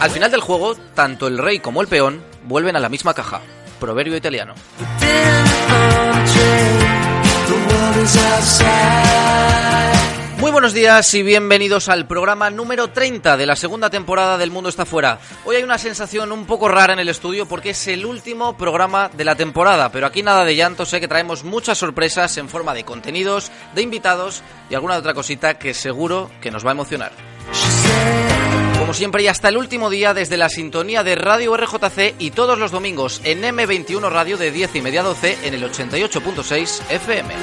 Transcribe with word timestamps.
Al 0.00 0.10
final 0.10 0.30
del 0.30 0.40
juego, 0.40 0.76
tanto 0.94 1.26
el 1.26 1.36
rey 1.36 1.58
como 1.58 1.82
el 1.82 1.86
peón 1.86 2.22
vuelven 2.44 2.74
a 2.74 2.80
la 2.80 2.88
misma 2.88 3.12
caja. 3.12 3.42
Proverbio 3.78 4.16
italiano. 4.16 4.54
Muy 10.38 10.50
buenos 10.52 10.72
días 10.72 11.12
y 11.12 11.22
bienvenidos 11.22 11.90
al 11.90 12.06
programa 12.06 12.48
número 12.48 12.88
30 12.88 13.36
de 13.36 13.44
la 13.44 13.56
segunda 13.56 13.90
temporada 13.90 14.38
del 14.38 14.50
Mundo 14.50 14.70
está 14.70 14.86
fuera. 14.86 15.18
Hoy 15.44 15.56
hay 15.56 15.62
una 15.64 15.76
sensación 15.76 16.32
un 16.32 16.46
poco 16.46 16.68
rara 16.68 16.94
en 16.94 16.98
el 16.98 17.10
estudio 17.10 17.46
porque 17.46 17.70
es 17.70 17.86
el 17.86 18.06
último 18.06 18.56
programa 18.56 19.10
de 19.10 19.24
la 19.26 19.36
temporada, 19.36 19.92
pero 19.92 20.06
aquí 20.06 20.22
nada 20.22 20.46
de 20.46 20.56
llanto, 20.56 20.86
sé 20.86 20.98
que 20.98 21.08
traemos 21.08 21.44
muchas 21.44 21.76
sorpresas 21.76 22.38
en 22.38 22.48
forma 22.48 22.72
de 22.72 22.84
contenidos, 22.84 23.52
de 23.74 23.82
invitados 23.82 24.42
y 24.70 24.74
alguna 24.74 24.96
otra 24.96 25.12
cosita 25.12 25.58
que 25.58 25.74
seguro 25.74 26.30
que 26.40 26.50
nos 26.50 26.64
va 26.64 26.70
a 26.70 26.72
emocionar. 26.72 27.12
Como 28.90 28.98
siempre 28.98 29.22
y 29.22 29.28
hasta 29.28 29.48
el 29.48 29.56
último 29.56 29.88
día 29.88 30.14
desde 30.14 30.36
la 30.36 30.48
sintonía 30.48 31.04
de 31.04 31.14
Radio 31.14 31.56
RJC 31.56 32.16
y 32.18 32.32
todos 32.32 32.58
los 32.58 32.72
domingos 32.72 33.20
en 33.22 33.40
M21 33.40 34.10
Radio 34.10 34.36
de 34.36 34.50
10 34.50 34.74
y 34.74 34.82
media 34.82 35.02
a 35.02 35.04
12 35.04 35.38
en 35.44 35.54
el 35.54 35.62
88.6 35.62 36.90
FM. 36.90 37.34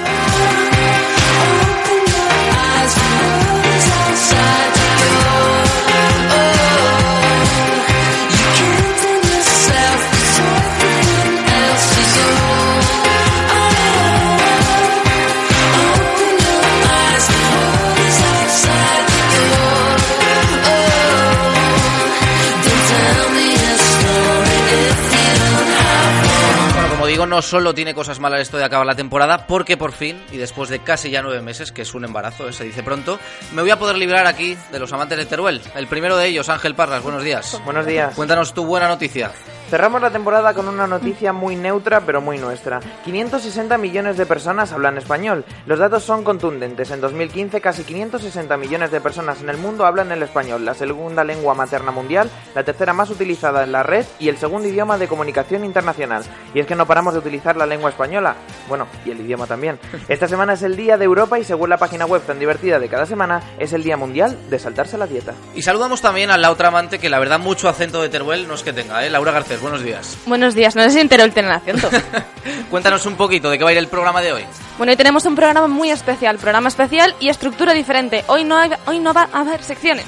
Digo, 27.18 27.26
no 27.26 27.42
solo 27.42 27.74
tiene 27.74 27.94
cosas 27.94 28.20
malas 28.20 28.42
esto 28.42 28.58
de 28.58 28.64
acabar 28.64 28.86
la 28.86 28.94
temporada, 28.94 29.44
porque 29.48 29.76
por 29.76 29.90
fin, 29.90 30.22
y 30.30 30.36
después 30.36 30.68
de 30.68 30.78
casi 30.78 31.10
ya 31.10 31.20
nueve 31.20 31.42
meses, 31.42 31.72
que 31.72 31.82
es 31.82 31.92
un 31.92 32.04
embarazo, 32.04 32.48
eh, 32.48 32.52
se 32.52 32.62
dice 32.62 32.84
pronto, 32.84 33.18
me 33.54 33.60
voy 33.60 33.72
a 33.72 33.76
poder 33.76 33.98
librar 33.98 34.28
aquí 34.28 34.56
de 34.70 34.78
los 34.78 34.92
amantes 34.92 35.18
de 35.18 35.26
Teruel. 35.26 35.60
El 35.74 35.88
primero 35.88 36.16
de 36.16 36.28
ellos, 36.28 36.48
Ángel 36.48 36.76
Parras, 36.76 37.02
buenos 37.02 37.24
días. 37.24 37.60
Buenos 37.64 37.86
días. 37.86 38.14
Cuéntanos 38.14 38.54
tu 38.54 38.64
buena 38.64 38.86
noticia. 38.86 39.32
Cerramos 39.70 40.00
la 40.00 40.10
temporada 40.10 40.54
con 40.54 40.66
una 40.66 40.86
noticia 40.86 41.34
muy 41.34 41.54
neutra 41.54 42.00
pero 42.00 42.22
muy 42.22 42.38
nuestra. 42.38 42.80
560 43.04 43.76
millones 43.76 44.16
de 44.16 44.24
personas 44.24 44.72
hablan 44.72 44.96
español. 44.96 45.44
Los 45.66 45.78
datos 45.78 46.04
son 46.04 46.24
contundentes. 46.24 46.90
En 46.90 47.02
2015 47.02 47.60
casi 47.60 47.84
560 47.84 48.56
millones 48.56 48.90
de 48.90 49.02
personas 49.02 49.42
en 49.42 49.50
el 49.50 49.58
mundo 49.58 49.84
hablan 49.84 50.10
el 50.10 50.22
español, 50.22 50.64
la 50.64 50.72
segunda 50.72 51.22
lengua 51.22 51.54
materna 51.54 51.90
mundial, 51.90 52.30
la 52.54 52.64
tercera 52.64 52.94
más 52.94 53.10
utilizada 53.10 53.62
en 53.62 53.72
la 53.72 53.82
red 53.82 54.06
y 54.18 54.30
el 54.30 54.38
segundo 54.38 54.66
idioma 54.68 54.96
de 54.96 55.06
comunicación 55.06 55.66
internacional. 55.66 56.22
Y 56.54 56.60
es 56.60 56.66
que 56.66 56.74
no 56.74 56.86
paramos 56.86 57.12
de 57.12 57.18
utilizar 57.18 57.54
la 57.58 57.66
lengua 57.66 57.90
española. 57.90 58.36
Bueno, 58.68 58.86
y 59.04 59.10
el 59.10 59.20
idioma 59.20 59.46
también. 59.46 59.78
Esta 60.08 60.28
semana 60.28 60.54
es 60.54 60.62
el 60.62 60.76
Día 60.76 60.96
de 60.96 61.04
Europa 61.04 61.38
y 61.38 61.44
según 61.44 61.68
la 61.68 61.76
página 61.76 62.06
web 62.06 62.22
tan 62.22 62.38
divertida 62.38 62.78
de 62.78 62.88
cada 62.88 63.04
semana, 63.04 63.42
es 63.58 63.74
el 63.74 63.82
Día 63.82 63.98
Mundial 63.98 64.38
de 64.48 64.58
saltarse 64.58 64.96
la 64.96 65.06
dieta. 65.06 65.34
Y 65.54 65.60
saludamos 65.60 66.00
también 66.00 66.30
a 66.30 66.38
la 66.38 66.50
otra 66.50 66.68
amante 66.68 66.98
que 66.98 67.10
la 67.10 67.18
verdad 67.18 67.38
mucho 67.38 67.68
acento 67.68 68.00
de 68.00 68.08
Teruel 68.08 68.48
no 68.48 68.54
es 68.54 68.62
que 68.62 68.72
tenga, 68.72 69.04
¿eh? 69.04 69.10
Laura 69.10 69.32
Garcés, 69.32 69.57
buenos 69.60 69.82
días. 69.82 70.16
Buenos 70.26 70.54
días, 70.54 70.74
no 70.76 70.82
sé 70.82 70.90
si 70.90 71.00
entero 71.00 71.24
el 71.24 71.32
tener 71.32 71.50
acento. 71.50 71.88
Cuéntanos 72.70 73.04
un 73.06 73.16
poquito 73.16 73.50
de 73.50 73.58
qué 73.58 73.64
va 73.64 73.70
a 73.70 73.72
ir 73.72 73.78
el 73.78 73.88
programa 73.88 74.20
de 74.20 74.32
hoy. 74.32 74.44
Bueno, 74.76 74.90
hoy 74.92 74.96
tenemos 74.96 75.24
un 75.26 75.34
programa 75.34 75.66
muy 75.68 75.90
especial, 75.90 76.38
programa 76.38 76.68
especial 76.68 77.14
y 77.20 77.28
estructura 77.28 77.72
diferente. 77.74 78.24
Hoy 78.28 78.44
no, 78.44 78.56
hay- 78.56 78.70
hoy 78.86 78.98
no 79.00 79.12
va 79.12 79.28
a 79.32 79.40
haber 79.40 79.62
secciones. 79.62 80.06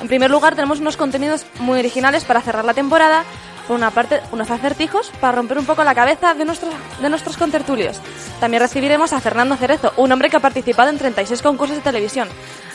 En 0.00 0.08
primer 0.08 0.30
lugar, 0.30 0.54
tenemos 0.56 0.80
unos 0.80 0.96
contenidos 0.96 1.46
muy 1.60 1.78
originales 1.78 2.24
para 2.24 2.40
cerrar 2.40 2.64
la 2.64 2.74
temporada. 2.74 3.24
Por 3.68 3.76
una 3.76 3.92
parte, 3.92 4.20
unos 4.32 4.50
acertijos 4.50 5.12
para 5.20 5.36
romper 5.36 5.56
un 5.56 5.64
poco 5.64 5.84
la 5.84 5.94
cabeza 5.94 6.34
de 6.34 6.44
nuestros, 6.44 6.74
de 7.00 7.08
nuestros 7.08 7.36
contertulios. 7.36 8.00
También 8.40 8.60
recibiremos 8.60 9.12
a 9.12 9.20
Fernando 9.20 9.54
Cerezo, 9.56 9.92
un 9.96 10.10
hombre 10.10 10.28
que 10.30 10.36
ha 10.36 10.40
participado 10.40 10.90
en 10.90 10.98
36 10.98 11.40
concursos 11.42 11.76
de 11.76 11.82
televisión. 11.84 12.28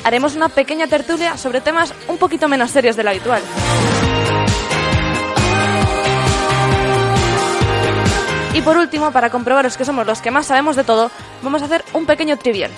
Haremos 0.05 0.35
una 0.37 0.47
pequeña 0.47 0.87
tertulia 0.87 1.35
sobre 1.37 1.59
temas 1.59 1.93
un 2.07 2.17
poquito 2.17 2.47
menos 2.47 2.71
serios 2.71 2.95
de 2.95 3.03
lo 3.03 3.09
habitual. 3.09 3.41
Y 8.53 8.61
por 8.61 8.77
último, 8.77 9.11
para 9.11 9.29
comprobaros 9.29 9.77
que 9.77 9.85
somos 9.85 10.05
los 10.05 10.21
que 10.21 10.31
más 10.31 10.47
sabemos 10.47 10.75
de 10.75 10.83
todo, 10.83 11.11
vamos 11.41 11.61
a 11.61 11.65
hacer 11.65 11.83
un 11.93 12.05
pequeño 12.05 12.37
trivial. 12.37 12.71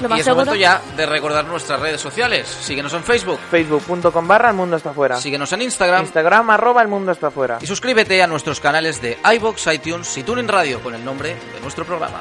Lo 0.00 0.08
más 0.08 0.18
y 0.18 0.20
es 0.20 0.24
seguro. 0.26 0.46
momento 0.46 0.60
ya 0.60 0.80
de 0.96 1.06
recordar 1.06 1.44
nuestras 1.44 1.80
redes 1.80 2.00
sociales. 2.00 2.46
Síguenos 2.46 2.92
en 2.92 3.02
Facebook, 3.02 3.40
Facebook.com 3.50 4.28
barra 4.28 4.50
el 4.50 4.56
mundo 4.56 4.76
está 4.76 4.92
fuera. 4.92 5.16
síguenos 5.20 5.52
en 5.52 5.62
Instagram 5.62 6.04
Instagram 6.04 6.50
arroba 6.50 6.82
el 6.82 6.88
mundo 6.88 7.10
está 7.10 7.30
fuera. 7.30 7.58
y 7.60 7.66
suscríbete 7.66 8.22
a 8.22 8.26
nuestros 8.26 8.60
canales 8.60 9.02
de 9.02 9.18
iBox, 9.34 9.66
iTunes 9.72 10.16
y 10.16 10.22
TuneIn 10.22 10.46
Radio 10.48 10.80
con 10.80 10.94
el 10.94 11.04
nombre 11.04 11.30
de 11.30 11.60
nuestro 11.60 11.84
programa. 11.84 12.20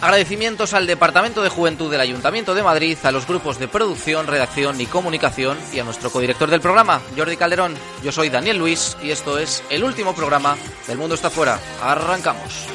Agradecimientos 0.00 0.72
al 0.72 0.86
Departamento 0.86 1.42
de 1.42 1.50
Juventud 1.50 1.90
del 1.90 2.00
Ayuntamiento 2.00 2.54
de 2.54 2.62
Madrid, 2.62 2.96
a 3.02 3.12
los 3.12 3.26
grupos 3.26 3.58
de 3.58 3.68
producción, 3.68 4.26
redacción 4.26 4.80
y 4.80 4.86
comunicación 4.86 5.58
y 5.74 5.78
a 5.78 5.84
nuestro 5.84 6.10
codirector 6.10 6.48
del 6.48 6.62
programa, 6.62 7.02
Jordi 7.16 7.36
Calderón. 7.36 7.74
Yo 8.02 8.10
soy 8.10 8.30
Daniel 8.30 8.56
Luis 8.56 8.96
y 9.02 9.10
esto 9.10 9.38
es 9.38 9.62
el 9.68 9.84
último 9.84 10.14
programa 10.14 10.56
del 10.86 10.96
Mundo 10.96 11.16
está 11.16 11.28
fuera. 11.28 11.58
Arrancamos. 11.82 12.66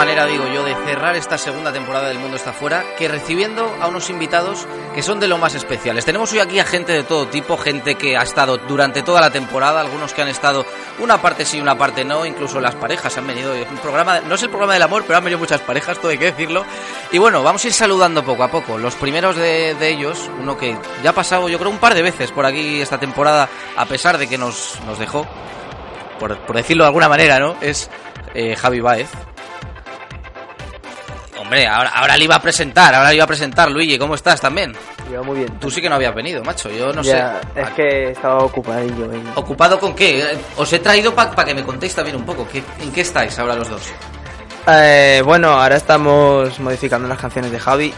Manera, 0.00 0.24
digo 0.24 0.46
yo, 0.46 0.64
de 0.64 0.74
cerrar 0.86 1.14
esta 1.14 1.36
segunda 1.36 1.74
temporada 1.74 2.08
del 2.08 2.18
Mundo 2.18 2.34
está 2.34 2.54
fuera 2.54 2.82
que 2.96 3.06
recibiendo 3.06 3.70
a 3.82 3.86
unos 3.86 4.08
invitados 4.08 4.66
que 4.94 5.02
son 5.02 5.20
de 5.20 5.28
lo 5.28 5.36
más 5.36 5.54
especiales? 5.54 6.06
Tenemos 6.06 6.32
hoy 6.32 6.38
aquí 6.38 6.58
a 6.58 6.64
gente 6.64 6.94
de 6.94 7.02
todo 7.02 7.28
tipo, 7.28 7.58
gente 7.58 7.96
que 7.96 8.16
ha 8.16 8.22
estado 8.22 8.56
durante 8.56 9.02
toda 9.02 9.20
la 9.20 9.30
temporada, 9.30 9.82
algunos 9.82 10.14
que 10.14 10.22
han 10.22 10.28
estado 10.28 10.64
una 11.00 11.20
parte 11.20 11.44
sí, 11.44 11.60
una 11.60 11.76
parte 11.76 12.02
no, 12.02 12.24
incluso 12.24 12.62
las 12.62 12.74
parejas 12.76 13.18
han 13.18 13.26
venido. 13.26 13.52
Un 13.52 13.76
programa, 13.76 14.20
no 14.20 14.36
es 14.36 14.42
el 14.42 14.48
programa 14.48 14.72
del 14.72 14.84
amor, 14.84 15.04
pero 15.06 15.18
han 15.18 15.24
venido 15.24 15.38
muchas 15.38 15.60
parejas, 15.60 15.98
todo 15.98 16.10
hay 16.10 16.16
que 16.16 16.32
decirlo. 16.32 16.64
Y 17.12 17.18
bueno, 17.18 17.42
vamos 17.42 17.62
a 17.62 17.66
ir 17.66 17.74
saludando 17.74 18.24
poco 18.24 18.42
a 18.42 18.50
poco. 18.50 18.78
Los 18.78 18.94
primeros 18.94 19.36
de, 19.36 19.74
de 19.74 19.90
ellos, 19.90 20.30
uno 20.40 20.56
que 20.56 20.78
ya 21.02 21.10
ha 21.10 21.14
pasado, 21.14 21.50
yo 21.50 21.58
creo, 21.58 21.70
un 21.70 21.78
par 21.78 21.92
de 21.92 22.00
veces 22.00 22.32
por 22.32 22.46
aquí 22.46 22.80
esta 22.80 22.96
temporada, 22.96 23.50
a 23.76 23.84
pesar 23.84 24.16
de 24.16 24.26
que 24.26 24.38
nos, 24.38 24.80
nos 24.86 24.98
dejó, 24.98 25.26
por, 26.18 26.38
por 26.46 26.56
decirlo 26.56 26.84
de 26.84 26.88
alguna 26.88 27.10
manera, 27.10 27.38
¿no? 27.38 27.56
Es 27.60 27.90
eh, 28.32 28.56
Javi 28.56 28.80
Baez. 28.80 29.10
Hombre, 31.40 31.66
ahora, 31.66 31.90
ahora 31.94 32.16
le 32.18 32.24
iba 32.24 32.34
a 32.36 32.42
presentar, 32.42 32.94
ahora 32.94 33.08
le 33.08 33.14
iba 33.14 33.24
a 33.24 33.26
presentar, 33.26 33.70
Luigi, 33.70 33.96
¿cómo 33.98 34.14
estás 34.14 34.40
también? 34.42 34.74
Yo 35.10 35.24
muy 35.24 35.38
bien. 35.38 35.58
Tú 35.58 35.70
sí 35.70 35.80
que 35.80 35.88
no 35.88 35.94
habías 35.94 36.14
venido, 36.14 36.44
macho, 36.44 36.68
yo 36.70 36.92
no 36.92 37.00
Ya, 37.02 37.40
sé. 37.54 37.60
Es 37.62 37.70
que 37.70 38.10
estaba 38.10 38.38
ocupadillo. 38.44 39.06
y- 39.14 39.22
¿Ocupado 39.36 39.80
con 39.80 39.94
qué? 39.94 40.20
Eh, 40.20 40.38
Os 40.58 40.70
he 40.72 40.78
traído 40.80 41.14
para 41.14 41.44
que 41.44 41.54
me 41.54 41.62
contéis 41.64 41.94
también 41.94 42.16
un 42.16 42.24
poco. 42.24 42.46
¿qué- 42.46 42.62
¿En 42.82 42.92
qué 42.92 43.00
estáis 43.00 43.38
ahora 43.38 43.54
los 43.54 43.70
dos? 43.70 43.80
Eh, 44.68 45.22
bueno, 45.24 45.48
ahora 45.52 45.76
estamos 45.76 46.60
modificando 46.60 47.08
las 47.08 47.18
canciones 47.18 47.50
de 47.50 47.58
Javi 47.58 47.94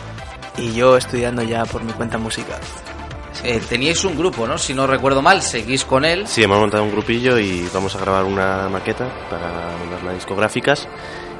y 0.58 0.72
yo 0.74 0.96
estudiando 0.96 1.42
ya 1.42 1.64
por 1.64 1.82
mi 1.82 1.92
cuenta 1.92 2.18
música. 2.18 2.58
Eh, 3.42 3.60
teníais 3.68 4.04
un 4.04 4.16
grupo, 4.16 4.46
¿no? 4.46 4.56
Si 4.56 4.72
no 4.72 4.86
recuerdo 4.86 5.20
mal, 5.20 5.42
seguís 5.42 5.84
con 5.84 6.04
él. 6.04 6.28
Sí, 6.28 6.44
hemos 6.44 6.60
montado 6.60 6.84
un 6.84 6.92
grupillo 6.92 7.38
y 7.40 7.68
vamos 7.74 7.96
a 7.96 7.98
grabar 7.98 8.22
una 8.22 8.68
maqueta 8.68 9.08
para 9.28 10.02
las 10.04 10.14
discográficas 10.14 10.86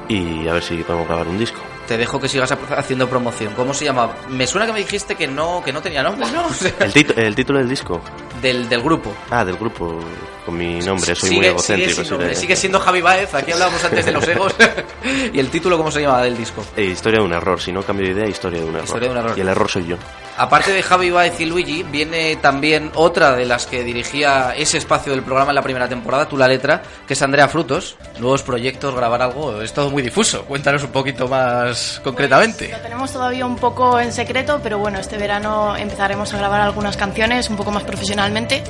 y 0.09 0.45
a 0.49 0.53
ver 0.53 0.63
si 0.63 0.75
podemos 0.83 1.07
grabar 1.07 1.27
un 1.29 1.37
disco. 1.39 1.59
Te 1.87 1.97
dejo 1.97 2.19
que 2.19 2.29
sigas 2.29 2.51
haciendo 2.51 3.09
promoción. 3.09 3.53
¿Cómo 3.55 3.73
se 3.73 3.85
llama? 3.85 4.09
Me 4.29 4.47
suena 4.47 4.65
que 4.65 4.73
me 4.73 4.79
dijiste 4.79 5.15
que 5.15 5.27
no, 5.27 5.61
que 5.63 5.73
no 5.73 5.81
tenía 5.81 6.01
nombre, 6.01 6.25
¿no? 6.31 6.45
O 6.47 6.53
sea, 6.53 6.73
El, 6.79 7.35
título 7.35 7.59
del 7.59 7.67
disco. 7.69 8.01
del, 8.41 8.69
del 8.69 8.81
grupo. 8.81 9.13
Ah, 9.29 9.43
del 9.43 9.57
grupo, 9.57 9.99
con 10.45 10.57
mi 10.57 10.79
nombre, 10.79 11.13
soy 11.15 11.29
sigue, 11.29 11.41
muy 11.41 11.47
egocéntrico. 11.47 12.01
nombre, 12.11 12.35
sigue 12.35 12.55
siendo 12.55 12.79
Javi 12.79 13.01
Baez, 13.01 13.33
aquí 13.33 13.51
hablábamos 13.51 13.83
antes 13.83 14.05
de 14.05 14.11
los 14.13 14.27
egos. 14.27 14.55
¿Y 15.33 15.39
el 15.39 15.49
título 15.49 15.77
cómo 15.77 15.91
se 15.91 16.01
llama 16.01 16.21
del 16.21 16.37
disco? 16.37 16.63
Eh, 16.77 16.85
historia 16.85 17.19
de 17.19 17.25
un 17.25 17.33
error, 17.33 17.59
si 17.59 17.71
no 17.71 17.83
cambio 17.83 18.07
de 18.07 18.13
idea, 18.13 18.27
historia 18.29 18.59
de 18.61 18.65
un 18.65 18.75
error. 18.75 18.85
Historia 18.85 19.09
de 19.09 19.11
un 19.13 19.17
error. 19.19 19.37
Y 19.37 19.41
el 19.41 19.47
error 19.49 19.69
soy 19.69 19.85
yo. 19.87 19.97
Aparte 20.37 20.71
de 20.71 20.81
Javi 20.81 21.11
Baez 21.11 21.39
y 21.39 21.45
Luigi, 21.45 21.83
viene 21.83 22.35
también 22.37 22.91
otra 22.95 23.35
de 23.35 23.45
las 23.45 23.67
que 23.67 23.83
dirigía 23.83 24.53
ese 24.57 24.79
espacio 24.79 25.11
del 25.11 25.21
programa 25.21 25.51
en 25.51 25.55
la 25.55 25.61
primera 25.61 25.87
temporada, 25.87 26.27
tú 26.27 26.37
la 26.37 26.47
letra, 26.47 26.81
que 27.07 27.13
es 27.13 27.21
Andrea 27.21 27.47
Frutos. 27.47 27.97
Nuevos 28.19 28.41
proyectos, 28.41 28.95
grabar 28.95 29.21
algo, 29.21 29.61
es 29.61 29.73
todo 29.73 29.91
muy 29.91 30.01
difuso. 30.01 30.43
Cuéntanos 30.45 30.83
un 30.83 30.91
poquito 30.91 31.27
más 31.27 32.01
concretamente. 32.03 32.69
Lo 32.71 32.79
tenemos 32.79 33.11
todavía 33.13 33.45
un 33.45 33.57
poco 33.57 33.99
en 33.99 34.11
secreto, 34.11 34.59
pero 34.63 34.79
bueno, 34.79 34.99
este 34.99 35.17
verano 35.17 35.75
empezaremos 35.77 36.33
a 36.33 36.37
grabar 36.37 36.61
algunas 36.61 36.97
canciones 36.97 37.49
un 37.49 37.55
poco 37.55 37.71
más 37.71 37.83
profesionalmente 37.83 38.63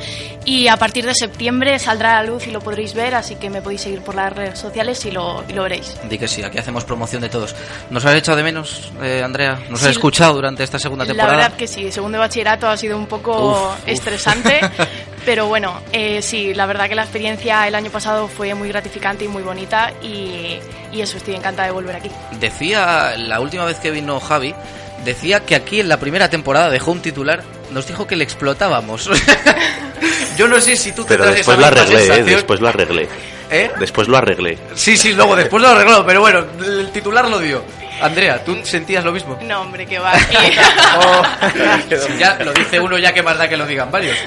y 0.46 0.68
a 0.68 0.76
partir 0.76 1.06
de 1.06 1.16
septiembre 1.16 1.80
saldrá 1.80 2.20
a 2.20 2.24
la 2.24 2.30
luz 2.30 2.46
y 2.48 2.52
lo 2.52 2.60
podréis 2.60 2.94
ver, 2.94 3.16
así 3.16 3.36
que 3.36 3.50
me 3.50 3.62
podéis 3.62 3.82
seguir 3.82 4.02
por 4.02 4.16
las 4.16 4.34
redes 4.34 4.60
sociales 4.60 5.04
y 5.06 5.12
lo, 5.12 5.44
y 5.48 5.54
lo 5.54 5.64
veréis. 5.64 5.96
Di 6.10 6.18
que 6.18 6.28
sí, 6.28 6.44
aquí 6.44 6.58
hacemos 6.58 6.84
promoción 6.84 7.22
de 7.22 7.30
todos. 7.30 7.56
¿Nos 7.90 8.04
has 8.06 8.16
echado 8.16 8.38
de 8.38 8.44
menos, 8.44 8.92
eh, 9.02 9.22
Andrea? 9.24 9.60
¿Nos 9.70 9.82
has 9.84 9.92
escuchado 9.92 10.34
durante 10.34 10.64
esta 10.64 10.78
segunda 10.78 11.06
temporada? 11.06 11.53
Verdad 11.54 11.58
que 11.58 11.68
sí, 11.68 11.92
segundo 11.92 12.18
de 12.18 12.20
bachillerato 12.20 12.68
ha 12.68 12.78
sido 12.78 12.98
un 12.98 13.08
poco 13.08 13.52
Uf, 13.52 13.58
uf. 13.58 13.88
estresante, 13.88 14.60
pero 15.26 15.48
bueno, 15.48 15.82
eh, 15.92 16.22
sí, 16.22 16.54
la 16.54 16.66
verdad 16.66 16.88
que 16.90 16.96
la 16.96 17.04
experiencia 17.04 17.68
el 17.68 17.76
año 17.76 17.92
pasado 17.92 18.28
fue 18.28 18.54
muy 18.56 18.70
gratificante 18.70 19.26
y 19.26 19.28
muy 19.28 19.44
bonita 19.44 19.92
y, 20.02 20.60
y 20.92 21.02
eso, 21.02 21.18
estoy 21.18 21.36
encantada 21.36 21.68
de 21.68 21.74
volver 21.74 21.96
aquí. 21.96 22.10
Decía, 22.40 23.16
la 23.18 23.40
última 23.40 23.66
vez 23.66 23.78
que 23.80 23.92
vino 23.92 24.20
Javi, 24.20 24.54
decía 25.06 25.42
que 25.42 25.56
aquí 25.56 25.80
en 25.80 25.90
la 25.90 25.98
primera 26.00 26.30
temporada 26.30 26.70
dejó 26.70 26.92
un 26.92 27.02
titular, 27.02 27.44
nos 27.72 27.88
dijo 27.88 28.08
que 28.08 28.16
le 28.16 28.24
explotábamos. 28.24 29.10
Yo 30.38 30.48
no 30.48 30.60
sé 30.60 30.76
si 30.76 30.92
tú 30.92 31.06
Pero 31.08 31.26
tendrás 31.26 31.36
después 31.36 31.60
lo 31.60 31.66
arreglé, 31.66 32.08
eh, 32.08 32.24
después 32.24 32.60
lo 32.60 32.68
arreglé. 32.68 33.08
¿Eh? 33.52 33.70
Después 33.80 34.08
lo 34.08 34.18
arreglé. 34.18 34.58
Sí, 34.74 34.98
sí, 34.98 35.14
luego 35.14 35.36
después 35.36 35.62
lo 35.62 35.70
arregló, 35.70 36.04
pero 36.06 36.22
bueno, 36.22 36.44
el 36.66 36.90
titular 36.92 37.30
lo 37.30 37.38
dio. 37.40 37.62
Andrea, 38.04 38.44
¿tú 38.44 38.58
sentías 38.64 39.04
lo 39.04 39.12
mismo? 39.12 39.38
No, 39.42 39.62
hombre, 39.62 39.86
que 39.86 39.98
va. 40.00 40.12
que- 40.14 40.58
Oh, 40.98 41.24
si 42.08 42.18
ya 42.18 42.38
lo 42.40 42.54
dice 42.54 42.80
uno, 42.80 42.98
ya 42.98 43.14
que 43.14 43.24
más 43.24 43.38
da 43.38 43.48
que 43.48 43.58
lo 43.58 43.66
digan 43.66 43.90
varios. 43.92 44.18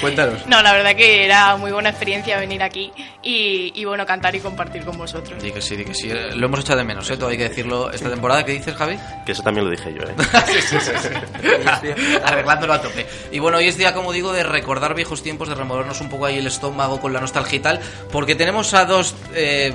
Cuéntanos. 0.00 0.46
No, 0.46 0.62
la 0.62 0.72
verdad 0.72 0.94
que 0.94 1.24
era 1.24 1.56
muy 1.56 1.72
buena 1.72 1.88
experiencia 1.90 2.38
venir 2.38 2.62
aquí 2.62 2.92
y, 3.22 3.72
y, 3.74 3.84
bueno, 3.84 4.04
cantar 4.04 4.34
y 4.34 4.40
compartir 4.40 4.84
con 4.84 4.98
vosotros. 4.98 5.42
Di 5.42 5.50
que 5.52 5.60
sí, 5.62 5.76
di 5.76 5.84
que 5.84 5.94
sí. 5.94 6.10
Eh, 6.10 6.32
Lo 6.34 6.46
hemos 6.46 6.60
echado 6.60 6.78
de 6.78 6.84
menos, 6.84 7.08
¿eh? 7.10 7.16
Todo 7.16 7.30
hay 7.30 7.38
que 7.38 7.48
decirlo. 7.48 7.90
Esta 7.90 8.10
temporada, 8.10 8.44
¿qué 8.44 8.52
dices, 8.52 8.74
Javi? 8.74 8.98
Que 9.24 9.32
eso 9.32 9.42
también 9.42 9.64
lo 9.64 9.70
dije 9.70 9.94
yo, 9.94 10.02
¿eh? 10.02 10.14
sí, 10.46 10.60
sí, 10.60 10.76
sí, 10.80 10.90
sí. 11.02 12.16
Arreglándolo 12.24 12.74
a 12.74 12.82
tope. 12.82 13.06
Y 13.32 13.38
bueno, 13.38 13.58
hoy 13.58 13.68
es 13.68 13.78
día, 13.78 13.94
como 13.94 14.12
digo, 14.12 14.32
de 14.32 14.42
recordar 14.42 14.94
viejos 14.94 15.22
tiempos, 15.22 15.48
de 15.48 15.54
removernos 15.54 16.00
un 16.00 16.08
poco 16.10 16.26
ahí 16.26 16.38
el 16.38 16.46
estómago 16.46 17.00
con 17.00 17.12
la 17.12 17.20
nostalgia 17.20 17.56
y 17.56 17.60
tal, 17.60 17.80
porque 18.12 18.34
tenemos 18.34 18.74
a 18.74 18.84
dos... 18.84 19.14
eh, 19.34 19.72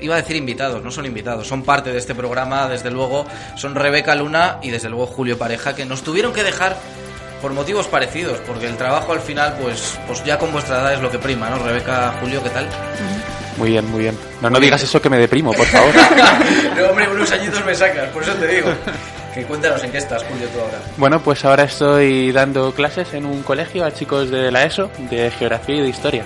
Iba 0.00 0.14
a 0.14 0.18
decir 0.18 0.36
invitados, 0.36 0.82
no 0.82 0.90
son 0.90 1.06
invitados, 1.06 1.46
son 1.46 1.62
parte 1.62 1.92
de 1.92 1.98
este 1.98 2.14
programa, 2.14 2.68
desde 2.68 2.90
luego, 2.90 3.26
son 3.56 3.74
Rebeca 3.74 4.14
Luna 4.14 4.58
y 4.62 4.70
desde 4.70 4.88
luego 4.88 5.06
Julio 5.06 5.38
Pareja, 5.38 5.74
que 5.74 5.84
nos 5.84 6.02
tuvieron 6.02 6.32
que 6.32 6.42
dejar 6.42 6.76
por 7.40 7.52
motivos 7.52 7.86
parecidos, 7.86 8.38
porque 8.46 8.66
el 8.66 8.76
trabajo 8.76 9.12
al 9.12 9.20
final, 9.20 9.56
pues, 9.60 9.98
pues 10.06 10.24
ya 10.24 10.38
con 10.38 10.52
vuestra 10.52 10.80
edad 10.80 10.94
es 10.94 11.00
lo 11.00 11.10
que 11.10 11.18
prima, 11.18 11.48
¿no? 11.50 11.58
Rebeca, 11.58 12.14
Julio, 12.20 12.42
¿qué 12.42 12.50
tal? 12.50 12.68
Muy 13.56 13.70
bien, 13.70 13.90
muy 13.90 14.02
bien. 14.02 14.18
No, 14.40 14.50
no 14.50 14.60
digas 14.60 14.82
eso 14.82 15.02
que 15.02 15.10
me 15.10 15.18
deprimo, 15.18 15.52
por 15.52 15.66
favor. 15.66 15.92
no, 16.76 16.88
hombre, 16.88 17.08
unos 17.08 17.30
añitos 17.32 17.64
me 17.64 17.74
sacas, 17.74 18.08
por 18.10 18.22
eso 18.22 18.32
te 18.34 18.46
digo. 18.46 18.70
Que 19.34 19.44
cuéntanos 19.44 19.82
en 19.84 19.90
qué 19.90 19.98
estás, 19.98 20.22
Julio, 20.24 20.48
tú 20.48 20.60
ahora. 20.60 20.78
Bueno, 20.96 21.20
pues 21.20 21.44
ahora 21.44 21.64
estoy 21.64 22.32
dando 22.32 22.72
clases 22.72 23.12
en 23.14 23.26
un 23.26 23.42
colegio 23.42 23.84
a 23.84 23.92
chicos 23.92 24.30
de 24.30 24.50
la 24.50 24.64
ESO 24.64 24.90
de 25.10 25.30
geografía 25.30 25.76
y 25.76 25.80
de 25.82 25.88
historia. 25.88 26.24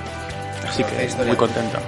Así 0.69 0.83
e 0.83 0.87
que 0.87 1.05
historia. 1.05 1.27
muy 1.27 1.37
contento. 1.37 1.79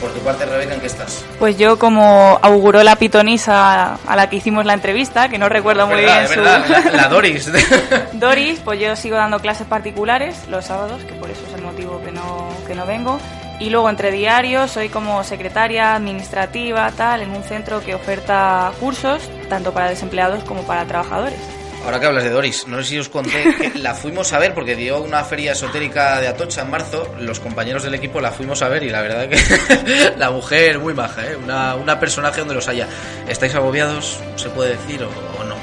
Por 0.00 0.12
tu 0.12 0.20
parte, 0.20 0.46
Rebeca, 0.46 0.74
¿en 0.74 0.80
qué 0.80 0.86
estás? 0.86 1.24
Pues 1.38 1.58
yo, 1.58 1.78
como 1.78 2.38
auguró 2.40 2.82
la 2.82 2.96
pitonisa 2.96 3.94
a 3.94 4.16
la 4.16 4.30
que 4.30 4.36
hicimos 4.36 4.64
la 4.64 4.74
entrevista, 4.74 5.28
que 5.28 5.38
no 5.38 5.48
recuerdo 5.48 5.86
muy 5.86 5.96
verdad, 5.96 6.28
bien 6.28 6.34
su... 6.34 6.40
la, 6.40 6.90
la 6.92 7.08
Doris. 7.08 7.50
Doris, 8.12 8.60
pues 8.64 8.78
yo 8.80 8.94
sigo 8.94 9.16
dando 9.16 9.40
clases 9.40 9.66
particulares 9.66 10.36
los 10.48 10.66
sábados, 10.66 11.02
que 11.02 11.14
por 11.14 11.30
eso 11.30 11.42
es 11.48 11.54
el 11.54 11.62
motivo 11.62 12.00
que 12.04 12.12
no, 12.12 12.48
que 12.66 12.74
no 12.74 12.86
vengo. 12.86 13.18
Y 13.60 13.70
luego 13.70 13.90
entre 13.90 14.12
diarios 14.12 14.70
soy 14.70 14.88
como 14.88 15.24
secretaria 15.24 15.96
administrativa, 15.96 16.92
tal, 16.92 17.22
en 17.22 17.30
un 17.30 17.42
centro 17.42 17.80
que 17.80 17.94
oferta 17.94 18.70
cursos, 18.78 19.28
tanto 19.48 19.72
para 19.72 19.88
desempleados 19.88 20.44
como 20.44 20.62
para 20.62 20.84
trabajadores. 20.84 21.40
Ahora 21.88 22.00
que 22.00 22.06
hablas 22.06 22.24
de 22.24 22.28
Doris, 22.28 22.66
no 22.68 22.76
sé 22.76 22.84
si 22.84 22.98
os 22.98 23.08
conté 23.08 23.44
que 23.56 23.72
la 23.78 23.94
fuimos 23.94 24.30
a 24.34 24.38
ver 24.38 24.52
porque 24.52 24.76
dio 24.76 25.00
una 25.00 25.24
feria 25.24 25.52
esotérica 25.52 26.20
de 26.20 26.28
Atocha 26.28 26.60
en 26.60 26.70
marzo. 26.70 27.14
Los 27.18 27.40
compañeros 27.40 27.82
del 27.82 27.94
equipo 27.94 28.20
la 28.20 28.30
fuimos 28.30 28.60
a 28.60 28.68
ver 28.68 28.82
y 28.82 28.90
la 28.90 29.00
verdad 29.00 29.26
que 29.26 30.12
la 30.18 30.30
mujer 30.30 30.78
muy 30.80 30.92
maja, 30.92 31.24
¿eh? 31.24 31.34
una, 31.42 31.76
una 31.76 31.98
personaje 31.98 32.40
donde 32.40 32.54
los 32.54 32.68
haya. 32.68 32.86
¿Estáis 33.26 33.54
agobiados? 33.54 34.18
¿Se 34.36 34.50
puede 34.50 34.72
decir 34.76 35.02
o, 35.02 35.08
o 35.40 35.44
no? 35.44 35.54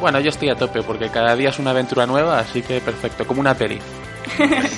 Bueno, 0.00 0.20
yo 0.20 0.28
estoy 0.30 0.50
a 0.50 0.54
tope 0.54 0.84
porque 0.84 1.08
cada 1.10 1.34
día 1.34 1.48
es 1.48 1.58
una 1.58 1.70
aventura 1.72 2.06
nueva, 2.06 2.38
así 2.38 2.62
que 2.62 2.80
perfecto, 2.80 3.26
como 3.26 3.40
una 3.40 3.54
peli. 3.54 3.80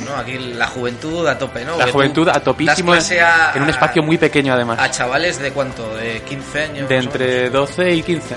No, 0.06 0.16
aquí 0.16 0.38
la 0.38 0.68
juventud 0.68 1.26
a 1.26 1.36
tope, 1.36 1.66
¿no? 1.66 1.76
La 1.76 1.84
Que 1.84 1.92
juventud 1.92 2.26
a 2.30 2.40
topísimo 2.40 2.92
clase 2.92 3.20
a- 3.20 3.52
en 3.54 3.62
un 3.64 3.68
espacio 3.68 4.02
muy 4.02 4.16
pequeño 4.16 4.54
además. 4.54 4.78
A 4.80 4.90
chavales 4.90 5.38
de 5.38 5.52
cuánto, 5.52 5.94
de 5.96 6.22
15 6.22 6.62
años. 6.62 6.88
De 6.88 6.96
entre 6.96 7.36
menos? 7.50 7.52
12 7.76 7.92
y 7.92 8.02
15. 8.02 8.36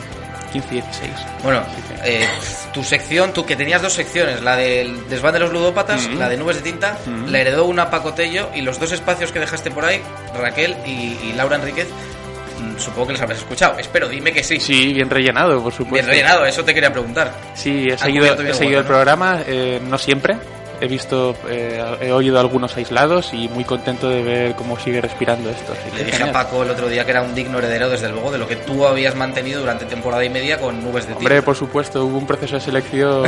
15 0.62 0.76
y 0.76 0.82
16. 0.82 1.12
Bueno, 1.44 1.64
eh, 2.04 2.26
tu 2.74 2.84
sección, 2.84 3.34
tú 3.34 3.46
que 3.46 3.56
tenías 3.56 3.82
dos 3.82 3.94
secciones, 3.94 4.42
la 4.42 4.56
del 4.56 5.08
desván 5.10 5.34
de 5.34 5.40
los 5.40 5.52
ludópatas, 5.52 6.08
Mm. 6.08 6.18
la 6.18 6.30
de 6.30 6.38
nubes 6.38 6.56
de 6.58 6.62
tinta, 6.62 6.98
Mm. 7.06 7.26
la 7.28 7.40
heredó 7.40 7.66
una 7.66 7.90
Pacotello 7.90 8.50
y 8.56 8.62
los 8.62 8.80
dos 8.80 8.92
espacios 8.94 9.32
que 9.32 9.40
dejaste 9.40 9.72
por 9.72 9.84
ahí, 9.86 10.02
Raquel 10.40 10.76
y, 10.86 11.18
y 11.30 11.34
Laura 11.36 11.58
Enríquez, 11.58 11.88
mm, 11.90 12.80
supongo 12.80 13.08
que 13.08 13.14
los 13.14 13.22
habrás 13.22 13.40
escuchado. 13.40 13.78
Espero, 13.80 14.08
dime 14.08 14.32
que 14.32 14.44
sí. 14.44 14.60
Sí, 14.60 14.94
bien 14.94 15.10
rellenado, 15.10 15.62
por 15.62 15.72
supuesto. 15.74 15.94
Bien 15.96 16.06
rellenado, 16.08 16.46
eso 16.46 16.64
te 16.64 16.74
quería 16.74 16.92
preguntar. 16.92 17.34
Sí, 17.54 17.88
he 17.92 17.98
seguido, 17.98 18.26
he 18.26 18.76
el 18.78 18.86
programa, 18.86 19.42
eh, 19.46 19.82
no 19.84 19.98
siempre. 19.98 20.38
He 20.82 20.88
visto, 20.88 21.36
eh, 21.50 21.84
he 22.02 22.12
oído 22.12 22.40
algunos 22.40 22.76
aislados 22.78 23.34
y 23.34 23.48
muy 23.50 23.64
contento 23.64 24.10
de 24.10 24.22
ver 24.24 24.56
cómo 24.56 24.78
sigue 24.80 25.02
respirando 25.02 25.50
esto. 25.50 25.74
Le 25.96 26.04
dije 26.04 26.16
a 26.16 26.20
genial. 26.20 26.34
Paco 26.34 26.64
el 26.64 26.70
otro 26.70 26.88
día 26.90 27.06
que 27.06 27.12
era 27.12 27.22
un 27.22 27.34
digno 27.34 27.58
heredero, 27.60 27.90
desde 27.90 28.10
luego, 28.10 28.32
de 28.32 28.38
lo 28.38 28.48
que 28.48 28.56
tú 28.58 28.86
habías 28.86 29.16
mantenido 29.16 29.60
durante 29.62 29.86
temporada 29.86 30.24
y 30.24 30.30
media 30.30 30.60
con 30.60 30.84
nubes 30.84 31.04
de 31.06 31.14
tinta. 31.14 31.20
Hombre, 31.20 31.42
por 31.42 31.56
supuesto, 31.56 32.06
hubo 32.06 32.18
un 32.18 32.28
proceso 32.28 32.56
de 32.56 32.62
selección 32.62 33.26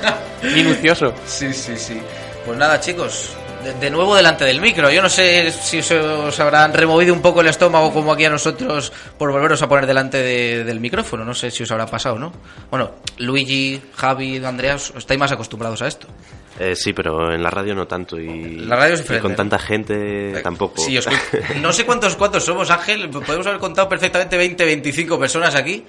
minucioso. 0.54 1.12
Sí, 1.26 1.52
sí, 1.52 1.76
sí. 1.76 2.00
Pues 2.44 2.58
nada, 2.58 2.80
chicos, 2.80 3.36
de, 3.74 3.90
nuevo 3.90 4.14
delante 4.16 4.44
del 4.44 4.60
micro. 4.60 4.90
Yo 4.90 5.02
no 5.02 5.08
sé 5.08 5.50
si 5.50 5.78
os, 5.78 5.90
os 5.90 6.40
habrán 6.40 6.72
removido 6.72 7.12
un 7.14 7.20
poco 7.22 7.40
el 7.40 7.48
estómago 7.48 7.92
como 7.92 8.12
aquí 8.12 8.24
a 8.24 8.30
nosotros 8.30 8.92
por 9.18 9.30
volveros 9.32 9.60
a 9.62 9.68
poner 9.68 9.86
delante 9.86 10.18
de- 10.18 10.64
del 10.64 10.80
micrófono. 10.80 11.24
No 11.24 11.34
sé 11.34 11.50
si 11.50 11.62
os 11.62 11.70
habrá 11.70 11.86
pasado, 11.86 12.18
¿no? 12.18 12.32
Bueno, 12.70 12.92
Luigi, 13.18 13.80
Javi, 13.94 14.44
Andrea, 14.44 14.74
estáis 14.76 15.18
más 15.20 15.32
acostumbrados 15.32 15.82
a 15.82 15.86
esto. 15.88 16.06
Eh, 16.58 16.74
sí, 16.74 16.92
pero 16.94 17.32
en 17.34 17.42
la 17.42 17.50
radio 17.50 17.74
no 17.74 17.86
tanto 17.86 18.18
y, 18.18 18.56
La 18.60 18.76
radio 18.76 18.94
es 18.94 19.04
y 19.10 19.18
con 19.18 19.36
tanta 19.36 19.58
gente 19.58 20.40
tampoco. 20.42 20.82
Sí, 20.82 20.96
os- 20.96 21.06
no 21.60 21.72
sé 21.72 21.84
cuántos 21.84 22.16
cuántos 22.16 22.44
somos, 22.44 22.70
Ángel. 22.70 23.10
Podemos 23.10 23.46
haber 23.46 23.60
contado 23.60 23.88
perfectamente 23.88 24.36
20, 24.36 24.64
25 24.64 25.18
personas 25.18 25.54
aquí. 25.54 25.84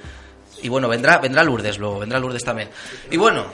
Y 0.64 0.70
bueno, 0.70 0.88
vendrá, 0.90 1.20
vendrá 1.20 1.44
Lourdes 1.44 1.78
luego, 1.78 2.00
vendrá 2.00 2.20
Lourdes 2.20 2.44
también. 2.44 2.70
Y 3.12 3.18
bueno, 3.18 3.46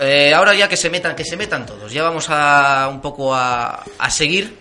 eh, 0.00 0.32
ahora 0.34 0.54
ya 0.54 0.68
que 0.68 0.76
se 0.76 0.90
metan, 0.90 1.14
que 1.14 1.24
se 1.24 1.36
metan 1.36 1.66
todos. 1.66 1.92
Ya 1.92 2.02
vamos 2.02 2.26
a 2.28 2.88
un 2.90 3.00
poco 3.00 3.34
a, 3.34 3.84
a 3.98 4.10
seguir 4.10 4.56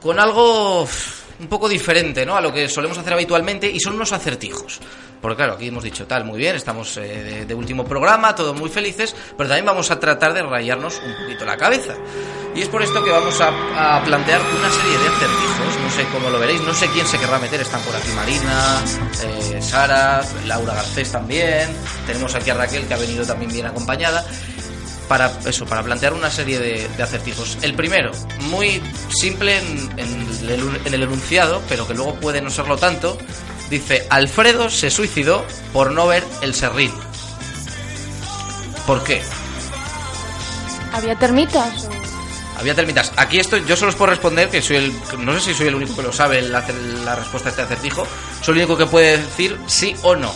con 0.00 0.18
algo 0.18 0.86
un 1.40 1.46
poco 1.46 1.68
diferente, 1.68 2.26
¿no? 2.26 2.36
A 2.36 2.40
lo 2.40 2.52
que 2.52 2.68
solemos 2.68 2.98
hacer 2.98 3.12
habitualmente 3.12 3.70
y 3.70 3.78
son 3.80 3.94
unos 3.94 4.12
acertijos. 4.12 4.80
Porque 5.20 5.36
claro, 5.36 5.54
aquí 5.54 5.68
hemos 5.68 5.82
dicho 5.82 6.06
tal, 6.06 6.24
muy 6.24 6.38
bien, 6.38 6.54
estamos 6.54 6.96
eh, 6.96 7.44
de, 7.46 7.54
último 7.54 7.84
programa, 7.84 8.34
todos 8.36 8.56
muy 8.56 8.70
felices, 8.70 9.14
pero 9.36 9.48
también 9.48 9.66
vamos 9.66 9.90
a 9.90 9.98
tratar 9.98 10.32
de 10.32 10.42
rayarnos 10.42 11.00
un 11.04 11.14
poquito 11.16 11.44
la 11.44 11.56
cabeza. 11.56 11.94
Y 12.54 12.62
es 12.62 12.68
por 12.68 12.82
esto 12.82 13.02
que 13.02 13.10
vamos 13.10 13.40
a, 13.40 13.96
a 13.96 14.04
plantear 14.04 14.40
una 14.40 14.70
serie 14.70 14.98
de 14.98 15.08
acertijos, 15.08 15.80
no 15.82 15.90
sé 15.90 16.06
cómo 16.12 16.30
lo 16.30 16.38
veréis, 16.38 16.60
no 16.62 16.72
sé 16.72 16.86
quién 16.88 17.06
se 17.06 17.18
querrá 17.18 17.38
meter, 17.38 17.60
están 17.60 17.80
por 17.82 17.96
aquí 17.96 18.10
Marina, 18.14 18.84
eh, 19.24 19.60
Sara, 19.60 20.22
Laura 20.46 20.74
Garcés 20.74 21.10
también, 21.10 21.68
tenemos 22.06 22.34
aquí 22.34 22.50
a 22.50 22.54
Raquel 22.54 22.86
que 22.86 22.94
ha 22.94 22.98
venido 22.98 23.26
también 23.26 23.52
bien 23.52 23.66
acompañada 23.66 24.24
para 25.08 25.32
eso, 25.46 25.64
para 25.66 25.82
plantear 25.82 26.12
una 26.12 26.30
serie 26.30 26.58
de, 26.58 26.88
de 26.88 27.02
acertijos. 27.02 27.58
El 27.62 27.74
primero, 27.74 28.12
muy 28.40 28.82
simple 29.08 29.58
en, 29.58 29.90
en 29.98 30.28
el, 30.50 30.80
en 30.84 30.94
el 30.94 31.02
enunciado, 31.02 31.62
pero 31.68 31.86
que 31.86 31.94
luego 31.94 32.14
puede 32.16 32.40
no 32.42 32.50
serlo 32.50 32.76
tanto, 32.76 33.16
dice, 33.70 34.06
Alfredo 34.10 34.68
se 34.70 34.90
suicidó 34.90 35.44
por 35.72 35.92
no 35.92 36.06
ver 36.06 36.24
el 36.42 36.54
serrín. 36.54 36.92
¿Por 38.86 39.02
qué? 39.04 39.22
¿Había 40.92 41.16
termitas? 41.18 41.84
o- 41.84 42.58
Había 42.58 42.74
termitas. 42.74 43.12
Aquí 43.16 43.38
estoy, 43.38 43.64
yo 43.66 43.76
solo 43.76 43.90
os 43.90 43.94
puedo 43.96 44.10
responder 44.10 44.48
que 44.48 44.60
soy 44.62 44.76
el. 44.76 44.92
No 45.18 45.32
sé 45.34 45.40
si 45.40 45.54
soy 45.54 45.68
el 45.68 45.74
único 45.74 45.94
que 45.94 46.02
lo 46.02 46.12
sabe 46.12 46.42
la, 46.42 46.64
la 47.04 47.14
respuesta 47.14 47.48
a 47.48 47.52
este 47.52 47.62
acertijo. 47.62 48.06
Soy 48.42 48.52
el 48.58 48.64
único 48.64 48.76
que 48.78 48.86
puede 48.86 49.18
decir 49.18 49.58
sí 49.66 49.94
o 50.02 50.16
no. 50.16 50.32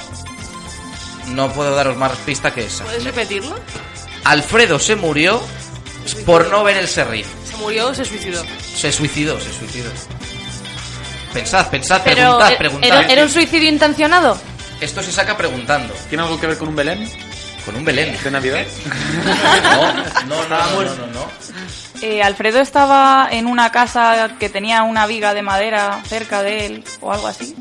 No 1.29 1.50
puedo 1.52 1.75
daros 1.75 1.97
más 1.97 2.12
pista 2.19 2.52
que 2.52 2.67
esa. 2.67 2.85
¿Puedes 2.85 3.05
repetirlo? 3.05 3.57
Alfredo 4.25 4.79
se 4.79 4.97
murió 4.97 5.41
por 6.26 6.49
no 6.49 6.64
ver 6.64 6.76
el 6.76 6.88
serrín. 6.88 7.25
¿Se 7.50 7.57
murió 7.57 7.88
o 7.88 7.95
se 7.95 8.05
suicidó? 8.05 8.45
Se 8.76 8.93
suicidó, 8.93 9.38
se 9.41 9.52
suicidó. 9.52 9.91
Pensad, 11.33 11.69
pensad, 11.71 12.02
Pero, 12.05 12.17
preguntad, 12.17 12.49
¿era- 12.49 12.59
preguntad. 12.59 12.88
¿era, 12.88 13.00
era 13.12 13.23
un 13.25 13.31
suicidio 13.31 13.69
intencionado? 13.69 14.38
Esto 14.81 15.02
se 15.02 15.12
saca 15.12 15.37
preguntando. 15.37 15.95
¿Tiene 16.09 16.25
algo 16.25 16.38
que 16.41 16.47
ver 16.49 16.59
con 16.59 16.69
un 16.69 16.76
Belén 16.76 17.09
Con 17.64 17.76
un 17.76 17.85
Belén. 17.85 18.17
de 18.23 18.31
Navidad? 18.31 18.64
No, 19.64 19.93
no, 19.93 20.49
no, 20.49 20.49
no, 20.49 20.83
no, 20.83 20.95
no, 20.95 21.07
no. 21.07 21.33
Eh, 22.02 22.23
Alfredo 22.23 22.61
estaba 22.61 23.29
en 23.31 23.47
una 23.47 23.71
casa 23.71 24.31
que 24.41 24.49
tenía 24.49 24.83
una 24.83 25.07
viga 25.07 25.35
de 25.35 25.43
madera 25.43 26.00
cerca 26.09 26.43
de 26.43 26.67
él 26.67 26.85
o 27.00 27.12
algo 27.12 27.29
así. 27.29 27.55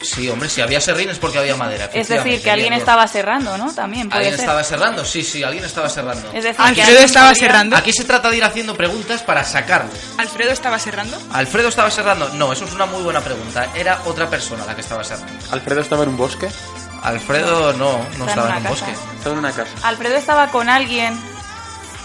Sí, 0.00 0.28
hombre, 0.28 0.48
si 0.48 0.60
había 0.60 0.80
serrín 0.80 1.10
es 1.10 1.18
porque 1.18 1.38
había 1.38 1.54
madera. 1.56 1.88
Es 1.92 2.08
decir, 2.08 2.42
que 2.42 2.50
alguien 2.50 2.72
estaba 2.72 3.06
serrando, 3.06 3.56
¿no? 3.58 3.72
También 3.72 4.08
puede 4.08 4.18
¿Alguien 4.20 4.34
ser. 4.36 4.40
estaba 4.44 4.64
cerrando? 4.64 5.04
Sí, 5.04 5.22
sí, 5.22 5.42
alguien 5.42 5.64
estaba 5.64 5.88
cerrando. 5.88 6.26
Es 6.32 6.42
decir, 6.44 6.56
que 6.56 6.62
Alfredo 6.62 6.88
alguien 6.88 7.04
estaba 7.04 7.28
podría- 7.30 7.46
cerrando. 7.48 7.76
Aquí 7.76 7.92
se 7.92 8.04
trata 8.04 8.30
de 8.30 8.36
ir 8.38 8.44
haciendo 8.44 8.74
preguntas 8.76 9.22
para 9.22 9.44
sacarlo. 9.44 9.90
¿Alfredo 10.18 10.50
estaba 10.50 10.78
cerrando? 10.78 11.16
¿Alfredo 11.32 11.68
estaba 11.68 11.90
cerrando? 11.90 12.28
No, 12.30 12.52
eso 12.52 12.64
es 12.64 12.72
una 12.72 12.86
muy 12.86 13.02
buena 13.02 13.20
pregunta. 13.20 13.68
Era 13.74 14.00
otra 14.06 14.28
persona 14.28 14.64
la 14.66 14.74
que 14.74 14.80
estaba 14.80 15.04
cerrando. 15.04 15.32
¿Alfredo 15.52 15.80
estaba 15.80 16.02
en 16.02 16.08
un 16.10 16.16
bosque? 16.16 16.48
Alfredo 17.02 17.72
no, 17.72 17.98
no 18.18 18.26
estaba 18.28 18.50
en 18.50 18.56
un 18.56 18.62
casa. 18.62 18.68
bosque. 18.70 18.92
Estaba 19.16 19.32
en 19.34 19.38
una 19.38 19.52
casa. 19.52 19.70
Alfredo 19.82 20.16
estaba 20.16 20.48
con 20.48 20.68
alguien. 20.68 21.18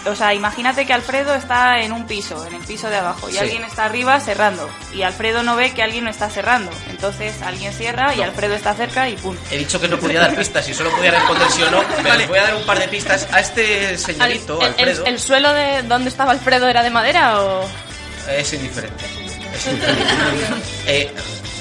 O 0.06 0.14
sea, 0.14 0.32
imagínate 0.32 0.86
que 0.86 0.92
Alfredo 0.92 1.34
está 1.34 1.80
en 1.80 1.92
un 1.92 2.06
piso, 2.06 2.46
en 2.46 2.54
el 2.54 2.62
piso 2.62 2.88
de 2.88 2.96
abajo, 2.96 3.28
y 3.28 3.32
Sí. 3.32 3.38
alguien 3.38 3.64
está 3.64 3.84
arriba 3.84 4.18
cerrando. 4.20 4.68
Y 4.94 5.02
Alfredo 5.02 5.42
no 5.42 5.56
ve 5.56 5.72
que 5.72 5.82
alguien 5.82 6.04
no 6.04 6.10
está 6.10 6.30
cerrando. 6.30 6.70
Entonces 6.88 7.34
alguien 7.42 7.72
cierra 7.72 8.14
y 8.14 8.18
No. 8.18 8.24
Alfredo 8.24 8.54
está 8.54 8.74
cerca 8.74 9.08
y 9.08 9.16
punto. 9.16 9.42
He 9.50 9.58
dicho 9.58 9.80
que 9.80 9.88
no 9.88 9.98
podía 9.98 10.20
dar 10.20 10.34
pistas 10.36 10.66
y 10.68 10.72
solo 10.74 10.90
podía 10.92 11.10
responder 11.10 11.50
sí 11.50 11.62
o 11.62 11.70
no. 11.70 11.82
Pero 12.02 12.14
os 12.16 12.28
voy 12.28 12.38
a 12.38 12.42
dar 12.44 12.54
un 12.54 12.64
par 12.64 12.78
de 12.78 12.88
pistas 12.88 13.26
a 13.32 13.40
este 13.40 13.98
señorito, 13.98 14.60
¿El, 14.62 14.66
el- 14.68 14.78
Alfredo. 14.88 15.04
el 15.06 15.18
suelo 15.18 15.52
de 15.52 15.82
donde 15.82 16.08
estaba 16.10 16.32
Alfredo 16.32 16.68
era 16.68 16.82
de 16.82 16.90
madera 16.90 17.42
o...? 17.42 17.68
Es 18.30 18.52
indiferente. 18.52 19.04
Es 19.54 19.66
indiferente. 19.66 20.04
Eh, 20.86 21.12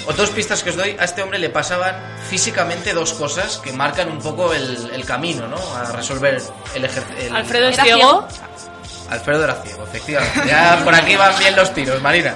o 0.07 0.13
dos 0.13 0.29
pistas 0.31 0.63
que 0.63 0.69
os 0.71 0.75
doy, 0.77 0.95
a 0.99 1.03
este 1.05 1.21
hombre 1.21 1.37
le 1.39 1.49
pasaban 1.49 1.95
físicamente 2.29 2.93
dos 2.93 3.13
cosas 3.13 3.57
que 3.57 3.71
marcan 3.73 4.09
un 4.09 4.19
poco 4.19 4.53
el, 4.53 4.89
el 4.93 5.05
camino, 5.05 5.47
¿no? 5.47 5.57
A 5.75 5.91
resolver 5.91 6.41
el 6.75 6.85
ejercicio. 6.85 7.35
¿Alfredo 7.35 7.67
es 7.69 7.75
¿Era 7.75 7.83
ciego? 7.83 8.27
Alfredo 9.09 9.43
era 9.43 9.55
ciego, 9.55 9.83
efectivamente. 9.83 10.41
Ya 10.47 10.81
por 10.83 10.95
aquí 10.95 11.15
van 11.15 11.37
bien 11.39 11.55
los 11.55 11.73
tiros, 11.73 12.01
Marina. 12.01 12.35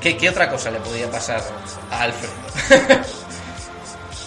¿Qué, 0.00 0.16
qué 0.16 0.28
otra 0.30 0.48
cosa 0.50 0.70
le 0.70 0.78
podía 0.80 1.10
pasar 1.10 1.42
a 1.90 2.02
Alfredo? 2.02 3.02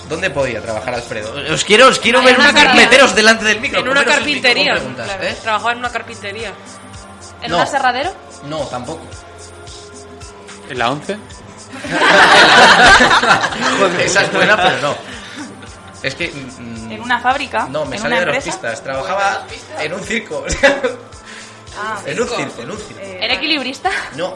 ¿Dónde 0.09 0.29
podía 0.29 0.61
trabajar 0.61 0.93
Alfredo? 0.93 1.33
Os 1.53 1.63
quiero, 1.65 1.87
os 1.87 1.99
quiero 1.99 2.21
ver 2.21 2.37
una 2.37 2.51
meteros 2.75 3.15
delante 3.15 3.43
del 3.45 3.59
micro. 3.59 3.79
En 3.79 3.87
una 3.89 4.05
carpintería. 4.05 4.73
preguntas, 4.75 5.07
claro. 5.07 5.23
¿eh? 5.23 5.35
Trabajaba 5.41 5.71
en 5.71 5.77
una 5.79 5.89
carpintería. 5.89 6.51
¿En 7.41 7.49
No. 7.51 7.57
un 7.57 7.63
aserradero? 7.63 8.13
No, 8.45 8.59
tampoco. 8.67 9.01
¿En 10.69 10.77
la 10.79 10.91
11? 10.91 11.17
Esa 13.99 14.21
es 14.23 14.33
buena, 14.33 14.55
pero 14.57 14.77
no. 14.81 14.95
Es 16.03 16.15
que. 16.15 16.29
mm, 16.29 16.91
En 16.91 17.01
una 17.01 17.19
fábrica, 17.19 17.67
No, 17.69 17.85
me 17.85 17.95
en 17.97 18.05
una 18.05 18.19
de 18.19 18.25
las 18.25 18.35
empresa. 18.35 18.57
pistas. 18.59 18.83
Trabajaba 18.83 19.45
en 19.79 19.93
un 19.93 20.03
circo. 20.03 20.45
Ah, 21.77 21.99
en 22.05 22.21
un 22.21 22.27
circo, 22.27 22.61
en 22.61 22.71
un 22.71 22.77
circo. 22.77 22.99
eh, 23.01 23.19
¿Era 23.21 23.33
equilibrista? 23.35 23.89
No, 24.15 24.35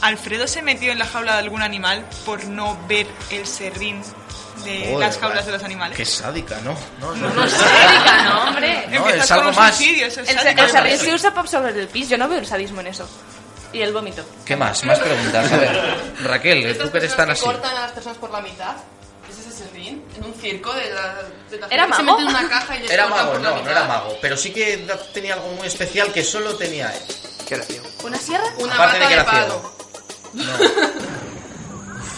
¿Alfredo 0.00 0.46
se 0.46 0.60
metió 0.62 0.92
en 0.92 0.98
la 0.98 1.06
jaula 1.06 1.32
de 1.34 1.38
algún 1.38 1.62
animal 1.62 2.04
por 2.26 2.44
no 2.44 2.76
ver 2.88 3.06
el 3.30 3.46
serrín 3.46 4.02
de 4.64 4.84
Joder, 4.90 4.98
las 4.98 5.18
jaulas 5.18 5.36
vale. 5.38 5.46
de 5.46 5.52
los 5.52 5.64
animales? 5.64 5.96
qué 5.96 6.04
sádica, 6.04 6.58
¿no? 6.62 6.74
No, 7.00 7.14
no, 7.14 7.28
No, 7.32 7.48
sádica, 7.48 8.22
no, 8.24 8.42
hombre. 8.44 8.86
No, 8.90 9.08
es 9.08 9.30
algo 9.30 9.46
los 9.46 9.56
más. 9.56 9.80
es 9.80 10.18
el 10.18 10.26
serrín 10.70 10.98
se 10.98 11.14
usa 11.14 11.30
para 11.30 11.40
absorber 11.42 11.76
el 11.76 11.88
pis. 11.88 12.08
Yo 12.08 12.18
no 12.18 12.28
veo 12.28 12.38
el 12.38 12.46
sadismo 12.46 12.80
en 12.80 12.88
eso. 12.88 13.08
Y 13.74 13.82
el 13.82 13.92
vómito. 13.92 14.24
¿Qué 14.44 14.56
más? 14.56 14.84
Más 14.84 14.98
preguntas. 15.00 15.52
A 15.52 15.56
ver, 15.56 15.96
Raquel, 16.22 16.78
tú 16.78 16.90
que 16.90 16.98
eres 16.98 17.14
tan 17.16 17.30
así. 17.30 17.44
cortan 17.44 17.76
a 17.76 17.80
las 17.82 17.92
personas 17.92 18.18
por 18.18 18.30
la 18.30 18.40
mitad. 18.40 18.76
¿Es 19.30 19.38
ese 19.38 19.64
serrín? 19.64 20.04
En 20.16 20.24
un 20.24 20.34
circo 20.34 20.72
de 20.74 20.90
la, 20.94 21.16
de 21.50 21.58
la 21.58 21.66
¿Era 21.68 21.82
gente 21.84 21.90
que 21.90 21.96
se 21.96 22.02
mago? 22.04 22.18
mete 22.18 22.30
en 22.30 22.36
una 22.36 22.48
caja 22.48 22.76
y 22.76 22.80
les 22.82 22.90
Era 22.90 23.02
cortan 23.04 23.18
mago, 23.24 23.32
por 23.32 23.40
la 23.42 23.48
no, 23.50 23.54
no 23.56 23.60
mitad. 23.62 23.72
era 23.76 23.84
mago. 23.86 24.16
Pero 24.22 24.36
sí 24.36 24.52
que 24.52 24.86
tenía 25.12 25.34
algo 25.34 25.48
muy 25.48 25.66
especial 25.66 26.12
que 26.12 26.22
solo 26.22 26.54
tenía 26.56 26.94
él. 26.94 27.02
¿Qué 27.48 27.54
era, 27.56 27.64
tío? 27.64 27.82
¿Una 28.04 28.18
sierra? 28.18 28.44
Una 28.58 28.74
Aparte 28.74 28.98
de 28.98 29.04
bata 29.04 29.08
que 29.08 29.14
de, 29.16 29.20
era 29.20 29.24
palo. 29.24 29.74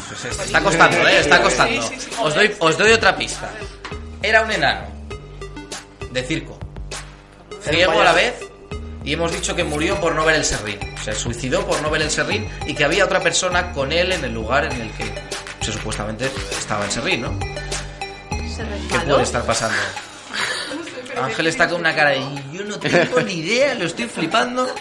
Pues 0.08 0.24
está 0.46 0.60
costando, 0.62 1.08
¿eh? 1.08 1.20
Está 1.20 1.42
costando. 1.42 1.90
Os 2.22 2.34
doy, 2.34 2.54
os 2.58 2.78
doy 2.78 2.92
otra 2.92 3.16
pista. 3.16 3.50
Era 4.22 4.42
un 4.42 4.50
enano. 4.52 4.86
De 6.10 6.22
circo. 6.22 6.58
Ciego 7.62 8.00
a 8.00 8.04
la 8.04 8.12
vez. 8.12 8.34
Y 9.06 9.12
hemos 9.12 9.30
dicho 9.30 9.54
que 9.54 9.62
murió 9.62 10.00
por 10.00 10.16
no 10.16 10.24
ver 10.24 10.34
el 10.34 10.44
serrín. 10.44 10.80
Se 11.02 11.14
suicidó 11.14 11.64
por 11.64 11.80
no 11.80 11.90
ver 11.90 12.02
el 12.02 12.10
serrín. 12.10 12.48
Y 12.66 12.74
que 12.74 12.84
había 12.84 13.04
otra 13.04 13.20
persona 13.20 13.70
con 13.70 13.92
él 13.92 14.10
en 14.10 14.24
el 14.24 14.34
lugar 14.34 14.64
en 14.64 14.80
el 14.80 14.90
que 14.90 15.04
se 15.64 15.72
supuestamente 15.72 16.28
estaba 16.50 16.84
el 16.84 16.90
serrín, 16.90 17.22
¿no? 17.22 17.38
¿Se 18.48 18.64
¿Qué 18.88 18.98
puede 19.06 19.22
estar 19.22 19.44
pasando? 19.46 19.76
Ángel 21.22 21.46
está 21.46 21.68
con 21.68 21.80
una 21.80 21.94
cara 21.94 22.16
y 22.16 22.42
yo 22.52 22.64
no 22.64 22.80
tengo 22.80 23.20
ni 23.20 23.34
idea, 23.34 23.74
lo 23.74 23.86
estoy 23.86 24.06
flipando. 24.06 24.74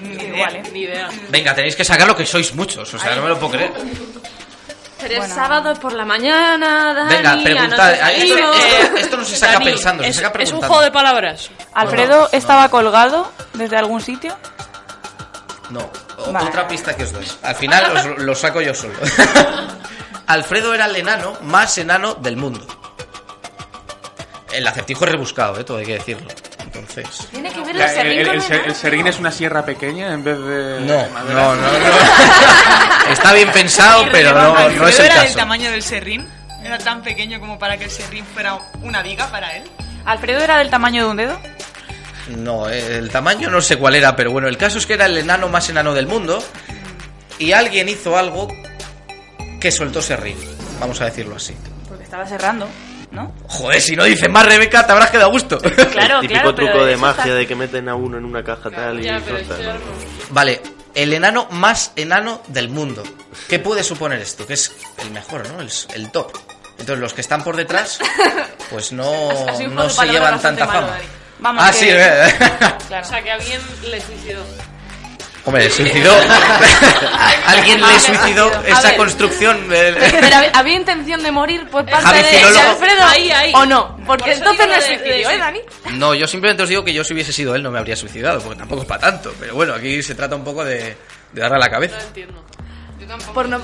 Igual, 0.00 0.56
¿eh? 0.56 0.62
Ni 0.72 0.82
idea. 0.82 1.08
Venga, 1.30 1.56
tenéis 1.56 1.74
que 1.74 1.84
sacar 1.84 2.06
lo 2.06 2.16
que 2.16 2.24
sois 2.24 2.54
muchos, 2.54 2.94
o 2.94 2.98
sea, 2.98 3.16
no 3.16 3.22
me 3.22 3.30
lo 3.30 3.38
puedo 3.38 3.52
creer. 3.52 3.72
Pero 5.08 5.26
sábado 5.28 5.74
por 5.74 5.92
la 5.92 6.04
mañana, 6.04 6.94
Dani. 6.94 7.14
Venga, 7.14 7.42
preguntad. 7.42 7.94
anoche 8.00 8.22
Esto, 8.24 8.34
salimos. 8.36 8.56
esto- 8.56 8.96
esto 8.96 9.16
no 9.18 9.24
se 9.24 9.36
saca 9.36 9.52
Dani, 9.54 9.64
pensando, 9.66 10.02
se 10.02 10.08
es, 10.10 10.16
saca 10.16 10.42
es 10.42 10.52
un 10.52 10.58
juego 10.60 10.80
de 10.80 10.90
palabras. 10.90 11.50
¿Alfredo 11.74 12.28
estaba 12.32 12.64
no. 12.64 12.70
colgado 12.70 13.32
desde 13.54 13.76
algún 13.76 14.00
sitio? 14.00 14.36
No, 15.70 15.90
o- 16.18 16.32
Vale. 16.32 16.48
otra 16.48 16.68
pista 16.68 16.94
que 16.96 17.04
os 17.04 17.12
doy. 17.12 17.26
Al 17.42 17.54
final 17.54 17.96
os 17.96 18.18
lo 18.18 18.34
saco 18.34 18.60
yo 18.60 18.74
solo. 18.74 18.94
Alfredo 20.26 20.72
era 20.74 20.86
el 20.86 20.96
enano 20.96 21.34
más 21.42 21.76
enano 21.78 22.14
del 22.14 22.36
mundo. 22.36 22.66
El 24.52 24.66
acertijo 24.66 25.04
es 25.04 25.10
rebuscado, 25.10 25.58
¿eh? 25.58 25.64
todo 25.64 25.78
hay 25.78 25.86
que 25.86 25.94
decirlo. 25.94 26.28
Entonces... 26.74 27.28
Tiene 27.30 27.52
que 27.52 27.60
ver 27.62 27.76
el 27.76 27.82
el, 27.82 27.88
serrín 27.88 28.12
el- 28.18 28.28
el 28.28 28.42
el 28.42 28.64
el 28.66 28.74
serrín 28.74 29.06
es 29.06 29.18
una 29.18 29.30
sierra 29.30 29.64
pequeña 29.64 30.12
en 30.12 30.24
vez 30.24 30.38
de. 30.38 30.80
No, 30.80 31.08
madera. 31.10 31.34
no, 31.34 31.54
no, 31.56 31.62
no. 31.62 33.10
Está 33.12 33.32
bien 33.32 33.50
pensado, 33.52 34.04
pero 34.10 34.32
no, 34.32 34.52
no 34.52 34.56
¿Alfredo 34.56 34.88
es 34.88 34.98
el 34.98 35.04
era 35.06 35.14
del 35.16 35.24
caso. 35.26 35.38
tamaño 35.38 35.70
del 35.70 35.82
serrín? 35.82 36.28
¿Era 36.64 36.78
tan 36.78 37.02
pequeño 37.02 37.38
como 37.40 37.58
para 37.58 37.76
que 37.76 37.84
el 37.84 37.90
serrín 37.90 38.24
fuera 38.26 38.58
una 38.82 39.02
viga 39.02 39.26
para 39.30 39.54
él? 39.56 39.64
¿Alfredo 40.04 40.40
era 40.42 40.58
del 40.58 40.70
tamaño 40.70 41.04
de 41.04 41.10
un 41.10 41.16
dedo? 41.16 41.38
No, 42.28 42.68
eh, 42.70 42.96
el 42.98 43.10
tamaño 43.10 43.50
no 43.50 43.60
sé 43.60 43.76
cuál 43.76 43.94
era, 43.94 44.16
pero 44.16 44.30
bueno, 44.32 44.48
el 44.48 44.56
caso 44.56 44.78
es 44.78 44.86
que 44.86 44.94
era 44.94 45.06
el 45.06 45.16
enano 45.18 45.48
más 45.48 45.68
enano 45.68 45.92
del 45.92 46.06
mundo 46.06 46.42
y 47.38 47.52
alguien 47.52 47.88
hizo 47.88 48.16
algo 48.16 48.48
que 49.60 49.70
soltó 49.70 50.00
serrín, 50.00 50.36
vamos 50.80 51.00
a 51.02 51.04
decirlo 51.06 51.36
así. 51.36 51.54
Porque 51.86 52.04
estaba 52.04 52.26
cerrando, 52.26 52.66
¿no? 53.14 53.32
Joder, 53.48 53.80
si 53.80 53.96
no 53.96 54.04
dices 54.04 54.28
más 54.28 54.44
Rebeca, 54.46 54.84
te 54.86 54.92
habrás 54.92 55.10
quedado 55.10 55.28
a 55.28 55.32
gusto. 55.32 55.58
Claro, 55.92 56.16
el 56.16 56.20
típico 56.22 56.40
claro, 56.40 56.54
pero 56.56 56.68
truco 56.72 56.84
de 56.84 56.96
magia 56.96 57.22
está- 57.24 57.34
de 57.36 57.46
que 57.46 57.54
meten 57.54 57.88
a 57.88 57.94
uno 57.94 58.18
en 58.18 58.24
una 58.24 58.42
caja 58.42 58.70
tal 58.70 59.02
y 59.04 59.08
no- 59.10 59.20
Vale, 60.30 60.60
el 60.94 61.12
enano 61.12 61.46
más 61.50 61.92
enano 61.96 62.42
del 62.48 62.68
mundo. 62.68 63.02
¿Qué 63.48 63.58
puede 63.58 63.82
suponer 63.84 64.20
esto? 64.20 64.46
Que 64.46 64.54
es 64.54 64.72
el 65.02 65.10
mejor, 65.10 65.48
¿no? 65.50 65.60
El, 65.60 65.70
el 65.94 66.10
top. 66.10 66.36
Entonces 66.78 66.98
los 66.98 67.14
que 67.14 67.20
están 67.20 67.44
por 67.44 67.56
detrás, 67.56 68.00
pues 68.70 68.92
no, 68.92 69.30
no 69.70 69.88
se 69.88 70.06
llevan 70.08 70.40
tanta 70.40 70.66
malo, 70.66 70.86
fama. 70.88 70.98
Vamos, 71.38 71.64
ah, 71.66 71.70
que- 71.70 71.76
sí, 71.78 71.86
eh. 71.90 72.34
O 73.00 73.04
sea, 73.04 73.22
que 73.22 73.30
alguien 73.30 73.60
le 73.88 74.00
suicidó. 74.00 74.42
Hombre, 75.46 75.68
suicidó. 75.70 76.10
Alguien 77.46 77.80
le 77.80 78.00
suicidó 78.00 78.50
esa 78.66 78.88
ver. 78.88 78.96
construcción. 78.96 79.66
Pero 79.68 80.36
había, 80.54 80.74
intención 80.74 81.22
de 81.22 81.30
morir 81.30 81.68
por 81.68 81.84
parte 81.84 82.04
Javi, 82.06 82.18
de, 82.18 82.24
filólogo. 82.24 82.54
de 82.54 82.60
Alfredo. 82.68 83.04
Ahí, 83.04 83.30
ahí. 83.30 83.52
¿O 83.54 83.66
no? 83.66 83.96
Porque 84.06 84.24
Por 84.24 84.32
entonces 84.32 84.66
no 84.66 84.74
es 84.74 84.84
suicidio, 84.86 85.28
de- 85.28 85.34
¿eh, 85.34 85.38
Dani? 85.38 85.60
No, 85.92 86.14
yo 86.14 86.26
simplemente 86.26 86.62
os 86.62 86.68
digo 86.68 86.82
que 86.84 86.94
yo 86.94 87.04
si 87.04 87.12
hubiese 87.12 87.32
sido 87.32 87.54
él 87.54 87.62
no 87.62 87.70
me 87.70 87.78
habría 87.78 87.94
suicidado, 87.96 88.40
porque 88.40 88.58
tampoco 88.58 88.82
es 88.82 88.88
para 88.88 89.00
tanto. 89.02 89.34
Pero 89.38 89.54
bueno, 89.54 89.74
aquí 89.74 90.02
se 90.02 90.14
trata 90.14 90.34
un 90.34 90.44
poco 90.44 90.64
de, 90.64 90.96
de 91.32 91.40
darle 91.40 91.56
a 91.56 91.60
la 91.60 91.70
cabeza. 91.70 91.96
No 91.98 92.02
entiendo. 92.04 92.44
Yo 93.00 93.06
tampoco. 93.06 93.32
Por 93.34 93.48
no, 93.48 93.60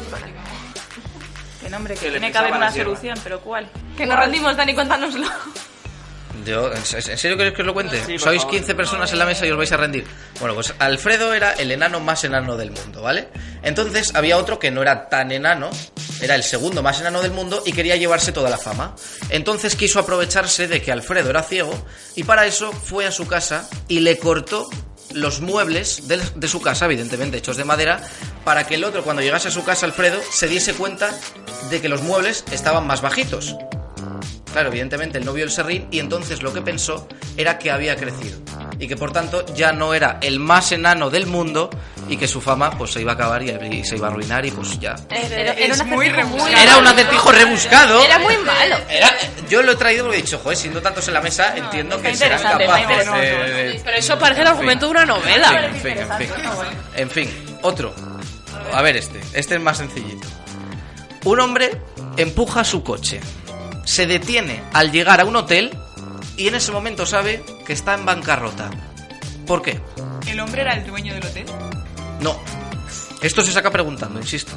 Que 1.62 1.70
nombre, 1.70 1.94
que 1.94 2.00
Que 2.00 2.06
le 2.06 2.12
tiene 2.18 2.32
que 2.32 2.38
haber 2.38 2.52
una 2.52 2.70
solución, 2.72 3.18
pero 3.25 3.40
¿cuál? 3.40 3.70
que 3.96 4.04
nos 4.06 4.18
rendimos, 4.18 4.54
Dani, 4.56 4.75
cuéntanoslo. 4.75 5.26
Yo, 6.46 6.72
¿En 6.72 6.84
serio 6.84 7.37
queréis 7.37 7.54
que 7.54 7.62
os 7.62 7.66
lo 7.66 7.75
cuente? 7.75 8.02
Sí, 8.04 8.18
Sois 8.18 8.42
favor. 8.42 8.56
15 8.56 8.75
personas 8.75 9.12
en 9.12 9.18
la 9.18 9.26
mesa 9.26 9.46
y 9.46 9.50
os 9.50 9.58
vais 9.58 9.70
a 9.72 9.76
rendir. 9.76 10.06
Bueno, 10.38 10.54
pues 10.54 10.75
Alfredo 10.78 11.34
era 11.34 11.52
el 11.52 11.70
enano 11.70 12.00
más 12.00 12.25
enano 12.25 12.56
del 12.56 12.70
mundo, 12.70 13.02
¿vale? 13.02 13.28
Entonces 13.62 14.14
había 14.14 14.37
otro 14.38 14.58
que 14.58 14.70
no 14.70 14.82
era 14.82 15.08
tan 15.08 15.32
enano 15.32 15.70
era 16.20 16.34
el 16.34 16.42
segundo 16.42 16.82
más 16.82 17.00
enano 17.00 17.22
del 17.22 17.32
mundo 17.32 17.62
y 17.64 17.72
quería 17.72 17.96
llevarse 17.96 18.32
toda 18.32 18.50
la 18.50 18.58
fama. 18.58 18.94
Entonces 19.30 19.75
quiso 19.76 19.99
aprovecharse 19.99 20.68
de 20.68 20.82
que 20.82 20.92
Alfredo 20.92 21.30
era 21.30 21.42
ciego 21.42 21.72
y 22.14 22.25
para 22.25 22.46
eso 22.46 22.72
fue 22.72 23.06
a 23.06 23.12
su 23.12 23.26
casa 23.26 23.68
y 23.88 24.00
le 24.00 24.18
cortó 24.18 24.68
los 25.12 25.40
muebles 25.40 26.06
de, 26.08 26.20
de 26.37 26.49
su 26.49 26.60
casa, 26.60 26.84
evidentemente 26.84 27.38
hechos 27.38 27.56
de 27.56 27.64
madera, 27.64 28.00
para 28.44 28.66
que 28.66 28.76
el 28.76 28.84
otro 28.84 29.02
cuando 29.02 29.22
llegase 29.22 29.49
a 29.49 29.50
su 29.50 29.64
casa, 29.64 29.87
Alfredo, 29.87 30.20
se 30.30 30.46
diese 30.46 30.75
cuenta 30.75 31.10
de 31.68 31.80
que 31.80 31.88
los 31.88 32.02
muebles 32.02 32.44
estaban 32.52 32.87
más 32.87 33.00
bajitos. 33.00 33.56
Claro, 34.52 34.69
evidentemente 34.69 35.19
él 35.19 35.25
no 35.25 35.33
vio 35.33 35.45
el 35.45 35.50
serrín 35.50 35.87
y 35.90 36.00
entonces 36.00 36.42
lo 36.42 36.52
que 36.52 36.61
pensó 36.61 37.07
era 37.37 37.59
que 37.59 37.71
había 37.71 37.95
crecido 37.97 38.38
y 38.80 38.88
que 38.88 38.97
por 38.97 39.12
tanto 39.12 39.45
ya 39.54 39.73
no 39.73 39.95
era 39.95 40.19
el 40.23 40.40
más 40.40 40.73
enano 40.73 41.09
del 41.11 41.26
mundo 41.26 41.71
y 42.09 42.16
que 42.16 42.26
su 42.26 42.40
fama 42.40 42.71
pues 42.76 42.90
se 42.92 43.00
iba 43.00 43.12
a 43.12 43.14
acabar 43.14 43.42
y, 43.42 43.50
y 43.50 43.85
se 43.85 43.97
iba 43.97 44.09
a 44.09 44.11
arruinar 44.11 44.45
y 44.45 44.50
pues 44.50 44.80
ya. 44.80 44.97
Era, 45.11 45.52
Es 45.52 45.80
un 45.80 45.90
muy 45.90 46.09
rebuscado. 46.09 46.57
Era 46.57 46.78
un 46.78 46.87
acertijo 46.87 47.30
rebuscado. 47.30 48.02
Era 48.02 48.19
muy 48.19 48.37
malo. 48.38 48.76
Era- 48.88 49.14
yo 49.49 49.62
lo 49.62 49.73
he 49.73 49.76
traído 49.76 50.04
porque 50.04 50.19
he 50.19 50.23
dicho, 50.23 50.38
joder, 50.42 50.57
siendo 50.57 50.80
tantos 50.83 51.07
en 51.09 51.14
la 51.14 51.21
mesa, 51.21 51.57
entiendo 51.57 52.00
que 52.02 52.16
serán 52.16 52.42
capaces 52.42 53.12
de- 53.12 53.21
de- 53.21 53.80
Pero 53.85 53.97
eso 53.97 54.19
parece 54.19 54.40
el 54.40 54.47
argumento 54.49 54.87
de 54.87 54.90
una 54.92 55.04
novela. 55.07 55.66
En 55.66 55.75
fin, 55.76 55.97
en 55.99 56.09
fin, 56.19 56.28
en 56.97 57.11
fin. 57.11 57.30
otro. 57.62 57.95
A 58.73 58.83
ver 58.83 58.97
este. 58.97 59.21
Este 59.33 59.54
es 59.57 59.61
más 59.61 59.78
sencillito. 59.78 60.26
Un 61.25 61.38
hombre 61.40 61.71
empuja 62.16 62.64
su 62.64 62.83
coche. 62.83 63.21
Se 63.90 64.06
detiene 64.06 64.62
al 64.73 64.92
llegar 64.92 65.20
a 65.20 65.25
un 65.25 65.35
hotel 65.35 65.76
y 66.37 66.47
en 66.47 66.54
ese 66.54 66.70
momento 66.70 67.06
sabe 67.06 67.42
que 67.66 67.73
está 67.73 67.94
en 67.94 68.06
bancarrota. 68.06 68.70
¿Por 69.49 69.62
qué? 69.62 69.80
¿El 70.28 70.38
hombre 70.38 70.61
era 70.61 70.75
el 70.75 70.87
dueño 70.87 71.12
del 71.12 71.26
hotel? 71.26 71.44
No. 72.20 72.38
Esto 73.20 73.42
se 73.42 73.50
saca 73.50 73.68
preguntando, 73.73 74.20
insisto. 74.20 74.52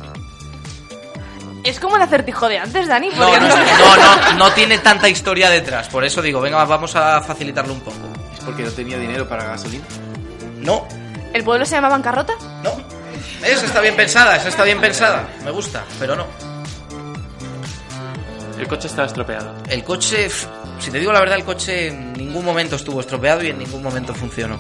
Es 1.64 1.80
como 1.80 1.96
el 1.96 2.04
acertijo 2.04 2.48
de 2.48 2.60
antes, 2.60 2.88
Dani. 2.88 3.10
No, 3.10 3.28
porque 3.28 3.40
no, 3.40 3.58
no, 3.58 3.96
no, 3.96 4.34
no 4.36 4.52
tiene 4.52 4.78
tanta 4.78 5.10
historia 5.10 5.50
detrás. 5.50 5.90
Por 5.90 6.06
eso 6.06 6.22
digo, 6.22 6.40
venga, 6.40 6.64
vamos 6.66 6.96
a 6.96 7.20
facilitarlo 7.22 7.74
un 7.74 7.82
poco. 7.82 8.08
¿Es 8.38 8.40
porque 8.42 8.62
no 8.62 8.70
tenía 8.70 9.00
dinero 9.00 9.28
para 9.28 9.46
gasolina? 9.46 9.84
No, 10.60 10.88
¿El 11.34 11.44
pueblo 11.44 11.66
se 11.66 11.74
llama 11.74 11.90
Bancarrota? 11.90 12.34
no. 12.64 12.94
Esa 13.44 13.66
está 13.66 13.82
bien 13.82 13.96
pensada, 13.96 14.36
esa 14.36 14.50
está 14.50 14.64
bien 14.64 14.80
pensada. 14.80 15.28
Me 15.44 15.50
gusta, 15.50 15.84
pero 16.00 16.16
no. 16.16 16.53
El 18.64 18.70
coche 18.70 18.88
estaba 18.88 19.08
estropeado. 19.08 19.54
El 19.70 19.84
coche, 19.84 20.30
si 20.80 20.90
te 20.90 20.98
digo 20.98 21.12
la 21.12 21.20
verdad, 21.20 21.38
el 21.38 21.44
coche 21.44 21.88
en 21.90 22.14
ningún 22.14 22.46
momento 22.46 22.78
estuvo 22.78 23.02
estropeado 23.02 23.44
y 23.44 23.50
en 23.50 23.60
ningún 23.60 23.84
momento 23.84 24.14
funcionó. 24.16 24.58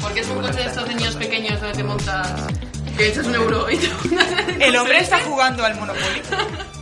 Porque 0.00 0.20
es 0.20 0.28
un 0.28 0.40
coche 0.40 0.60
de 0.60 0.64
estos 0.64 0.88
niños 0.88 1.14
pequeños 1.16 1.60
donde 1.60 1.76
te 1.76 1.84
montas. 1.84 2.46
Que 2.96 3.08
echas 3.08 3.26
un 3.26 3.34
euro 3.34 3.70
y 3.70 3.76
te 3.76 3.90
¿El 4.66 4.76
hombre 4.76 5.00
está 5.00 5.20
jugando 5.20 5.62
al 5.62 5.74
Monopoly? 5.74 6.22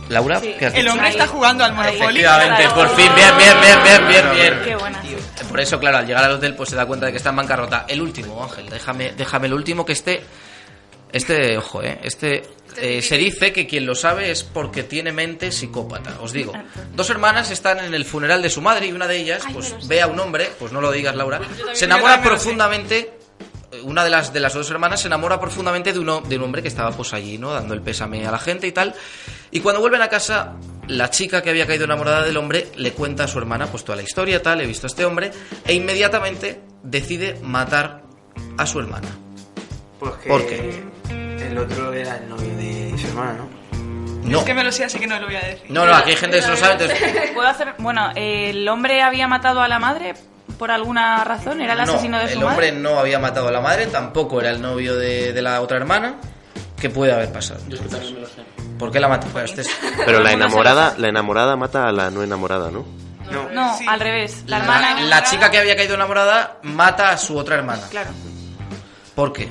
Laura, 0.07 0.39
¿qué 0.39 0.65
has 0.65 0.73
¿El 0.73 0.87
hombre 0.87 1.09
está 1.09 1.27
jugando 1.27 1.65
al 1.65 1.73
Monopoly? 1.73 2.21
Efectivamente, 2.21 2.69
por 2.69 2.95
fin, 2.95 3.11
bien, 3.13 3.37
bien, 3.37 3.57
bien, 3.59 3.83
bien, 3.83 4.07
bien, 4.07 4.31
bien. 4.31 4.61
Qué 4.63 4.75
buena. 4.77 5.01
Por 5.49 5.59
eso, 5.59 5.77
claro, 5.81 5.97
al 5.97 6.07
llegar 6.07 6.23
al 6.23 6.31
hotel, 6.31 6.55
pues 6.55 6.69
se 6.69 6.77
da 6.77 6.85
cuenta 6.85 7.07
de 7.07 7.11
que 7.11 7.17
está 7.17 7.31
en 7.31 7.35
bancarrota. 7.35 7.83
El 7.89 8.01
último, 8.01 8.41
Ángel, 8.41 8.69
déjame, 8.69 9.11
déjame 9.17 9.47
el 9.47 9.53
último 9.53 9.85
que 9.85 9.91
esté. 9.91 10.23
Este, 11.11 11.57
ojo, 11.57 11.83
eh, 11.83 11.99
este 12.03 12.43
eh, 12.77 13.01
se 13.01 13.17
dice 13.17 13.51
que 13.53 13.67
quien 13.67 13.85
lo 13.85 13.95
sabe 13.95 14.31
es 14.31 14.43
porque 14.43 14.83
tiene 14.83 15.11
mente 15.11 15.51
psicópata. 15.51 16.17
Os 16.21 16.31
digo, 16.31 16.53
dos 16.93 17.09
hermanas 17.09 17.51
están 17.51 17.79
en 17.79 17.93
el 17.93 18.05
funeral 18.05 18.41
de 18.41 18.49
su 18.49 18.61
madre 18.61 18.87
y 18.87 18.91
una 18.91 19.07
de 19.07 19.17
ellas, 19.17 19.43
pues 19.53 19.87
ve 19.87 20.01
a 20.01 20.07
un 20.07 20.19
hombre, 20.19 20.49
pues 20.59 20.71
no 20.71 20.81
lo 20.81 20.91
digas, 20.91 21.15
Laura, 21.15 21.39
se 21.73 21.85
enamora 21.85 22.21
profundamente. 22.21 23.11
eh, 23.71 23.81
Una 23.83 24.03
de 24.03 24.09
las 24.09 24.31
de 24.33 24.39
las 24.39 24.53
dos 24.53 24.69
hermanas 24.71 25.01
se 25.01 25.07
enamora 25.07 25.39
profundamente 25.39 25.91
de 25.93 25.99
uno 25.99 26.21
de 26.21 26.37
un 26.37 26.43
hombre 26.43 26.61
que 26.61 26.67
estaba 26.67 26.91
pues 26.91 27.13
allí, 27.13 27.37
¿no? 27.37 27.51
Dando 27.53 27.73
el 27.73 27.81
pésame 27.81 28.25
a 28.25 28.31
la 28.31 28.39
gente 28.39 28.67
y 28.67 28.71
tal. 28.71 28.93
Y 29.51 29.59
cuando 29.61 29.79
vuelven 29.81 30.01
a 30.01 30.09
casa, 30.09 30.55
la 30.87 31.09
chica 31.09 31.41
que 31.41 31.49
había 31.49 31.65
caído 31.67 31.85
enamorada 31.85 32.23
del 32.23 32.35
hombre 32.37 32.67
le 32.75 32.91
cuenta 32.91 33.23
a 33.23 33.27
su 33.27 33.37
hermana 33.37 33.67
pues 33.67 33.83
toda 33.83 33.95
la 33.95 34.03
historia, 34.03 34.41
tal, 34.41 34.61
he 34.61 34.65
visto 34.65 34.87
a 34.87 34.89
este 34.89 35.05
hombre, 35.05 35.31
e 35.65 35.73
inmediatamente 35.73 36.61
decide 36.83 37.39
matar 37.41 38.03
a 38.57 38.65
su 38.65 38.79
hermana. 38.79 39.07
Porque 39.99 40.27
¿Por 40.29 40.45
qué? 40.45 40.83
El 41.47 41.57
otro 41.57 41.93
era 41.93 42.17
el 42.17 42.29
novio 42.29 42.55
de 42.55 42.95
su 42.97 43.07
hermana, 43.07 43.33
¿no? 43.33 43.49
No. 44.29 44.39
Es 44.39 44.43
que 44.45 44.53
me 44.55 44.63
lo 44.63 44.71
sé, 44.71 44.85
así 44.85 44.97
que 44.97 45.05
no 45.07 45.19
lo 45.19 45.27
voy 45.27 45.35
a 45.35 45.41
decir. 45.41 45.65
No, 45.69 45.85
no, 45.85 45.93
aquí 45.95 46.09
hay 46.11 46.15
gente 46.17 46.37
que 46.37 46.41
se 46.43 46.49
lo 46.49 46.57
sabe, 46.57 46.73
entonces... 46.83 47.31
¿Puedo 47.33 47.47
hacer.? 47.47 47.75
Bueno, 47.77 48.09
¿el 48.15 48.67
hombre 48.67 49.01
había 49.03 49.27
matado 49.27 49.61
a 49.61 49.67
la 49.67 49.77
madre 49.77 50.15
por 50.57 50.71
alguna 50.71 51.23
razón? 51.23 51.61
¿Era 51.61 51.73
el 51.73 51.77
No, 51.79 51.83
asesino 51.83 52.17
de 52.17 52.29
su 52.29 52.37
el 52.39 52.43
hombre 52.43 52.71
madre? 52.71 52.81
no 52.81 52.97
había 52.99 53.19
matado 53.19 53.49
a 53.49 53.51
la 53.51 53.61
madre, 53.61 53.85
tampoco 53.87 54.41
era 54.41 54.49
el 54.49 54.61
novio 54.61 54.95
de, 54.95 55.31
de 55.31 55.41
la 55.43 55.61
otra 55.61 55.77
hermana. 55.77 56.15
¿Qué 56.79 56.89
puede 56.89 57.13
haber 57.13 57.31
pasado? 57.31 57.59
Yo 57.69 57.77
también 57.81 58.15
me 58.15 58.19
lo 58.21 58.27
sé. 58.27 58.41
¿Por 58.79 58.91
qué 58.91 58.99
la 58.99 59.07
mató? 59.07 59.27
Bueno, 59.31 59.45
este 59.45 59.61
es- 59.61 59.69
Pero 60.05 60.19
la 60.21 60.31
enamorada, 60.31 60.95
la 60.97 61.07
enamorada 61.07 61.55
mata 61.55 61.87
a 61.87 61.91
la 61.91 62.09
no 62.09 62.23
enamorada, 62.23 62.71
¿no? 62.71 62.83
No. 63.31 63.49
No, 63.51 63.77
Sí. 63.77 63.85
al 63.87 63.99
revés. 63.99 64.43
La 64.47 64.57
hermana. 64.57 64.95
La, 65.01 65.07
la 65.07 65.23
chica 65.23 65.49
que 65.51 65.59
había 65.59 65.75
caído 65.75 65.93
enamorada 65.95 66.57
mata 66.63 67.09
a 67.11 67.17
su 67.17 67.37
otra 67.37 67.55
hermana. 67.55 67.83
Claro. 67.91 68.09
¿Por 69.15 69.31
qué? 69.33 69.49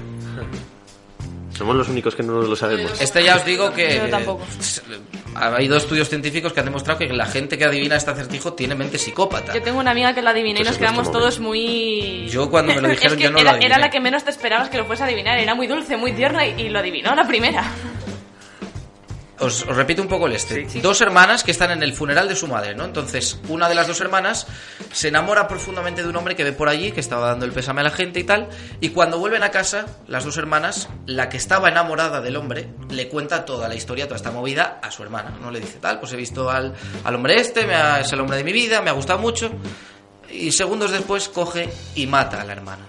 Somos 1.57 1.77
los 1.77 1.89
únicos 1.89 2.15
que 2.15 2.23
no 2.23 2.41
lo 2.41 2.57
sabemos. 2.57 3.01
Este 3.01 3.23
ya 3.23 3.37
os 3.37 3.45
digo 3.45 3.73
que... 3.73 3.97
Yo 3.97 4.09
tampoco. 4.11 4.45
Ha 5.37 5.47
habido 5.55 5.77
estudios 5.77 6.09
científicos 6.09 6.53
que 6.53 6.61
han 6.61 6.67
demostrado 6.67 6.99
que 6.99 7.09
la 7.09 7.27
gente 7.27 7.57
que 7.59 7.65
adivina 7.65 7.97
este 7.97 8.11
acertijo 8.11 8.55
tiene 8.55 8.75
mente 8.75 8.99
psicópata. 8.99 9.55
Yo 9.55 9.63
tengo 9.63 9.79
una 9.79 9.93
amiga 9.93 10.15
que 10.15 10.23
la 10.23 10.31
adiviné 10.31 10.61
y 10.61 10.63
Pues 10.63 10.71
nos 10.71 10.79
quedamos 10.79 11.13
todos 11.13 11.39
muy... 11.41 12.27
Yo 12.29 12.51
cuando 12.51 12.75
me 12.75 12.81
lo 12.81 12.89
dijeron 12.91 13.13
es 13.13 13.19
que 13.19 13.25
yo 13.25 13.31
no 13.31 13.39
era, 13.39 13.45
lo 13.45 13.51
adiviné. 13.51 13.67
era 13.67 13.79
la 13.79 13.91
que 13.91 14.01
menos 14.01 14.25
te 14.25 14.31
esperabas 14.31 14.69
que 14.69 14.79
lo 14.79 14.85
fuese 14.85 15.03
a 15.03 15.07
adivinar. 15.07 15.39
Era 15.39 15.55
muy 15.55 15.67
dulce, 15.67 15.97
muy 15.97 16.13
tierna 16.13 16.47
y, 16.47 16.61
y 16.63 16.69
lo 16.69 16.79
adivinó 16.81 17.11
a 17.11 17.15
la 17.17 17.27
primera. 17.27 17.65
Os, 19.45 19.63
os 19.69 19.77
repito 19.77 20.01
un 20.03 20.09
poco 20.09 20.27
el 20.27 20.33
este. 20.33 20.67
Dos 20.81 21.01
hermanas 21.01 21.45
que 21.45 21.51
están 21.51 21.71
en 21.71 21.83
el 21.83 21.93
funeral 21.93 22.29
de 22.29 22.35
su 22.37 22.47
madre, 22.49 22.75
¿no? 22.75 22.85
Entonces, 22.85 23.39
una 23.49 23.69
de 23.69 23.75
las 23.75 23.87
dos 23.87 24.01
hermanas 24.01 24.47
se 24.93 25.09
enamora 25.09 25.47
profundamente 25.49 26.03
de 26.03 26.09
un 26.09 26.17
hombre 26.17 26.35
que 26.35 26.45
ve 26.45 26.53
por 26.53 26.69
allí, 26.69 26.93
que 26.93 27.01
estaba 27.01 27.29
dando 27.29 27.45
el 27.45 27.53
pésame 27.53 27.81
a 27.81 27.85
la 27.85 27.91
gente 27.91 28.21
y 28.21 28.25
tal, 28.25 28.49
y 28.81 28.89
cuando 28.91 29.19
vuelven 29.19 29.43
a 29.43 29.51
casa, 29.51 29.87
las 30.09 30.25
dos 30.25 30.37
hermanas, 30.39 30.89
la 31.07 31.29
que 31.29 31.37
estaba 31.37 31.69
enamorada 31.69 32.21
del 32.21 32.37
hombre, 32.37 32.69
le 32.91 33.09
cuenta 33.09 33.45
toda 33.45 33.69
la 33.69 33.75
historia, 33.75 34.05
toda 34.07 34.17
esta 34.17 34.31
movida 34.31 34.79
a 34.83 34.91
su 34.91 35.03
hermana, 35.03 35.37
¿no? 35.41 35.51
Le 35.51 35.61
dice, 35.61 35.79
tal, 35.79 36.01
pues 36.01 36.13
he 36.13 36.17
visto 36.17 36.51
al, 36.51 36.73
al 37.05 37.15
hombre 37.15 37.41
este, 37.41 37.67
me 37.67 37.75
ha- 37.75 38.01
es 38.01 38.13
el 38.13 38.21
hombre 38.21 38.37
de 38.39 38.45
mi 38.45 38.53
vida, 38.53 38.81
me 38.83 38.91
ha 38.91 38.95
gustado 38.95 39.19
mucho, 39.19 39.51
y 40.31 40.51
segundos 40.53 40.91
después 40.91 41.29
coge 41.29 41.69
y 41.95 42.07
mata 42.07 42.41
a 42.41 42.45
la 42.45 42.53
hermana. 42.53 42.87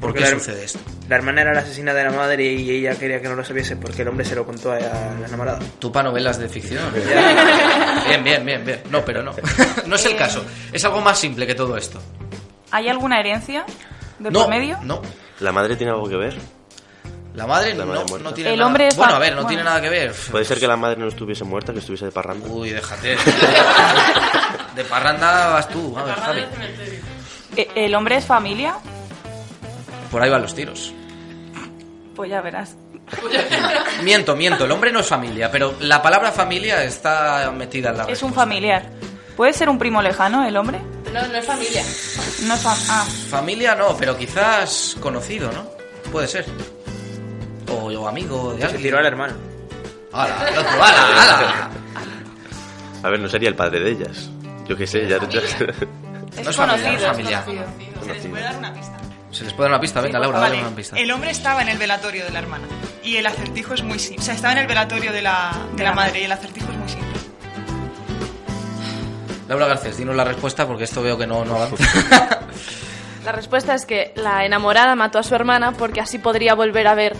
¿Por 0.00 0.12
qué 0.12 0.20
la- 0.20 0.30
sucede 0.30 0.64
esto? 0.64 0.78
La 1.08 1.16
hermana 1.16 1.40
era 1.40 1.54
la 1.54 1.60
asesina 1.60 1.94
de 1.94 2.04
la 2.04 2.10
madre 2.10 2.44
y 2.44 2.70
ella 2.70 2.94
quería 2.98 3.20
que 3.20 3.28
no 3.28 3.34
lo 3.34 3.44
sabiese 3.44 3.76
porque 3.76 4.02
el 4.02 4.08
hombre 4.08 4.24
se 4.26 4.34
lo 4.34 4.44
contó 4.44 4.72
a 4.72 4.78
la 4.78 5.26
enamorada. 5.26 5.58
Tú 5.78 5.90
para 5.90 6.08
novelas 6.10 6.38
de 6.38 6.48
ficción. 6.48 6.82
Bien, 8.06 8.22
bien, 8.24 8.44
bien, 8.44 8.64
bien. 8.64 8.82
No, 8.90 9.04
pero 9.04 9.22
no. 9.22 9.32
No 9.86 9.96
es 9.96 10.04
el 10.04 10.16
caso. 10.16 10.44
Es 10.72 10.84
algo 10.84 11.00
más 11.00 11.18
simple 11.18 11.46
que 11.46 11.54
todo 11.54 11.76
esto. 11.76 12.00
¿Hay 12.72 12.88
alguna 12.88 13.20
herencia 13.20 13.64
de 14.18 14.30
No, 14.30 14.40
por 14.40 14.48
medio? 14.50 14.78
no. 14.82 15.00
¿La 15.40 15.52
madre 15.52 15.76
tiene 15.76 15.92
algo 15.92 16.08
que 16.08 16.16
ver? 16.16 16.36
La 17.34 17.46
madre, 17.46 17.74
La 17.74 17.84
madre 17.84 18.04
no, 18.22 18.32
tiene 18.32 18.50
El 18.50 18.56
nada. 18.56 18.66
hombre 18.66 18.86
es 18.88 18.96
Bueno, 18.96 19.14
a 19.14 19.18
ver, 19.18 19.30
no 19.32 19.36
bueno. 19.36 19.48
tiene 19.48 19.62
nada 19.64 19.80
que 19.80 19.90
ver. 19.90 20.12
Puede 20.30 20.44
ser 20.46 20.58
que 20.58 20.66
la 20.66 20.76
madre 20.76 20.96
no 20.98 21.06
estuviese 21.08 21.44
muerta, 21.44 21.72
que 21.74 21.80
estuviese 21.80 22.06
de 22.06 22.10
parranda. 22.12 22.46
Uy, 22.48 22.70
déjate. 22.70 23.16
De 24.74 24.84
parranda 24.84 25.48
vas 25.48 25.68
tú, 25.68 25.96
a 25.98 26.02
ver, 26.04 26.14
Javi. 26.16 26.44
¿E- 27.56 27.68
¿El 27.74 27.94
hombre 27.94 28.16
es 28.16 28.24
familia? 28.26 28.76
Por 30.16 30.22
ahí 30.22 30.30
van 30.30 30.40
los 30.40 30.54
tiros. 30.54 30.94
Pues 32.14 32.30
ya 32.30 32.40
verás. 32.40 32.74
Miento, 34.02 34.34
miento. 34.34 34.64
El 34.64 34.70
hombre 34.72 34.90
no 34.90 35.00
es 35.00 35.06
familia, 35.06 35.50
pero 35.50 35.74
la 35.80 36.00
palabra 36.00 36.32
familia 36.32 36.82
está 36.84 37.52
metida 37.54 37.90
en 37.90 37.98
la 37.98 38.04
Es 38.04 38.22
un 38.22 38.32
familiar. 38.32 38.88
¿Puede 39.36 39.52
ser 39.52 39.68
un 39.68 39.78
primo 39.78 40.00
lejano 40.00 40.46
el 40.46 40.56
hombre? 40.56 40.80
No, 41.12 41.26
no 41.28 41.34
es 41.36 41.44
familia. 41.44 41.82
No 42.44 42.54
es 42.54 42.64
fam- 42.64 42.86
ah, 42.88 43.06
Familia 43.28 43.74
no, 43.74 43.94
pero 43.98 44.16
quizás 44.16 44.96
conocido, 45.02 45.52
¿no? 45.52 45.66
Puede 46.10 46.28
ser. 46.28 46.46
O, 47.70 47.74
o 47.92 48.08
amigo 48.08 48.54
de 48.54 48.60
Que 48.60 48.68
se 48.70 48.78
tiró 48.78 48.96
al 48.96 49.04
hermano. 49.04 49.34
¡Hala, 50.14 50.48
el 50.48 50.58
otro! 50.60 50.82
¡Hala, 50.82 51.06
hala! 51.08 51.70
A 53.02 53.08
ver, 53.10 53.20
no 53.20 53.28
sería 53.28 53.50
el 53.50 53.54
padre 53.54 53.80
de 53.80 53.90
ellas. 53.90 54.30
Yo 54.66 54.78
qué 54.78 54.86
sé, 54.86 55.06
ya... 55.06 55.16
es, 55.18 55.22
No 56.42 56.50
es 56.50 56.56
familia, 56.56 56.56
conocido. 56.56 56.88
no 56.88 56.96
es 56.96 57.02
es 57.02 57.06
familia. 57.06 57.44
conocido. 57.44 57.66
¿Se 58.02 58.12
les 58.14 58.26
puede 58.26 58.42
dar 58.42 58.56
una 58.56 58.72
pista? 58.72 58.96
Se 59.36 59.44
les 59.44 59.52
puede 59.52 59.68
dar 59.68 59.74
una 59.76 59.80
pista, 59.82 60.00
venga, 60.00 60.18
Laura, 60.18 60.38
Vale, 60.38 60.56
dale 60.56 60.66
una 60.66 60.74
pista. 60.76 60.96
el 60.96 61.10
hombre 61.10 61.30
estaba 61.30 61.60
en 61.60 61.68
el 61.68 61.76
velatorio 61.76 62.24
de 62.24 62.30
la 62.30 62.38
hermana 62.38 62.66
y 63.04 63.16
el 63.16 63.26
acertijo 63.26 63.74
es 63.74 63.82
muy 63.82 63.98
simple. 63.98 64.22
O 64.22 64.24
sea, 64.24 64.32
estaba 64.34 64.52
en 64.54 64.60
el 64.60 64.66
velatorio 64.66 65.12
de 65.12 65.20
la, 65.20 65.52
de 65.74 65.84
la 65.84 65.92
madre 65.92 66.20
y 66.20 66.24
el 66.24 66.32
acertijo 66.32 66.72
es 66.72 66.78
muy 66.78 66.88
simple. 66.88 67.06
Laura 69.46 69.66
Garcés, 69.66 69.98
dinos 69.98 70.16
la 70.16 70.24
respuesta 70.24 70.66
porque 70.66 70.84
esto 70.84 71.02
veo 71.02 71.18
que 71.18 71.26
no, 71.26 71.44
no 71.44 71.56
avanza. 71.56 72.40
La 73.26 73.32
respuesta 73.32 73.74
es 73.74 73.86
que 73.86 74.12
la 74.14 74.44
enamorada 74.44 74.94
mató 74.94 75.18
a 75.18 75.24
su 75.24 75.34
hermana 75.34 75.72
porque 75.72 76.00
así 76.00 76.18
podría 76.18 76.54
volver 76.54 76.86
a 76.86 76.94
ver 76.94 77.16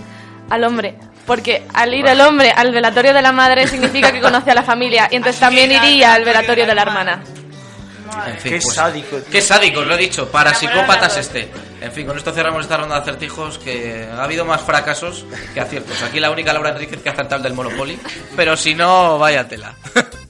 al 0.50 0.62
hombre. 0.62 0.96
Porque 1.26 1.66
al 1.74 1.92
ir 1.92 2.07
el 2.07 2.20
hombre 2.20 2.52
al 2.52 2.72
velatorio 2.72 3.12
de 3.12 3.22
la 3.22 3.33
madre 3.33 3.66
significa 3.66 4.12
que 4.12 4.20
conoce 4.20 4.52
a 4.52 4.55
la 4.55 4.62
familia 4.62 5.09
y 5.11 5.16
entonces 5.16 5.40
también 5.40 5.72
iría 5.72 6.14
al 6.14 6.20
al 6.20 6.24
velatorio 6.24 6.64
de 6.64 6.74
la 6.76 6.83
hermana. 6.83 7.22
En 8.27 8.38
fin, 8.38 8.53
Qué 8.53 8.61
pues, 8.61 8.75
sádico, 8.75 9.16
tío. 9.16 9.31
Qué 9.31 9.42
sádico, 9.42 9.83
lo 9.83 9.95
he 9.95 9.99
dicho. 9.99 10.29
Para 10.29 10.55
psicópatas 10.55 11.16
este. 11.16 11.51
En 11.81 11.92
fin, 11.92 12.07
con 12.07 12.16
esto 12.16 12.33
cerramos 12.33 12.62
esta 12.62 12.77
ronda 12.77 12.97
de 12.97 13.03
acertijos 13.03 13.59
que 13.59 14.09
ha 14.11 14.23
habido 14.23 14.45
más 14.45 14.61
fracasos 14.62 15.25
que 15.55 15.61
aciertos. 15.61 16.03
Aquí 16.03 16.21
la 16.21 16.31
única 16.31 16.53
Laura 16.53 16.71
Enríquez 16.71 17.03
que 17.03 17.09
ha 17.09 17.12
acertado 17.12 17.37
el 17.37 17.42
del 17.42 17.55
Monopoly. 17.55 17.99
Pero 18.35 18.57
si 18.57 18.75
no, 18.75 19.19
vaya 19.19 19.47
tela. 19.47 19.75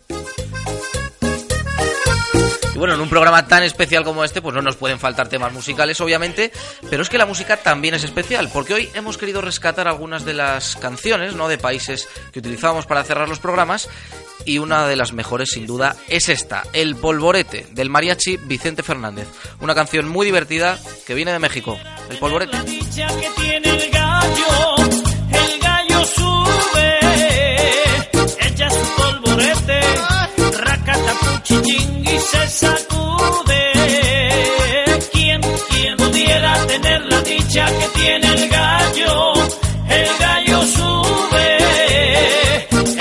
Y 2.77 2.79
bueno, 2.79 2.93
en 2.93 3.01
un 3.01 3.09
programa 3.09 3.49
tan 3.49 3.63
especial 3.63 4.05
como 4.05 4.23
este, 4.23 4.43
pues 4.43 4.55
no 4.55 4.61
nos 4.61 4.77
pueden 4.77 4.99
faltar 4.99 5.29
temas 5.29 5.51
musicales, 5.51 5.99
obviamente, 6.03 6.53
pero 6.91 7.03
es 7.03 7.09
que 7.09 7.17
la 7.17 7.25
música 7.25 7.57
también 7.57 7.95
es 7.95 8.05
especial, 8.05 8.51
porque 8.53 8.75
hoy 8.75 8.91
hemos 8.93 9.17
querido 9.17 9.41
rescatar 9.41 9.89
algunas 9.89 10.27
de 10.27 10.35
las 10.35 10.77
canciones, 10.77 11.35
¿no?, 11.35 11.49
de 11.49 11.57
países 11.57 12.07
que 12.33 12.41
utilizábamos 12.41 12.85
para 12.85 13.03
cerrar 13.03 13.31
los 13.31 13.39
programas, 13.39 13.89
y 14.45 14.59
una 14.59 14.87
de 14.87 14.97
las 14.97 15.15
mejores, 15.15 15.53
sin 15.53 15.67
duda, 15.67 15.97
es 16.09 16.29
esta, 16.29 16.65
El 16.75 16.97
Polvorete, 16.97 17.67
del 17.71 17.89
mariachi 17.89 18.37
Vicente 18.37 18.83
Fernández. 18.83 19.27
Una 19.61 19.75
canción 19.75 20.07
muy 20.07 20.27
divertida 20.27 20.79
que 21.07 21.15
viene 21.15 21.33
de 21.33 21.39
México. 21.39 21.79
El 22.11 22.19
Polvorete. 22.19 22.61
dicha 22.61 23.09
racatapuchichín 31.47 32.03
y 32.03 32.19
se 32.19 32.49
sacude. 32.49 33.73
¿Quién, 35.13 35.41
quién 35.71 35.97
pudiera 35.97 36.67
tener 36.67 37.03
la 37.07 37.21
dicha 37.23 37.67
que 37.67 37.89
tiene 37.99 38.27
el 38.35 38.49
gallo? 38.49 39.33
El 39.89 40.09
gallo 40.19 40.63
sube, 40.67 41.59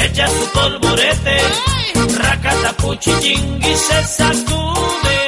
echa 0.06 0.28
su 0.28 0.52
polvorete, 0.54 1.38
racatapuchichín 2.18 3.60
y 3.64 3.76
se 3.76 4.04
sacude. 4.04 5.25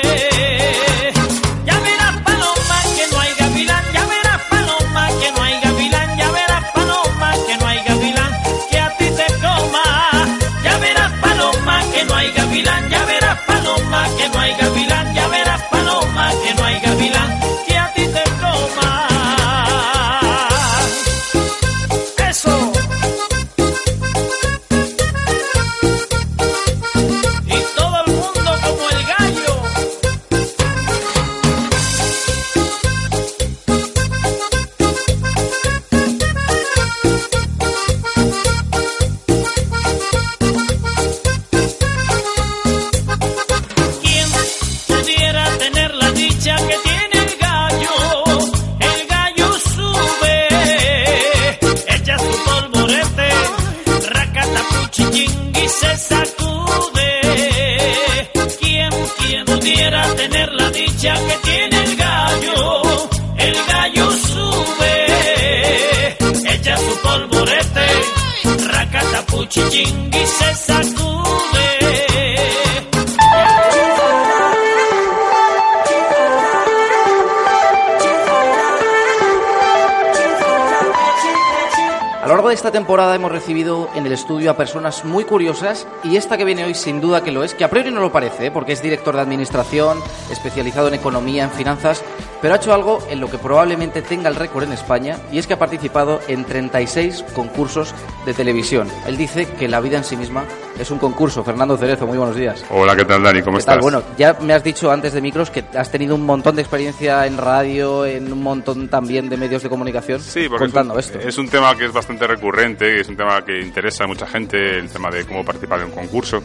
Esta 82.57 82.71
temporada 82.71 83.13
hemos 83.13 83.31
recibido 83.31 83.87
en 83.93 84.07
el 84.07 84.13
estudio 84.13 84.49
a 84.49 84.57
personas 84.57 85.05
muy 85.05 85.25
curiosas 85.25 85.87
y 86.03 86.17
esta 86.17 86.37
que 86.37 86.43
viene 86.43 86.65
hoy 86.65 86.73
sin 86.73 86.99
duda 86.99 87.23
que 87.23 87.31
lo 87.31 87.43
es, 87.43 87.53
que 87.53 87.63
a 87.63 87.69
priori 87.69 87.91
no 87.91 88.01
lo 88.01 88.11
parece, 88.11 88.47
¿eh? 88.47 88.51
porque 88.51 88.71
es 88.71 88.81
director 88.81 89.15
de 89.15 89.21
administración, 89.21 89.99
especializado 90.31 90.87
en 90.87 90.95
economía, 90.95 91.43
en 91.43 91.51
finanzas, 91.51 92.03
pero 92.41 92.55
ha 92.55 92.57
hecho 92.57 92.73
algo 92.73 92.97
en 93.11 93.19
lo 93.19 93.29
que 93.29 93.37
probablemente 93.37 94.01
tenga 94.01 94.27
el 94.27 94.35
récord 94.35 94.63
en 94.63 94.73
España 94.73 95.19
y 95.31 95.37
es 95.37 95.45
que 95.45 95.53
ha 95.53 95.59
participado 95.59 96.19
en 96.27 96.45
36 96.45 97.25
concursos 97.35 97.93
de 98.25 98.33
televisión. 98.33 98.89
Él 99.05 99.17
dice 99.17 99.45
que 99.45 99.67
la 99.67 99.79
vida 99.79 99.97
en 99.97 100.03
sí 100.03 100.17
misma 100.17 100.45
es 100.79 100.91
un 100.91 100.99
concurso. 100.99 101.43
Fernando 101.43 101.77
Cerezo, 101.77 102.05
muy 102.07 102.17
buenos 102.17 102.35
días. 102.35 102.63
Hola, 102.69 102.95
¿qué 102.95 103.05
tal, 103.05 103.23
Dani? 103.23 103.41
¿Cómo 103.41 103.57
¿Qué 103.57 103.63
tal? 103.63 103.77
estás? 103.79 103.83
Bueno, 103.83 104.03
ya 104.17 104.37
me 104.41 104.53
has 104.53 104.63
dicho 104.63 104.91
antes 104.91 105.13
de 105.13 105.21
micros 105.21 105.49
que 105.49 105.63
has 105.75 105.91
tenido 105.91 106.15
un 106.15 106.25
montón 106.25 106.55
de 106.55 106.61
experiencia 106.61 107.25
en 107.25 107.37
radio, 107.37 108.05
en 108.05 108.31
un 108.31 108.41
montón 108.43 108.87
también 108.87 109.29
de 109.29 109.37
medios 109.37 109.63
de 109.63 109.69
comunicación. 109.69 110.19
Sí, 110.19 110.47
porque 110.49 110.65
contando 110.65 110.97
es 110.99 111.09
un, 111.09 111.15
esto. 111.17 111.27
es 111.29 111.37
un 111.37 111.49
tema 111.49 111.75
que 111.77 111.85
es 111.85 111.91
bastante 111.93 112.27
recurrente, 112.27 112.99
es 113.01 113.07
un 113.09 113.17
tema 113.17 113.43
que 113.43 113.59
interesa 113.59 114.03
a 114.03 114.07
mucha 114.07 114.27
gente, 114.27 114.77
el 114.79 114.89
tema 114.89 115.09
de 115.09 115.25
cómo 115.25 115.43
participar 115.43 115.79
en 115.79 115.85
un 115.85 115.91
concurso. 115.91 116.41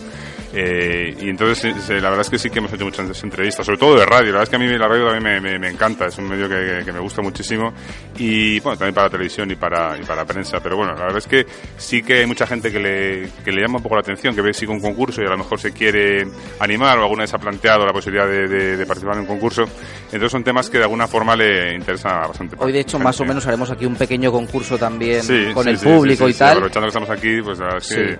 Eh, 0.55 1.17
y 1.19 1.31
entonces, 1.31 1.65
la 1.89 2.11
verdad 2.11 2.21
es 2.21 2.29
que 2.31 2.39
sí 2.39 2.51
que 2.51 2.59
hemos 2.59 2.71
hecho 2.73 2.85
muchas 2.85 3.23
entrevistas, 3.25 3.65
sobre 3.65 3.79
todo 3.79 3.97
de 3.99 4.05
radio. 4.05 4.27
La 4.33 4.39
verdad 4.39 4.43
es 4.43 4.49
que 4.51 4.57
a 4.57 4.59
mí 4.59 4.67
la 4.69 4.87
radio 4.87 5.07
también 5.11 5.23
me, 5.43 5.51
me- 5.53 5.59
me 5.59 5.69
encanta, 5.71 6.07
es 6.07 6.19
un 6.19 6.29
medio 6.29 6.47
que 6.49 6.93
me 6.93 6.99
gusta 7.01 7.23
muchísimo. 7.23 7.73
Y 8.19 8.61
bueno, 8.61 8.77
también 8.79 8.95
para 8.95 9.09
televisión 9.09 9.51
y 9.51 9.55
para, 9.55 9.97
y 9.99 10.05
para 10.05 10.27
prensa. 10.27 10.59
Pero 10.63 10.77
bueno, 10.77 10.93
la 10.95 11.05
verdad 11.05 11.19
es 11.19 11.27
que 11.27 11.47
sí 11.79 12.03
que 12.03 12.19
hay 12.21 12.27
mucha 12.27 12.47
gente 12.47 12.71
que 12.71 12.79
le, 12.79 13.29
que 13.43 13.51
le 13.51 13.63
llama 13.63 13.79
un 13.79 13.83
poco 13.83 13.95
la 13.95 14.03
atención, 14.03 14.22
que 14.35 14.41
ve 14.43 14.55
sigue 14.55 14.71
un 14.73 14.81
concurso 14.81 15.21
y 15.23 15.27
a 15.27 15.31
lo 15.31 15.39
mejor 15.39 15.59
se 15.59 15.73
quiere 15.73 16.27
animar 16.61 16.99
o 16.99 17.03
alguna 17.03 17.23
vez 17.23 17.35
ha 17.35 17.39
planteado 17.39 17.85
la 17.85 17.93
posibilidad 17.93 18.27
de, 18.29 18.47
de- 18.47 18.77
de 18.77 18.87
participar 18.87 19.15
en 19.17 19.23
un 19.23 19.27
concurso. 19.27 19.65
Entonces 20.07 20.31
son 20.31 20.45
temas 20.45 20.71
que 20.71 20.79
de 20.79 20.85
alguna 20.85 21.09
forma 21.09 21.35
le 21.35 21.75
interesan 21.75 22.21
bastante. 22.29 22.57
Hoy, 22.59 22.73
de 22.73 22.81
hecho, 22.81 22.99
más 22.99 23.21
o 23.21 23.25
menos 23.25 23.47
haremos 23.47 23.71
aquí 23.71 23.85
un 23.87 23.97
pequeño 23.97 24.31
concurso 24.31 24.79
también 24.79 25.23
Sí, 25.23 25.47
con 25.53 25.65
sí, 25.65 25.71
el 25.71 25.79
sí, 25.79 25.87
público 25.87 26.29
y 26.29 26.35
tal. 26.35 26.53
Aprovechando 26.59 26.87
que 26.87 26.89
estamos 26.89 27.11
aquí, 27.11 27.43
pues 27.43 27.59
la 27.59 27.79
que. 27.81 28.19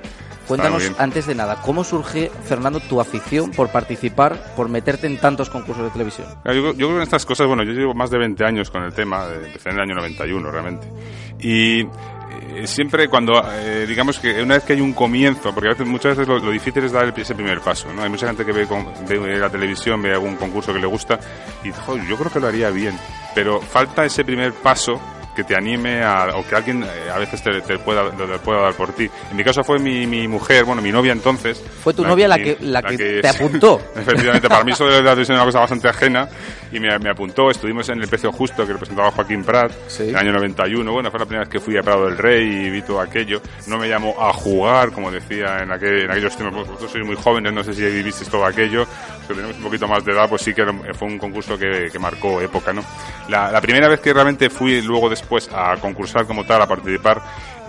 Cuéntanos, 0.49 0.91
antes 0.99 1.27
de 1.29 1.37
nada, 1.37 1.63
¿cómo 1.63 1.85
surge, 1.85 2.29
Fernando, 2.45 2.81
tu 2.81 3.01
afición 3.01 3.53
por 3.53 3.69
participar, 3.69 4.53
por 4.57 4.69
meterte 4.69 5.07
en 5.07 5.17
tantos 5.19 5.49
concursos 5.49 5.85
de 5.85 5.91
televisión? 5.91 6.27
Yo, 6.45 6.53
yo 6.53 6.73
creo 6.75 6.89
que 6.91 6.97
en 6.97 7.03
estas 7.03 7.25
cosas, 7.25 7.47
bueno, 7.47 7.63
yo 7.63 7.71
llevo 7.73 7.95
más 7.95 8.11
de 8.11 8.19
20 8.19 8.45
años 8.45 8.69
con 8.69 8.83
el 8.83 8.93
tema, 8.93 9.29
empecé 9.33 9.69
en 9.71 9.77
el 9.77 9.83
año 9.83 9.95
91 9.95 10.51
realmente. 10.51 10.89
Y 11.41 11.85
eh, 12.57 12.67
siempre 12.67 13.09
cuando, 13.09 13.33
eh, 13.55 13.85
digamos 13.87 14.19
que 14.19 14.43
una 14.43 14.55
vez 14.55 14.65
que 14.65 14.73
hay 14.75 14.81
un 14.81 14.93
comienzo, 14.93 15.53
porque 15.55 15.69
a 15.69 15.73
veces, 15.73 15.87
muchas 15.87 16.17
veces 16.17 16.29
lo, 16.29 16.39
lo 16.39 16.51
difícil 16.51 16.85
es 16.85 16.93
dar 16.93 17.13
ese 17.17 17.35
primer 17.35 17.61
paso, 17.61 17.93
¿no? 17.93 18.03
Hay 18.03 18.09
mucha 18.11 18.27
gente 18.27 18.45
que 18.45 18.53
ve, 18.53 18.67
con- 18.67 18.87
ve 19.09 19.39
la 19.39 19.51
televisión, 19.51 20.01
ve 20.03 20.13
algún 20.13 20.37
concurso 20.37 20.73
que 20.73 20.79
le 20.81 20.87
gusta 20.87 21.19
y 21.63 21.69
dice, 21.69 21.81
"Joder, 21.81 22.05
yo 22.07 22.17
creo 22.17 22.31
que 22.31 22.41
lo 22.41 22.47
haría 22.49 22.71
bien, 22.71 22.99
pero 23.35 23.61
falta 23.61 24.05
ese 24.05 24.25
primer 24.25 24.53
paso 24.53 25.01
que 25.35 25.45
te 25.45 25.57
anime 25.57 26.03
a, 26.03 26.27
o 26.37 26.47
que 26.47 26.55
alguien 26.55 26.83
eh, 26.83 27.11
a 27.11 27.19
veces 27.19 27.43
te, 27.43 27.63
te 27.63 27.79
pueda, 27.79 28.11
te 28.11 28.39
pueda 28.41 28.61
dar 28.65 28.75
por 28.75 28.93
ti. 28.93 29.09
En 29.31 29.37
mi 29.39 29.43
caso 29.43 29.65
fue 29.65 29.79
mi, 29.79 30.07
mi 30.07 30.29
mujer, 30.29 30.65
bueno, 30.67 30.83
mi 30.83 30.93
novia 30.93 31.13
entonces. 31.13 31.59
Fue 31.83 31.95
tu 31.95 32.05
novia 32.05 32.29
la 32.29 32.37
que- 32.37 32.59
la 32.61 32.83
que 32.83 33.21
te 33.23 33.29
apuntó. 33.29 33.81
Efectivamente, 33.97 34.47
para 34.51 34.63
mí 34.63 34.73
eso 34.73 34.85
de 34.85 35.01
la 35.03 35.11
televisión 35.13 35.37
era 35.37 35.45
una 35.45 35.49
cosa 35.51 35.61
bastante 35.61 35.89
ajena 35.89 36.29
y 36.73 36.81
me, 36.81 36.99
me 36.99 37.11
apuntó. 37.11 37.51
Estuvimos 37.51 37.89
en 37.89 38.01
El 38.01 38.09
Precio 38.09 38.33
Justo 38.33 38.67
que 38.67 38.73
representaba 38.73 39.11
Joaquín 39.11 39.45
Prat 39.45 39.73
en 40.01 40.09
el 40.09 40.17
año 40.17 40.33
91. 40.33 40.91
Bueno, 40.93 41.11
fue 41.11 41.21
la 41.21 41.27
primera 41.27 41.45
vez 41.45 41.49
que 41.53 41.61
fui 41.61 41.77
a 41.77 41.83
Prado 41.83 42.07
del 42.07 42.19
Rey 42.19 42.67
y 42.67 42.71
vi 42.71 42.83
todo 42.83 43.01
aquello. 43.01 43.41
No 43.67 43.79
me 43.79 43.89
llamó 43.89 44.15
a 44.19 44.33
jugar, 44.33 44.93
como 44.93 45.11
decía 45.11 45.59
en, 45.63 45.71
aquel, 45.71 46.03
en 46.03 46.11
aquellos 46.11 46.37
tiempos. 46.37 46.67
Vosotros 46.67 46.91
sois 46.91 47.05
muy 47.05 47.17
jóvenes, 47.17 47.53
no 47.53 47.63
sé 47.63 47.75
si 47.75 47.83
vivisteis 47.83 48.31
todo 48.31 48.45
aquello. 48.45 48.87
Que 49.29 49.35
tenemos 49.35 49.57
un 49.57 49.63
poquito 49.63 49.87
más 49.87 50.05
de 50.05 50.13
edad, 50.13 50.29
pues 50.29 50.43
sí 50.43 50.55
que 50.55 50.65
fue 50.95 51.09
un 51.09 51.19
concurso 51.19 51.59
que, 51.59 51.89
que 51.93 51.99
marcó 51.99 52.41
época, 52.41 52.73
¿no? 52.73 52.83
La, 53.29 53.53
la 53.53 53.61
primera 53.61 53.89
vez 53.89 54.01
que 54.01 54.13
realmente 54.13 54.51
fui 54.51 54.83
luego 54.83 55.09
después 55.09 55.49
a 55.53 55.77
concursar 55.77 56.27
como 56.27 56.45
tal, 56.45 56.63
a 56.63 56.67
participar, 56.67 57.23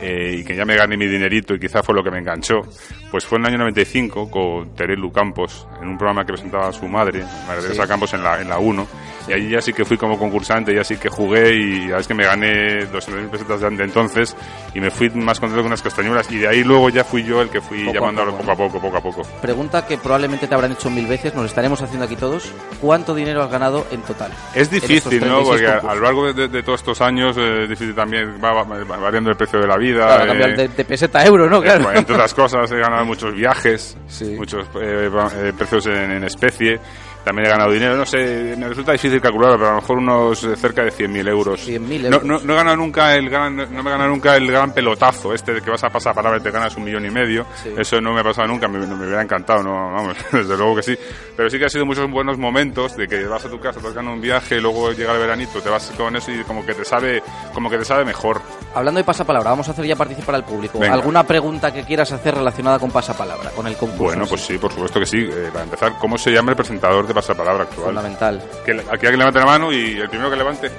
eh, 0.03 0.35
y 0.39 0.43
que 0.43 0.55
ya 0.55 0.65
me 0.65 0.75
gané 0.75 0.97
mi 0.97 1.07
dinerito 1.07 1.53
y 1.55 1.59
quizá 1.59 1.81
fue 1.81 1.95
lo 1.95 2.03
que 2.03 2.11
me 2.11 2.19
enganchó, 2.19 2.61
pues 3.09 3.25
fue 3.25 3.37
en 3.37 3.45
el 3.45 3.49
año 3.53 3.59
95 3.59 4.29
con 4.29 4.75
Terelu 4.75 5.11
Campos, 5.11 5.65
en 5.81 5.87
un 5.87 5.97
programa 5.97 6.25
que 6.25 6.33
presentaba 6.33 6.71
su 6.73 6.87
madre, 6.87 7.23
María 7.47 7.61
Teresa 7.61 7.83
Sí. 7.83 7.89
Campos 7.89 8.13
en 8.13 8.23
la, 8.23 8.41
en 8.41 8.49
la 8.49 8.59
1. 8.59 8.87
Y 9.27 9.33
allí 9.33 9.49
ya 9.49 9.61
sí 9.61 9.71
que 9.73 9.85
fui 9.85 9.97
como 9.97 10.19
concursante, 10.19 10.75
ya 10.75 10.83
sí 10.83 10.97
que 10.97 11.07
jugué 11.09 11.53
y 11.55 11.87
la 11.87 11.99
es 11.99 12.07
que 12.07 12.13
me 12.13 12.25
gané 12.25 12.85
200.000 12.91 13.29
pesetas 13.29 13.61
de 13.61 13.67
entonces 13.83 14.35
y 14.73 14.81
me 14.81 14.91
fui 14.91 15.09
más 15.11 15.39
contento 15.39 15.61
que 15.63 15.67
unas 15.67 15.81
castañuelas. 15.81 16.29
Y 16.31 16.39
de 16.39 16.47
ahí 16.49 16.63
luego 16.63 16.89
ya 16.89 17.03
fui 17.03 17.23
yo 17.23 17.41
el 17.41 17.49
que 17.49 17.61
fui 17.61 17.85
Poco 17.85 17.91
a 17.91 17.93
llamándolo 18.01 18.31
poco, 18.37 18.43
poco 18.43 18.51
a 18.51 18.55
poco, 18.67 18.81
poco 18.81 18.97
a 18.97 19.01
poco. 19.01 19.21
Pregunta 19.41 19.85
que 19.87 19.97
probablemente 19.97 20.47
te 20.47 20.53
habrán 20.55 20.73
hecho 20.73 20.89
mil 20.89 21.07
veces, 21.07 21.33
nos 21.33 21.43
la 21.43 21.47
estaremos 21.47 21.81
haciendo 21.81 22.05
aquí 22.05 22.15
todos. 22.17 22.51
¿Cuánto 22.81 23.15
dinero 23.15 23.41
has 23.43 23.49
ganado 23.51 23.87
en 23.91 24.01
total? 24.01 24.31
Es 24.53 24.69
difícil, 24.69 25.21
¿no? 25.21 25.41
36 25.43 25.47
Porque 25.47 25.67
a, 25.67 25.71
concursos. 25.79 25.89
a 25.91 25.95
lo 25.95 26.01
largo 26.01 26.33
de, 26.33 26.47
de- 26.49 26.63
todos 26.63 26.79
estos 26.81 27.01
años 27.01 27.37
eh, 27.37 27.63
es 27.63 27.69
difícil 27.69 27.95
también, 27.95 28.39
va, 28.43 28.51
va- 28.51 28.63
va 28.83 28.97
variando 28.97 29.29
el 29.29 29.37
precio 29.37 29.59
de 29.59 29.67
la 29.67 29.77
vida. 29.77 30.05
Claro, 30.05 30.23
eh, 30.23 30.27
cambiar 30.27 30.55
de, 30.57 30.67
de 30.67 30.85
peseta 30.85 31.19
a 31.19 31.25
euro, 31.25 31.49
¿no? 31.49 31.59
eh, 31.59 31.63
Claro. 31.63 31.83
bueno, 31.83 31.99
entre 31.99 32.13
otras 32.15 32.33
cosas, 32.33 32.69
he 32.71 32.77
ganado 32.77 33.05
muchos 33.05 33.33
viajes, 33.33 33.97
muchos 34.37 34.67
eh, 34.81 35.07
va- 35.07 35.31
eh, 35.33 35.53
precios 35.57 35.85
en, 35.87 36.11
en 36.11 36.23
especie. 36.25 36.79
También 37.23 37.47
he 37.47 37.49
ganado 37.51 37.71
dinero, 37.71 37.95
no 37.95 38.05
sé, 38.05 38.53
me 38.57 38.67
resulta 38.67 38.91
difícil 38.91 39.21
calcularlo, 39.21 39.57
pero 39.57 39.69
a 39.69 39.75
lo 39.75 39.81
mejor 39.81 39.97
unos 39.97 40.43
eh, 40.43 40.55
cerca 40.57 40.83
de 40.83 40.91
100.000 40.91 41.29
euros. 41.29 41.67
100.000 41.67 41.79
No, 42.01 42.05
euros. 42.17 42.23
no, 42.25 42.39
no 42.43 42.53
he 42.53 42.55
ganado 42.57 42.75
nunca 42.77 43.15
el 43.15 43.29
gran, 43.29 43.55
no 43.55 43.65
me 43.65 43.89
he 43.89 43.93
ganado 43.93 44.09
nunca 44.09 44.35
el 44.35 44.51
gran 44.51 44.73
pelotazo, 44.73 45.33
este 45.33 45.53
de 45.53 45.61
que 45.61 45.69
vas 45.71 45.83
a 45.85 45.89
pasar 45.89 46.13
palabra 46.13 46.39
y 46.39 46.41
te 46.41 46.51
ganas 46.51 46.75
un 46.75 46.83
millón 46.83 47.05
y 47.05 47.11
medio. 47.11 47.45
Sí. 47.63 47.73
Eso 47.77 48.01
no 48.01 48.13
me 48.13 48.19
ha 48.19 48.23
pasado 48.23 48.47
nunca, 48.47 48.67
me, 48.67 48.79
me 48.85 48.93
hubiera 49.05 49.21
encantado, 49.21 49.63
no, 49.63 49.71
vamos, 49.93 50.17
desde 50.31 50.57
luego 50.57 50.75
que 50.75 50.83
sí. 50.83 50.97
Pero 51.37 51.49
sí 51.49 51.57
que 51.57 51.65
ha 51.65 51.69
sido 51.69 51.85
muchos 51.85 52.09
buenos 52.11 52.37
momentos 52.37 52.97
de 52.97 53.07
que 53.07 53.23
vas 53.25 53.45
a 53.45 53.49
tu 53.49 53.59
casa, 53.59 53.79
te 53.79 53.99
un 53.99 54.19
viaje, 54.21 54.59
luego 54.59 54.91
llega 54.91 55.13
el 55.13 55.19
veranito, 55.19 55.61
te 55.61 55.69
vas 55.69 55.91
con 55.95 56.15
eso 56.15 56.31
y 56.31 56.43
como 56.43 56.65
que 56.65 56.73
te 56.73 56.83
sabe, 56.83 57.23
como 57.53 57.69
que 57.69 57.77
te 57.77 57.85
sabe 57.85 58.03
mejor. 58.03 58.41
Hablando 58.75 58.97
de 58.97 59.03
pasapalabra, 59.03 59.51
vamos 59.51 59.67
a 59.67 59.71
hacer 59.71 59.85
ya 59.85 59.95
participar 59.95 60.35
al 60.35 60.43
público. 60.43 60.79
Venga. 60.79 60.95
¿Alguna 60.95 61.23
pregunta 61.23 61.71
que 61.71 61.83
quieras 61.83 62.11
hacer 62.11 62.33
relacionada 62.35 62.79
con 62.79 62.89
pasapalabra, 62.89 63.51
con 63.51 63.67
el 63.67 63.75
concurso? 63.75 64.03
Bueno, 64.05 64.23
en 64.23 64.29
pues 64.29 64.41
sí? 64.41 64.57
por 64.57 64.71
supuesto 64.71 64.99
que 64.99 65.05
sí. 65.05 65.17
Eh, 65.19 65.49
para 65.51 65.63
empezar, 65.65 65.93
¿cómo 65.99 66.17
se 66.17 66.31
llama 66.31 66.51
el 66.51 66.55
presentador 66.57 67.05
de 67.05 67.13
Pasapalabra 67.13 67.63
actual? 67.65 67.85
Fundamental. 67.87 68.41
Que, 68.65 68.71
aquí 68.71 69.05
alguien 69.05 69.19
levante 69.19 69.39
la 69.39 69.45
mano 69.45 69.71
y 69.71 69.97
el 69.99 70.09
primero 70.09 70.29
que 70.31 70.35
levante, 70.37 70.71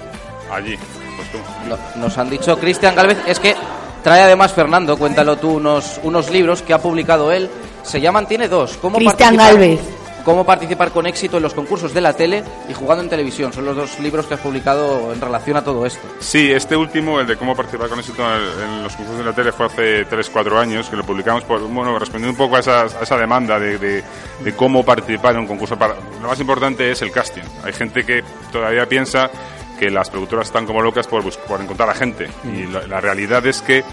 allí. 0.53 0.77
Pues 1.17 1.31
tú. 1.31 1.39
No- 1.69 1.79
nos 2.01 2.19
han 2.19 2.29
dicho 2.31 2.59
Cristian 2.59 2.97
Galvez, 2.97 3.19
es 3.29 3.39
que 3.39 3.55
trae 4.03 4.23
además 4.23 4.53
Fernando, 4.53 4.97
cuéntalo 4.97 5.37
tú, 5.37 5.53
unos, 5.55 6.01
unos 6.03 6.31
libros 6.31 6.63
que 6.63 6.75
ha 6.75 6.79
publicado 6.79 7.31
él. 7.31 7.49
Se 7.85 8.01
llaman, 8.01 8.27
tiene 8.27 8.49
dos. 8.49 8.77
¿Cómo 8.79 8.97
Cristian 8.99 9.37
participar- 9.37 9.53
Galvez. 9.53 9.81
Cómo 10.25 10.45
participar 10.45 10.91
con 10.91 11.07
éxito 11.07 11.37
en 11.37 11.43
los 11.43 11.53
concursos 11.55 11.93
de 11.93 12.01
la 12.01 12.15
tele 12.15 12.43
y 12.69 12.73
jugando 12.73 13.05
en 13.05 13.11
televisión. 13.11 13.53
Son 13.53 13.65
los 13.65 13.77
dos 13.77 14.01
libros 14.01 14.27
que 14.27 14.35
has 14.35 14.41
publicado 14.41 15.13
en 15.13 15.21
relación 15.21 15.57
a 15.59 15.63
todo 15.65 15.85
esto. 15.85 16.01
Sí, 16.21 16.51
este 16.51 16.77
último, 16.77 17.21
el 17.21 17.27
de 17.27 17.37
cómo 17.37 17.55
participar 17.55 17.89
con 17.91 17.99
éxito 17.99 18.23
en, 18.25 18.83
los 18.83 18.95
concursos 18.97 19.19
de 19.19 19.25
la 19.25 19.33
tele, 19.35 19.53
fue 19.53 19.67
hace 19.67 20.07
3-4 20.09 20.57
años, 20.59 20.89
que 20.89 20.97
lo 20.97 21.05
publicamos, 21.05 21.45
por, 21.45 21.61
bueno, 21.61 21.99
respondiendo 21.99 22.31
un 22.31 22.37
poco 22.39 22.57
a 22.57 22.61
esa, 22.61 22.83
a 22.83 23.03
esa 23.03 23.17
demanda 23.19 23.59
de, 23.59 23.79
de- 23.79 24.03
de 24.41 24.57
cómo 24.57 24.83
participar 24.85 25.35
en 25.35 25.41
un 25.41 25.47
concurso. 25.47 25.77
Para, 25.79 25.95
lo 26.23 26.29
más 26.29 26.41
importante 26.41 26.91
es 26.91 27.03
el 27.03 27.11
casting. 27.13 27.43
Hay 27.63 27.73
gente 27.75 28.05
que 28.05 28.25
todavía 28.51 28.87
piensa 28.87 29.31
que 29.79 29.91
las 29.91 30.09
productoras 30.09 30.47
están 30.47 30.65
como 30.67 30.81
locas 30.81 31.07
por, 31.07 31.23
por 31.47 31.61
encontrar 31.61 31.91
a 31.91 31.95
gente. 31.95 32.29
Y 32.45 32.67
la, 32.67 32.87
la 32.87 33.01
realidad 33.01 33.45
es 33.47 33.61
que 33.61 33.85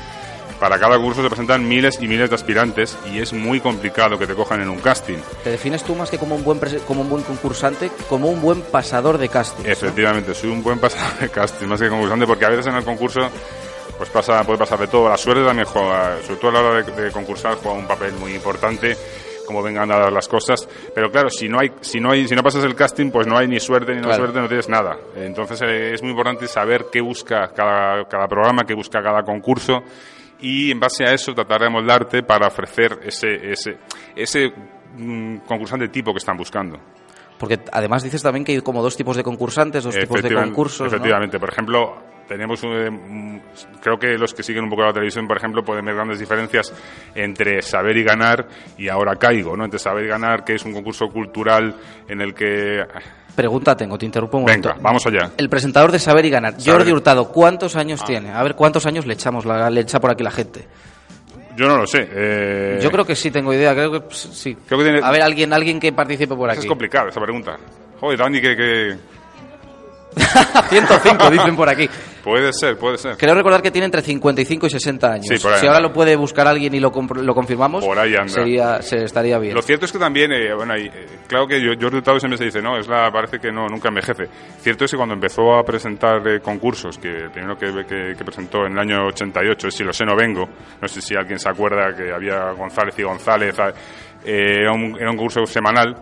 para 0.62 0.78
cada 0.78 0.96
concurso 0.98 1.24
se 1.24 1.28
presentan 1.28 1.68
miles 1.68 1.98
y 2.00 2.08
miles 2.08 2.30
de 2.30 2.36
aspirantes 2.36 2.96
y 3.12 3.18
es 3.20 3.34
muy 3.34 3.60
complicado 3.60 4.20
que 4.20 4.28
te 4.28 4.36
cojan 4.36 4.62
en 4.62 4.70
un 4.70 4.80
casting. 4.80 5.18
¿Te 5.44 5.50
defines 5.50 5.84
tú 5.84 5.96
más 5.96 6.12
que 6.12 6.20
como 6.20 6.36
un 6.36 6.44
buen, 6.44 6.60
como 6.88 7.02
un 7.02 7.10
buen 7.10 7.24
concursante, 7.24 7.90
como 8.08 8.30
un 8.30 8.40
buen 8.40 8.62
pasador 8.62 9.18
de 9.18 9.28
casting? 9.28 9.64
Efectivamente, 9.66 10.36
soy 10.36 10.52
un 10.52 10.62
buen 10.62 10.78
pasador 10.78 11.18
de 11.20 11.30
casting, 11.30 11.66
más 11.66 11.82
que 11.82 11.90
concursante, 11.90 12.28
porque 12.28 12.46
a 12.46 12.50
veces 12.50 12.68
en 12.68 12.76
el 12.76 12.84
concurso 12.84 13.22
pues 13.98 14.10
pasa, 14.12 14.44
puede 14.44 14.60
pasar 14.60 14.78
de 14.78 14.86
todo. 14.88 15.10
La 15.10 15.18
suerte 15.18 15.44
también 15.44 15.68
juega, 15.68 16.18
sobre 16.22 16.40
todo 16.40 16.52
a 16.52 16.54
la 16.54 16.60
hora 16.62 16.84
de, 16.84 17.02
de 17.06 17.12
concursar, 17.12 17.56
juega 17.56 17.78
un 17.80 17.88
papel 17.88 18.14
muy 18.14 18.34
importante 18.36 18.96
como 19.48 19.64
vengan 19.64 19.90
dadas 19.90 20.14
las 20.14 20.28
cosas 20.30 20.66
pero 20.96 21.12
claro 21.12 21.30
si 21.30 21.50
no 21.50 21.60
hay 21.60 21.72
si 21.82 22.00
no 22.00 22.12
hay 22.12 22.26
si 22.28 22.36
no 22.36 22.44
pasas 22.44 22.64
el 22.64 22.74
casting 22.76 23.10
pues 23.12 23.28
no 23.28 23.38
hay 23.38 23.48
ni 23.50 23.60
suerte 23.60 23.92
ni 23.92 23.98
no 23.98 24.04
Claro. 24.04 24.18
suerte 24.24 24.40
no 24.40 24.48
tienes 24.48 24.70
nada 24.70 24.96
entonces 25.16 25.60
eh, 25.64 25.94
es 25.94 26.02
muy 26.02 26.12
importante 26.12 26.48
saber 26.48 26.86
qué 26.90 27.02
busca 27.02 27.52
cada, 27.54 28.06
cada 28.08 28.28
programa 28.28 28.64
qué 28.66 28.76
busca 28.76 29.02
cada 29.04 29.24
concurso 29.24 29.84
y 30.42 30.72
en 30.72 30.80
base 30.80 31.04
a 31.06 31.14
eso 31.14 31.34
tratar 31.34 31.62
de 31.62 31.70
moldarte 31.70 32.24
para 32.24 32.48
ofrecer 32.48 33.00
ese 33.04 33.52
ese 33.52 33.78
ese 34.16 34.52
mm, 34.98 35.38
concursante 35.48 35.88
tipo 35.90 36.12
que 36.12 36.18
están 36.18 36.36
buscando 36.38 36.80
Porque 37.38 37.60
además 37.72 38.04
dices 38.04 38.22
también 38.22 38.44
que 38.46 38.52
hay 38.54 38.62
como 38.62 38.84
dos 38.84 38.96
tipos 38.98 39.16
de 39.18 39.24
concursantes, 39.24 39.84
dos 39.84 39.96
tipos 39.96 40.10
de 40.16 40.20
Efectivamente- 40.20 40.50
concursos. 40.52 40.82
¿no? 40.82 40.88
Efectivamente, 40.88 41.40
por 41.40 41.50
ejemplo, 41.50 41.98
tenemos, 42.28 42.62
eh, 42.64 42.90
creo 43.82 43.98
que 43.98 44.18
los 44.18 44.34
que 44.34 44.44
siguen 44.44 44.64
un 44.66 44.70
poco 44.70 44.84
la 44.84 44.94
televisión, 44.94 45.28
por 45.28 45.38
ejemplo, 45.38 45.64
pueden 45.64 45.86
ver 45.86 45.96
grandes 45.96 46.20
diferencias 46.20 46.74
entre 47.16 47.62
saber 47.62 47.98
y 47.98 48.04
ganar 48.04 48.48
y 48.78 48.88
ahora 48.90 49.16
caigo, 49.16 49.56
¿no? 49.58 49.66
Entre 49.66 49.80
saber 49.80 50.06
y 50.06 50.08
ganar, 50.08 50.44
que 50.44 50.56
es 50.56 50.64
un 50.66 50.74
concurso 50.74 51.08
cultural 51.10 51.76
en 52.08 52.22
el 52.22 52.34
que... 52.34 52.86
Pregunta 53.36 53.76
tengo, 53.78 53.98
te 53.98 54.06
interrumpo 54.06 54.38
un 54.38 54.44
momento. 54.44 54.70
Venga, 54.70 54.82
vamos 54.82 55.06
allá. 55.08 55.32
El 55.38 55.48
presentador 55.50 55.92
de 55.92 56.00
Saber 56.00 56.26
y 56.26 56.30
Ganar, 56.30 56.54
Saber- 56.60 56.80
Jordi 56.80 56.92
Hurtado, 56.92 57.32
¿cuántos 57.32 57.76
años 57.78 58.02
Ah. 58.04 58.06
tiene? 58.06 58.32
A 58.32 58.44
ver, 58.44 58.56
¿cuántos 58.56 58.86
años 58.86 59.06
le 59.06 59.14
echamos 59.14 59.46
la, 59.46 59.70
le 59.70 59.82
echa 59.82 60.00
por 60.02 60.12
aquí 60.12 60.22
la 60.24 60.32
gente? 60.32 60.68
Yo 61.56 61.66
no 61.68 61.78
lo 61.78 61.88
sé. 61.88 62.10
eh, 62.12 62.80
Yo 62.82 62.92
creo 62.92 63.06
que 63.06 63.16
sí 63.16 63.32
tengo 63.32 63.54
idea, 63.54 63.74
creo 63.74 63.92
que 63.92 64.00
pues, 64.02 64.18
sí. 64.20 64.56
Creo 64.68 64.80
que 64.80 64.86
tiene- 64.86 65.00
A 65.02 65.12
ver, 65.12 65.22
alguien, 65.22 65.54
alguien 65.54 65.80
que 65.80 65.94
participe 65.94 66.36
por 66.36 66.50
Es 66.52 66.58
aquí. 66.60 66.68
complicado 66.68 67.08
esa 67.08 67.22
pregunta. 67.22 67.58
Joder, 68.02 68.18
Dani, 68.20 68.42
que, 68.42 68.56
que... 68.56 68.96
105 70.70 71.30
dicen 71.30 71.56
por 71.56 71.70
aquí. 71.70 71.90
Puede 72.24 72.54
ser, 72.54 72.78
puede 72.78 72.98
ser. 72.98 73.18
Creo 73.18 73.34
recordar 73.34 73.62
que 73.62 73.72
tiene 73.72 73.86
entre 73.86 74.02
55 74.02 74.68
y 74.68 74.70
60 74.70 75.12
años. 75.12 75.26
Sí, 75.28 75.38
por 75.42 75.54
ahí 75.54 75.60
si 75.60 75.68
ahora 75.68 75.80
lo 75.80 75.92
puede 75.92 76.16
buscar 76.16 76.48
alguien 76.48 76.74
y 76.76 76.80
lo, 76.80 76.92
lo 76.92 77.34
confirmamos, 77.34 77.84
Por 77.84 77.98
ahí 77.98 78.14
anda. 78.16 78.28
sería, 78.30 78.82
se 78.82 79.04
estaría 79.04 79.40
bien. 79.40 79.56
Lo 79.56 79.62
cierto 79.62 79.86
es 79.86 79.92
que 79.92 79.98
también, 80.00 80.32
eh, 80.32 80.54
bueno, 80.54 80.78
y, 80.78 80.86
eh, 80.86 80.92
claro 81.28 81.48
que 81.48 81.60
Jordi 81.66 81.98
Hurtado 81.98 82.20
siempre 82.20 82.38
se 82.38 82.46
dice, 82.46 82.62
no, 82.62 82.78
es 82.78 82.88
la, 82.88 83.10
parece 83.12 83.40
que 83.40 83.52
no, 83.52 83.68
nunca 83.68 83.90
envejece. 83.90 84.26
Cierto 84.60 84.86
es 84.86 84.92
que 84.92 84.98
cuando 84.98 85.16
empezó 85.16 85.54
a 85.56 85.64
presentar 85.64 86.28
eh, 86.28 86.40
concursos, 86.42 86.98
que 87.00 87.08
el 87.10 87.32
primero 87.32 87.58
que, 87.58 87.72
que- 87.88 88.14
que 88.18 88.24
presentó 88.24 88.66
en 88.66 88.74
el 88.74 88.80
año 88.80 89.08
88, 89.08 89.68
es 89.70 89.74
Si 89.76 89.84
lo 89.84 89.92
sé 89.94 90.06
no 90.06 90.16
vengo, 90.16 90.48
no 90.82 90.88
sé 90.88 91.02
si 91.02 91.16
alguien 91.16 91.40
se 91.40 91.50
acuerda 91.50 91.96
que 91.96 92.12
había 92.14 92.52
González 92.52 92.94
y 93.00 93.04
González, 93.04 93.58
ah, 93.60 93.70
eh, 94.24 94.58
era, 94.62 94.72
un, 94.74 94.96
era 95.00 95.10
un 95.10 95.18
concurso 95.18 95.46
semanal. 95.48 95.96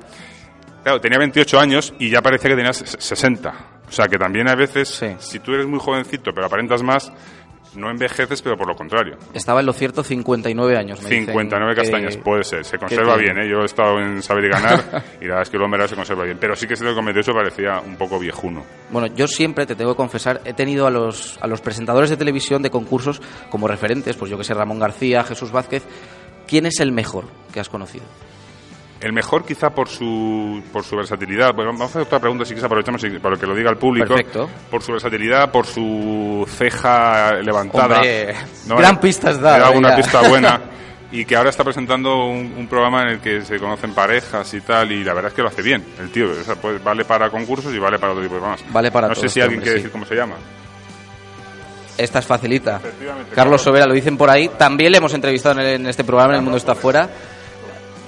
Claro, 0.84 1.00
tenía 1.00 1.18
28 1.20 1.60
años 1.60 1.94
y 2.00 2.10
ya 2.10 2.22
parecía 2.22 2.50
que 2.50 2.56
tenías 2.56 2.78
60. 2.78 3.54
O 3.90 3.92
sea 3.92 4.08
que 4.08 4.18
también 4.18 4.48
a 4.48 4.56
veces, 4.56 5.04
si 5.20 5.40
tú 5.40 5.54
eres 5.54 5.66
muy 5.66 5.80
jovencito 5.80 6.32
pero 6.34 6.46
aparentas 6.48 6.84
más, 6.84 7.12
no 7.76 7.90
envejeces, 7.92 8.42
pero 8.42 8.58
por 8.58 8.68
lo 8.68 8.76
contrario. 8.76 9.18
Estaba 9.34 9.60
en 9.60 9.68
lo 9.68 9.74
cierto 9.74 10.04
59 10.04 10.76
años. 10.78 11.02
me 11.04 11.10
dicen 11.10 11.26
59 11.28 11.74
que- 11.76 11.82
castañas, 11.82 12.18
puede 12.18 12.44
ser. 12.44 12.66
Se 12.66 12.78
conserva 12.78 13.16
bien, 13.16 13.38
¿eh? 13.38 13.48
Yo 13.50 13.62
he 13.62 13.66
estado 13.66 14.00
en 14.00 14.22
Saber 14.24 14.46
y 14.46 14.50
Ganar 14.50 15.04
y 15.22 15.26
la 15.26 15.30
verdad 15.36 15.42
es 15.44 15.50
que 15.50 15.58
el 15.58 15.64
hombre 15.64 15.88
se 15.88 15.96
conserva 15.96 16.24
bien. 16.24 16.38
Pero 16.40 16.56
sí 16.56 16.66
que 16.68 16.74
es 16.74 16.80
cierto 16.80 16.96
que 17.00 17.06
28 17.06 17.32
parecía 17.34 17.80
un 17.80 17.96
poco 17.96 18.18
viejuno. 18.20 18.64
Bueno, 18.90 19.08
yo 19.16 19.28
siempre, 19.28 19.66
te 19.68 19.76
tengo 19.76 19.92
que 19.94 19.98
confesar, 19.98 20.42
he 20.46 20.54
tenido 20.54 20.88
a 20.88 20.90
los, 20.90 21.38
a 21.42 21.48
los 21.48 21.62
presentadores 21.62 22.10
de 22.10 22.18
televisión 22.18 22.62
de 22.64 22.72
concursos 22.72 23.22
como 23.52 23.68
referentes, 23.68 24.16
pues 24.16 24.32
yo 24.32 24.38
que 24.38 24.44
sé, 24.44 24.54
Ramón 24.56 24.80
García, 24.80 25.24
Jesús 25.24 25.52
Vázquez. 25.52 25.84
¿Quién 26.48 26.66
es 26.66 26.80
el 26.80 26.92
mejor 26.92 27.26
que 27.54 27.60
has 27.60 27.70
conocido? 27.70 28.06
El 29.02 29.14
mejor 29.14 29.46
quizá 29.46 29.70
por 29.70 29.88
su, 29.88 30.62
por 30.74 30.84
su 30.84 30.96
versatilidad. 30.98 31.54
Bueno, 31.54 31.72
vamos 31.72 31.82
a 31.84 31.86
hacer 31.86 32.02
otra 32.02 32.20
pregunta 32.20 32.44
si 32.44 32.50
quieres 32.50 32.66
aprovechamos 32.66 33.02
para 33.22 33.38
que 33.38 33.46
lo 33.48 33.56
diga 33.56 33.70
el 33.70 33.78
público. 33.78 34.08
Perfecto. 34.10 34.50
Por 34.70 34.82
su 34.84 34.92
versatilidad, 34.92 35.52
por 35.52 35.66
su 35.66 36.46
ceja 36.50 37.34
levantada. 37.42 37.96
Hombre, 37.96 38.36
gran 38.68 39.00
pista 39.00 39.30
has 39.30 39.40
dado, 39.40 39.72
una 39.78 39.96
pista 39.96 40.28
buena. 40.28 40.62
Y 41.12 41.26
que 41.26 41.36
ahora 41.36 41.50
está 41.50 41.64
presentando 41.64 42.26
un, 42.28 42.54
un 42.56 42.68
programa 42.68 43.02
en 43.02 43.08
el 43.14 43.20
que 43.20 43.42
se 43.42 43.58
conocen 43.58 43.96
parejas 43.96 44.54
y 44.54 44.62
tal, 44.62 44.92
y 44.92 45.04
la 45.04 45.16
verdad 45.16 45.30
es 45.32 45.36
que 45.36 45.42
lo 45.42 45.48
hace 45.48 45.64
bien, 45.64 45.84
el 46.00 46.12
tío. 46.12 46.30
O 46.30 46.44
sea, 46.44 46.54
pues 46.54 46.84
vale 46.84 47.04
para 47.04 47.32
concursos 47.32 47.74
y 47.74 47.80
vale 47.80 47.98
para 47.98 48.12
otro 48.12 48.22
tipo 48.22 48.36
de 48.36 48.40
programas. 48.42 48.64
Vale 48.72 48.92
para 48.92 49.08
No 49.08 49.16
sé 49.16 49.28
si 49.28 49.42
alguien 49.42 49.58
hombre, 49.58 49.64
quiere 49.64 49.78
sí. 49.80 49.84
decir 49.86 49.92
cómo 49.92 50.06
se 50.06 50.14
llama. 50.14 50.36
Esta 51.98 52.20
es 52.20 52.26
facilita. 52.28 52.80
Carlos 53.34 53.60
Sobera 53.62 53.88
lo 53.88 53.94
dicen 53.96 54.18
por 54.18 54.30
ahí. 54.30 54.50
También 54.56 54.92
le 54.92 55.00
hemos 55.00 55.12
entrevistado 55.16 55.60
en, 55.60 55.66
el- 55.66 55.82
en 55.82 55.88
este 55.88 56.04
programa, 56.04 56.34
en 56.34 56.38
El 56.40 56.44
Mundo 56.44 56.58
está 56.58 56.76
fuera. 56.76 57.10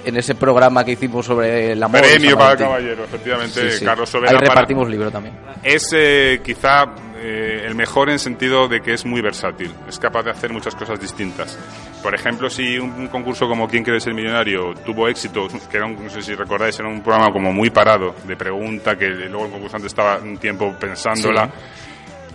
En 0.04 0.16
ese 0.16 0.34
programa 0.34 0.84
que 0.84 0.92
hicimos 0.92 1.26
sobre 1.26 1.72
el 1.72 1.82
amor. 1.82 2.00
y 2.04 2.08
Premio 2.10 2.36
para 2.36 2.52
el 2.52 2.58
caballero, 2.58 3.04
efectivamente, 3.04 3.70
Sí, 3.70 3.78
sí. 3.78 3.84
Carlos 3.84 4.08
Sobera. 4.10 4.30
Ahí 4.32 4.36
para- 4.38 4.48
repartimos 4.50 4.88
libro 4.88 5.10
también. 5.10 5.34
Es 5.62 5.88
eh, 5.94 6.40
quizá 6.44 6.86
eh, 7.16 7.62
el 7.66 7.74
mejor 7.76 8.10
en 8.10 8.18
sentido 8.18 8.66
de 8.66 8.80
que 8.80 8.94
es 8.94 9.04
muy 9.06 9.20
versátil, 9.20 9.72
es 9.88 9.98
capaz 10.00 10.24
de 10.24 10.30
hacer 10.32 10.52
muchas 10.52 10.74
cosas 10.74 10.98
distintas. 11.00 11.56
Por 12.02 12.14
ejemplo, 12.16 12.50
si 12.50 12.78
un, 12.78 12.90
un 12.90 13.06
concurso 13.08 13.46
como 13.46 13.68
¿Quién 13.68 13.84
quiere 13.84 14.00
ser 14.00 14.12
millonario? 14.12 14.74
tuvo 14.84 15.06
éxito, 15.08 15.46
que 15.70 15.76
era 15.76 15.86
un, 15.86 16.02
no 16.02 16.10
sé 16.10 16.20
si 16.20 16.34
recordáis, 16.34 16.76
era 16.80 16.88
un 16.88 17.00
programa 17.00 17.32
como 17.32 17.52
muy 17.52 17.70
parado, 17.70 18.16
de 18.26 18.34
pregunta, 18.36 18.96
que 18.98 19.06
luego 19.08 19.44
el 19.46 19.52
concursante 19.52 19.86
estaba 19.86 20.16
un 20.18 20.36
tiempo 20.38 20.74
pensándola. 20.80 21.48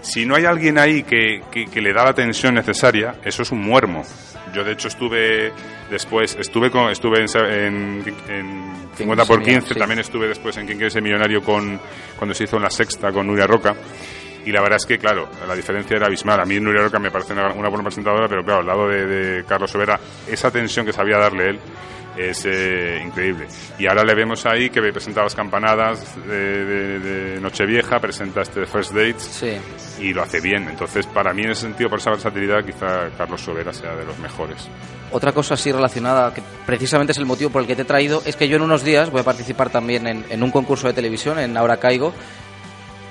Si 0.02 0.26
no 0.26 0.36
hay 0.36 0.46
alguien 0.46 0.78
ahí 0.78 1.04
que, 1.04 1.42
que- 1.52 1.66
que 1.66 1.82
le 1.82 1.92
da 1.92 2.06
la 2.06 2.14
tensión 2.14 2.54
necesaria, 2.56 3.16
eso 3.26 3.42
es 3.42 3.52
un 3.52 3.60
muermo. 3.62 4.04
Yo 4.54 4.64
de 4.64 4.72
hecho 4.72 4.88
estuve 4.88 5.52
después, 5.90 6.36
estuve 6.40 6.70
con, 6.70 6.90
estuve 6.90 7.20
en, 7.20 7.28
en, 7.28 8.16
en 8.30 8.88
50 8.96 9.26
por 9.26 9.44
15, 9.44 9.74
sí. 9.74 9.80
también 9.80 10.00
estuve 10.00 10.28
después 10.28 10.56
en 10.58 10.66
Quién 10.66 10.78
quiere 10.78 10.92
ser 10.92 11.02
millonario 11.02 11.42
con, 11.42 11.80
cuando 12.18 12.34
se 12.34 12.46
hizo 12.46 12.58
en 12.58 12.64
la 12.64 12.70
sexta 12.70 13.12
con 13.12 13.28
Nuria 13.28 13.48
Roca. 13.48 13.76
Y 14.46 14.52
la 14.52 14.62
verdad 14.62 14.78
es 14.78 14.86
que, 14.86 14.98
claro, 14.98 15.28
la 15.46 15.56
diferencia 15.56 15.98
era 15.98 16.08
abismal. 16.08 16.40
A 16.40 16.46
mí 16.46 16.58
Nuria 16.60 16.84
Roca 16.84 17.00
me 17.00 17.12
parece 17.12 17.34
una, 17.34 17.52
una 17.52 17.68
buena 17.68 17.84
presentadora, 17.84 18.30
pero 18.30 18.44
claro, 18.46 18.62
al 18.62 18.68
lado 18.68 18.88
de, 18.88 19.06
de 19.06 19.44
Carlos 19.44 19.70
Sobera, 19.70 20.00
esa 20.26 20.50
tensión 20.52 20.86
que 20.86 20.94
sabía 20.94 21.18
darle 21.18 21.50
él 21.50 21.60
es 22.18 22.46
eh, 22.46 23.02
increíble. 23.06 23.48
Y 23.78 23.88
ahora 23.88 24.04
le 24.04 24.16
vemos 24.16 24.46
ahí 24.46 24.70
que 24.70 24.82
presenta 24.82 25.24
las 25.24 25.36
campanadas 25.36 26.16
de, 26.28 26.66
de- 26.66 27.00
de 27.00 27.42
Nochevieja, 27.42 28.00
presenta 28.00 28.42
este 28.42 28.66
First 28.66 28.92
Dates 28.94 29.44
y 30.00 30.14
lo 30.14 30.24
hace 30.24 30.42
bien. 30.42 30.68
Entonces, 30.70 31.06
para 31.08 31.34
mí, 31.34 31.44
en 31.44 31.52
ese 31.52 31.62
sentido, 31.62 31.90
por 31.90 32.00
esa 32.00 32.12
versatilidad, 32.12 32.64
quizá 32.66 33.10
Carlos 33.18 33.42
Sobera 33.42 33.72
sea 33.74 33.96
de 33.96 34.06
los 34.06 34.18
mejores. 34.20 34.68
Otra 35.12 35.32
cosa 35.32 35.54
así 35.54 35.72
relacionada, 35.72 36.34
que 36.34 36.42
precisamente 36.66 37.12
es 37.14 37.18
el 37.18 37.26
motivo 37.26 37.50
por 37.50 37.62
el 37.62 37.68
que 37.68 37.76
te 37.76 37.84
he 37.84 37.86
traído, 37.86 38.22
es 38.26 38.36
que 38.36 38.48
yo 38.50 38.58
en 38.58 38.64
unos 38.64 38.84
días 38.84 39.10
voy 39.10 39.22
a 39.22 39.24
participar 39.24 39.70
también 39.70 40.06
en, 40.08 40.26
en 40.30 40.44
un 40.44 40.52
concurso 40.52 40.88
de 40.88 40.94
televisión, 40.94 41.40
en 41.40 41.56
Ahora 41.56 41.78
Caigo. 41.78 42.14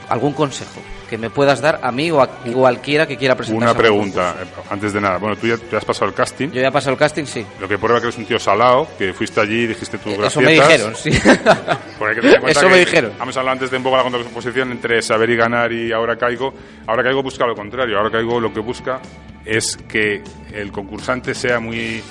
¿Algún 0.08 0.32
consejo 0.34 0.80
que 1.10 1.18
me 1.18 1.30
puedas 1.30 1.60
dar 1.60 1.80
a 1.82 1.90
mí 1.92 2.10
o 2.10 2.20
a 2.20 2.28
cualquiera 2.28 3.06
que 3.06 3.16
quiera 3.16 3.34
presentarse? 3.36 3.72
Una 3.72 3.78
pregunta, 3.78 4.36
eh, 4.40 4.46
antes 4.70 4.92
de 4.92 5.00
nada. 5.00 5.18
Bueno, 5.18 5.36
tú 5.36 5.46
ya, 5.46 5.56
ya 5.70 5.78
has 5.78 5.84
pasado 5.84 6.06
el 6.08 6.14
casting. 6.14 6.48
Yo 6.50 6.60
ya 6.60 6.68
he 6.68 6.72
pasado 6.72 6.92
el 6.92 6.98
casting, 6.98 7.24
sí. 7.24 7.44
Lo 7.60 7.68
que 7.68 7.78
prueba 7.78 8.00
que 8.00 8.06
eres 8.06 8.18
un 8.18 8.24
tío 8.24 8.38
salado, 8.38 8.88
que 8.98 9.12
fuiste 9.12 9.40
allí 9.40 9.62
y 9.62 9.66
dijiste 9.68 9.98
tus 9.98 10.12
Eso 10.14 10.40
me 10.40 10.54
gracietas. 10.54 10.68
dijeron, 10.68 10.94
sí. 10.96 11.10
Que 12.44 12.50
Eso 12.50 12.68
me 12.68 12.78
dijeron. 12.78 13.12
Hemos 13.20 13.36
hablado 13.36 13.52
antes 13.54 13.70
de 13.70 13.76
un 13.78 13.82
poco 13.82 13.96
la 13.96 14.02
contraposición 14.02 14.72
entre 14.72 15.02
saber 15.02 15.30
y 15.30 15.36
ganar 15.36 15.72
y 15.72 15.92
ahora 15.92 16.16
caigo. 16.16 16.52
Ahora 16.86 17.02
caigo 17.02 17.22
busca 17.22 17.46
lo 17.46 17.54
contrario. 17.54 17.96
Ahora 17.98 18.10
caigo 18.10 18.40
lo 18.40 18.52
que 18.52 18.60
busca 18.60 19.00
es 19.44 19.76
que 19.88 20.22
el 20.52 20.70
concursante 20.72 21.34
sea 21.34 21.58
muy 21.60 22.02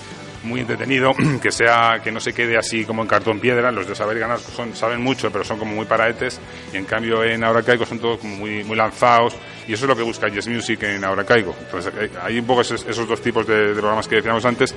muy 0.46 0.62
entretenido, 0.62 1.14
que 1.42 1.52
sea 1.52 2.00
que 2.04 2.12
no 2.12 2.20
se 2.20 2.34
quede 2.34 2.58
así 2.58 2.86
como 2.86 3.02
en 3.02 3.08
cartón 3.08 3.40
piedra. 3.40 3.72
Los 3.72 3.88
de 3.88 3.96
saber 3.96 4.20
ganar 4.20 4.40
son, 4.40 4.76
saben 4.76 5.02
mucho, 5.02 5.32
pero 5.32 5.44
son 5.44 5.58
como 5.60 5.74
muy 5.76 5.86
paraetes. 5.86 6.40
Y 6.74 6.78
en 6.78 6.86
cambio 6.86 7.24
en 7.24 7.44
Ahora 7.44 7.62
Caigo 7.64 7.86
son 7.86 8.00
todos 8.00 8.20
como 8.20 8.36
muy, 8.38 8.64
muy 8.64 8.78
lanzados. 8.78 9.36
Y 9.68 9.74
eso 9.74 9.86
es 9.86 9.90
lo 9.90 9.96
que 9.96 10.04
busca 10.04 10.28
Yes 10.28 10.48
Music 10.48 10.82
en 10.84 11.04
Ahora 11.04 11.24
Caigo. 11.24 11.56
Entonces 11.60 11.92
hay- 12.00 12.12
hay 12.22 12.40
un 12.40 12.46
poco 12.46 12.62
esos, 12.62 12.86
esos 12.88 13.08
dos 13.08 13.22
tipos 13.22 13.46
de, 13.48 13.68
de 13.70 13.74
programas 13.74 14.08
que 14.08 14.16
decíamos 14.18 14.46
antes. 14.46 14.74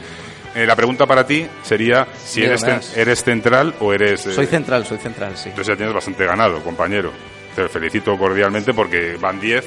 Eh, 0.54 0.64
la 0.66 0.74
pregunta 0.74 1.06
para 1.06 1.26
ti 1.26 1.46
sería 1.62 2.06
si 2.24 2.42
eres, 2.42 2.64
más. 2.64 2.96
eres 2.96 3.22
central 3.22 3.74
o 3.80 3.92
eres... 3.92 4.26
eh, 4.26 4.32
Soy 4.32 4.46
central, 4.46 4.86
soy 4.86 4.96
central, 4.98 5.36
sí. 5.36 5.50
entonces 5.50 5.72
ya 5.74 5.76
tienes 5.76 5.94
bastante 5.94 6.24
ganado, 6.24 6.60
compañero. 6.62 7.12
Te 7.54 7.68
felicito 7.68 8.16
cordialmente 8.16 8.72
porque 8.72 9.16
van 9.20 9.38
10 9.38 9.66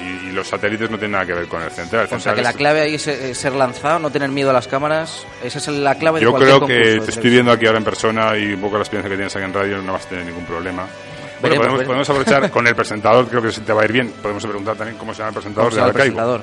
y, 0.00 0.28
y 0.28 0.32
los 0.32 0.48
satélites 0.48 0.90
no 0.90 0.96
tienen 0.98 1.12
nada 1.12 1.26
que 1.26 1.34
ver 1.34 1.46
con 1.46 1.62
el 1.62 1.70
central. 1.70 2.02
El 2.02 2.06
O 2.06 2.08
sea 2.08 2.18
central 2.18 2.36
que 2.36 2.42
la 2.42 2.52
clave 2.52 2.80
ahí 2.80 2.94
es 2.94 3.06
eh, 3.06 3.34
ser 3.34 3.52
lanzado, 3.54 3.98
no 3.98 4.10
tener 4.10 4.30
miedo 4.30 4.50
a 4.50 4.52
las 4.52 4.68
cámaras. 4.68 5.26
Esa 5.42 5.58
es 5.58 5.68
la 5.68 5.94
clave 5.96 6.20
de 6.20 6.24
Yo 6.24 6.30
cualquier 6.30 6.56
creo 6.56 6.66
que 6.66 6.74
concurso 6.74 7.00
de 7.00 7.04
te 7.06 7.10
estoy 7.10 7.30
viendo 7.30 7.52
aquí 7.52 7.66
ahora 7.66 7.78
en 7.78 7.84
persona 7.84 8.36
y 8.36 8.52
un 8.54 8.60
poco 8.60 8.76
la 8.76 8.82
experiencia 8.82 9.10
que 9.10 9.16
tienes 9.16 9.34
aquí 9.36 9.44
en 9.44 9.52
radio 9.52 9.82
no 9.82 9.92
vas 9.92 10.06
a 10.06 10.08
tener 10.08 10.24
ningún 10.26 10.44
problema. 10.44 10.82
Bueno, 10.82 10.92
Veremos, 11.40 11.58
podemos, 11.58 11.78
veremos. 11.78 11.86
podemos 11.86 12.10
aprovechar 12.10 12.50
con 12.52 12.66
el 12.66 12.74
presentador, 12.74 13.26
creo 13.28 13.42
que 13.42 13.50
se 13.52 13.60
te 13.62 13.72
va 13.72 13.82
a 13.82 13.84
ir 13.84 13.92
bien. 13.92 14.10
Podemos 14.22 14.44
preguntar 14.44 14.76
también 14.76 14.98
cómo 14.98 15.14
se 15.14 15.18
llama 15.18 15.28
el 15.28 15.34
presentador 15.34 15.70
¿Cómo 15.70 15.80
se 15.82 15.86
de 15.86 15.92
presentador? 15.92 16.42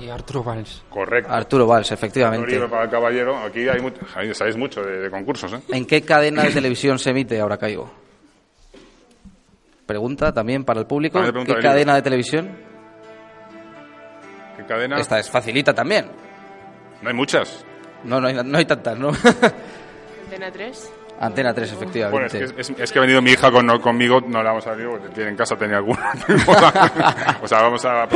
Y 0.00 0.08
Arturo 0.08 0.42
Valls. 0.42 0.82
Correcto. 0.88 1.32
Arturo 1.32 1.66
Valls, 1.66 1.92
efectivamente. 1.92 2.58
Para 2.68 2.84
el 2.84 2.90
caballero. 2.90 3.38
Aquí 3.38 3.68
hay 3.68 3.80
sabéis 4.34 4.56
mucho 4.56 4.82
de, 4.82 4.98
de 4.98 5.10
concursos, 5.10 5.52
¿eh? 5.52 5.60
¿En 5.68 5.86
qué 5.86 6.02
cadena 6.02 6.42
de 6.42 6.50
televisión 6.50 6.98
se 6.98 7.10
emite 7.10 7.38
Ahora 7.40 7.56
Caigo? 7.56 8.02
Pregunta 9.92 10.32
también 10.32 10.64
para 10.64 10.80
el 10.80 10.86
público. 10.86 11.20
¿Qué 11.20 11.26
libro. 11.32 11.60
cadena 11.60 11.94
de 11.96 12.00
televisión? 12.00 12.50
¿Qué 14.56 14.64
cadena? 14.64 14.96
Esta 14.98 15.18
es 15.18 15.28
facilita 15.30 15.74
también. 15.74 16.06
No 17.02 17.08
hay 17.10 17.14
muchas. 17.14 17.62
No, 18.04 18.18
no 18.18 18.26
hay, 18.28 18.34
no 18.42 18.56
hay 18.56 18.64
tantas, 18.64 18.98
¿no? 18.98 19.08
Antena 20.24 20.50
3. 20.50 20.92
Antena 21.20 21.52
3, 21.52 21.70
Bueno, 21.74 21.82
efectivamente. 21.84 22.44
es 22.44 22.52
que, 22.52 22.60
es, 22.62 22.70
es 22.74 22.90
que 22.90 22.98
ha 22.98 23.02
venido 23.02 23.20
mi 23.20 23.32
hija 23.32 23.50
con, 23.52 23.66
no- 23.66 23.80
conmigo, 23.82 24.20
no 24.26 24.42
la 24.42 24.48
vamos 24.50 24.66
a 24.66 24.70
abrir 24.70 24.88
porque 24.88 25.08
tiene 25.10 25.28
en 25.30 25.36
casa 25.36 25.56
tenía 25.56 25.76
alguna. 25.76 26.10
o 27.42 27.46
sea, 27.46 27.60
vamos 27.60 27.84
a. 27.84 28.08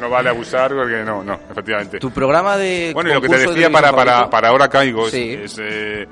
No 0.00 0.10
vale 0.10 0.30
abusar 0.30 0.74
porque 0.74 1.04
no, 1.04 1.22
no, 1.22 1.34
efectivamente. 1.48 1.98
Tu 2.00 2.10
programa 2.10 2.56
de. 2.56 2.90
Bueno, 2.92 3.10
y 3.10 3.14
lo 3.14 3.20
que 3.20 3.28
te 3.28 3.38
de 3.38 3.46
decía 3.46 3.70
para, 3.70 3.92
para, 3.92 4.28
para 4.28 4.48
ahora 4.48 4.68
caigo 4.68 5.06
es, 5.06 5.12
Sí. 5.12 5.38
es, 5.44 5.58
eh, 5.62 6.06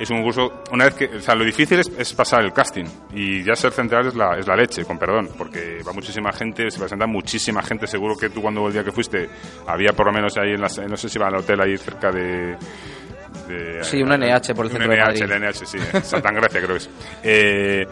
es 0.00 0.10
un 0.10 0.22
curso. 0.22 0.62
Una 0.72 0.86
vez 0.86 0.94
que. 0.94 1.04
O 1.06 1.20
sea, 1.20 1.34
lo 1.34 1.44
difícil 1.44 1.78
es, 1.78 1.88
es 1.96 2.12
pasar 2.14 2.42
el 2.44 2.52
casting. 2.52 2.84
Y 3.14 3.44
ya 3.44 3.54
ser 3.54 3.70
central 3.72 4.06
es 4.08 4.14
la, 4.14 4.36
es 4.38 4.46
la 4.46 4.56
leche, 4.56 4.84
con 4.84 4.98
perdón. 4.98 5.28
Porque 5.38 5.82
va 5.86 5.92
muchísima 5.92 6.32
gente, 6.32 6.70
se 6.70 6.78
presenta 6.78 7.06
muchísima 7.06 7.62
gente. 7.62 7.86
Seguro 7.86 8.16
que 8.16 8.30
tú, 8.30 8.40
cuando 8.42 8.66
el 8.66 8.72
día 8.72 8.82
que 8.84 8.92
fuiste, 8.92 9.28
había 9.66 9.92
por 9.92 10.06
lo 10.06 10.12
menos 10.12 10.36
ahí 10.38 10.52
en 10.54 10.60
las. 10.60 10.78
No 10.78 10.96
sé 10.96 11.08
si 11.08 11.18
iba 11.18 11.28
al 11.28 11.36
hotel 11.36 11.60
ahí 11.60 11.76
cerca 11.76 12.10
de. 12.10 12.56
de- 13.48 13.84
Sí, 13.84 14.02
un 14.02 14.10
NH 14.12 14.54
por 14.54 14.66
el 14.66 14.72
un 14.72 14.78
centro 14.78 14.90
de 14.90 14.96
NH, 14.96 15.06
Madrid. 15.06 15.22
el 15.22 15.42
NH, 15.42 15.66
sí, 15.66 15.78
Santa 16.02 16.30
Gracia 16.32 16.60
creo 16.60 16.70
que 16.72 16.76
es. 16.76 16.90
Eh, 17.22 17.86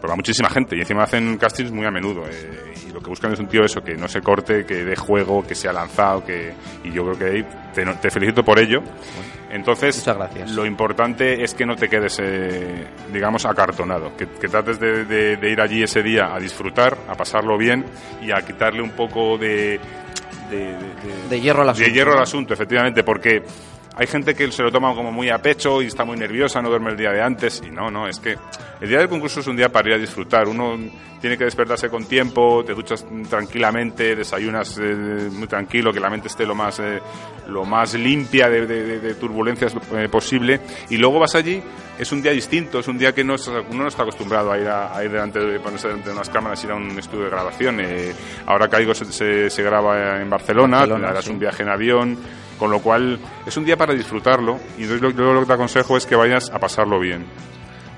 pero 0.00 0.10
va 0.10 0.16
muchísima 0.16 0.48
gente 0.50 0.76
y 0.76 0.80
encima 0.80 1.04
hacen 1.04 1.36
castings 1.38 1.70
muy 1.70 1.86
a 1.86 1.90
menudo. 1.90 2.24
eh, 2.28 2.74
y 2.88 2.92
lo 2.92 3.00
que 3.00 3.08
buscan 3.08 3.32
es 3.32 3.38
un 3.38 3.46
tío 3.46 3.64
eso, 3.64 3.80
que 3.82 3.94
no 3.94 4.08
se 4.08 4.20
corte, 4.20 4.64
que 4.66 4.84
dé 4.84 4.96
juego, 4.96 5.46
que 5.46 5.54
sea 5.54 5.72
lanzado, 5.72 6.24
que 6.24 6.52
y 6.84 6.90
yo 6.92 7.04
creo 7.04 7.18
que 7.18 7.24
ahí 7.36 7.46
te, 7.72 7.84
te 7.84 8.10
felicito 8.10 8.42
por 8.42 8.58
ello. 8.58 8.82
Entonces, 9.52 9.98
Muchas 9.98 10.16
gracias. 10.16 10.50
lo 10.52 10.64
importante 10.66 11.44
es 11.44 11.52
que 11.54 11.66
no 11.66 11.76
te 11.76 11.88
quedes, 11.88 12.18
eh, 12.22 12.86
digamos, 13.12 13.44
acartonado, 13.44 14.16
que, 14.16 14.26
que 14.26 14.48
trates 14.48 14.80
de, 14.80 15.04
de- 15.04 15.36
de 15.36 15.50
ir 15.50 15.60
allí 15.60 15.82
ese 15.82 16.02
día 16.02 16.34
a 16.34 16.40
disfrutar, 16.40 16.96
a 17.06 17.14
pasarlo 17.14 17.56
bien 17.58 17.84
y 18.22 18.30
a 18.32 18.40
quitarle 18.42 18.82
un 18.82 18.90
poco 18.92 19.36
de... 19.38 19.78
De, 21.30 21.40
hierro 21.40 21.62
al 21.62 21.70
asunto, 21.70 21.88
De 21.88 21.94
hierro 21.94 22.12
al 22.12 22.22
asunto, 22.22 22.52
efectivamente, 22.54 23.02
porque 23.04 23.42
hay 23.94 24.06
gente 24.06 24.34
que 24.34 24.50
se 24.50 24.62
lo 24.62 24.70
toma 24.72 24.94
como 24.94 25.12
muy 25.12 25.28
a 25.30 25.38
pecho 25.38 25.82
y 25.82 25.86
está 25.86 26.04
muy 26.04 26.16
nerviosa, 26.16 26.62
no 26.62 26.68
duerme 26.70 26.90
el 26.90 26.96
día 26.96 27.10
de 27.10 27.20
antes. 27.22 27.62
Y 27.66 27.70
no, 27.70 27.90
no, 27.90 28.08
es 28.08 28.18
que 28.20 28.36
el 28.80 28.88
día 28.88 28.98
del 28.98 29.08
concurso 29.08 29.40
es 29.40 29.46
un 29.46 29.56
día 29.56 29.70
para 29.70 29.88
ir 29.90 29.94
a 29.94 29.98
disfrutar. 29.98 30.48
Uno 30.48 30.78
tiene 31.20 31.36
que 31.38 31.44
despertarse 31.44 31.88
con 31.88 32.04
tiempo, 32.06 32.64
te 32.64 32.74
duchas 32.74 33.04
tranquilamente, 33.28 34.16
desayunas 34.16 34.76
eh, 34.78 35.28
muy 35.30 35.46
tranquilo, 35.46 35.92
que 35.92 36.00
la 36.00 36.10
mente 36.10 36.28
esté 36.28 36.44
lo 36.46 36.54
más, 36.54 36.80
eh, 36.80 37.00
lo 37.48 37.64
más 37.64 37.94
limpia 37.94 38.48
de, 38.48 38.66
de- 38.66 39.14
turbulencias 39.14 39.74
eh, 39.94 40.08
posible. 40.08 40.60
Y 40.90 40.96
luego 40.96 41.20
vas 41.20 41.34
allí, 41.36 41.62
es 41.98 42.10
un 42.10 42.22
día 42.22 42.32
distinto, 42.32 42.80
es 42.80 42.88
un 42.88 42.98
día 42.98 43.14
que 43.14 43.22
no 43.22 43.36
uno 43.70 43.82
no 43.82 43.88
está 43.88 44.02
acostumbrado 44.02 44.50
a 44.50 44.58
ir, 44.58 44.66
a, 44.66 44.96
a 44.96 45.04
ir 45.04 45.12
delante 45.12 45.38
de 45.38 45.60
ponerse 45.60 45.86
delante 45.88 46.08
de 46.08 46.14
unas 46.16 46.28
cámaras, 46.30 46.64
ir 46.64 46.70
a 46.72 46.74
un 46.74 46.98
estudio 46.98 47.24
de 47.24 47.30
grabación. 47.30 47.78
Eh, 47.80 48.12
ahora 48.46 48.68
Caigo 48.68 48.94
se, 48.94 49.04
se- 49.04 49.48
se 49.50 49.62
graba 49.62 50.20
en 50.20 50.28
Barcelona, 50.30 50.78
Barcelona, 50.78 51.08
harás 51.10 51.24
sí. 51.26 51.30
un 51.30 51.38
viaje 51.38 51.62
en 51.62 51.68
avión, 51.68 52.18
con 52.62 52.70
lo 52.70 52.78
cual 52.78 53.18
es 53.44 53.56
un 53.56 53.64
día 53.64 53.76
para 53.76 53.92
disfrutarlo 53.92 54.56
y 54.78 54.84
entonces 54.84 55.02
lo, 55.02 55.10
yo 55.10 55.32
lo 55.34 55.40
que 55.40 55.46
te 55.46 55.52
aconsejo 55.54 55.96
es 55.96 56.06
que 56.06 56.14
vayas 56.14 56.48
a 56.48 56.60
pasarlo 56.60 57.00
bien. 57.00 57.26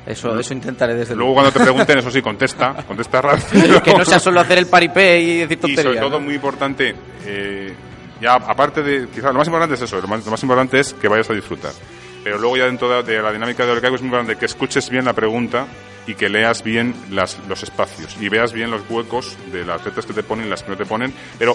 Eso, 0.06 0.38
eso 0.40 0.54
intentaré 0.54 0.94
desde 0.94 1.14
Luego 1.14 1.34
cuando 1.34 1.52
te 1.52 1.60
pregunten, 1.60 1.98
eso 1.98 2.10
sí, 2.10 2.22
contesta, 2.22 2.72
contesta 2.88 3.20
rápido. 3.20 3.82
que 3.82 3.92
no 3.92 4.06
sea 4.06 4.18
solo 4.18 4.40
hacer 4.40 4.56
el 4.56 4.66
paripé 4.66 5.20
y 5.20 5.38
decir 5.40 5.58
Y 5.58 5.60
tonterías. 5.60 5.84
sobre 5.84 5.98
todo 5.98 6.18
¿no? 6.18 6.20
muy 6.20 6.34
importante, 6.36 6.94
eh, 7.26 7.74
ya 8.22 8.36
aparte 8.36 8.82
de, 8.82 9.06
quizás 9.08 9.34
lo 9.34 9.38
más 9.40 9.48
importante 9.48 9.74
es 9.74 9.82
eso, 9.82 10.00
lo 10.00 10.08
más, 10.08 10.24
lo 10.24 10.30
más 10.30 10.42
importante 10.42 10.80
es 10.80 10.94
que 10.94 11.08
vayas 11.08 11.28
a 11.28 11.34
disfrutar. 11.34 11.72
Pero 12.22 12.38
luego 12.38 12.56
ya 12.56 12.64
dentro 12.64 12.88
de, 12.88 13.02
de 13.02 13.20
la 13.20 13.32
dinámica 13.32 13.66
de 13.66 13.72
Orcaigo 13.72 13.96
es 13.96 14.00
muy 14.00 14.08
importante 14.08 14.36
que 14.38 14.46
escuches 14.46 14.88
bien 14.88 15.04
la 15.04 15.12
pregunta 15.12 15.66
y 16.06 16.14
que 16.14 16.30
leas 16.30 16.62
bien 16.64 16.94
las, 17.10 17.38
los 17.48 17.62
espacios 17.62 18.16
y 18.18 18.30
veas 18.30 18.54
bien 18.54 18.70
los 18.70 18.80
huecos 18.88 19.36
de 19.52 19.66
las 19.66 19.84
letras 19.84 20.06
que 20.06 20.14
te 20.14 20.22
ponen 20.22 20.46
y 20.46 20.48
las 20.48 20.62
que 20.62 20.70
no 20.70 20.76
te 20.78 20.86
ponen, 20.86 21.12
pero 21.38 21.54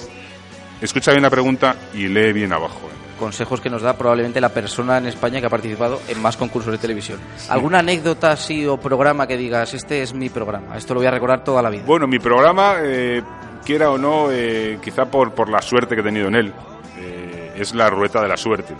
escucha 0.81 1.11
bien 1.11 1.23
la 1.23 1.29
pregunta 1.29 1.75
y 1.93 2.07
lee 2.07 2.33
bien 2.33 2.53
abajo. 2.53 2.87
¿eh? 2.87 3.17
Consejos 3.19 3.59
que 3.59 3.69
nos 3.69 3.81
da 3.81 3.97
probablemente 3.97 4.39
la 4.39 4.49
persona 4.49 4.97
en 4.97 5.07
España 5.07 5.41
que 5.41 5.47
ha 5.47 5.49
participado 5.49 6.01
en 6.07 6.21
más 6.21 6.37
concursos 6.37 6.71
de 6.71 6.77
televisión. 6.77 7.19
¿Alguna 7.49 7.79
anécdota 7.79 8.31
así 8.31 8.65
o 8.65 8.77
programa 8.77 9.27
que 9.27 9.35
digas, 9.35 9.73
este 9.73 10.01
es 10.01 10.13
mi 10.13 10.29
programa, 10.29 10.77
esto 10.77 10.93
lo 10.93 11.01
voy 11.01 11.07
a 11.07 11.11
recordar 11.11 11.43
toda 11.43 11.61
la 11.61 11.69
vida? 11.69 11.83
Bueno, 11.85 12.07
mi 12.07 12.19
programa, 12.19 12.75
eh, 12.81 13.21
quiera 13.65 13.91
o 13.91 13.97
no, 13.97 14.31
eh, 14.31 14.79
quizá 14.81 15.05
por, 15.05 15.33
por 15.33 15.49
la 15.49 15.61
suerte 15.61 15.95
que 15.95 16.01
he 16.01 16.03
tenido 16.03 16.27
en 16.29 16.35
él, 16.35 16.53
eh, 16.97 17.53
es 17.57 17.75
la 17.75 17.89
ruleta 17.89 18.21
de 18.21 18.29
la 18.29 18.37
suerte. 18.37 18.73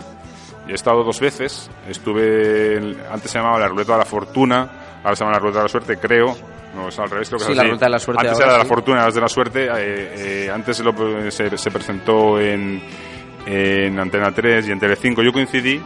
He 0.66 0.72
estado 0.72 1.04
dos 1.04 1.20
veces, 1.20 1.70
estuve, 1.88 2.96
antes 3.12 3.30
se 3.30 3.38
llamaba 3.38 3.58
la 3.58 3.68
ruleta 3.68 3.92
de 3.92 3.98
la 3.98 4.04
fortuna, 4.06 4.70
ahora 5.02 5.16
se 5.16 5.24
llama 5.24 5.32
la 5.32 5.38
ruleta 5.40 5.58
de 5.58 5.64
la 5.64 5.68
suerte, 5.68 5.96
creo. 5.98 6.36
No, 6.74 6.88
es 6.88 6.98
al 6.98 7.10
revés, 7.10 7.28
creo 7.28 7.38
que 7.40 7.44
Sí, 7.46 7.50
es 7.52 7.56
la 7.56 7.64
de 7.64 7.98
suerte 7.98 8.20
Antes 8.20 8.32
ahora 8.34 8.44
era 8.44 8.52
de 8.52 8.58
la 8.58 8.64
sí. 8.64 8.68
fortuna, 8.68 9.08
es 9.08 9.14
de 9.14 9.20
la 9.20 9.28
suerte. 9.28 9.64
eh, 9.66 9.70
eh, 10.46 10.50
antes 10.52 10.76
se, 10.76 10.84
lo- 10.84 11.30
se, 11.30 11.58
se 11.58 11.70
presentó 11.70 12.40
en, 12.40 12.80
en 13.46 13.98
Antena 13.98 14.30
3 14.32 14.68
y 14.68 14.72
en 14.72 14.78
Telecinco. 14.78 15.22
Yo 15.22 15.32
coincidí 15.32 15.80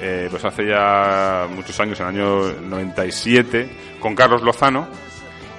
eh, 0.00 0.26
pues 0.30 0.44
hace 0.44 0.66
ya 0.66 1.46
muchos 1.54 1.78
años, 1.80 2.00
en 2.00 2.06
el 2.08 2.14
año 2.16 2.52
97, 2.62 3.68
con 4.00 4.14
Carlos 4.14 4.42
Lozano 4.42 4.88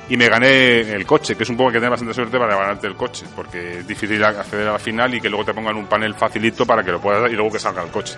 y 0.10 0.18
me 0.18 0.28
gané 0.28 0.80
el 0.92 1.06
coche, 1.06 1.36
que 1.36 1.44
es 1.44 1.50
un 1.50 1.56
poco 1.58 1.70
que 1.70 1.78
tener 1.78 1.92
bastante 1.92 2.14
suerte 2.16 2.38
para 2.40 2.56
ganarte 2.58 2.88
el 2.88 2.96
coche, 2.96 3.26
porque 3.36 3.80
es 3.80 3.88
difícil 3.88 4.24
acceder 4.24 4.68
a 4.68 4.72
la 4.74 4.80
final 4.80 5.14
y 5.14 5.22
que 5.22 5.30
luego 5.30 5.46
te 5.46 5.54
pongan 5.54 5.76
un 5.78 5.86
panel 5.86 6.16
facilito 6.16 6.66
para 6.66 6.84
que 6.84 6.92
lo 6.92 7.00
puedas 7.00 7.22
dar 7.22 7.32
y 7.32 7.36
luego 7.36 7.52
que 7.52 7.60
salga 7.60 7.84
el 7.84 7.90
coche. 7.92 8.16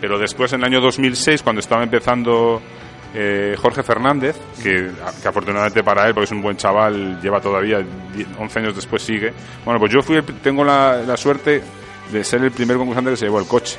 Pero 0.00 0.18
después, 0.18 0.52
en 0.54 0.60
el 0.60 0.66
año 0.66 0.80
2006, 0.80 1.42
cuando 1.42 1.60
estaba 1.60 1.82
empezando 1.82 2.62
eh, 3.14 3.54
Jorge 3.58 3.82
Fernández, 3.82 4.36
que, 4.62 4.90
que 5.22 5.28
afortunadamente 5.28 5.82
para 5.82 6.06
él, 6.06 6.14
porque 6.14 6.24
es 6.26 6.32
un 6.32 6.42
buen 6.42 6.56
chaval, 6.56 7.20
lleva 7.22 7.40
todavía 7.40 7.78
10, 8.14 8.28
11 8.38 8.58
años 8.58 8.76
después 8.76 9.02
sigue. 9.02 9.32
Bueno, 9.64 9.80
pues 9.80 9.92
yo 9.92 10.02
fui 10.02 10.16
el- 10.16 10.24
tengo 10.24 10.64
la, 10.64 11.02
la 11.06 11.16
suerte 11.16 11.62
de 12.12 12.24
ser 12.24 12.42
el 12.44 12.50
primer 12.52 12.76
concursante 12.76 13.10
que 13.10 13.16
se 13.16 13.24
llevó 13.26 13.38
el 13.40 13.46
coche. 13.46 13.76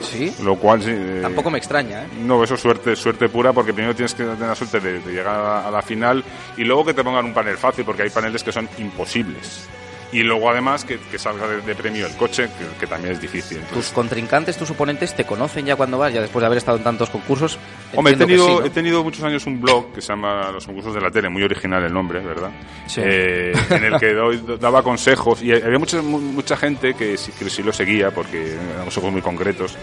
Sí. 0.00 0.34
Lo 0.42 0.56
cual 0.56 0.82
sí. 0.82 0.90
eh, 0.92 1.20
Tampoco 1.22 1.50
me 1.50 1.58
extraña, 1.58 2.02
¿eh? 2.02 2.08
no, 2.20 2.42
eso 2.42 2.54
es 2.54 2.60
suerte, 2.60 2.96
suerte 2.96 3.28
pura, 3.28 3.52
porque 3.52 3.72
primero 3.72 3.94
tienes 3.94 4.12
que 4.12 4.24
tener 4.24 4.40
la 4.40 4.54
suerte 4.54 4.80
de, 4.80 4.98
de 5.00 5.12
llegar 5.12 5.28
a, 5.34 5.68
a 5.68 5.70
la 5.70 5.82
final 5.82 6.22
y 6.56 6.64
luego 6.64 6.84
que 6.84 6.94
te 6.94 7.04
pongan 7.04 7.24
un 7.24 7.32
panel 7.32 7.56
fácil, 7.56 7.84
porque 7.84 8.02
hay 8.02 8.10
paneles 8.10 8.42
que 8.42 8.50
son 8.52 8.68
imposibles. 8.78 9.68
Y 10.14 10.22
luego 10.22 10.48
además 10.48 10.84
que, 10.84 10.98
que 11.10 11.18
salga 11.18 11.46
de, 11.46 11.60
de 11.60 11.74
premio 11.74 12.06
el 12.06 12.14
coche, 12.16 12.44
que, 12.58 12.78
que 12.80 12.86
también 12.86 13.12
es 13.14 13.20
difícil. 13.20 13.58
Entonces, 13.58 13.76
Tus 13.86 13.92
contrincantes, 13.94 14.56
tus 14.56 14.70
oponentes, 14.70 15.14
te 15.14 15.24
conocen 15.24 15.66
ya 15.66 15.76
cuando 15.76 15.98
vas, 15.98 16.12
ya 16.14 16.20
después 16.22 16.40
de 16.40 16.46
haber 16.46 16.58
estado 16.58 16.78
en 16.78 16.84
tantos 16.84 17.10
concursos. 17.10 17.58
Hombre, 17.94 18.14
he 18.14 18.16
tenido, 18.16 18.46
sí, 18.46 18.54
¿no? 18.60 18.64
he 18.64 18.70
tenido 18.70 19.02
muchos 19.04 19.22
años 19.24 19.44
un 19.46 19.60
blog 19.60 19.92
que 19.92 20.00
se 20.00 20.08
llama 20.08 20.50
Los 20.52 20.66
concursos 20.66 20.94
de 20.94 21.00
la 21.00 21.10
tele, 21.10 21.28
muy 21.28 21.42
original 21.42 21.82
el 21.84 21.92
nombre, 21.92 22.20
¿verdad? 22.20 22.50
Sí. 22.86 23.00
Eh, 23.04 23.52
en 23.70 23.84
el 23.84 23.98
que 23.98 24.14
doy- 24.14 24.42
daba 24.60 24.82
consejos 24.82 25.42
y 25.42 25.52
había 25.52 25.78
mucha, 25.78 26.00
mu- 26.00 26.20
mucha 26.20 26.56
gente 26.56 26.94
que 26.94 27.16
sí, 27.16 27.32
que 27.38 27.50
sí 27.50 27.62
lo 27.62 27.72
seguía 27.72 28.10
porque 28.12 28.54
eran 28.54 28.84
consejos 28.84 29.12
muy 29.12 29.20
concretos. 29.22 29.76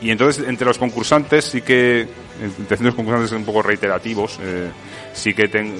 Y 0.00 0.10
entonces, 0.10 0.46
entre 0.46 0.66
los 0.66 0.78
concursantes, 0.78 1.44
sí 1.44 1.60
que, 1.62 2.06
entre 2.40 2.80
los 2.84 2.94
concursantes 2.94 3.32
un 3.32 3.44
poco 3.44 3.62
reiterativos, 3.62 4.38
eh, 4.42 4.68
sí 5.12 5.34
que 5.34 5.48
ten- 5.48 5.74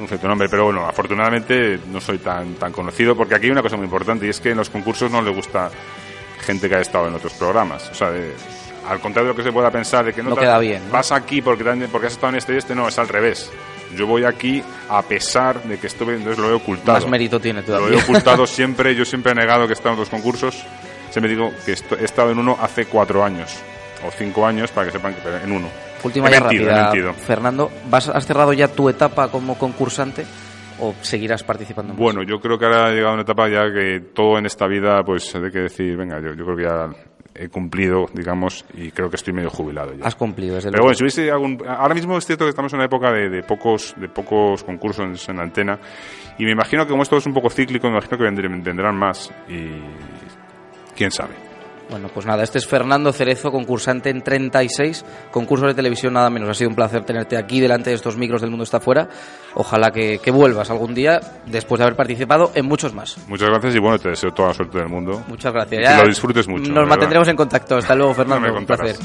un 0.00 0.08
cierto 0.08 0.26
nombre, 0.28 0.48
pero 0.48 0.64
bueno, 0.64 0.86
afortunadamente 0.86 1.78
no 1.90 2.00
soy 2.00 2.18
tan, 2.18 2.54
tan 2.54 2.72
conocido 2.72 3.16
porque 3.16 3.34
aquí 3.34 3.46
hay 3.46 3.52
una 3.52 3.62
cosa 3.62 3.76
muy 3.76 3.84
importante 3.84 4.26
y 4.26 4.30
es 4.30 4.40
que 4.40 4.50
en 4.50 4.56
los 4.58 4.70
concursos 4.70 5.10
no 5.10 5.20
le 5.22 5.30
gusta 5.30 5.70
gente 6.40 6.68
que 6.68 6.74
ha 6.76 6.80
estado 6.80 7.08
en 7.08 7.14
otros 7.14 7.32
programas. 7.34 7.88
O 7.90 7.94
sea, 7.94 8.10
de- 8.10 8.34
al 8.88 8.98
contrario 8.98 9.28
de 9.28 9.32
lo 9.34 9.36
que 9.36 9.42
se 9.48 9.52
pueda 9.52 9.70
pensar 9.70 10.04
de 10.06 10.12
que 10.12 10.22
no, 10.22 10.30
No 10.30 10.36
queda 10.36 10.58
bien, 10.58 10.86
¿no? 10.86 10.92
vas 10.92 11.12
aquí 11.12 11.42
porque, 11.42 11.64
porque 11.92 12.06
has 12.06 12.14
estado 12.14 12.30
en 12.30 12.36
este 12.38 12.54
y 12.54 12.56
este, 12.56 12.74
no, 12.74 12.88
es 12.88 12.98
al 12.98 13.08
revés. 13.08 13.50
Yo 13.96 14.06
voy 14.06 14.24
aquí 14.24 14.62
a 14.88 15.02
pesar 15.02 15.62
de 15.64 15.78
que 15.78 15.86
estuve, 15.88 16.14
entonces 16.14 16.38
lo 16.38 16.48
he 16.50 16.54
ocultado. 16.54 16.92
Más 16.98 17.08
mérito 17.08 17.38
tiene 17.40 17.60
Lo 17.60 17.66
todavía. 17.66 17.98
he 17.98 18.02
ocultado 18.02 18.46
siempre, 18.46 18.94
yo 18.94 19.04
siempre 19.04 19.32
he 19.32 19.34
negado 19.34 19.66
que 19.66 19.72
he 19.72 19.76
estado 19.76 19.94
en 19.94 20.00
dos 20.00 20.08
concursos. 20.08 20.64
Siempre 21.10 21.30
digo 21.30 21.52
que 21.66 21.72
he 21.72 22.04
estado 22.04 22.30
en 22.30 22.38
uno 22.38 22.56
hace 22.60 22.86
cuatro 22.86 23.24
años 23.24 23.50
o 24.06 24.10
cinco 24.10 24.46
años 24.46 24.70
para 24.70 24.86
que 24.86 24.92
sepan 24.92 25.14
que 25.14 25.44
en 25.44 25.52
uno. 25.52 25.68
Última 26.02 26.28
he 26.28 26.32
ya 26.32 26.40
mentido, 26.40 26.70
he 26.70 26.74
rápida. 26.74 27.12
Fernando. 27.12 27.70
¿vas, 27.88 28.08
¿Has 28.08 28.26
cerrado 28.26 28.52
ya 28.52 28.68
tu 28.68 28.88
etapa 28.88 29.28
como 29.28 29.58
concursante 29.58 30.24
o 30.80 30.94
seguirás 31.02 31.42
participando? 31.42 31.92
más? 31.92 32.00
Bueno, 32.00 32.22
yo 32.22 32.40
creo 32.40 32.58
que 32.58 32.64
ahora 32.64 32.86
ha 32.86 32.90
llegado 32.90 33.14
una 33.14 33.22
etapa 33.22 33.48
ya 33.48 33.72
que 33.72 34.00
todo 34.14 34.38
en 34.38 34.46
esta 34.46 34.66
vida, 34.66 35.02
pues 35.04 35.34
hay 35.34 35.50
que 35.50 35.60
decir, 35.60 35.96
venga, 35.96 36.20
yo, 36.20 36.34
yo 36.34 36.44
creo 36.44 36.56
que 36.56 36.62
ya 36.62 36.88
he 37.34 37.48
cumplido, 37.48 38.06
digamos, 38.12 38.64
y 38.74 38.90
creo 38.90 39.08
que 39.08 39.16
estoy 39.16 39.32
medio 39.32 39.50
jubilado 39.50 39.94
ya. 39.94 40.04
Has 40.04 40.14
cumplido, 40.14 40.56
desde 40.56 40.70
Pero 40.70 40.84
bueno, 40.84 40.94
si 40.94 41.04
hubiese 41.04 41.30
algún... 41.30 41.62
Ahora 41.66 41.94
mismo 41.94 42.16
es 42.18 42.26
cierto 42.26 42.44
que 42.44 42.50
estamos 42.50 42.72
en 42.72 42.78
una 42.78 42.86
época 42.86 43.12
de, 43.12 43.28
de 43.28 43.42
pocos 43.42 43.94
de 43.96 44.08
pocos 44.08 44.64
concursos 44.64 45.28
en, 45.28 45.40
antena 45.40 45.78
y 46.38 46.44
me 46.44 46.52
imagino 46.52 46.84
que 46.84 46.90
como 46.90 47.02
esto 47.02 47.16
es 47.16 47.26
un 47.26 47.34
poco 47.34 47.50
cíclico, 47.50 47.86
me 47.88 47.94
imagino 47.94 48.18
que 48.18 48.24
vendrán 48.24 48.96
más 48.96 49.30
y 49.48 49.68
quién 50.96 51.10
sabe. 51.10 51.49
Bueno, 51.90 52.08
pues 52.12 52.24
nada, 52.24 52.44
este 52.44 52.58
es 52.58 52.66
Fernando 52.66 53.12
Cerezo, 53.12 53.50
concursante 53.50 54.10
en 54.10 54.22
36 54.22 55.04
concursos 55.30 55.68
de 55.68 55.74
televisión, 55.74 56.14
nada 56.14 56.30
menos. 56.30 56.48
Ha 56.48 56.54
sido 56.54 56.70
un 56.70 56.76
placer 56.76 57.04
tenerte 57.04 57.36
aquí 57.36 57.60
delante 57.60 57.90
de 57.90 57.96
estos 57.96 58.16
micros 58.16 58.40
del 58.40 58.50
mundo 58.50 58.64
está 58.64 58.78
fuera. 58.78 59.08
Ojalá 59.54 59.90
que, 59.90 60.18
que 60.18 60.30
vuelvas 60.30 60.70
algún 60.70 60.94
día 60.94 61.20
después 61.46 61.78
de 61.78 61.84
haber 61.84 61.96
participado 61.96 62.52
en 62.54 62.66
muchos 62.66 62.94
más. 62.94 63.18
Muchas 63.26 63.48
gracias 63.48 63.74
y 63.74 63.78
bueno, 63.80 63.98
te 63.98 64.10
deseo 64.10 64.30
toda 64.30 64.48
la 64.48 64.54
suerte 64.54 64.78
del 64.78 64.88
mundo. 64.88 65.24
Muchas 65.26 65.52
gracias. 65.52 65.82
Y 65.82 65.96
que 65.96 66.02
lo 66.02 66.08
disfrutes 66.08 66.48
mucho. 66.48 66.72
Nos 66.72 66.88
mantendremos 66.88 67.26
en 67.28 67.36
contacto. 67.36 67.76
Hasta 67.76 67.94
luego, 67.94 68.14
Fernando. 68.14 68.54
un 68.58 68.66
placer. 68.66 68.96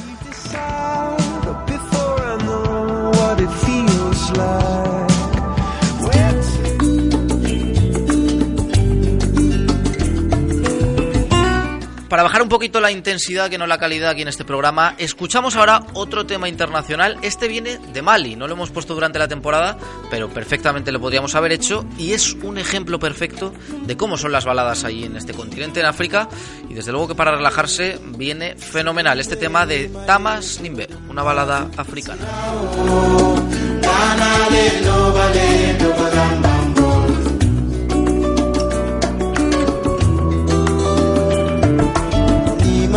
Para 12.15 12.23
bajar 12.23 12.41
un 12.41 12.47
poquito 12.47 12.79
la 12.79 12.91
intensidad, 12.91 13.49
que 13.49 13.57
no 13.57 13.67
la 13.67 13.77
calidad 13.77 14.11
aquí 14.11 14.21
en 14.21 14.29
este 14.29 14.45
programa, 14.45 14.95
escuchamos 14.97 15.57
ahora 15.57 15.81
otro 15.95 16.25
tema 16.25 16.47
internacional. 16.47 17.17
Este 17.21 17.49
viene 17.49 17.77
de 17.77 18.01
Mali, 18.01 18.37
no 18.37 18.47
lo 18.47 18.53
hemos 18.53 18.71
puesto 18.71 18.93
durante 18.93 19.19
la 19.19 19.27
temporada, 19.27 19.77
pero 20.09 20.29
perfectamente 20.29 20.93
lo 20.93 21.01
podríamos 21.01 21.35
haber 21.35 21.51
hecho 21.51 21.85
y 21.97 22.13
es 22.13 22.31
un 22.35 22.57
ejemplo 22.57 22.99
perfecto 22.99 23.53
de 23.85 23.97
cómo 23.97 24.15
son 24.15 24.31
las 24.31 24.45
baladas 24.45 24.85
ahí 24.85 25.03
en 25.03 25.17
este 25.17 25.33
continente, 25.33 25.81
en 25.81 25.87
África. 25.87 26.29
Y 26.69 26.73
desde 26.73 26.93
luego 26.93 27.09
que 27.09 27.15
para 27.15 27.35
relajarse 27.35 27.99
viene 28.15 28.55
fenomenal 28.55 29.19
este 29.19 29.35
tema 29.35 29.65
de 29.65 29.91
Tamas 30.07 30.61
Nimbe, 30.61 30.87
una 31.09 31.21
balada 31.21 31.69
africana. 31.75 32.25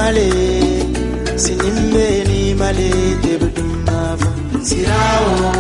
Male 0.09 0.31
sinimbe 1.43 2.07
ni 2.29 2.55
male 2.61 2.91
tebudumava 3.23 4.29
sirawo 4.69 5.51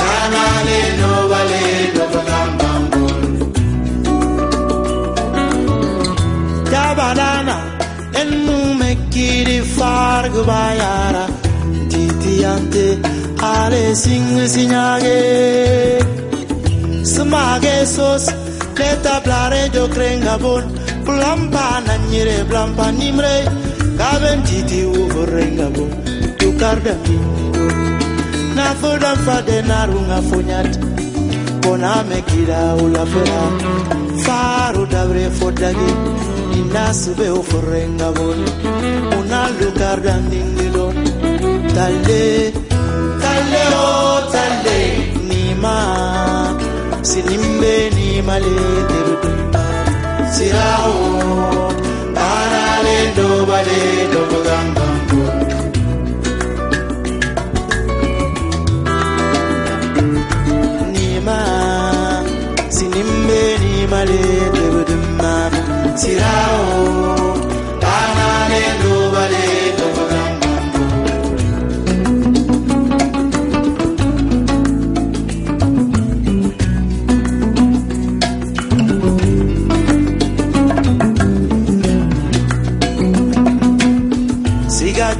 kanale 0.00 0.80
no 1.00 1.12
bale 1.30 1.62
no 1.94 2.04
bagambangol 2.14 3.22
jabalana 6.72 7.56
ennu 8.20 8.58
mekiri 8.80 9.58
fargu 9.76 10.42
bayara. 10.50 11.24
Titiyante 11.90 12.86
ale 13.54 13.84
sing 14.02 14.28
sinyage. 14.54 15.20
Smage 17.12 17.76
sos 17.94 18.24
leta 18.78 19.14
blare 19.24 19.62
jo 19.74 19.84
krengabon 19.94 20.64
Blampa 21.06 21.66
na 21.86 21.94
nyire 22.10 22.44
blampa 22.48 22.86
nimre. 22.98 23.36
Kaben 23.98 24.42
titi 24.46 24.80
uvorenga 24.84 25.68
bo. 25.74 25.84
Tukarda 26.38 26.94
mingo. 27.04 27.64
Na 28.56 28.66
foda 28.80 29.12
fade 29.24 29.58
narunga 29.68 30.18
fonyat 30.28 30.70
Kona 31.62 31.92
mekira 32.08 32.60
ulafera 32.84 33.42
Faru 34.24 34.86
dabre 34.92 35.26
fodagi. 35.38 35.90
Inasube 36.60 37.28
uvorenga 37.40 38.08
bo. 38.16 38.26
Una 39.18 39.40
lukarda 39.58 40.14
ndingilo 40.26 40.86
Tale 41.74 42.52
Tale 43.22 43.62
o 43.84 43.86
tale 44.32 44.80
Nima. 45.28 45.76
Sinimbe 47.02 47.74
ni 47.96 48.22
male 48.22 48.56
Terudumba 48.88 49.65
sirawo 50.36 50.94
baaraalee 52.16 53.04
doobalee 53.16 53.92
doobagaan 54.12 54.68
baangoo. 54.76 55.30
Nima, 60.94 61.38
sinimbe 62.78 63.42
nima 63.64 64.00
le 64.12 64.22
debu 64.54 64.80
de 64.88 64.96
ma. 65.18 65.34
deebudummaa 65.52 65.96
sirawo. 66.02 67.15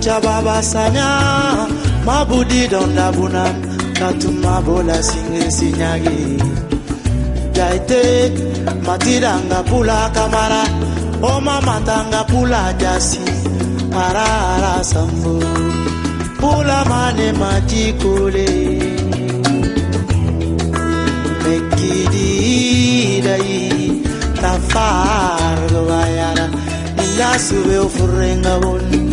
Sigacha 0.07 0.21
babasanya 0.21 1.09
mabudi 2.07 2.69
dondabuna 2.69 3.45
katuma 3.99 4.63
bola 4.63 5.03
singe 5.03 5.51
sinyagi. 5.51 6.39
Jaite 7.53 8.31
matiranga 8.87 9.63
pula 9.69 10.11
kamara 10.15 10.63
oma 11.23 11.61
matanga 11.67 12.25
pula 12.31 12.73
jasi 12.79 13.25
parara 13.91 14.85
sambo 14.85 15.41
pula 16.39 16.85
mane 16.91 17.33
majikule 17.41 18.49
mekididai 21.43 22.93
tafar 24.41 25.71
bayara 25.89 26.47
ninasube 26.97 27.79
ufurenga 27.87 28.55
bonu 28.63 29.06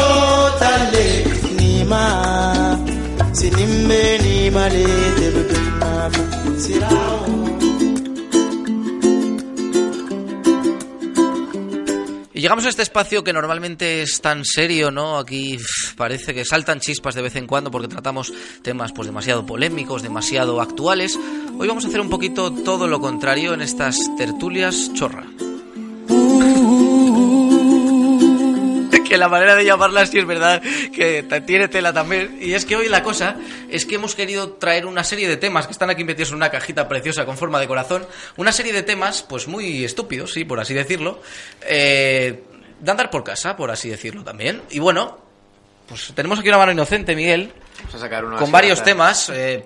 o 0.00 0.50
tale 0.58 1.24
nima 1.58 2.76
Y 12.34 12.40
llegamos 12.40 12.66
a 12.66 12.68
este 12.68 12.82
espacio 12.82 13.24
que 13.24 13.32
normalmente 13.32 14.02
es 14.02 14.20
tan 14.20 14.44
serio, 14.44 14.92
¿no? 14.92 15.18
Aquí 15.18 15.58
parece 15.96 16.34
que 16.34 16.44
saltan 16.44 16.78
chispas 16.78 17.16
de 17.16 17.22
vez 17.22 17.34
en 17.34 17.48
cuando 17.48 17.72
porque 17.72 17.88
tratamos 17.88 18.32
temas 18.62 18.92
pues 18.92 19.06
demasiado 19.06 19.44
polémicos, 19.44 20.02
demasiado 20.02 20.60
actuales. 20.60 21.18
Hoy 21.58 21.66
vamos 21.66 21.84
a 21.84 21.88
hacer 21.88 22.00
un 22.00 22.10
poquito 22.10 22.52
todo 22.52 22.86
lo 22.86 23.00
contrario 23.00 23.54
en 23.54 23.60
estas 23.60 23.98
tertulias 24.16 24.92
chorra. 24.94 25.26
Que 29.08 29.16
la 29.18 29.28
manera 29.28 29.54
de 29.54 29.64
llamarla 29.64 30.04
sí 30.06 30.18
es 30.18 30.26
verdad 30.26 30.60
que 30.94 31.22
tiene 31.46 31.68
tela 31.68 31.92
también. 31.92 32.38
Y 32.40 32.52
es 32.54 32.64
que 32.64 32.76
hoy 32.76 32.88
la 32.88 33.02
cosa 33.02 33.36
es 33.70 33.86
que 33.86 33.94
hemos 33.96 34.14
querido 34.14 34.50
traer 34.52 34.86
una 34.86 35.02
serie 35.04 35.26
de 35.28 35.36
temas 35.36 35.66
que 35.66 35.72
están 35.72 35.90
aquí 35.90 36.04
metidos 36.04 36.30
en 36.30 36.36
una 36.36 36.50
cajita 36.50 36.86
preciosa 36.88 37.24
con 37.24 37.36
forma 37.36 37.58
de 37.60 37.66
corazón. 37.66 38.06
Una 38.36 38.52
serie 38.52 38.72
de 38.72 38.82
temas, 38.82 39.22
pues 39.22 39.48
muy 39.48 39.84
estúpidos, 39.84 40.32
sí, 40.32 40.44
por 40.44 40.60
así 40.60 40.74
decirlo. 40.74 41.20
Eh, 41.62 42.42
de 42.80 42.90
andar 42.90 43.10
por 43.10 43.24
casa, 43.24 43.56
por 43.56 43.70
así 43.70 43.88
decirlo 43.88 44.22
también. 44.22 44.62
Y 44.70 44.78
bueno, 44.78 45.18
pues 45.88 46.12
tenemos 46.14 46.38
aquí 46.38 46.48
una 46.48 46.58
mano 46.58 46.72
inocente, 46.72 47.16
Miguel. 47.16 47.52
Vamos 47.78 47.94
a 47.94 47.98
sacar 47.98 48.24
Con 48.38 48.52
varios 48.52 48.82
temas. 48.82 49.30
eh, 49.34 49.64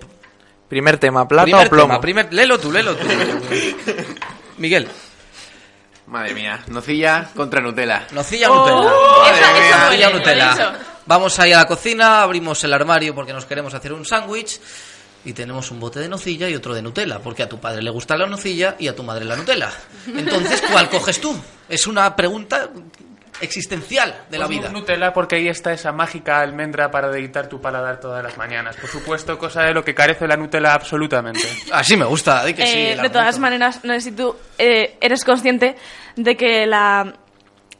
Primer 0.69 0.97
tema, 0.97 1.27
plata 1.27 1.43
primer 1.43 1.67
o 1.67 1.69
plomo. 1.69 1.87
tema, 1.87 2.01
primer, 2.01 2.33
léelo 2.33 2.59
tú, 2.59 2.71
léelo 2.71 2.95
tú. 2.95 3.05
Miguel. 4.57 4.87
Madre 6.07 6.33
mía, 6.33 6.61
nocilla 6.67 7.29
contra 7.35 7.61
Nutella. 7.61 8.07
Nocilla 8.11 8.47
Nutella. 8.49 8.81
Madre 8.83 9.39
Esa- 9.39 9.53
mía. 9.53 9.67
esa 9.69 9.85
Nocilla 9.85 10.07
o 10.07 10.09
Eso. 10.09 10.17
Nutella. 10.19 10.79
Vamos 11.05 11.39
ahí 11.39 11.53
a 11.53 11.57
la 11.57 11.65
cocina, 11.65 12.21
abrimos 12.21 12.63
el 12.63 12.73
armario 12.73 13.13
porque 13.15 13.33
nos 13.33 13.45
queremos 13.45 13.73
hacer 13.73 13.93
un 13.93 14.05
sándwich 14.05 14.59
y 15.25 15.33
tenemos 15.33 15.71
un 15.71 15.79
bote 15.79 15.99
de 15.99 16.09
nocilla 16.09 16.49
y 16.49 16.55
otro 16.55 16.73
de 16.73 16.81
Nutella, 16.81 17.19
porque 17.19 17.43
a 17.43 17.49
tu 17.49 17.59
padre 17.59 17.81
le 17.81 17.89
gusta 17.89 18.17
la 18.17 18.25
nocilla 18.27 18.75
y 18.79 18.87
a 18.89 18.95
tu 18.95 19.03
madre 19.03 19.23
la 19.25 19.35
Nutella. 19.37 19.71
Entonces, 20.07 20.61
¿cuál 20.69 20.89
coges 20.89 21.19
tú? 21.21 21.37
Es 21.69 21.87
una 21.87 22.13
pregunta 22.15 22.69
existencial 23.41 24.23
de 24.29 24.37
la 24.37 24.45
Pues 24.45 24.57
vida. 24.59 24.69
Nutella 24.69 25.13
porque 25.13 25.35
ahí 25.37 25.47
está 25.47 25.73
esa 25.73 25.91
mágica 25.91 26.39
almendra 26.39 26.89
para 26.91 27.09
deleitar 27.09 27.47
tu 27.47 27.59
paladar 27.61 27.99
todas 27.99 28.23
las 28.23 28.37
mañanas. 28.37 28.75
Por 28.77 28.89
supuesto, 28.89 29.37
cosa 29.37 29.63
de 29.63 29.73
lo 29.73 29.83
que 29.83 29.93
carece 29.93 30.27
la 30.27 30.37
Nutella 30.37 30.73
absolutamente. 30.73 31.41
Así 31.71 31.97
me 31.97 32.05
gusta, 32.05 32.43
di 32.45 32.53
que 32.53 32.65
sí. 32.65 32.77
Eh, 32.77 32.97
de 33.01 33.09
todas 33.09 33.39
maneras, 33.39 33.79
no 33.83 33.93
sé 33.93 34.01
si 34.01 34.11
tú 34.11 34.35
eh, 34.57 34.97
eres 35.01 35.23
consciente 35.25 35.75
de 36.15 36.35
que 36.37 36.65
la, 36.65 37.13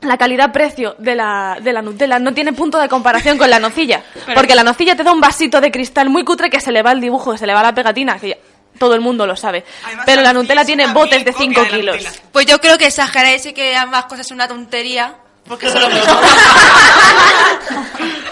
la 0.01 0.17
calidad-precio 0.17 0.95
de 0.99 1.15
la, 1.15 1.57
de 1.61 1.71
la 1.73 1.81
Nutella 1.81 2.19
no 2.19 2.33
tiene 2.33 2.53
punto 2.53 2.79
de 2.79 2.89
comparación 2.89 3.37
con 3.37 3.49
la 3.49 3.59
nocilla. 3.59 4.03
Pero- 4.25 4.35
Porque 4.35 4.55
la 4.55 4.63
nocilla 4.63 4.95
te 4.95 5.03
da 5.03 5.11
un 5.13 5.21
vasito 5.21 5.61
de 5.61 5.71
cristal 5.71 6.09
muy 6.09 6.23
cutre 6.25 6.49
que 6.49 6.59
se 6.59 6.71
le 6.71 6.81
va 6.83 6.91
el 6.91 6.99
dibujo, 7.01 7.37
se 7.37 7.45
le 7.47 7.53
va 7.53 7.61
la 7.63 7.73
pegatina, 7.73 8.17
que 8.19 8.29
ya 8.29 8.37
todo 8.79 8.95
el 8.95 9.01
mundo 9.01 9.27
lo 9.27 9.35
sabe. 9.35 9.63
Pero 10.05 10.23
la 10.23 10.33
Nutella 10.33 10.65
tiene 10.65 10.87
botes 10.87 11.23
de 11.23 11.31
5 11.31 11.61
kilos. 11.69 12.21
Pues 12.31 12.47
yo 12.47 12.59
creo 12.59 12.75
que 12.77 12.87
exageráis 12.87 13.45
y 13.45 13.53
que 13.53 13.75
ambas 13.77 14.05
cosas 14.05 14.25
son 14.27 14.35
una 14.35 14.47
tontería. 14.47 15.15
Porque 15.47 15.67
es 15.67 15.73
lo 15.73 15.87
mismo. 15.89 16.03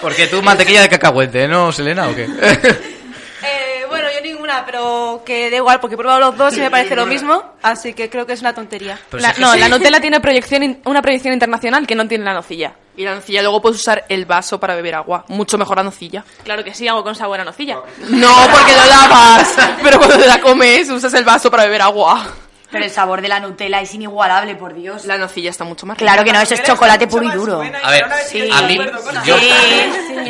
Porque 0.01 0.27
tú 0.27 0.41
mantequilla 0.41 0.81
de 0.81 0.89
cacahuete, 0.89 1.47
¿no, 1.47 1.71
Selena, 1.71 2.07
o 2.07 2.15
qué? 2.15 2.27
Eh, 3.43 3.85
bueno, 3.89 4.07
yo 4.13 4.21
ninguna, 4.21 4.63
pero 4.67 5.23
que 5.25 5.49
da 5.49 5.57
igual, 5.57 5.79
porque 5.79 5.95
he 5.95 5.97
probado 5.97 6.19
los 6.19 6.37
dos 6.37 6.55
y 6.55 6.59
me 6.59 6.69
parece 6.69 6.95
lo 6.95 7.07
mismo. 7.07 7.55
Así 7.63 7.91
que 7.95 8.07
creo 8.07 8.23
que 8.27 8.33
es 8.33 8.41
una 8.41 8.53
tontería. 8.53 8.99
La- 9.13 9.33
no, 9.39 9.55
la 9.55 9.67
Nutella 9.67 9.99
tiene 9.99 10.19
proyección 10.19 10.61
in- 10.61 10.79
una 10.85 11.01
proyección 11.01 11.33
internacional 11.33 11.87
que 11.87 11.95
no 11.95 12.07
tiene 12.07 12.23
la 12.23 12.35
nocilla. 12.35 12.73
Y 12.95 13.03
la 13.03 13.15
nocilla 13.15 13.41
luego 13.41 13.59
puedes 13.59 13.79
usar 13.79 14.05
el 14.09 14.25
vaso 14.25 14.59
para 14.59 14.75
beber 14.75 14.93
agua. 14.93 15.25
Mucho 15.29 15.57
mejor 15.57 15.77
la 15.77 15.83
nocilla. 15.83 16.23
Claro 16.43 16.63
que 16.63 16.71
sí, 16.75 16.87
hago 16.87 17.03
con 17.03 17.15
sabor 17.15 17.39
a 17.39 17.43
nocilla. 17.43 17.77
No, 18.09 18.35
porque 18.51 18.75
lo 18.75 18.85
lavas. 18.85 19.55
Pero 19.83 19.97
cuando 19.97 20.19
te 20.19 20.27
la 20.27 20.39
comes, 20.39 20.87
usas 20.91 21.13
el 21.15 21.23
vaso 21.23 21.49
para 21.49 21.63
beber 21.63 21.81
agua. 21.81 22.23
Pero 22.71 22.85
el 22.85 22.91
sabor 22.91 23.21
de 23.21 23.27
la 23.27 23.39
Nutella 23.39 23.81
es 23.81 23.93
inigualable, 23.93 24.55
por 24.55 24.73
Dios. 24.73 25.05
La 25.05 25.17
nocilla 25.17 25.49
está 25.49 25.63
mucho 25.65 25.85
más 25.85 25.97
Claro 25.97 26.23
que 26.23 26.31
no, 26.31 26.39
eso 26.39 26.53
es 26.53 26.63
chocolate 26.63 27.07
puro 27.07 27.25
y 27.25 27.31
duro. 27.31 27.61
A 27.83 27.91
ver, 27.91 28.05
Sí. 28.27 28.49
a 28.51 28.61
mí, 28.61 28.79
yo, 29.25 29.37
Sí. 29.37 29.51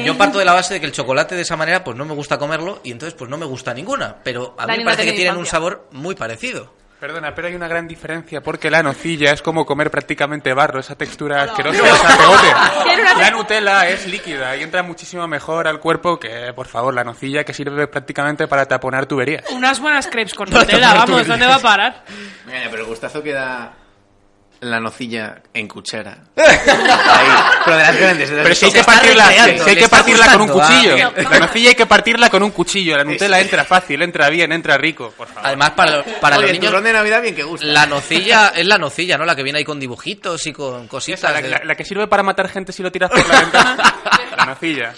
yo 0.03 0.17
parto 0.17 0.39
de 0.39 0.45
la 0.45 0.53
base 0.53 0.73
de 0.73 0.79
que 0.79 0.85
el 0.87 0.91
chocolate 0.91 1.35
de 1.35 1.41
esa 1.43 1.55
manera 1.55 1.83
pues 1.83 1.95
no 1.95 2.03
me 2.05 2.13
gusta 2.15 2.37
comerlo 2.37 2.79
y 2.83 2.91
entonces 2.91 3.13
pues 3.17 3.29
no 3.29 3.37
me 3.37 3.45
gusta 3.45 3.73
ninguna, 3.73 4.15
pero 4.23 4.55
a 4.57 4.65
mí 4.67 4.77
me 4.79 4.83
parece 4.85 5.03
que 5.03 5.09
tiene 5.11 5.21
tienen 5.21 5.37
un 5.37 5.45
sabor 5.45 5.87
muy 5.91 6.15
parecido. 6.15 6.73
Perdona, 7.01 7.33
pero 7.33 7.47
hay 7.47 7.55
una 7.55 7.67
gran 7.67 7.87
diferencia 7.87 8.41
porque 8.41 8.69
la 8.69 8.83
nocilla 8.83 9.31
es 9.31 9.41
como 9.41 9.65
comer 9.65 9.89
prácticamente 9.89 10.53
barro, 10.53 10.79
esa 10.79 10.93
textura 10.93 11.41
asquerosa, 11.41 11.83
esa 11.83 12.15
pegote. 12.15 12.47
La 13.17 13.31
Nutella 13.31 13.89
es 13.89 14.05
líquida 14.05 14.55
y 14.55 14.61
entra 14.61 14.83
muchísimo 14.83 15.27
mejor 15.27 15.67
al 15.67 15.79
cuerpo 15.79 16.19
que, 16.19 16.53
por 16.55 16.67
favor, 16.67 16.93
la 16.93 17.03
nocilla 17.03 17.43
que 17.43 17.55
sirve 17.55 17.87
prácticamente 17.87 18.47
para 18.47 18.67
taponar 18.67 19.07
tuberías. 19.07 19.43
Unas 19.49 19.79
buenas 19.79 20.05
crepes 20.05 20.35
con 20.35 20.47
Nutella, 20.51 20.93
vamos, 20.93 21.25
¿dónde 21.25 21.47
va 21.47 21.55
a 21.55 21.59
parar? 21.59 22.03
Mira, 22.45 22.67
pero 22.69 22.83
el 22.83 22.87
gustazo 22.87 23.23
que 23.23 23.33
da 23.33 23.73
la 24.61 24.79
nocilla 24.79 25.41
en 25.53 25.67
cuchara. 25.67 26.17
Ahí, 26.37 27.27
pero 27.65 27.77
de 27.77 27.83
las 27.83 27.95
grandes. 27.97 28.29
de 28.29 28.35
las 28.37 28.43
Pero 28.43 28.55
si 28.55 28.65
hay 28.67 28.71
que 28.71 28.83
partirla, 28.83 29.25
si 29.31 29.69
hay 29.69 29.75
que 29.75 29.87
partirla 29.89 30.31
con 30.31 30.41
un 30.41 30.47
cuchillo. 30.49 30.95
ah. 31.07 31.21
La 31.31 31.39
nocilla 31.39 31.69
hay 31.69 31.75
que 31.75 31.85
partirla 31.85 32.29
con 32.29 32.43
un 32.43 32.51
cuchillo. 32.51 32.95
La 32.97 33.03
Nutella 33.03 33.39
entra 33.39 33.63
fácil, 33.65 34.01
entra 34.01 34.29
bien, 34.29 34.51
entra 34.51 34.77
rico, 34.77 35.11
por 35.17 35.27
favor. 35.27 35.47
Además, 35.47 35.71
para, 35.71 36.03
para 36.21 36.37
Oye, 36.37 36.47
los 36.47 36.55
el 36.55 36.59
niños, 36.61 36.83
de 36.83 36.93
Navidad 36.93 37.21
bien 37.21 37.35
que 37.35 37.43
gusta. 37.43 37.65
la 37.65 37.85
nocilla 37.87 38.49
es 38.55 38.65
la 38.65 38.77
nocilla, 38.77 39.17
¿no? 39.17 39.25
La 39.25 39.35
que 39.35 39.43
viene 39.43 39.59
ahí 39.59 39.65
con 39.65 39.79
dibujitos 39.79 40.45
y 40.47 40.53
con 40.53 40.87
cositas. 40.87 41.19
Esa, 41.21 41.31
la, 41.31 41.41
de- 41.41 41.49
la- 41.49 41.61
la 41.63 41.75
que 41.75 41.83
sirve 41.83 42.07
para 42.07 42.23
matar 42.23 42.47
gente 42.47 42.71
si 42.71 42.83
lo 42.83 42.91
tiras 42.91 43.09
por 43.09 43.27
la 43.27 43.39
ventana. 43.41 43.77
La 44.37 44.45
nocilla. 44.45 44.93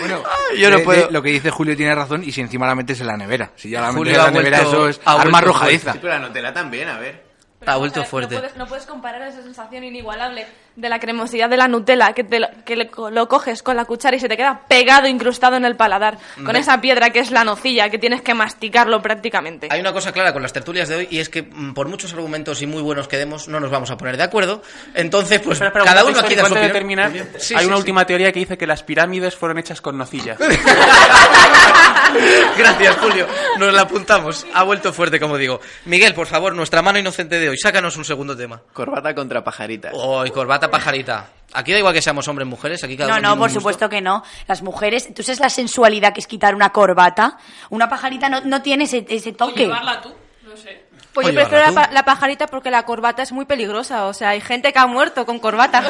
Bueno, 0.00 0.22
yo 0.56 0.70
no 0.70 0.78
de- 0.78 0.82
puedo. 0.84 1.06
de- 1.06 1.12
lo 1.12 1.22
que 1.22 1.30
dice 1.30 1.50
Julio 1.50 1.76
tiene 1.76 1.94
razón 1.94 2.22
y 2.24 2.32
si 2.32 2.40
encima 2.40 2.66
la 2.66 2.74
metes 2.74 3.00
en 3.00 3.06
la 3.08 3.16
nevera. 3.16 3.50
Si 3.56 3.68
ya 3.68 3.80
la 3.82 3.92
metes 3.92 4.12
en 4.14 4.18
la 4.22 4.30
nevera, 4.30 4.58
vuelto- 4.62 4.88
eso 4.88 4.88
es 4.88 5.00
arma 5.04 5.38
arrojadiza. 5.38 5.92
Sí, 5.92 5.98
pero 6.00 6.14
la 6.14 6.20
Nutella 6.20 6.52
también, 6.52 6.88
a 6.88 6.98
ver. 6.98 7.27
Ha 7.74 7.76
vuelto 7.76 8.00
No 8.00 8.06
fuerte. 8.06 8.36
puedes, 8.38 8.56
no 8.56 8.66
puedes 8.66 8.86
comparar 8.86 9.22
esa 9.22 9.42
sensación 9.42 9.84
inigualable 9.84 10.46
de 10.76 10.88
la 10.88 10.98
cremosidad 11.00 11.48
de 11.48 11.56
la 11.56 11.66
Nutella 11.68 12.12
que, 12.12 12.22
te 12.24 12.38
lo, 12.40 12.46
que 12.64 12.76
le- 12.76 12.90
lo 13.10 13.28
coges 13.28 13.62
con 13.62 13.76
la 13.76 13.84
cuchara 13.84 14.16
y 14.16 14.20
se 14.20 14.28
te 14.28 14.36
queda 14.36 14.60
pegado, 14.68 15.06
incrustado 15.08 15.56
en 15.56 15.64
el 15.64 15.74
paladar, 15.76 16.18
con 16.44 16.54
esa 16.56 16.80
piedra 16.80 17.10
que 17.10 17.18
es 17.18 17.30
la 17.32 17.42
nocilla, 17.44 17.90
que 17.90 17.98
tienes 17.98 18.22
que 18.22 18.32
masticarlo 18.34 19.02
prácticamente. 19.02 19.68
Hay 19.70 19.80
una 19.80 19.92
cosa 19.92 20.12
clara 20.12 20.32
con 20.32 20.42
las 20.42 20.52
tertulias 20.52 20.88
de 20.88 20.96
hoy 20.96 21.08
y 21.10 21.18
es 21.18 21.28
que 21.28 21.42
mm, 21.42 21.74
por 21.74 21.88
muchos 21.88 22.12
argumentos 22.12 22.62
y 22.62 22.66
muy 22.66 22.82
buenos 22.82 23.08
que 23.08 23.16
demos 23.16 23.48
no 23.48 23.58
nos 23.60 23.70
vamos 23.70 23.90
a 23.90 23.96
poner 23.96 24.16
de 24.16 24.22
acuerdo. 24.22 24.62
Entonces, 24.94 25.40
pues 25.40 25.54
Espera, 25.60 25.68
espera, 25.70 25.84
cada 25.84 26.04
un 26.04 26.12
uno 26.12 26.20
aquí 26.20 26.34
da 26.36 26.44
su 26.46 26.54
de 26.54 26.68
terminar, 26.68 27.10
Sí, 27.38 27.54
hay 27.54 27.60
sí, 27.60 27.66
una 27.66 27.76
sí. 27.76 27.80
última 27.80 28.06
teoría 28.06 28.30
que 28.32 28.38
dice 28.40 28.56
que 28.56 28.66
las 28.66 28.82
pirámides 28.84 29.34
fueron 29.34 29.58
hechas 29.58 29.80
con 29.80 29.98
nocilla. 29.98 30.36
Gracias, 32.56 32.96
Julio. 32.96 33.26
Nos 33.58 33.72
la 33.72 33.82
apuntamos. 33.82 34.46
Ha 34.54 34.62
vuelto 34.64 34.92
fuerte, 34.92 35.20
como 35.20 35.36
digo. 35.36 35.60
Miguel, 35.84 36.14
por 36.14 36.26
favor, 36.26 36.54
nuestra 36.54 36.82
mano 36.82 36.98
inocente 36.98 37.38
de 37.38 37.50
hoy, 37.50 37.56
sácanos 37.58 37.96
un 37.96 38.04
segundo 38.04 38.36
tema. 38.36 38.62
Corbata 38.72 39.14
contra 39.14 39.42
pajarita. 39.44 39.90
Oh, 39.94 40.24
y 40.24 40.30
corbata 40.30 40.70
pajarita. 40.70 41.26
Aquí 41.54 41.72
da 41.72 41.78
igual 41.78 41.94
que 41.94 42.02
seamos 42.02 42.26
hombres 42.28 42.46
mujeres, 42.46 42.82
aquí 42.84 42.96
cada 42.96 43.10
No, 43.12 43.18
uno 43.18 43.28
no, 43.34 43.40
por 43.40 43.50
supuesto 43.50 43.88
que 43.88 44.00
no. 44.00 44.22
Las 44.46 44.62
mujeres, 44.62 45.12
¿tú 45.14 45.22
sabes 45.22 45.40
la 45.40 45.48
sensualidad 45.50 46.12
que 46.12 46.20
es 46.20 46.26
quitar 46.26 46.54
una 46.54 46.70
corbata? 46.70 47.38
Una 47.70 47.88
pajarita 47.88 48.28
no, 48.28 48.40
no 48.42 48.60
tiene 48.62 48.84
ese, 48.84 49.06
ese 49.08 49.32
toque. 49.32 49.60
llevarla 49.64 50.00
tú, 50.00 50.12
no 50.44 50.56
sé. 50.56 50.87
Pues 51.14 51.26
yo 51.28 51.34
prefiero 51.34 51.66
la, 51.66 51.72
pa- 51.72 51.90
la 51.92 52.04
pajarita 52.04 52.46
porque 52.46 52.70
la 52.70 52.84
corbata 52.84 53.22
es 53.22 53.32
muy 53.32 53.44
peligrosa. 53.44 54.04
O 54.06 54.12
sea, 54.12 54.28
hay 54.30 54.40
gente 54.40 54.72
que 54.72 54.78
ha 54.78 54.86
muerto 54.86 55.26
con 55.26 55.38
corbata. 55.40 55.82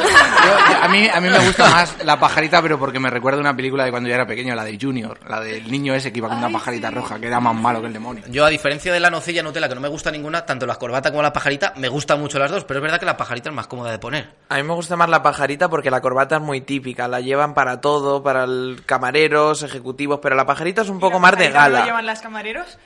A 0.83 0.89
mí, 0.89 1.09
a 1.13 1.21
mí 1.21 1.29
me 1.29 1.39
gusta 1.41 1.69
más 1.69 2.05
la 2.05 2.19
pajarita, 2.19 2.63
pero 2.63 2.79
porque 2.79 2.99
me 2.99 3.11
recuerda 3.11 3.41
una 3.41 3.55
película 3.55 3.85
de 3.85 3.91
cuando 3.91 4.09
yo 4.09 4.15
era 4.15 4.27
pequeño, 4.27 4.55
la 4.55 4.65
de 4.65 4.79
Junior, 4.81 5.19
la 5.29 5.41
del 5.41 5.71
niño 5.71 5.95
ese 5.95 6.13
que 6.13 6.19
iba 6.19 6.29
con 6.29 6.39
una 6.39 6.49
pajarita 6.51 6.91
roja, 6.91 7.19
que 7.19 7.27
era 7.27 7.41
más 7.41 7.55
malo 7.55 7.81
que 7.81 7.89
el 7.89 7.93
demonio. 7.93 8.23
Yo, 8.29 8.45
a 8.45 8.49
diferencia 8.49 8.93
de 8.93 9.01
la 9.01 9.11
nocilla 9.11 9.43
Nutella, 9.43 9.69
que 9.69 9.75
no 9.75 9.81
me 9.81 9.89
gusta 9.89 10.11
ninguna, 10.11 10.47
tanto 10.47 10.67
la 10.67 10.77
corbata 10.77 11.11
como 11.11 11.23
la 11.23 11.33
pajarita, 11.33 11.73
me 11.77 11.89
gustan 11.89 12.21
mucho 12.21 12.39
las 12.39 12.51
dos, 12.51 12.65
pero 12.65 12.79
es 12.79 12.83
verdad 12.83 12.99
que 13.01 13.07
la 13.07 13.17
pajarita 13.17 13.51
es 13.51 13.55
más 13.55 13.67
cómoda 13.67 13.91
de 13.91 13.99
poner. 13.99 14.31
A 14.49 14.57
mí 14.57 14.63
me 14.63 14.73
gusta 14.75 14.97
más 14.97 15.09
la 15.11 15.23
pajarita 15.23 15.69
porque 15.69 15.91
la 15.91 16.01
corbata 16.01 16.37
es 16.37 16.43
muy 16.43 16.61
típica, 16.63 17.09
la 17.09 17.21
llevan 17.21 17.55
para 17.55 17.81
todo, 17.81 18.23
para 18.23 18.45
el 18.45 18.83
camareros, 18.87 19.63
ejecutivos, 19.63 20.21
pero 20.23 20.35
la 20.37 20.47
pajarita 20.47 20.83
es 20.83 20.89
un 20.89 21.01
poco 21.01 21.19
más 21.21 21.33
de 21.33 21.49
¿Pajarita 21.51 21.61
no 21.65 21.69
lo 21.69 21.73
gala. 21.75 21.85
llevan 21.85 22.07
las 22.07 22.21
camareros? 22.23 22.79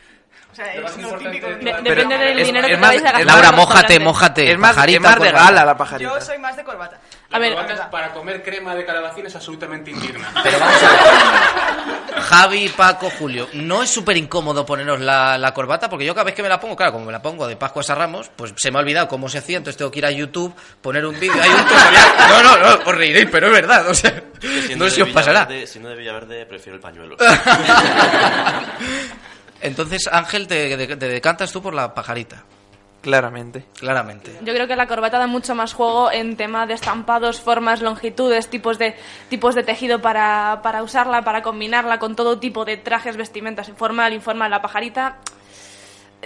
O 0.53 0.55
sea, 0.55 0.75
es 0.75 0.97
lo 0.99 1.17
típico. 1.19 1.47
de- 1.47 1.55
Pero 1.57 1.83
depende 1.83 2.19
del 2.19 2.39
es- 2.39 2.47
dinero 2.47 2.67
es 2.67 2.75
que 2.75 2.79
más- 2.79 2.91
te 2.91 2.97
vais 2.97 3.01
a 3.01 3.05
gastar. 3.05 3.21
es 3.23 3.27
Laura, 3.27 3.49
más- 3.53 3.57
mójate, 3.57 3.99
mójate. 4.01 4.51
Es 4.53 4.59
más, 4.59 4.75
pajarita, 4.75 4.97
es 4.97 5.03
más 5.03 5.15
de 5.15 5.19
corbata. 5.31 5.45
gala 5.47 5.65
la 5.65 5.77
pajarita. 5.79 6.11
Yo 6.15 6.21
soy 6.21 6.39
más 6.39 6.57
de 6.57 6.65
corbata. 6.65 7.01
A 7.31 7.39
ver, 7.39 7.57
para 7.91 8.13
comer 8.13 8.43
crema 8.43 8.75
de 8.75 8.85
calabacín 8.85 9.25
es 9.25 9.35
absolutamente 9.35 9.91
indigna. 9.91 10.31
Javi, 12.29 12.69
Paco, 12.69 13.11
Julio, 13.19 13.49
¿no 13.55 13.83
es 13.83 13.89
súper 13.91 14.19
incómodo 14.19 14.67
ponernos 14.67 15.01
la, 15.01 15.39
la 15.39 15.55
corbata? 15.55 15.89
Porque 15.89 16.05
yo 16.05 16.15
cada 16.15 16.25
vez 16.25 16.35
que 16.35 16.43
me 16.43 16.49
la 16.51 16.61
pongo, 16.61 16.77
claro, 16.77 16.93
como 16.93 17.07
me 17.07 17.13
la 17.13 17.23
pongo 17.23 17.47
de 17.49 17.57
Pascua 17.57 17.83
a 17.89 17.95
Ramos, 17.95 18.31
pues 18.37 18.53
se 18.57 18.71
me 18.71 18.77
ha 18.79 18.81
olvidado 18.83 19.09
cómo 19.09 19.31
se 19.31 19.39
hacía, 19.39 19.57
entonces 19.57 19.79
tengo 19.79 19.91
que 19.91 20.01
ir 20.01 20.07
a 20.07 20.11
YouTube, 20.11 20.55
poner 20.83 21.07
un 21.07 21.19
vídeo. 21.19 21.43
Hay 21.43 21.49
un 21.49 21.57
tutorial. 21.65 22.09
No, 22.29 22.43
no, 22.43 22.57
no, 22.59 22.75
os 22.91 22.95
reiréis, 22.95 23.29
pero 23.33 23.47
es 23.47 23.53
verdad, 23.55 23.89
o 23.89 23.95
sea, 23.95 24.23
no 24.77 24.85
sé 24.85 24.91
si 24.91 25.01
os 25.03 25.09
pasará. 25.09 25.49
Siendo 25.67 25.89
de 25.89 25.97
Villaverde, 25.97 26.45
prefiero 26.45 26.77
el 26.77 26.83
pañuelo. 26.83 27.17
Entonces, 29.63 30.09
Ángel, 30.13 30.47
te, 30.49 30.77
te- 30.77 30.97
te 30.97 31.09
decantas 31.09 31.53
tú 31.53 31.63
por 31.63 31.73
la 31.75 31.95
pajarita. 31.95 32.45
Claramente. 33.01 33.65
Claramente. 33.81 34.39
Yo 34.45 34.53
creo 34.55 34.69
que 34.69 34.77
la 34.77 34.87
corbata 34.87 35.19
da 35.19 35.27
mucho 35.27 35.57
más 35.57 35.73
juego 35.75 36.13
en 36.13 36.37
tema 36.37 36.67
de 36.67 36.75
estampados, 36.75 37.41
formas, 37.41 37.83
longitudes, 37.83 38.49
tipos 38.49 38.79
de, 38.79 38.95
tipos 39.29 39.57
de 39.57 39.65
tejido 39.65 40.01
para, 40.01 40.61
para 40.63 40.85
usarla, 40.85 41.23
para 41.23 41.43
combinarla 41.43 41.99
con 41.99 42.15
todo 42.15 42.39
tipo 42.39 42.65
de 42.65 42.77
trajes, 42.77 43.17
vestimentas, 43.17 43.73
formal, 43.77 44.13
informal. 44.13 44.51
La 44.53 44.63
pajarita 44.63 45.17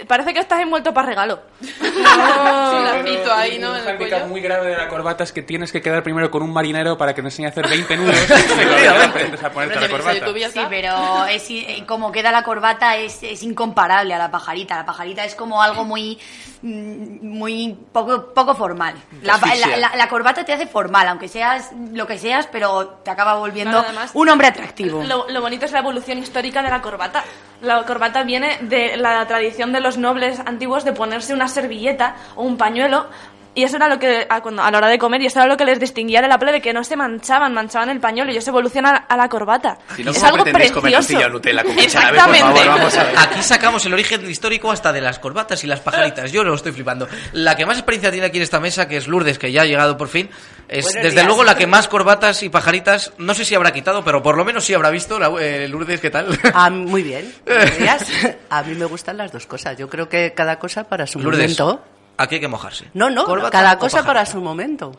parece 0.05 0.33
que 0.33 0.39
estás 0.39 0.59
envuelto 0.61 0.93
para 0.93 1.07
regalo. 1.07 1.41
Un 1.61 2.83
lacito 2.83 3.33
ahí, 3.33 3.57
¿no? 3.59 3.71
Un 3.71 3.75
En 3.77 3.81
el 3.81 3.87
hándicap 3.87 4.19
cuello. 4.19 4.27
muy 4.27 4.41
grave 4.41 4.67
de 4.69 4.77
la 4.77 4.87
corbata 4.87 5.23
es 5.23 5.31
que 5.31 5.41
tienes 5.41 5.71
que 5.71 5.81
quedar 5.81 6.03
primero 6.03 6.29
con 6.31 6.43
un 6.43 6.51
marinero 6.53 6.97
para 6.97 7.13
que 7.13 7.21
te 7.21 7.27
enseñe 7.27 7.45
a 7.45 7.49
hacer 7.49 7.67
20 7.67 7.97
nudos 7.97 8.15
y 8.61 8.63
luego 8.65 9.03
aprendes 9.05 9.43
a 9.43 9.51
ponerte 9.51 9.79
la 9.79 9.89
corbata. 9.89 10.25
Sí, 10.51 10.61
pero 10.69 11.25
es, 11.25 11.45
eh, 11.49 11.83
como 11.87 12.11
queda 12.11 12.31
la 12.31 12.43
corbata 12.43 12.95
es, 12.97 13.23
es 13.23 13.43
incomparable 13.43 14.13
a 14.13 14.17
la 14.17 14.31
pajarita. 14.31 14.75
La 14.75 14.85
pajarita 14.85 15.25
es 15.25 15.35
como 15.35 15.61
algo 15.61 15.83
muy 15.83 16.19
mm, 16.61 17.27
muy 17.27 17.77
poco, 17.91 18.33
poco 18.33 18.55
formal. 18.55 18.95
La, 19.21 19.37
la- 19.37 19.77
la- 19.77 19.95
la 19.95 20.07
corbata 20.09 20.43
te 20.45 20.53
hace 20.53 20.67
formal, 20.67 21.07
aunque 21.07 21.27
seas 21.27 21.71
lo 21.93 22.05
que 22.07 22.17
seas, 22.17 22.47
pero 22.47 22.99
te 23.03 23.11
acaba 23.11 23.35
volviendo 23.35 23.71
Claro, 23.71 23.87
además, 23.87 24.11
un 24.13 24.29
hombre 24.29 24.47
atractivo. 24.47 25.03
Lo, 25.03 25.29
lo 25.29 25.41
bonito 25.41 25.65
es 25.65 25.71
la 25.71 25.79
evolución 25.79 26.17
histórica 26.19 26.61
de 26.61 26.69
la 26.69 26.81
corbata. 26.81 27.23
La 27.61 27.83
corbata 27.85 28.21
viene 28.23 28.59
de 28.61 28.97
la 28.97 29.25
tradición 29.27 29.71
de 29.73 29.79
los 29.79 29.86
nobles 29.95 30.41
antiguos 30.45 30.83
de 30.83 30.91
ponerse 30.91 31.33
una 31.33 31.47
servilleta 31.47 32.17
o 32.35 32.43
un 32.43 32.57
pañuelo. 32.57 33.05
Y 33.57 33.63
eso 33.63 33.77
era 33.77 33.87
lo 33.89 33.97
que, 33.97 34.27
a, 34.29 34.39
cuando- 34.41 34.61
a 34.61 34.69
la 34.69 34.77
hora 34.77 34.87
de 34.87 34.99
comer, 34.99 35.19
y 35.21 35.25
eso 35.25 35.39
era 35.39 35.47
lo 35.47 35.57
que 35.57 35.65
les 35.65 35.79
distinguía 35.79 36.21
de 36.21 36.27
la 36.27 36.37
plebe, 36.37 36.61
que 36.61 36.73
no 36.73 36.83
se 36.83 36.95
manchaban, 36.95 37.55
manchaban 37.55 37.89
el 37.89 37.99
pañuelo, 37.99 38.31
y 38.31 38.37
eso 38.37 38.51
evoluciona 38.51 38.91
a, 38.91 38.95
a 39.13 39.17
la 39.17 39.27
corbata. 39.29 39.79
Si 39.95 40.03
no, 40.03 40.11
es 40.11 40.17
¿cómo 40.17 40.27
algo 40.27 40.37
comer 40.45 40.53
precioso. 40.71 41.29
Nutella 41.29 41.63
con 41.63 41.75
ver, 41.75 41.75
por 41.75 41.83
Exactamente. 41.83 42.39
favor, 42.41 42.67
vamos 42.67 42.97
a 42.97 43.03
ver. 43.03 43.15
Aquí 43.17 43.41
sacamos 43.41 43.83
el 43.87 43.93
origen 43.93 44.29
histórico 44.29 44.71
hasta 44.71 44.93
de 44.93 45.01
las 45.01 45.17
corbatas 45.17 45.63
y 45.63 45.67
las 45.67 45.79
pajaritas. 45.79 46.31
Yo 46.31 46.43
lo 46.43 46.53
estoy 46.53 46.71
flipando. 46.71 47.07
La 47.33 47.55
que 47.55 47.65
más 47.65 47.77
experiencia 47.77 48.11
tiene 48.11 48.27
aquí 48.27 48.37
en 48.37 48.43
esta 48.43 48.59
mesa, 48.59 48.87
que 48.87 48.97
es 48.97 49.07
Lourdes, 49.07 49.39
que 49.39 49.51
ya 49.51 49.63
ha 49.63 49.65
llegado 49.65 49.97
por 49.97 50.07
fin, 50.09 50.29
es 50.67 50.83
Buenos 50.85 50.93
desde 51.03 51.11
días. 51.15 51.25
luego 51.25 51.43
la 51.43 51.55
que 51.55 51.65
más 51.65 51.87
corbatas 51.87 52.43
y 52.43 52.49
pajaritas, 52.49 53.13
no 53.17 53.33
sé 53.33 53.43
si 53.43 53.55
habrá 53.55 53.71
quitado, 53.71 54.03
pero 54.03 54.21
por 54.21 54.37
lo 54.37 54.45
menos 54.45 54.65
sí 54.65 54.75
habrá 54.75 54.91
visto. 54.91 55.17
La, 55.17 55.31
eh, 55.41 55.67
Lourdes, 55.67 55.99
¿qué 55.99 56.11
tal? 56.11 56.27
Ah, 56.53 56.69
muy 56.69 57.01
bien. 57.01 57.33
Buenos 57.43 57.75
días. 57.79 58.05
A 58.51 58.61
mí 58.61 58.75
me 58.75 58.85
gustan 58.85 59.17
las 59.17 59.31
dos 59.31 59.47
cosas. 59.47 59.75
Yo 59.79 59.89
creo 59.89 60.07
que 60.07 60.33
cada 60.35 60.59
cosa 60.59 60.83
para 60.83 61.07
su 61.07 61.19
Lourdes, 61.19 61.59
momento. 61.59 61.83
Aquí 62.17 62.35
hay 62.35 62.41
que 62.41 62.47
mojarse. 62.47 62.85
No, 62.93 63.09
no, 63.09 63.23
¿Corbata 63.25 63.51
cada 63.51 63.77
cosa 63.79 64.03
para 64.03 64.25
su 64.25 64.39
momento. 64.41 64.91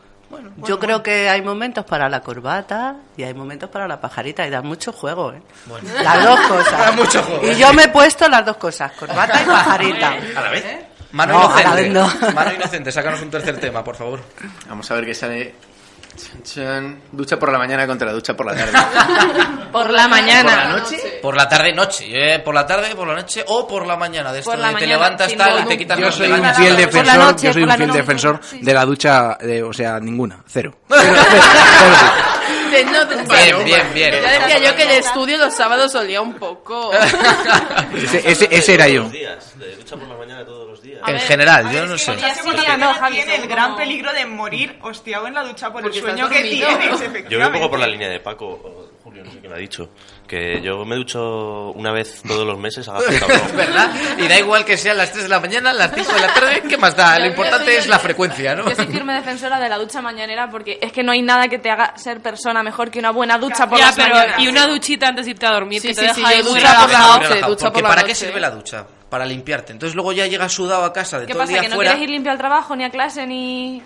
Yo 0.57 0.77
creo 0.77 1.01
que 1.01 1.27
hay 1.27 1.41
momentos 1.41 1.83
para 1.85 2.07
la 2.07 2.21
corbata 2.21 2.97
y 3.17 3.23
hay 3.23 3.33
momentos 3.33 3.67
para 3.69 3.87
la 3.87 3.99
pajarita 3.99 4.45
y 4.45 4.51
da 4.51 4.61
mucho 4.61 4.91
juego, 4.93 5.33
¿eh? 5.33 5.41
Bueno. 5.65 5.89
Las 6.03 6.23
dos 6.23 6.39
cosas. 6.47 6.77
Da 6.79 6.91
mucho 6.91 7.23
juego. 7.23 7.47
Y 7.51 7.55
yo 7.55 7.73
me 7.73 7.83
he 7.85 7.87
puesto 7.89 8.27
las 8.29 8.45
dos 8.45 8.57
cosas, 8.57 8.91
corbata 8.91 9.41
y 9.41 9.45
pajarita. 9.45 10.07
¿A 10.37 10.41
la 10.41 10.49
vez? 10.51 10.65
Mano 11.11 11.33
No, 11.33 11.39
a 11.39 11.61
inocente. 11.61 11.69
la 11.69 11.75
vez 11.75 11.91
no. 12.23 12.33
Mano 12.33 12.53
inocente, 12.53 12.91
sácanos 12.91 13.21
un 13.23 13.31
tercer 13.31 13.59
tema, 13.59 13.83
por 13.83 13.95
favor. 13.95 14.19
Vamos 14.67 14.89
a 14.91 14.93
ver 14.93 15.05
qué 15.07 15.15
sale. 15.15 15.55
Chan, 16.19 16.43
chan. 16.43 17.01
Ducha 17.11 17.39
por 17.39 17.51
la 17.51 17.57
mañana 17.57 17.87
contra 17.87 18.11
ducha 18.11 18.35
por 18.35 18.45
la 18.45 18.55
tarde. 18.55 18.73
Por 19.71 19.91
la 19.91 20.07
mañana. 20.07 20.49
¿Por 20.49 20.57
la 20.57 20.67
noche? 20.79 21.19
Por 21.21 21.35
la 21.35 21.47
tarde, 21.47 21.73
noche. 21.73 22.05
eh, 22.09 22.39
por 22.39 22.55
la 22.55 22.65
tarde, 22.65 22.95
por 22.95 23.07
la 23.07 23.13
noche 23.13 23.43
o 23.47 23.67
por 23.67 23.85
la 23.85 23.95
mañana. 23.95 24.33
De 24.33 24.39
esto 24.39 24.49
la 24.55 24.69
de 24.69 24.73
te 24.73 24.73
mañana, 24.73 24.93
levantas 24.93 25.35
tal 25.37 25.59
y 25.59 25.65
te 25.67 25.77
quitas 25.77 25.99
Yo 25.99 26.11
soy 26.11 26.31
un 26.31 26.43
fiel 26.55 26.75
defensor, 26.75 27.35
yo 27.39 27.53
soy 27.53 27.63
un 27.63 27.71
fiel 27.73 27.91
defensor 27.91 28.39
de 28.49 28.73
la 28.73 28.83
ducha, 28.85 29.37
de- 29.39 29.61
o 29.61 29.71
sea, 29.71 29.99
ninguna, 29.99 30.43
cero. 30.47 30.75
Cero, 30.89 31.01
cero, 31.29 31.43
cero. 31.79 32.71
De- 32.71 32.85
no, 32.85 33.05
de- 33.05 33.15
Bien, 33.25 33.63
bien, 33.63 33.87
bien. 33.93 34.13
Ya 34.23 34.39
decía 34.39 34.57
yo 34.71 34.75
que 34.75 34.83
el 34.83 34.91
estudio 34.91 35.37
los 35.37 35.53
sábados 35.53 35.93
olía 35.93 36.19
un 36.21 36.33
poco. 36.33 36.91
Ese, 37.95 38.23
ese- 38.31 38.47
ese 38.51 38.73
era 38.73 38.87
yo. 38.87 39.07
De 39.09 39.75
ducha 39.77 39.95
por 39.97 40.07
la 40.07 40.15
mañana 40.17 40.43
todos 40.45 40.67
los 40.79 40.83
días. 40.83 41.01
En 41.07 41.19
general, 41.19 41.71
yo 41.71 41.85
no 41.85 41.97
sé. 41.97 42.15
La 42.15 42.33
no, 42.35 42.53
mañana 42.53 42.93
Javi, 42.93 43.15
tiene 43.15 43.35
el 43.35 43.47
gran 43.47 43.75
peligro 43.75 44.11
de 44.13 44.25
morir 44.25 44.77
hostiado 44.81 45.27
en 45.27 45.33
la 45.33 45.43
ducha 45.43 45.71
por 45.71 45.81
Porque 45.81 45.97
el 45.99 46.03
sueño 46.03 46.29
que 46.29 46.41
tienes, 46.41 46.99
Yo 47.29 47.37
voy 47.37 47.47
un 47.47 47.53
poco 47.53 47.69
por 47.69 47.79
la 47.79 47.87
línea 47.87 48.09
de 48.09 48.19
Paco, 48.19 48.45
o 48.47 48.89
Julio, 49.03 49.23
no 49.23 49.31
sé 49.31 49.39
quién 49.39 49.49
lo 49.49 49.55
ha 49.55 49.59
dicho. 49.59 49.89
Que 50.27 50.61
yo 50.61 50.85
me 50.85 50.95
ducho 50.95 51.71
una 51.71 51.91
vez 51.91 52.21
todos 52.27 52.45
los 52.45 52.57
meses 52.59 52.87
a. 52.87 52.93
¿Verdad? 53.55 53.91
Y 54.17 54.27
da 54.27 54.37
igual 54.37 54.65
que 54.65 54.77
sean 54.77 54.97
las 54.97 55.11
3 55.11 55.23
de 55.23 55.29
la 55.29 55.39
mañana, 55.39 55.73
las 55.73 55.91
5 55.93 56.13
de 56.13 56.19
la 56.19 56.33
tarde, 56.33 56.63
¿qué 56.67 56.77
más 56.77 56.95
da? 56.95 57.17
Lo 57.19 57.25
importante 57.25 57.77
es 57.77 57.87
la 57.87 57.99
frecuencia, 57.99 58.55
¿no? 58.55 58.69
Yo 58.69 58.75
soy 58.75 58.87
firme 58.87 59.13
defensora 59.13 59.59
de 59.59 59.69
la 59.69 59.77
ducha 59.77 60.01
mañanera 60.01 60.49
porque 60.49 60.77
es 60.81 60.91
que 60.91 61.03
no 61.03 61.11
hay 61.11 61.21
nada 61.21 61.47
que 61.47 61.59
te 61.59 61.69
haga 61.69 61.97
ser 61.97 62.21
persona 62.21 62.61
mejor 62.63 62.91
que 62.91 62.99
una 62.99 63.11
buena 63.11 63.37
ducha 63.37 63.67
por 63.67 63.79
pero 63.95 64.15
mañanas. 64.15 64.39
y 64.39 64.47
una 64.47 64.67
duchita 64.67 65.07
antes 65.07 65.25
de 65.25 65.31
irte 65.31 65.45
a 65.45 65.51
dormir 65.51 65.81
Sí, 65.81 65.89
que 65.89 65.95
te 65.95 66.13
sí, 66.13 66.21
deja 66.21 66.41
ducha 66.43 66.81
por 66.81 66.91
la 66.91 67.17
noche, 67.17 67.65
la 67.81 67.87
¿para 67.87 68.03
qué 68.03 68.13
sirve 68.13 68.39
la 68.39 68.51
ducha? 68.51 68.85
Para 69.09 69.25
limpiarte. 69.25 69.73
Entonces 69.73 69.95
luego 69.95 70.11
ya 70.13 70.27
llegas 70.27 70.53
sudado 70.53 70.83
a 70.85 70.93
casa 70.93 71.19
de 71.19 71.25
¿Qué 71.25 71.33
todo 71.33 71.41
el 71.43 71.47
pasa? 71.47 71.53
día 71.53 71.61
¿Que 71.63 71.69
no 71.69 71.75
fuera. 71.75 71.91
quieres 71.91 72.03
ir 72.07 72.11
limpio 72.11 72.31
al 72.31 72.37
trabajo, 72.37 72.75
ni 72.75 72.83
a 72.83 72.91
clase, 72.91 73.25
ni...? 73.25 73.81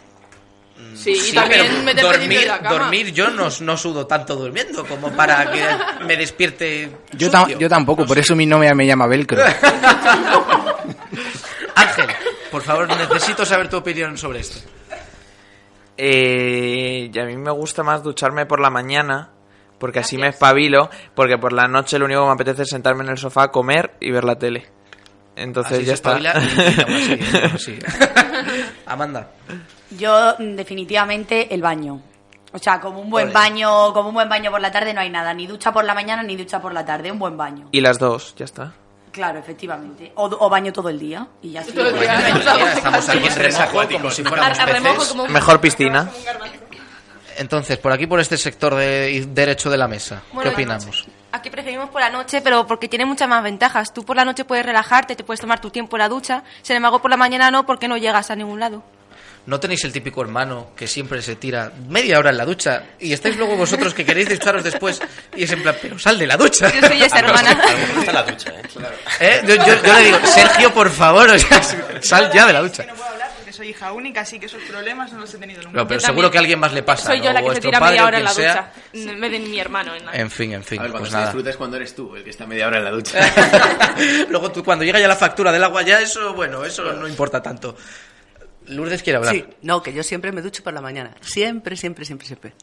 Sí, 0.96 1.12
y 1.12 1.16
Sí, 1.16 1.36
también 1.36 1.68
pero 1.86 2.08
dormir, 2.08 2.40
en 2.42 2.48
la 2.48 2.58
cama. 2.60 2.80
dormir 2.80 3.14
yo 3.14 3.30
no, 3.30 3.48
no 3.62 3.78
sudo 3.78 4.08
tanto 4.08 4.36
durmiendo 4.36 4.84
como 4.86 5.12
para 5.12 5.52
que 5.52 5.64
me 6.06 6.18
despierte 6.18 6.90
Yo, 7.14 7.30
tam- 7.30 7.42
sucio. 7.44 7.60
yo 7.60 7.70
tampoco, 7.70 8.06
por 8.08 8.18
eso 8.18 8.36
mi 8.36 8.48
novia 8.48 8.74
me 8.74 8.86
llama 8.88 9.06
Velcro. 9.06 9.44
Ángel, 11.76 12.08
por 12.52 12.64
favor, 12.64 12.88
necesito 12.88 13.46
saber 13.46 13.70
tu 13.70 13.78
opinión 13.78 14.18
sobre 14.18 14.40
esto. 14.40 14.68
Eh, 15.98 17.12
y 17.14 17.20
a 17.20 17.26
mí 17.26 17.38
me 17.38 17.52
gusta 17.52 17.84
más 17.84 18.02
ducharme 18.04 18.46
por 18.48 18.60
la 18.60 18.70
mañana, 18.72 19.30
porque 19.78 20.00
así 20.00 20.18
me 20.18 20.28
espabilo, 20.30 20.90
porque 21.16 21.38
por 21.38 21.54
la 21.54 21.68
noche 21.68 22.00
lo 22.00 22.06
único 22.06 22.22
que 22.22 22.28
me 22.28 22.34
apetece 22.34 22.64
es 22.64 22.70
sentarme 22.70 23.04
en 23.04 23.10
el 23.12 23.18
sofá, 23.18 23.50
comer 23.50 23.94
y 24.00 24.12
ver 24.12 24.24
la 24.24 24.36
tele. 24.38 24.70
Entonces 25.36 25.80
Así 25.80 25.86
ya 25.86 25.96
se 25.98 27.78
está. 27.78 27.84
Amanda. 28.86 29.30
Yo 29.98 30.36
mm, 30.38 30.56
definitivamente 30.56 31.54
el 31.54 31.62
baño. 31.62 32.02
O 32.52 32.60
sea, 32.60 32.80
como 32.80 33.00
un 33.00 33.10
buen 33.10 33.34
baño, 33.34 33.92
como 33.94 34.10
un 34.10 34.16
buen 34.16 34.30
baño 34.30 34.52
por 34.52 34.62
la 34.62 34.72
tarde 34.72 34.94
no 34.94 35.02
hay 35.02 35.10
nada, 35.10 35.34
ni 35.34 35.48
ducha 35.48 35.72
por 35.72 35.84
la 35.86 35.96
mañana 35.96 36.22
ni 36.22 36.36
ducha 36.36 36.62
por 36.62 36.72
la 36.72 36.86
tarde, 36.86 37.12
un 37.12 37.18
buen 37.18 37.36
baño. 37.36 37.68
y 37.72 37.82
las 37.82 37.98
dos, 37.98 38.36
ya 38.38 38.46
está. 38.46 38.74
Claro, 39.12 39.40
efectivamente. 39.40 40.12
O, 40.16 40.26
o 40.26 40.50
baño 40.50 40.74
todo 40.74 40.90
el 40.90 41.00
día 41.00 41.28
y 41.42 41.52
ya 41.52 41.62
día. 41.64 42.74
Estamos 42.76 43.10
aquí 43.10 43.28
en 43.28 43.36
remojo 43.36 43.88
como 43.92 44.12
si 44.12 44.24
fuéramos 44.24 44.58
peces. 44.58 45.08
como 45.10 45.28
Mejor 45.28 45.62
piscina. 45.62 46.10
Entonces, 47.38 47.78
por 47.78 47.92
aquí, 47.92 48.06
por 48.08 48.20
este 48.20 48.38
sector 48.38 48.76
de 48.76 49.26
derecho 49.30 49.70
de 49.70 49.78
la 49.78 49.88
mesa, 49.88 50.22
¿qué 50.42 50.50
opinamos? 50.50 51.08
Aquí 51.36 51.50
preferimos 51.50 51.90
por 51.90 52.00
la 52.00 52.12
noche, 52.12 52.42
pero 52.42 52.66
porque 52.68 52.88
tiene 52.88 53.06
muchas 53.06 53.28
más 53.28 53.42
ventajas. 53.44 53.92
Tú 53.92 54.06
por 54.06 54.16
la 54.16 54.24
noche 54.24 54.46
puedes 54.46 54.64
relajarte, 54.66 55.16
te 55.16 55.24
puedes 55.24 55.42
tomar 55.42 55.60
tu 55.60 55.72
tiempo 55.72 55.96
en 55.96 56.02
la 56.02 56.08
ducha. 56.10 56.44
Sin 56.62 56.76
embargo, 56.76 57.02
por 57.02 57.10
la 57.10 57.18
mañana 57.18 57.50
no, 57.50 57.66
porque 57.66 57.88
no 57.88 57.98
llegas 57.98 58.30
a 58.30 58.36
ningún 58.36 58.60
lado. 58.60 58.84
¿No 59.48 59.60
tenéis 59.60 59.84
el 59.84 59.92
típico 59.92 60.22
hermano 60.22 60.68
que 60.74 60.88
siempre 60.88 61.22
se 61.22 61.36
tira 61.36 61.72
media 61.90 62.18
hora 62.20 62.30
en 62.30 62.38
la 62.38 62.46
ducha 62.46 62.84
y 63.00 63.12
estáis 63.12 63.36
luego 63.36 63.58
vosotros 63.58 63.94
que 63.94 64.06
queréis 64.06 64.30
ducharos 64.30 64.64
después 64.64 65.02
y 65.36 65.44
es 65.44 65.52
en 65.52 65.62
plan, 65.64 65.76
pero 65.82 66.00
sal 66.00 66.18
de 66.18 66.28
la 66.28 66.38
ducha? 66.38 66.72
Yo 66.72 66.88
soy 66.88 67.02
esa 67.04 67.20
hermana. 67.20 67.52
Está 68.00 68.14
la 68.14 68.24
ducha, 68.24 68.50
¿eh? 68.52 68.62
¿Eh? 69.20 69.42
Yo, 69.46 69.56
yo- 69.56 69.84
yo 69.84 69.94
le 69.96 70.04
digo, 70.04 70.18
Sergio, 70.24 70.74
por 70.74 70.90
favor, 70.92 71.30
o 71.32 71.38
sea, 71.40 71.62
sal 72.02 72.32
ya 72.32 72.46
de 72.46 72.54
la 72.54 72.62
ducha. 72.62 72.86
Porque 73.54 73.66
soy 73.66 73.70
hija 73.70 73.92
única, 73.94 74.22
así 74.22 74.40
que 74.40 74.48
esos 74.48 74.62
problemas 74.64 75.14
no 75.14 75.20
los 75.20 75.34
he 75.34 75.38
tenido 75.38 75.62
nunca. 75.62 75.78
No, 75.78 75.88
pero 75.88 76.00
Yo 76.00 76.06
seguro 76.08 76.28
también. 76.28 76.32
que 76.32 76.38
a 76.38 76.42
alguien 76.42 76.60
más 76.60 76.74
le 76.74 76.84
pasa. 76.84 77.06
Soy 77.08 77.20
¿no? 77.20 77.26
yo 77.26 77.34
la 77.34 77.40
O 77.40 77.44
que 77.44 77.46
se 77.46 77.46
vuestro 77.52 77.70
tira 77.70 77.80
padre 77.80 77.92
media 77.94 78.06
hora 78.08 78.18
en 78.18 78.24
la 78.24 78.34
ducha. 78.34 78.72
En 78.94 79.22
vez 79.22 79.32
de 79.32 79.40
mi 79.40 79.60
hermano. 79.60 79.96
en 79.96 80.06
la- 80.06 80.12
En 80.14 80.32
fin, 80.32 80.54
en 80.54 80.64
fin, 80.64 80.80
A 80.80 80.84
ver, 80.84 80.92
cuando 80.92 81.00
pues 81.04 81.12
se 81.12 81.16
nada. 81.18 81.26
disfruta 81.28 81.50
es 81.52 81.58
cuando 81.58 81.78
eres 81.78 81.96
tú, 81.96 82.16
el 82.16 82.24
que 82.24 82.30
está 82.32 82.46
media 82.48 82.68
hora 82.68 82.78
en 82.80 82.84
la 82.84 82.92
ducha. 82.92 83.20
Luego 84.30 84.52
tú, 84.52 84.64
cuando 84.64 84.84
llega 84.84 85.00
ya 85.00 85.08
la 85.08 85.16
factura 85.16 85.52
del 85.52 85.64
agua, 85.64 85.82
ya 85.84 86.02
eso, 86.02 86.34
bueno, 86.34 86.66
eso 86.66 86.94
no 86.94 87.08
importa 87.08 87.42
tanto. 87.42 87.76
Lourdes 88.68 89.04
quiere 89.04 89.18
hablar. 89.18 89.36
Sí, 89.36 89.46
no, 89.62 89.84
que 89.84 89.94
yo 89.94 90.04
siempre 90.04 90.32
me 90.32 90.42
ducho 90.42 90.64
por 90.64 90.74
la 90.74 90.82
mañana. 90.82 91.12
Siempre, 91.22 91.76
siempre, 91.76 92.06
siempre, 92.06 92.26
siempre. 92.28 92.54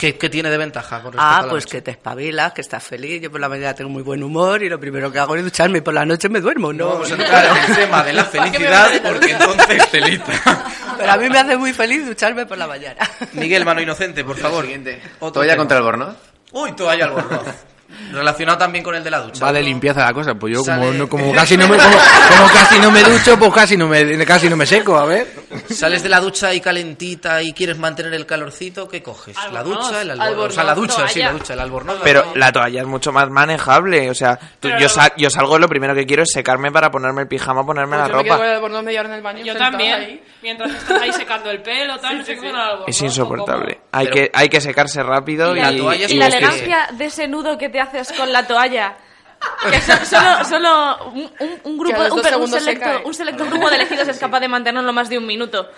¿Qué, 0.00 0.16
qué 0.16 0.30
tiene 0.30 0.48
de 0.48 0.56
ventaja 0.56 1.02
con 1.02 1.12
respecto 1.12 1.20
Ah, 1.22 1.46
pues 1.50 1.64
noche? 1.66 1.76
que 1.76 1.82
te 1.82 1.90
espabilas, 1.90 2.52
que 2.54 2.62
estás 2.62 2.82
feliz. 2.82 3.20
Yo 3.20 3.30
por 3.30 3.38
la 3.40 3.48
mañana 3.50 3.74
tengo 3.74 3.90
muy 3.90 4.02
buen 4.02 4.22
humor 4.22 4.62
y 4.62 4.68
lo 4.70 4.80
primero 4.80 5.12
que 5.12 5.18
hago 5.18 5.36
es 5.36 5.44
ducharme 5.44 5.78
y 5.78 5.80
por 5.82 5.92
la 5.92 6.06
noche 6.06 6.28
me 6.30 6.40
duermo, 6.40 6.72
¿no? 6.72 6.84
No 6.86 6.90
vamos 6.94 7.10
a 7.10 7.14
entrar 7.14 7.44
en 7.44 7.70
el 7.70 7.76
tema 7.76 8.02
de 8.02 8.12
la 8.14 8.24
felicidad 8.24 8.90
porque 9.02 9.32
entonces 9.32 9.90
telita. 9.90 10.64
Pero 10.98 11.12
a 11.12 11.16
mí 11.18 11.28
me 11.28 11.38
hace 11.38 11.56
muy 11.58 11.72
feliz 11.74 12.06
ducharme 12.06 12.46
por 12.46 12.56
la 12.56 12.66
mañana. 12.66 12.96
Miguel, 13.34 13.64
mano 13.66 13.80
inocente, 13.82 14.24
por 14.24 14.36
favor. 14.38 14.64
Siguiente. 14.64 15.00
Otro 15.20 15.32
Toalla 15.32 15.52
tema. 15.52 15.60
contra 15.60 15.76
el 15.78 15.84
bornoz. 15.84 16.16
Uy, 16.52 16.72
toalla 16.72 17.04
al 17.04 17.10
bornoz. 17.12 17.46
Relacionado 18.12 18.58
también 18.58 18.82
con 18.84 18.94
el 18.94 19.04
de 19.04 19.10
la 19.10 19.20
ducha. 19.20 19.44
Va 19.44 19.52
de 19.52 19.60
¿no? 19.60 19.66
limpieza 19.66 20.04
la 20.04 20.12
cosa, 20.12 20.34
pues 20.34 20.54
yo 20.54 20.64
como, 20.64 20.90
no- 20.92 21.08
como 21.08 21.32
casi 21.34 21.56
no 21.56 21.68
me 21.68 21.76
como, 21.76 21.90
como 21.90 22.52
casi 22.52 22.78
no 22.78 22.90
me 22.90 23.02
ducho, 23.02 23.38
pues 23.38 23.52
casi 23.54 23.76
no 23.76 23.86
me 23.88 24.24
casi 24.26 24.48
no 24.48 24.56
me 24.56 24.66
seco, 24.66 24.96
a 24.98 25.04
ver. 25.06 25.26
Sales 25.70 26.02
de 26.02 26.08
la 26.08 26.20
ducha 26.20 26.52
y 26.54 26.60
calentita 26.60 27.42
y 27.42 27.52
quieres 27.52 27.78
mantener 27.78 28.14
el 28.14 28.26
calorcito, 28.26 28.88
¿qué 28.88 29.02
coges? 29.02 29.36
la 29.36 29.60
Albornoz, 29.60 29.86
ducha, 29.88 30.02
el 30.02 30.10
albornoz. 30.10 30.28
albornoz, 30.28 30.50
o 30.50 30.54
sea, 30.54 30.64
la 30.64 30.74
ducha, 30.74 30.94
sí, 31.08 31.18
la 31.20 31.26
toalla. 31.26 31.32
ducha, 31.32 31.52
el 31.54 31.60
albornoz. 31.60 31.96
Pero 32.02 32.24
la 32.34 32.52
toalla 32.52 32.80
es 32.80 32.86
mucho 32.86 33.12
más 33.12 33.28
manejable. 33.30 34.10
O 34.10 34.14
sea, 34.14 34.38
tú- 34.58 34.68
yo, 34.78 34.88
sa- 34.88 35.12
yo 35.16 35.30
salgo 35.30 35.56
y 35.56 35.60
lo 35.60 35.68
primero 35.68 35.94
que 35.94 36.06
quiero 36.06 36.22
es 36.22 36.30
secarme 36.32 36.70
para 36.72 36.90
ponerme 36.90 37.22
el 37.22 37.28
pijama, 37.28 37.64
ponerme 37.64 37.96
Pues 37.96 38.08
la 38.10 38.16
yo 38.16 38.22
me 38.24 38.28
ropa. 38.30 38.44
el 38.46 38.54
albornoz 38.56 38.82
media 38.84 39.00
hora 39.00 39.08
en 39.10 39.14
el 39.16 39.22
baño. 39.22 39.44
Yo 39.44 39.56
también. 39.56 39.94
ahí. 39.94 40.22
Mientras 40.42 40.72
estás 40.72 41.02
ahí 41.02 41.12
secando 41.12 41.50
el 41.50 41.60
pelo, 41.62 41.98
tal, 41.98 42.24
con 42.36 42.44
el 42.46 42.56
albornoz, 42.56 42.88
Es 42.88 43.02
insoportable. 43.02 43.80
Hay, 43.92 44.06
Pero- 44.06 44.16
que, 44.16 44.30
hay 44.32 44.48
que 44.48 44.60
secarse 44.60 45.02
rápido 45.02 45.54
y, 45.56 45.60
la 45.60 45.76
toalla 45.76 46.06
es 46.06 46.10
y 46.12 46.14
Y 46.14 46.18
la 46.18 46.26
elegancia 46.28 46.88
de 46.92 47.04
ese 47.06 47.28
nudo 47.28 47.58
que 47.58 47.68
te 47.68 47.79
haces 47.80 48.12
con 48.12 48.32
la 48.32 48.46
toalla. 48.46 48.94
Que 49.70 49.80
so- 49.80 50.04
solo, 50.04 50.44
solo 50.44 51.04
un, 51.14 51.32
un- 51.38 51.60
un 51.64 51.78
grupo, 51.78 51.96
Que 52.04 52.10
un, 52.36 52.42
un 52.42 52.48
selecto, 52.50 52.90
un 53.06 53.14
selecto 53.14 53.46
grupo 53.46 53.70
de 53.70 53.76
elegidos 53.76 54.06
es 54.08 54.18
capaz 54.18 54.38
de 54.40 54.48
mantenerlo 54.48 54.92
más 54.92 55.08
de 55.08 55.16
un 55.16 55.26
minuto. 55.26 55.70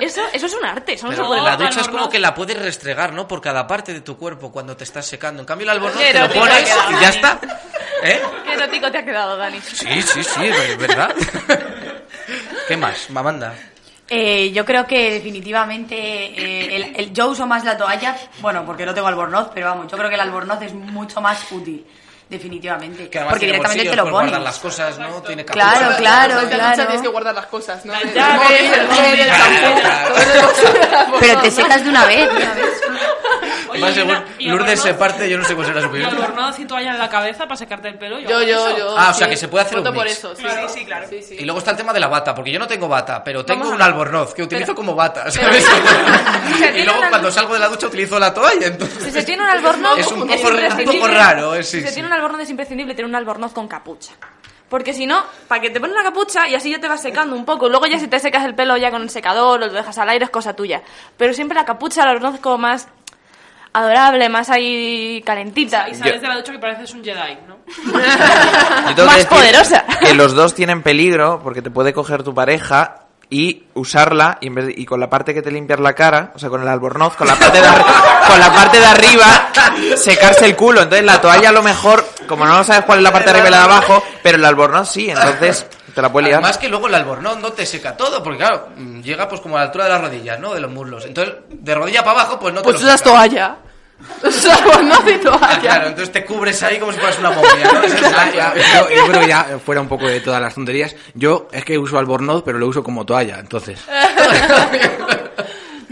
Eso, 0.00 0.22
eso 0.32 0.46
es 0.46 0.54
un 0.54 0.64
arte, 0.64 0.94
eso 0.94 1.06
no 1.08 1.12
se 1.14 1.22
puede 1.22 1.42
la 1.42 1.56
ducha 1.56 1.80
es 1.82 1.88
como 1.88 2.08
que 2.08 2.18
la 2.18 2.34
puedes 2.34 2.58
restregar, 2.58 3.12
¿no? 3.12 3.28
Por 3.28 3.42
cada 3.42 3.66
parte 3.66 3.92
de 3.92 4.00
tu 4.00 4.16
cuerpo 4.16 4.50
cuando 4.50 4.74
te 4.76 4.84
estás 4.84 5.04
secando. 5.06 5.40
En 5.42 5.46
cambio, 5.46 5.64
el 5.66 5.70
albornoz 5.70 6.00
te 6.00 6.18
lo 6.18 6.28
pones 6.32 6.62
y 6.62 6.66
ya 6.66 6.76
Dani. 6.90 7.04
está. 7.04 7.38
¿Eh? 8.02 8.22
Qué 8.46 8.52
erótico 8.54 8.90
te 8.90 8.98
ha 8.98 9.04
quedado, 9.04 9.36
Dani. 9.36 9.60
Sí, 9.60 10.02
sí, 10.02 10.24
sí, 10.24 10.44
es 10.46 10.78
verdad. 10.78 11.14
¿Qué 12.66 12.76
más, 12.78 13.10
Mamanda? 13.10 13.54
Eh, 14.14 14.52
yo 14.52 14.66
creo 14.66 14.86
que 14.86 15.10
definitivamente 15.12 15.94
eh, 15.96 16.76
el, 16.76 16.96
el- 16.96 17.12
yo 17.14 17.30
uso 17.30 17.46
más 17.46 17.64
la 17.64 17.78
toalla, 17.78 18.14
bueno, 18.42 18.62
porque 18.66 18.84
no 18.84 18.92
tengo 18.92 19.06
albornoz, 19.08 19.48
pero 19.54 19.68
vamos, 19.68 19.90
yo 19.90 19.96
creo 19.96 20.10
que 20.10 20.16
el 20.16 20.20
albornoz 20.20 20.60
es 20.60 20.74
mucho 20.74 21.22
más 21.22 21.50
útil, 21.50 21.82
definitivamente. 22.32 23.08
Que 23.08 23.20
porque 23.20 23.46
directamente 23.46 23.84
te 23.90 23.96
lo 23.96 24.02
pones. 24.04 24.12
guardar 24.30 24.40
las 24.40 24.58
cosas, 24.58 24.98
¿no? 24.98 25.22
Tiene 25.22 25.44
capucha. 25.44 25.70
Claro, 25.72 25.96
claro, 25.96 26.42
la 26.42 26.48
claro. 26.48 26.76
tienes 26.86 27.02
que 27.02 27.08
guardar 27.08 27.34
las 27.34 27.46
cosas, 27.46 27.84
¿no? 27.84 27.94
El 27.94 28.12
llaves, 28.12 28.36
móvil, 28.42 28.72
el 28.74 28.88
móvil, 28.88 29.20
el 29.20 29.28
champú. 29.30 31.16
Pero 31.20 31.40
te 31.40 31.50
secas 31.50 31.82
de 31.84 31.90
una 31.90 32.04
vez. 32.06 32.28
de 32.28 32.36
una 32.36 32.54
vez. 32.54 32.66
Más 33.80 33.94
según 33.94 34.22
y 34.38 34.48
Lourdes 34.50 34.80
se 34.82 34.92
parte, 34.94 35.28
yo 35.30 35.38
no 35.38 35.44
sé 35.44 35.54
cuál 35.54 35.66
será 35.66 35.80
su 35.80 35.86
Y 35.86 35.88
opinión. 35.88 36.10
albornoz 36.10 36.58
y 36.58 36.66
toalla 36.66 36.90
en 36.92 36.98
la 36.98 37.08
cabeza 37.08 37.44
para 37.44 37.56
secarte 37.56 37.88
el 37.88 37.98
pelo. 37.98 38.20
Yo, 38.20 38.42
yo, 38.42 38.76
yo. 38.76 38.94
Ah, 38.98 39.10
o 39.10 39.14
sea 39.14 39.26
sí. 39.26 39.30
que 39.30 39.36
se 39.38 39.48
puede 39.48 39.64
hacer 39.64 39.78
Voto 39.78 39.90
un 39.90 39.96
por 39.96 40.04
mix. 40.04 40.18
eso, 40.18 40.36
sí, 40.36 40.42
Claro. 40.42 40.68
sí, 40.68 40.78
sí, 40.80 40.84
claro. 40.84 41.06
Sí, 41.08 41.22
sí. 41.22 41.36
Y 41.38 41.44
luego 41.44 41.58
está 41.58 41.70
el 41.70 41.78
tema 41.78 41.92
de 41.94 42.00
la 42.00 42.08
bata, 42.08 42.34
porque 42.34 42.52
yo 42.52 42.58
no 42.58 42.66
tengo 42.66 42.86
bata, 42.86 43.24
pero 43.24 43.44
tengo 43.46 43.60
Vamos 43.60 43.74
un 43.76 43.82
albornoz 43.82 44.34
que 44.34 44.42
utilizo 44.42 44.66
Pero- 44.66 44.76
como 44.76 44.94
bata, 44.94 45.24
pero- 45.24 45.42
¿sabes? 45.46 45.66
y 46.50 46.52
tiene 46.58 46.84
luego 46.84 47.00
cuando 47.08 47.30
salgo 47.32 47.54
de 47.54 47.60
la 47.60 47.68
ducha 47.68 47.86
utilizo 47.86 48.18
la 48.18 48.34
toalla, 48.34 48.66
entonces... 48.66 49.04
Si 49.04 49.10
se 49.10 49.22
tiene 49.22 49.42
un 49.42 49.48
albornoz, 49.48 49.98
Es 49.98 50.06
un 50.08 50.20
poco- 50.20 50.34
imprescindible. 50.34 50.90
un 50.92 51.00
poco 51.00 51.08
raro, 51.14 51.54
eh, 51.54 51.62
sí, 51.62 51.78
Si 51.78 51.82
se 51.82 51.88
sí. 51.88 51.94
tiene 51.94 52.08
un 52.08 52.12
albornoz 52.22 52.42
es 52.42 52.50
imprescindible 52.50 52.94
tener 52.94 53.08
un 53.08 53.14
albornoz 53.14 53.52
con 53.52 53.68
capucha. 53.68 54.12
Porque 54.68 54.94
si 54.94 55.04
no, 55.06 55.22
para 55.48 55.60
que 55.60 55.68
te 55.70 55.80
pones 55.80 55.94
la 55.94 56.02
capucha 56.02 56.48
y 56.48 56.54
así 56.54 56.70
ya 56.70 56.78
te 56.80 56.88
vas 56.88 57.02
secando 57.02 57.36
un 57.36 57.44
poco. 57.44 57.68
Luego 57.68 57.84
ya 57.86 57.98
si 57.98 58.06
te 58.08 58.18
secas 58.18 58.44
el 58.44 58.54
pelo 58.54 58.76
ya 58.78 58.90
con 58.90 59.02
el 59.02 59.10
secador 59.10 59.62
o 59.62 59.66
lo 59.66 59.72
dejas 59.72 59.98
al 59.98 60.08
aire 60.08 60.24
es 60.24 60.30
cosa 60.30 60.54
tuya. 60.56 60.80
Pero 61.18 61.34
siempre 61.34 61.54
la 61.54 61.64
capucha, 61.66 62.02
el 62.04 62.08
albornoz 62.08 62.36
es 62.36 62.40
como 62.40 62.56
más 62.58 62.88
adorable, 63.74 64.28
más 64.30 64.48
ahí 64.50 65.22
calentita. 65.26 65.88
Y 65.90 65.94
sales 65.94 66.20
de 66.22 66.28
la 66.28 66.36
ducha 66.36 66.52
que 66.52 66.58
pareces 66.58 66.92
un 66.94 67.04
Jedi, 67.04 67.38
¿no? 67.46 67.56
Yo 68.96 69.06
Más 69.06 69.26
poderosa. 69.26 69.84
Que 70.00 70.14
los 70.14 70.34
dos 70.34 70.54
tienen 70.54 70.82
peligro 70.82 71.40
porque 71.42 71.62
te 71.62 71.70
puede 71.70 71.92
coger 71.92 72.22
tu 72.22 72.34
pareja 72.34 72.96
y 73.30 73.64
usarla 73.72 74.36
y, 74.42 74.48
en 74.48 74.54
vez 74.54 74.66
de- 74.66 74.74
y 74.76 74.84
con 74.84 75.00
la 75.00 75.08
parte 75.08 75.32
que 75.32 75.40
te 75.40 75.50
limpias 75.50 75.80
la 75.80 75.94
cara, 75.94 76.32
o 76.34 76.38
sea, 76.38 76.50
con 76.50 76.60
el 76.60 76.68
albornoz, 76.68 77.16
con 77.16 77.26
la 77.26 77.34
parte 77.34 77.60
de, 77.62 77.66
arri- 77.66 78.26
con 78.26 78.38
la 78.40 78.52
parte 78.52 78.78
de 78.78 78.84
arriba, 78.86 79.48
secarse 79.96 80.44
el 80.44 80.54
culo. 80.54 80.82
Entonces 80.82 81.06
la 81.06 81.18
toalla 81.20 81.48
a 81.48 81.52
lo 81.52 81.62
mejor, 81.62 82.04
como 82.28 82.44
no 82.46 82.62
sabes 82.64 82.84
cuál 82.84 82.98
es 82.98 83.04
la 83.04 83.12
parte 83.12 83.26
de 83.26 83.30
arriba 83.38 83.48
y 83.48 83.50
la 83.50 83.58
de 83.58 83.64
abajo, 83.64 84.02
pero 84.22 84.36
el 84.38 84.44
albornoz 84.44 84.90
sí, 84.90 85.08
entonces 85.10 85.66
te 85.94 86.00
la 86.02 86.10
puede 86.12 86.26
liar. 86.28 86.38
Además 86.38 86.58
que 86.58 86.68
luego 86.68 86.86
el 86.88 86.94
albornoz 86.94 87.38
no 87.38 87.52
te 87.52 87.66
seca 87.66 87.96
todo, 87.96 88.22
porque 88.22 88.38
claro, 88.38 88.68
mm, 88.76 89.00
llega 89.00 89.28
pues 89.28 89.40
como 89.40 89.56
a 89.56 89.60
la 89.60 89.66
altura 89.66 89.84
de 89.84 89.90
las 89.90 90.00
rodillas, 90.00 90.38
¿no? 90.40 90.54
De 90.54 90.60
los 90.60 90.70
muslos. 90.70 91.04
Entonces, 91.04 91.34
de 91.50 91.74
rodilla 91.74 92.02
para 92.04 92.20
abajo, 92.20 92.38
pues 92.40 92.54
no 92.54 92.60
te 92.60 92.64
Pues 92.64 92.80
lo 92.80 92.86
usas 92.88 93.00
seca. 93.00 93.10
toalla. 93.10 93.56
Usas 94.24 94.60
albornoz 94.60 95.02
y 95.06 95.12
Ah, 95.12 95.20
toalla. 95.22 95.60
claro, 95.60 95.86
entonces 95.88 96.12
te 96.12 96.24
cubres 96.24 96.60
ahí 96.64 96.78
como 96.80 96.90
si 96.92 96.98
fueras 96.98 97.18
una 97.20 97.30
momia, 97.30 97.72
¿no? 97.72 97.82
Esa 97.82 97.96
es 97.96 98.02
la- 98.12 98.32
Ya, 98.32 98.54
yo, 98.54 98.90
yo 98.90 99.06
creo 99.06 99.20
que 99.20 99.28
ya 99.28 99.46
fuera 99.64 99.80
un 99.80 99.88
poco 99.88 100.06
de 100.08 100.20
todas 100.20 100.40
las 100.42 100.54
tonterías. 100.54 100.96
Yo 101.14 101.46
es 101.52 101.64
que 101.64 101.78
uso 101.78 101.98
albornoz, 101.98 102.42
pero 102.44 102.58
lo 102.58 102.66
uso 102.66 102.82
como 102.82 103.04
toalla, 103.06 103.38
entonces. 103.38 103.78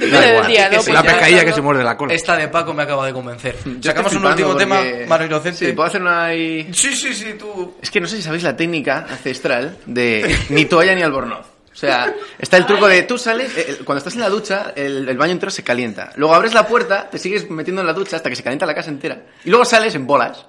Pues 0.00 0.88
una 0.88 1.02
pescadilla 1.02 1.44
que 1.44 1.52
se 1.52 1.60
muerde 1.60 1.84
la 1.84 1.96
cola. 1.96 2.14
Esta 2.14 2.36
de 2.36 2.48
Paco 2.48 2.72
me 2.74 2.82
acaba 2.82 3.06
de 3.06 3.12
convencer. 3.12 3.56
Yo 3.64 3.90
Sacamos 3.90 4.12
un 4.14 4.24
último 4.24 4.56
tema, 4.56 4.80
mano 5.06 5.24
inocente. 5.26 5.66
Sí, 5.66 5.72
puedo 5.72 5.88
hacer 5.88 6.00
una 6.00 6.24
ahí... 6.26 6.68
Sí, 6.72 6.94
sí, 6.94 7.12
sí, 7.14 7.34
tú. 7.38 7.74
Es 7.82 7.90
que 7.90 8.00
no 8.00 8.06
sé 8.08 8.16
si 8.16 8.22
sabéis 8.22 8.42
la 8.42 8.56
técnica 8.56 9.06
ancestral 9.08 9.76
de 9.86 10.36
ni 10.48 10.64
toalla 10.64 10.94
ni 10.94 11.02
albornoz. 11.02 11.46
O 11.72 11.76
sea, 11.80 12.12
está 12.38 12.56
el 12.56 12.66
truco 12.66 12.86
de 12.88 13.02
tú 13.04 13.16
sales, 13.16 13.56
eh, 13.56 13.78
cuando 13.84 13.98
estás 13.98 14.14
en 14.14 14.20
la 14.20 14.28
ducha, 14.28 14.72
el, 14.76 15.08
el 15.08 15.16
baño 15.16 15.32
entero 15.32 15.50
se 15.50 15.62
calienta. 15.62 16.10
Luego 16.16 16.34
abres 16.34 16.52
la 16.52 16.66
puerta, 16.66 17.08
te 17.08 17.18
sigues 17.18 17.48
metiendo 17.48 17.80
en 17.80 17.86
la 17.86 17.92
ducha 17.94 18.16
hasta 18.16 18.28
que 18.28 18.36
se 18.36 18.42
calienta 18.42 18.66
la 18.66 18.74
casa 18.74 18.90
entera. 18.90 19.18
Y 19.44 19.50
luego 19.50 19.64
sales 19.64 19.94
en 19.94 20.06
bolas. 20.06 20.44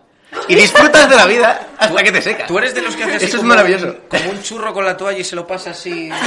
Y 0.47 0.55
disfrutas 0.55 1.09
de 1.09 1.15
la 1.15 1.25
vida 1.25 1.67
hasta 1.77 2.03
que 2.03 2.11
te 2.11 2.21
seca. 2.21 2.45
Tú 2.47 2.57
eres 2.57 2.73
de 2.73 2.81
los 2.81 2.95
que 2.95 3.03
haces 3.03 3.15
así 3.17 3.25
Eso 3.25 3.37
es 3.37 3.43
maravilloso. 3.43 3.85
un- 3.87 3.97
como 4.07 4.29
un 4.31 4.41
churro 4.41 4.73
con 4.73 4.83
la 4.85 4.95
toalla 4.97 5.19
y 5.19 5.23
se 5.23 5.35
lo 5.35 5.45
pasa 5.45 5.69
así. 5.71 6.09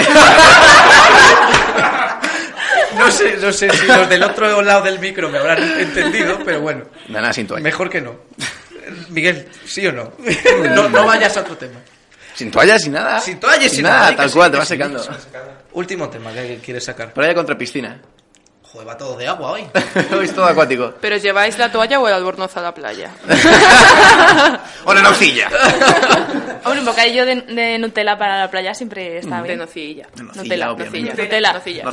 no 2.99 3.11
sé, 3.11 3.37
no 3.37 3.53
sé 3.53 3.71
si 3.71 3.87
los 3.87 4.09
del 4.09 4.23
otro 4.23 4.63
lado 4.63 4.83
del 4.83 4.99
micro 4.99 5.29
me 5.31 5.39
habrán 5.39 5.63
entendido, 5.81 6.39
pero 6.45 6.61
bueno, 6.61 6.85
Nada, 7.09 7.33
sin 7.33 7.47
toalla. 7.47 7.63
mejor 7.63 7.91
que 7.91 8.01
no. 8.01 8.17
Miguel, 9.09 9.49
¿sí 9.65 9.87
o 9.87 9.93
no? 9.93 10.13
No, 10.75 10.89
no 10.89 11.07
vayas 11.07 11.37
a 11.37 11.41
otro 11.41 11.57
tema. 11.57 11.81
Sin 12.35 12.51
toalla, 12.51 12.79
sin 12.79 12.93
nada. 12.93 13.21
Sin 13.21 13.39
toalla 13.39 13.65
y 13.65 13.69
sin 13.69 13.83
nada. 13.85 14.15
tal 14.17 14.31
cual, 14.31 14.51
te 14.51 14.59
vas 14.59 14.69
secando. 14.69 15.03
Último 15.73 16.09
tema 16.09 16.33
que 16.33 16.59
quieres 16.65 16.85
sacar. 16.85 17.13
Playa 17.13 17.35
contra 17.35 17.57
piscina. 17.57 18.01
Joder, 18.75 18.89
va 18.89 18.97
todo 18.99 19.17
de 19.17 19.29
agua 19.29 19.53
hoy. 19.53 19.65
Hoy 20.19 20.25
es 20.25 20.35
todo 20.35 20.47
acuático. 20.47 20.95
Pero 21.01 21.17
lleváis 21.17 21.57
la 21.59 21.71
toalla 21.71 22.01
o 22.01 22.09
el 22.09 22.15
albornoz 22.15 22.57
a 22.57 22.61
la 22.61 22.75
playa. 22.75 23.13
O 24.87 24.93
la 24.93 25.01
nocilla. 25.01 25.49
Hombre, 26.65 26.81
un 26.81 26.85
bocadillo 26.85 27.25
de, 27.25 27.37
de 27.43 27.79
Nutella 27.79 28.19
para 28.19 28.39
la 28.39 28.51
playa 28.51 28.75
siempre 28.75 29.19
está 29.19 29.37
De 29.41 29.43
bien. 29.49 29.59
nocilla. 29.59 30.07
Nutella. 30.17 30.67
Nutella. 30.75 31.53
Nocilla. 31.55 31.85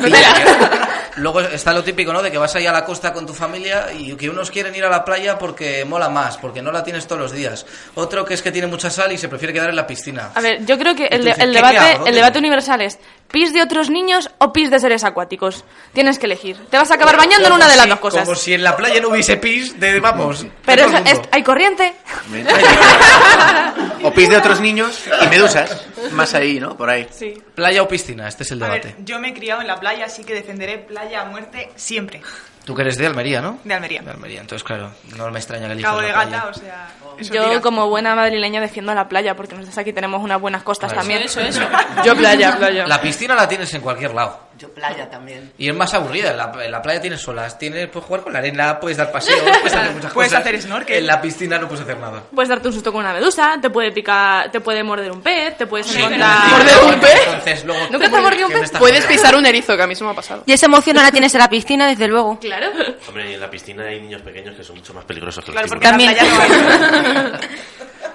Luego 1.17 1.39
está 1.41 1.71
lo 1.73 1.83
típico, 1.83 2.11
¿no? 2.11 2.21
De 2.21 2.29
que 2.31 2.37
vas 2.37 2.53
ahí 2.55 2.65
a 2.67 2.71
la 2.73 2.83
costa 2.83 3.13
con 3.13 3.25
tu 3.25 3.33
familia 3.33 3.85
y 3.97 4.13
que 4.15 4.29
unos 4.29 4.51
quieren 4.51 4.75
ir 4.75 4.83
a 4.83 4.89
la 4.89 5.05
playa 5.05 5.37
porque 5.37 5.85
mola 5.85 6.09
más, 6.09 6.37
porque 6.37 6.61
no 6.61 6.71
la 6.71 6.83
tienes 6.83 7.07
todos 7.07 7.21
los 7.21 7.31
días. 7.31 7.65
Otro 7.95 8.25
que 8.25 8.33
es 8.33 8.41
que 8.41 8.51
tiene 8.51 8.67
mucha 8.67 8.89
sal 8.89 9.11
y 9.13 9.17
se 9.17 9.29
prefiere 9.29 9.53
quedar 9.53 9.69
en 9.69 9.75
la 9.77 9.87
piscina. 9.87 10.31
A 10.35 10.41
ver, 10.41 10.65
yo 10.65 10.77
creo 10.77 10.95
que 10.95 11.05
el, 11.05 11.23
de- 11.23 11.29
dices, 11.31 11.43
el 11.43 11.53
¿qué- 11.53 11.61
qué 11.61 11.67
debate, 11.79 12.09
el 12.09 12.15
debate 12.15 12.39
universal 12.39 12.81
es 12.81 12.99
¿pis 13.31 13.53
de 13.53 13.61
otros 13.61 13.89
niños 13.89 14.29
o 14.39 14.51
pis 14.51 14.69
de 14.69 14.79
seres 14.79 15.03
acuáticos? 15.05 15.63
Tienes 15.93 16.19
que 16.19 16.25
elegir. 16.25 16.57
Te 16.71 16.77
vas 16.77 16.89
a 16.89 16.93
acabar 16.95 17.17
bañando 17.17 17.47
en 17.47 17.53
una 17.53 17.67
de 17.67 17.75
las 17.75 17.87
dos 17.89 17.99
cosas. 17.99 18.23
Como 18.23 18.35
si 18.35 18.53
en 18.53 18.63
la 18.63 18.75
playa 18.77 18.99
no 19.01 19.09
hubiese 19.09 19.35
pis 19.37 19.77
de, 19.79 19.99
vamos, 19.99 20.45
Pero 20.65 20.85
es- 20.85 21.11
es- 21.11 21.21
hay 21.31 21.43
corriente. 21.43 21.93
O 24.03 24.11
pis 24.11 24.29
de 24.29 24.37
otros 24.37 24.59
niños 24.59 25.03
y 25.21 25.27
medusas. 25.27 25.85
Más 26.13 26.33
ahí, 26.33 26.59
¿no? 26.59 26.75
Por 26.75 26.89
ahí. 26.89 27.07
Sí. 27.11 27.39
Playa 27.53 27.83
o 27.83 27.87
piscina, 27.87 28.27
este 28.27 28.43
es 28.43 28.51
el 28.51 28.61
A 28.63 28.65
debate. 28.67 28.87
ver, 28.97 29.05
yo 29.05 29.19
me 29.19 29.29
he 29.29 29.33
criado 29.33 29.61
en 29.61 29.67
la 29.67 29.79
playa, 29.79 30.05
así 30.05 30.23
que 30.23 30.33
defenderé 30.33 30.79
playa 30.79 31.21
a 31.21 31.25
muerte 31.25 31.71
siempre. 31.75 32.21
Tú 32.65 32.75
que 32.75 32.81
eres 32.83 32.97
de 32.97 33.05
Almería, 33.07 33.41
¿no? 33.41 33.59
De 33.63 33.73
Almería. 33.73 34.01
De 34.01 34.11
Almería, 34.11 34.41
entonces 34.41 34.63
claro, 34.63 34.91
no 35.15 35.29
me 35.31 35.39
extraña 35.39 35.67
que 35.67 35.73
elijas 35.73 35.89
Cabo 35.91 36.01
la 36.01 36.07
de 36.07 36.13
playa. 36.13 36.29
gata, 36.37 36.47
o 36.49 36.53
sea. 36.53 36.87
eso 37.19 37.33
Yo, 37.33 37.47
tira. 37.49 37.61
como 37.61 37.87
buena 37.89 38.15
madrileña, 38.15 38.61
defiendo 38.61 38.93
la 38.93 39.07
playa 39.09 39.35
porque 39.35 39.53
nosotros 39.55 39.77
aquí 39.77 39.93
tenemos 39.93 40.21
unas 40.23 40.39
buenas 40.39 40.61
costas 40.63 40.91
Claro. 40.91 41.01
también. 41.01 41.23
Eso, 41.23 41.39
eso. 41.41 41.61
Yo 42.05 42.15
playa, 42.15 42.57
playa. 42.57 42.85
La 42.87 43.01
piscina 43.01 43.35
la 43.35 43.47
tienes 43.47 43.73
en 43.73 43.81
cualquier 43.81 44.13
lado. 44.13 44.39
Yo 44.61 44.69
playa 44.69 45.09
también. 45.09 45.51
Y 45.57 45.67
es 45.69 45.75
más 45.75 45.91
aburrida. 45.95 46.31
En 46.31 46.37
la, 46.37 46.51
en 46.63 46.71
la 46.71 46.81
playa 46.83 47.01
tienes 47.01 47.19
solas. 47.19 47.57
Tienes, 47.57 47.87
puedes 47.89 48.05
jugar 48.05 48.21
con 48.23 48.31
la 48.33 48.39
arena, 48.39 48.79
puedes 48.79 48.95
dar 48.97 49.11
paseos, 49.11 49.39
puedes 49.61 49.73
hacer 49.73 49.91
muchas 49.93 50.13
Puedes 50.13 50.31
cosas. 50.31 50.45
hacer 50.45 50.61
snorkel. 50.61 50.97
En 50.99 51.07
la 51.07 51.19
piscina 51.19 51.57
no 51.57 51.67
puedes 51.67 51.81
hacer 51.83 51.97
nada. 51.97 52.21
Puedes 52.33 52.49
darte 52.49 52.67
un 52.67 52.73
susto 52.75 52.91
con 52.91 53.01
una 53.01 53.11
medusa, 53.13 53.57
te 53.59 53.69
puede 53.71 53.91
picar, 53.91 54.51
te 54.51 54.61
puede 54.61 54.83
morder 54.83 55.11
un 55.11 55.21
pez, 55.21 55.57
te 55.57 55.65
puedes 55.65 55.87
Sí, 55.87 55.97
encontrar... 55.99 56.47
¿Morder 56.49 56.93
un 56.93 56.99
pez? 56.99 57.21
Entonces, 57.25 57.65
luego, 57.65 57.81
¿Nunca 57.91 58.09
te 58.09 58.15
ha 58.15 58.21
mordido 58.21 58.45
un 58.47 58.53
¿qué 58.53 58.59
me 58.61 58.67
pez? 58.67 58.77
Puedes 58.79 59.05
pisar 59.05 59.35
un 59.35 59.45
erizo, 59.45 59.75
que 59.75 59.81
a 59.83 59.87
mí 59.87 59.95
se 59.95 60.03
me 60.03 60.11
ha 60.11 60.13
pasado. 60.13 60.43
Y 60.45 60.53
esa 60.53 60.67
emoción 60.67 60.95
no 60.95 61.01
la 61.01 61.11
tienes 61.11 61.33
en 61.33 61.39
la 61.39 61.49
piscina, 61.49 61.87
desde 61.87 62.07
luego. 62.07 62.37
Claro. 62.39 62.67
Hombre, 63.07 63.31
y 63.31 63.33
en 63.33 63.39
la 63.39 63.49
piscina 63.49 63.83
hay 63.85 63.99
niños 63.99 64.21
pequeños 64.21 64.55
que 64.55 64.63
son 64.63 64.75
mucho 64.77 64.93
más 64.93 65.05
peligrosos 65.05 65.43
que 65.43 65.51
Claro, 65.51 65.65
los 65.67 65.71
porque 65.73 65.87
en 65.87 65.91
la 65.91 65.97
También. 65.97 66.13
playa 66.15 66.33
no 66.33 67.39
hay. 67.39 67.49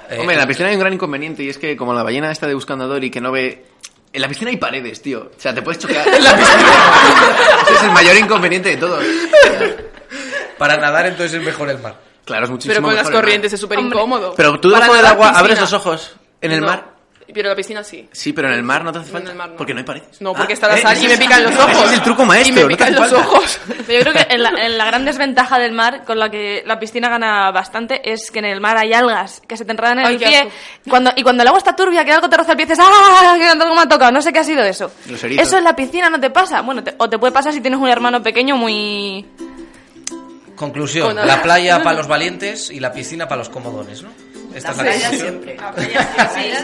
Eh, 0.09 0.19
Hombre, 0.21 0.35
en 0.37 0.41
la 0.41 0.47
piscina 0.47 0.69
hay 0.69 0.75
un 0.77 0.81
gran 0.81 0.93
inconveniente 0.93 1.43
y 1.43 1.49
es 1.49 1.59
que 1.59 1.77
como 1.77 1.93
la 1.93 2.05
ballena 2.05 2.31
está 2.31 2.47
de 2.47 2.55
buscando 2.55 2.85
a 2.85 2.87
Dory 2.87 3.11
que 3.11 3.21
no 3.21 3.33
ve... 3.33 3.65
En 4.17 4.23
la 4.23 4.29
piscina 4.29 4.51
hay 4.51 4.57
paredes, 4.57 5.03
tío. 5.03 5.31
O 5.37 5.39
sea, 5.39 5.55
te 5.55 5.61
puedes 5.61 5.79
chocar. 5.79 6.09
en 6.15 6.25
la 6.25 6.35
piscina. 6.35 6.73
Ese 7.67 7.75
es 7.77 7.83
el 7.83 7.91
mayor 7.91 8.17
inconveniente 8.17 8.71
de 8.71 8.77
todos. 8.79 9.05
Para 10.57 10.79
nadar 10.79 11.05
entonces 11.05 11.35
es 11.39 11.45
mejor 11.45 11.69
el 11.69 11.79
mar. 11.81 11.97
Claro, 12.25 12.45
es 12.45 12.51
muchísimo 12.51 12.73
Pero 12.75 12.83
con 12.83 12.95
las 12.95 13.03
mejor 13.05 13.13
el 13.13 13.15
mar. 13.15 13.23
corrientes 13.25 13.53
es 13.53 13.61
súper 13.61 13.79
incómodo. 13.79 14.33
Pero 14.35 14.59
tú 14.59 14.71
Para 14.73 14.87
debajo 14.87 14.95
del 14.95 15.03
nadar, 15.03 15.13
agua 15.17 15.27
piscina. 15.29 15.41
abres 15.41 15.61
los 15.61 15.73
ojos. 15.75 16.17
En 16.41 16.53
el 16.53 16.61
No, 16.63 16.67
mar... 16.67 16.96
Pero 17.33 17.49
en 17.49 17.51
la 17.51 17.57
piscina 17.57 17.83
sí. 17.83 18.09
Sí, 18.13 18.33
pero 18.33 18.49
en 18.49 18.55
el 18.55 18.63
mar 18.63 18.85
no 18.85 18.93
te 18.93 19.01
hace 19.01 19.11
No, 19.11 19.19
en 19.19 19.25
falta. 19.25 19.31
el 19.33 19.37
mar 19.39 19.49
no. 19.51 19.57
Porque 19.57 19.75
no 19.75 19.79
hay 19.81 19.85
paredes. 19.85 20.21
No, 20.21 20.33
porque 20.33 20.53
Ah, 20.53 20.55
está 20.55 20.69
la 20.69 20.79
eh, 20.79 20.83
sal 20.83 21.03
y 21.03 21.09
me 21.09 21.19
pican 21.19 21.43
los 21.43 21.55
ojos. 21.57 21.71
Ese 21.73 21.85
es 21.87 21.93
el 21.93 22.03
truco 22.03 22.25
maestro. 22.25 22.55
Y 22.61 22.63
me 22.65 22.67
pican 22.69 22.95
los 22.95 23.11
falta. 23.11 23.17
ojos. 23.29 23.59
Pero 23.87 23.99
yo 24.05 24.13
creo 24.13 24.13
que 24.27 24.35
en 24.35 24.43
la, 24.43 24.49
en 24.51 24.79
la 24.79 24.85
gran 24.87 25.05
desventaja 25.05 25.59
del 25.59 25.73
mar, 25.73 26.05
con 26.05 26.19
la 26.19 26.31
que 26.31 26.63
la 26.65 26.79
piscina 26.79 27.09
gana 27.09 27.51
bastante, 27.51 28.13
es 28.13 28.31
que 28.31 28.39
en 28.39 28.45
el 28.45 28.61
mar 28.61 28.77
hay 28.79 28.93
algas 28.93 29.43
que 29.49 29.57
se 29.57 29.65
te 29.65 29.73
enredan 29.73 29.99
en 29.99 30.07
Ay, 30.07 30.15
el 30.15 30.21
pie. 30.21 30.49
Cuando, 30.89 31.11
y 31.17 31.23
cuando 31.25 31.43
el 31.43 31.49
agua 31.49 31.59
está 31.59 31.75
turbia, 31.75 32.05
que 32.05 32.13
algo 32.13 32.29
te 32.29 32.37
roza 32.37 32.53
el 32.53 32.57
pie, 32.57 32.67
dices 32.67 32.79
¡ah! 32.81 33.35
Que 33.39 33.45
algo 33.49 33.75
me 33.75 33.81
ha 33.81 33.89
tocado, 33.89 34.13
no 34.13 34.23
sé 34.23 34.33
qué 34.33 34.39
ha 34.39 34.45
sido 34.45 34.63
eso. 34.63 34.91
Los. 35.09 35.23
Eso 35.25 35.59
en 35.59 35.65
la 35.65 35.75
piscina 35.75 36.09
no 36.09 36.21
te 36.21 36.31
pasa. 36.31 36.61
Bueno, 36.63 36.85
te- 36.85 36.95
o 36.97 37.11
te 37.11 37.19
puede 37.19 37.33
pasar 37.33 37.53
si 37.53 37.61
tienes 37.61 37.81
un 37.81 37.89
hermano 37.89 38.23
pequeño 38.23 38.57
muy... 38.57 39.27
Conclusión, 40.55 41.15
Con- 41.15 41.27
la 41.27 41.43
playa 41.43 41.83
para 41.83 41.97
los 41.99 42.09
valientes 42.09 42.71
y 42.71 42.81
la 42.81 42.93
piscina 42.93 43.29
para 43.29 43.41
los 43.41 43.49
comodones, 43.49 44.03
¿no? 44.03 44.09
Esta 44.57 44.71
es 44.71 44.77
la 44.79 44.83
playa 44.85 45.11
conclusión. 45.11 45.43
siempre. 45.43 45.57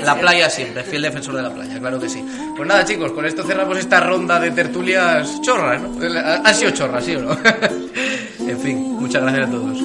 La 0.02 0.18
playa 0.18 0.48
siempre, 0.50 0.82
fiel 0.82 1.02
defensor 1.02 1.34
de 1.36 1.42
la 1.42 1.50
playa, 1.50 1.78
claro 1.78 2.00
que 2.00 2.08
sí. 2.08 2.24
Pues 2.56 2.66
nada, 2.66 2.84
chicos, 2.86 3.12
con 3.12 3.26
esto 3.26 3.42
cerramos 3.42 3.76
esta 3.76 4.00
ronda 4.00 4.40
de 4.40 4.50
tertulias 4.50 5.42
chorras, 5.42 5.80
¿no? 5.82 5.98
Han 6.42 6.54
sido 6.54 6.70
chorras, 6.70 7.04
¿sí 7.04 7.16
o 7.16 7.20
no? 7.20 7.32
en 8.48 8.58
fin, 8.60 8.96
muchas 8.98 9.20
gracias 9.20 9.46
a 9.46 9.50
todos. 9.50 9.78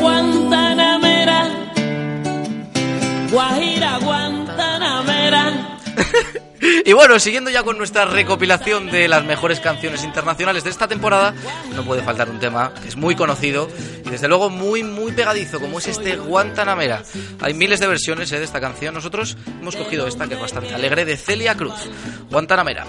Guantanamera, 0.00 1.48
Guajira, 3.30 3.98
Guantanamera. 3.98 5.78
Y 6.60 6.92
bueno, 6.92 7.18
siguiendo 7.18 7.50
ya 7.50 7.62
con 7.62 7.78
nuestra 7.78 8.04
recopilación 8.04 8.90
de 8.90 9.08
las 9.08 9.24
mejores 9.24 9.60
canciones 9.60 10.04
internacionales 10.04 10.64
de 10.64 10.70
esta 10.70 10.88
temporada, 10.88 11.34
no 11.74 11.84
puede 11.84 12.02
faltar 12.02 12.28
un 12.28 12.38
tema 12.38 12.72
que 12.82 12.88
es 12.88 12.96
muy 12.96 13.14
conocido 13.14 13.68
y 14.04 14.10
desde 14.10 14.28
luego 14.28 14.50
muy, 14.50 14.82
muy 14.82 15.12
pegadizo, 15.12 15.60
como 15.60 15.78
es 15.78 15.88
este 15.88 16.16
Guantanamera. 16.16 17.02
Hay 17.40 17.54
miles 17.54 17.80
de 17.80 17.86
versiones 17.86 18.30
eh, 18.32 18.38
de 18.38 18.44
esta 18.44 18.60
canción. 18.60 18.94
Nosotros 18.94 19.36
hemos 19.60 19.76
cogido 19.76 20.06
esta, 20.06 20.26
que 20.26 20.34
es 20.34 20.40
bastante 20.40 20.74
alegre, 20.74 21.04
de 21.04 21.16
Celia 21.16 21.54
Cruz. 21.54 21.88
Guantanamera. 22.30 22.84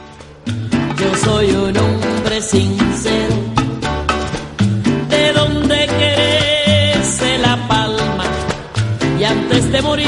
Yo 0.98 1.16
soy 1.24 1.50
un 1.52 1.78
hombre 1.78 2.42
sincero, 2.42 3.36
de 5.10 5.34
donde 5.34 5.88
crece 5.88 7.38
la 7.40 7.68
palma. 7.68 8.26
Y 9.20 9.24
antes 9.24 9.72
de 9.72 9.82
morir, 9.82 10.08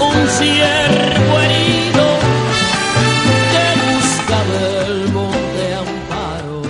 un 0.00 0.28
ciervo 0.28 1.40
herido 1.40 2.06
que 3.52 3.64
busca 3.84 4.44
del 4.44 5.08
monte 5.12 5.74
amparo. 5.74 6.62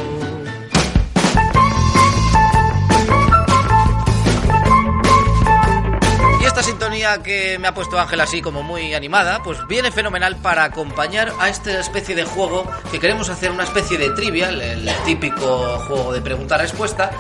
Y 6.41 6.45
esta 6.45 6.63
sintonía 6.63 7.23
que 7.23 7.59
me 7.59 7.69
ha 7.69 7.75
puesto 7.75 7.99
Ángel 7.99 8.21
así 8.21 8.41
como 8.41 8.63
muy 8.63 8.95
animada, 8.95 9.43
pues 9.43 9.59
viene 9.67 9.91
fenomenal 9.91 10.37
para 10.37 10.65
acompañar 10.65 11.33
a 11.39 11.49
esta 11.49 11.79
especie 11.81 12.15
de 12.15 12.25
juego 12.25 12.67
que 12.91 12.99
queremos 12.99 13.29
hacer 13.29 13.51
una 13.51 13.65
especie 13.65 13.99
de 13.99 14.11
trivial, 14.11 14.61
el 14.61 14.89
típico 15.05 15.79
juego 15.87 16.13
de 16.13 16.23
pregunta-respuesta, 16.23 17.11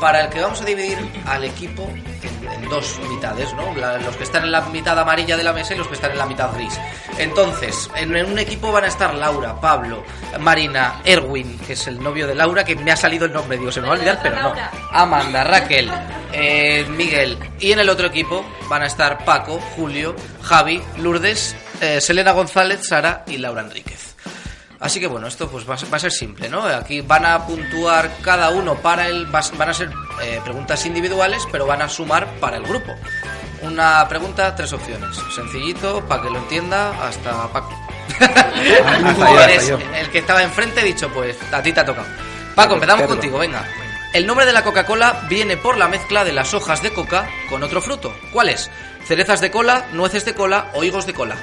para 0.00 0.22
el 0.22 0.30
que 0.30 0.40
vamos 0.40 0.60
a 0.62 0.64
dividir 0.64 0.96
al 1.26 1.44
equipo 1.44 1.90
en, 2.54 2.68
dos 2.68 2.98
mitades, 3.08 3.54
¿no? 3.54 3.74
Los 3.74 4.16
que 4.16 4.24
están 4.24 4.44
en 4.44 4.52
la 4.52 4.60
mitad 4.62 4.98
amarilla 4.98 5.36
de 5.36 5.44
la 5.44 5.52
mesa 5.52 5.74
y 5.74 5.78
los 5.78 5.88
que 5.88 5.94
están 5.94 6.12
en 6.12 6.18
la 6.18 6.26
mitad 6.26 6.52
gris. 6.54 6.78
Entonces, 7.18 7.90
en, 7.96 8.14
en 8.14 8.30
un 8.30 8.38
equipo 8.38 8.70
van 8.70 8.84
a 8.84 8.88
estar 8.88 9.14
Laura, 9.14 9.60
Pablo, 9.60 10.04
Marina, 10.40 11.00
Erwin, 11.04 11.58
que 11.66 11.72
es 11.72 11.86
el 11.86 12.02
novio 12.02 12.26
de 12.26 12.34
Laura, 12.34 12.64
que 12.64 12.76
me 12.76 12.92
ha 12.92 12.96
salido 12.96 13.26
el 13.26 13.32
nombre, 13.32 13.58
digo, 13.58 13.72
se 13.72 13.80
me 13.80 13.88
va 13.88 13.94
a 13.94 13.96
olvidar, 13.96 14.20
pero 14.22 14.40
no. 14.42 14.54
Amanda, 14.92 15.44
Raquel, 15.44 15.90
eh, 16.32 16.86
Miguel. 16.90 17.38
Y 17.60 17.72
en 17.72 17.80
el 17.80 17.88
otro 17.88 18.06
equipo 18.06 18.44
van 18.68 18.82
a 18.82 18.86
estar 18.86 19.24
Paco, 19.24 19.60
Julio, 19.76 20.14
Javi, 20.42 20.82
Lourdes, 20.98 21.56
eh, 21.80 22.00
Selena 22.00 22.32
González, 22.32 22.86
Sara 22.86 23.24
y 23.26 23.38
Laura 23.38 23.62
Enríquez. 23.62 24.07
Así 24.80 25.00
que 25.00 25.08
bueno, 25.08 25.26
esto 25.26 25.48
pues 25.48 25.68
va 25.68 25.74
a 25.74 25.78
ser, 25.78 25.92
va 25.92 25.96
a 25.96 26.00
ser 26.00 26.12
simple, 26.12 26.48
¿no? 26.48 26.62
Aquí 26.62 27.00
van 27.00 27.26
a 27.26 27.46
puntuar 27.46 28.10
cada 28.22 28.50
uno 28.50 28.76
para 28.76 29.08
el... 29.08 29.26
Van 29.26 29.68
a 29.68 29.74
ser 29.74 29.90
eh, 30.22 30.40
preguntas 30.44 30.86
individuales, 30.86 31.42
pero 31.50 31.66
van 31.66 31.82
a 31.82 31.88
sumar 31.88 32.26
para 32.40 32.58
el 32.58 32.62
grupo. 32.62 32.94
Una 33.62 34.06
pregunta, 34.08 34.54
tres 34.54 34.72
opciones. 34.72 35.16
Sencillito, 35.34 36.04
para 36.06 36.22
que 36.22 36.30
lo 36.30 36.38
entienda, 36.38 36.90
hasta 37.04 37.48
Paco. 37.48 37.76
yo, 38.20 39.38
Eres 39.40 39.70
hasta 39.70 39.84
yo. 39.84 39.94
el 39.96 40.10
que 40.10 40.18
estaba 40.18 40.42
enfrente, 40.44 40.82
dicho, 40.84 41.08
pues 41.12 41.36
a 41.52 41.60
ti 41.60 41.72
te 41.72 41.80
ha 41.80 41.84
tocado. 41.84 42.06
Paco, 42.54 42.74
empezamos 42.74 43.06
contigo, 43.08 43.38
venga. 43.38 43.64
El 44.14 44.26
nombre 44.26 44.46
de 44.46 44.52
la 44.52 44.64
Coca-Cola 44.64 45.26
viene 45.28 45.56
por 45.56 45.76
la 45.76 45.88
mezcla 45.88 46.24
de 46.24 46.32
las 46.32 46.54
hojas 46.54 46.82
de 46.82 46.92
coca 46.92 47.28
con 47.50 47.62
otro 47.62 47.82
fruto. 47.82 48.14
¿Cuál 48.32 48.48
es? 48.48 48.70
¿Cerezas 49.04 49.40
de 49.40 49.50
cola, 49.50 49.86
nueces 49.92 50.24
de 50.24 50.34
cola 50.34 50.70
o 50.74 50.82
higos 50.84 51.04
de 51.06 51.14
cola? 51.14 51.36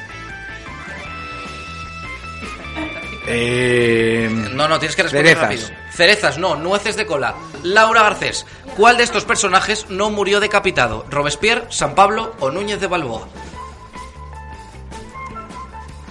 Eh, 3.28 4.30
No, 4.54 4.68
no, 4.68 4.80
tienes 4.80 4.96
que 4.96 5.04
responder 5.04 5.36
cerezas. 5.38 5.70
rápido. 5.70 5.80
Cerezas, 5.92 6.38
no, 6.38 6.56
nueces 6.56 6.96
de 6.96 7.06
cola. 7.06 7.36
Laura 7.64 8.04
Garcés, 8.04 8.46
¿cuál 8.78 8.98
de 8.98 9.04
estos 9.04 9.26
personajes 9.26 9.88
no 9.90 10.10
murió 10.10 10.40
decapitado? 10.40 11.06
¿Robespierre, 11.10 11.66
San 11.70 11.96
Pablo 11.96 12.36
o 12.40 12.52
Núñez 12.52 12.80
de 12.80 12.88
Balboa? 12.88 13.28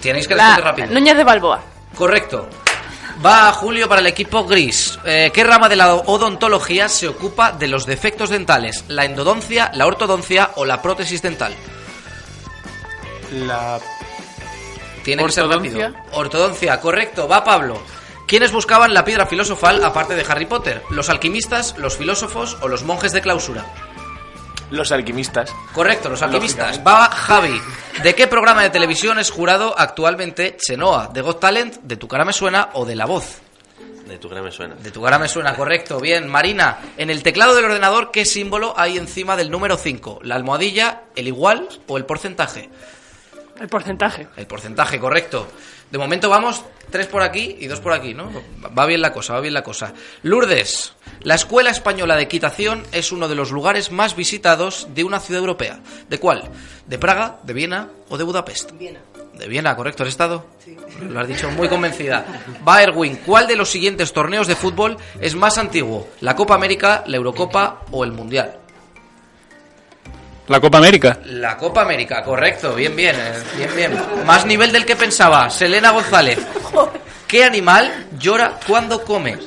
Tenéis 0.01 0.27
que 0.27 0.35
La- 0.35 0.55
responder 0.55 0.65
rápido. 0.65 0.87
Núñez 0.99 1.17
de 1.17 1.23
Balboa. 1.23 1.61
Correcto. 1.95 2.47
Va 3.25 3.51
Julio 3.53 3.87
para 3.87 4.01
el 4.01 4.07
equipo 4.07 4.43
gris. 4.45 4.99
Eh, 5.05 5.31
¿Qué 5.33 5.43
rama 5.43 5.69
de 5.69 5.77
la 5.77 5.95
odontología 5.95 6.89
se 6.89 7.07
ocupa 7.07 7.53
de 7.53 7.67
los 7.67 7.85
defectos 7.85 8.29
dentales? 8.29 8.83
¿La 8.89 9.05
endodoncia, 9.05 9.71
la 9.73 9.87
ortodoncia 9.87 10.51
o 10.55 10.65
la 10.65 10.81
prótesis 10.81 11.21
dental? 11.21 11.55
La 13.31 13.79
Tiene 15.05 15.23
que 15.25 15.31
ser 15.31 15.45
¿Ortodoncia? 15.45 15.87
rápido. 15.89 16.03
Ortodoncia, 16.19 16.81
correcto. 16.81 17.27
Va 17.29 17.43
Pablo. 17.45 17.81
¿Quiénes 18.27 18.51
buscaban 18.51 18.93
la 18.93 19.05
piedra 19.05 19.27
filosofal 19.27 19.83
aparte 19.83 20.15
de 20.15 20.25
Harry 20.27 20.47
Potter? 20.47 20.81
¿Los 20.89 21.09
alquimistas, 21.09 21.77
los 21.77 21.95
filósofos 21.95 22.57
o 22.61 22.67
los 22.67 22.83
monjes 22.83 23.13
de 23.13 23.21
clausura? 23.21 23.65
Los 24.71 24.91
alquimistas. 24.91 25.53
Correcto, 25.73 26.09
los 26.09 26.23
alquimistas. 26.23 26.81
Va 26.85 27.07
Javi. 27.09 27.61
¿De 28.01 28.15
qué 28.15 28.25
programa 28.27 28.63
de 28.63 28.71
televisión 28.71 29.19
es 29.19 29.29
jurado 29.29 29.75
actualmente 29.77 30.57
Chenoa? 30.57 31.11
¿De 31.13 31.21
Got 31.21 31.39
Talent, 31.39 31.75
de 31.83 31.97
Tu 31.97 32.07
cara 32.07 32.25
me 32.25 32.33
suena 32.33 32.69
o 32.73 32.83
de 32.83 32.95
La 32.95 33.05
Voz? 33.05 33.41
De 34.07 34.19
tu 34.19 34.29
cara 34.29 34.41
me 34.43 34.51
suena. 34.51 34.75
De 34.75 34.91
tu 34.91 35.01
cara 35.01 35.17
me 35.17 35.27
suena, 35.27 35.55
correcto. 35.55 35.99
Bien, 35.99 36.27
Marina, 36.27 36.77
en 36.97 37.09
el 37.09 37.23
teclado 37.23 37.55
del 37.55 37.65
ordenador, 37.65 38.11
¿qué 38.11 38.23
símbolo 38.23 38.73
hay 38.77 38.97
encima 38.97 39.35
del 39.35 39.49
número 39.49 39.77
5? 39.77 40.19
¿La 40.21 40.35
almohadilla, 40.35 41.03
el 41.15 41.27
igual 41.27 41.67
o 41.87 41.97
el 41.97 42.05
porcentaje? 42.05 42.69
El 43.59 43.67
porcentaje. 43.69 44.27
El 44.35 44.47
porcentaje, 44.47 44.99
correcto. 44.99 45.47
De 45.91 45.97
momento 45.97 46.29
vamos 46.29 46.63
tres 46.89 47.07
por 47.07 47.21
aquí 47.21 47.55
y 47.59 47.67
dos 47.67 47.79
por 47.79 47.93
aquí, 47.93 48.13
¿no? 48.13 48.29
Va 48.77 48.85
bien 48.85 49.01
la 49.01 49.13
cosa, 49.13 49.33
va 49.33 49.39
bien 49.39 49.53
la 49.53 49.63
cosa. 49.63 49.93
Lourdes, 50.23 50.93
la 51.21 51.35
Escuela 51.35 51.69
Española 51.69 52.15
de 52.15 52.23
Equitación 52.23 52.83
es 52.91 53.11
uno 53.11 53.27
de 53.27 53.35
los 53.35 53.51
lugares 53.51 53.91
más 53.91 54.15
visitados 54.15 54.87
de 54.93 55.03
una 55.03 55.19
ciudad 55.19 55.39
europea. 55.39 55.79
¿De 56.09 56.19
cuál? 56.19 56.49
¿De 56.87 56.97
Praga, 56.97 57.39
de 57.43 57.53
Viena 57.53 57.89
o 58.09 58.17
de 58.17 58.23
Budapest? 58.23 58.71
Viena. 58.73 58.99
De 59.35 59.47
Viena, 59.47 59.75
¿correcto? 59.75 60.03
¿Has 60.03 60.09
estado? 60.09 60.45
Lo 61.01 61.19
has 61.19 61.27
dicho 61.27 61.49
muy 61.51 61.67
convencida. 61.69 62.25
Va 62.67 62.81
Erwin, 62.81 63.17
¿cuál 63.25 63.47
de 63.47 63.55
los 63.55 63.69
siguientes 63.69 64.11
torneos 64.11 64.47
de 64.47 64.55
fútbol 64.55 64.97
es 65.19 65.35
más 65.35 65.57
antiguo? 65.57 66.07
¿La 66.21 66.35
Copa 66.35 66.55
América, 66.55 67.03
la 67.07 67.17
Eurocopa 67.17 67.81
o 67.91 68.03
el 68.03 68.11
Mundial? 68.11 68.59
La 70.47 70.59
Copa 70.59 70.77
América. 70.77 71.19
La 71.25 71.57
Copa 71.57 71.81
América, 71.81 72.23
correcto, 72.23 72.75
bien, 72.75 72.95
bien, 72.95 73.15
eh, 73.15 73.43
bien, 73.57 73.75
bien. 73.75 74.01
Más 74.25 74.45
nivel 74.45 74.71
del 74.71 74.85
que 74.85 74.95
pensaba. 74.95 75.49
Selena 75.49 75.91
González. 75.91 76.39
¿Qué 77.27 77.43
animal 77.43 78.07
llora 78.19 78.59
cuando 78.67 79.03
come? 79.03 79.37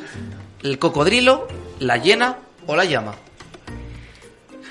¿El 0.62 0.78
cocodrilo, 0.78 1.46
la 1.78 1.98
hiena 1.98 2.36
o 2.66 2.74
la 2.74 2.84
llama? 2.84 3.14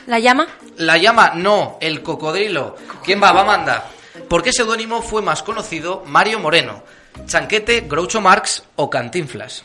¿La 0.08 0.20
llama? 0.20 0.48
La 0.78 0.98
llama, 0.98 1.32
no, 1.36 1.78
el 1.80 2.04
cocodrilo. 2.04 2.76
¿Quién 3.04 3.22
va? 3.24 3.32
Va 3.32 3.42
Amanda. 3.42 3.86
¿Por 4.28 4.44
qué 4.44 4.52
seudónimo 4.52 5.02
fue 5.02 5.22
más 5.22 5.44
conocido 5.44 6.04
Mario 6.06 6.40
Moreno? 6.40 6.84
¿Chanquete, 7.26 7.86
Groucho 7.88 8.20
Marx 8.20 8.64
o 8.76 8.90
Cantinflas? 8.90 9.64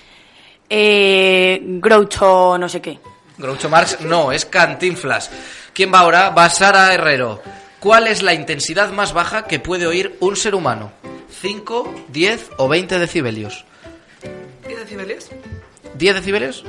Eh, 0.71 1.61
Groucho 1.61 2.57
no 2.57 2.69
sé 2.69 2.81
qué. 2.81 3.01
Groucho 3.37 3.69
Marx 3.69 4.01
no, 4.03 4.31
es 4.31 4.45
Cantinflas. 4.47 5.31
¿Quién 5.75 5.93
va 5.93 6.01
ahora? 6.01 6.31
Va 6.31 6.49
Sara 6.51 6.93
Herrero. 6.95 7.41
¿Cuál 7.81 8.07
es 8.07 8.23
la 8.23 8.35
intensidad 8.35 8.91
más 8.93 9.13
baja 9.13 9.45
que 9.47 9.59
puede 9.59 9.87
oír 9.87 10.17
un 10.21 10.37
ser 10.37 10.55
humano? 10.55 10.93
¿5, 11.43 11.89
10 12.09 12.51
o 12.59 12.69
20 12.69 12.99
decibelios? 12.99 13.65
¿Qué 14.67 14.77
decibelios? 14.77 15.29
¿10 15.99 16.15
decibelios? 16.15 16.65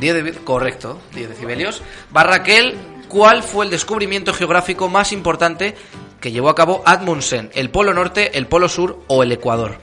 10 0.00 0.16
debi- 0.16 0.44
correcto, 0.44 1.00
10 1.14 1.28
decibelios. 1.30 1.82
Va 2.16 2.22
Raquel, 2.22 2.76
¿cuál 3.08 3.42
fue 3.42 3.64
el 3.66 3.70
descubrimiento 3.70 4.32
geográfico 4.32 4.88
más 4.88 5.12
importante 5.12 5.74
que 6.20 6.32
llevó 6.32 6.48
a 6.48 6.54
cabo 6.54 6.82
Admundsen? 6.86 7.50
¿El 7.54 7.70
Polo 7.70 7.92
Norte, 7.92 8.36
el 8.38 8.46
Polo 8.46 8.68
Sur 8.68 9.00
o 9.08 9.22
el 9.22 9.32
Ecuador? 9.32 9.76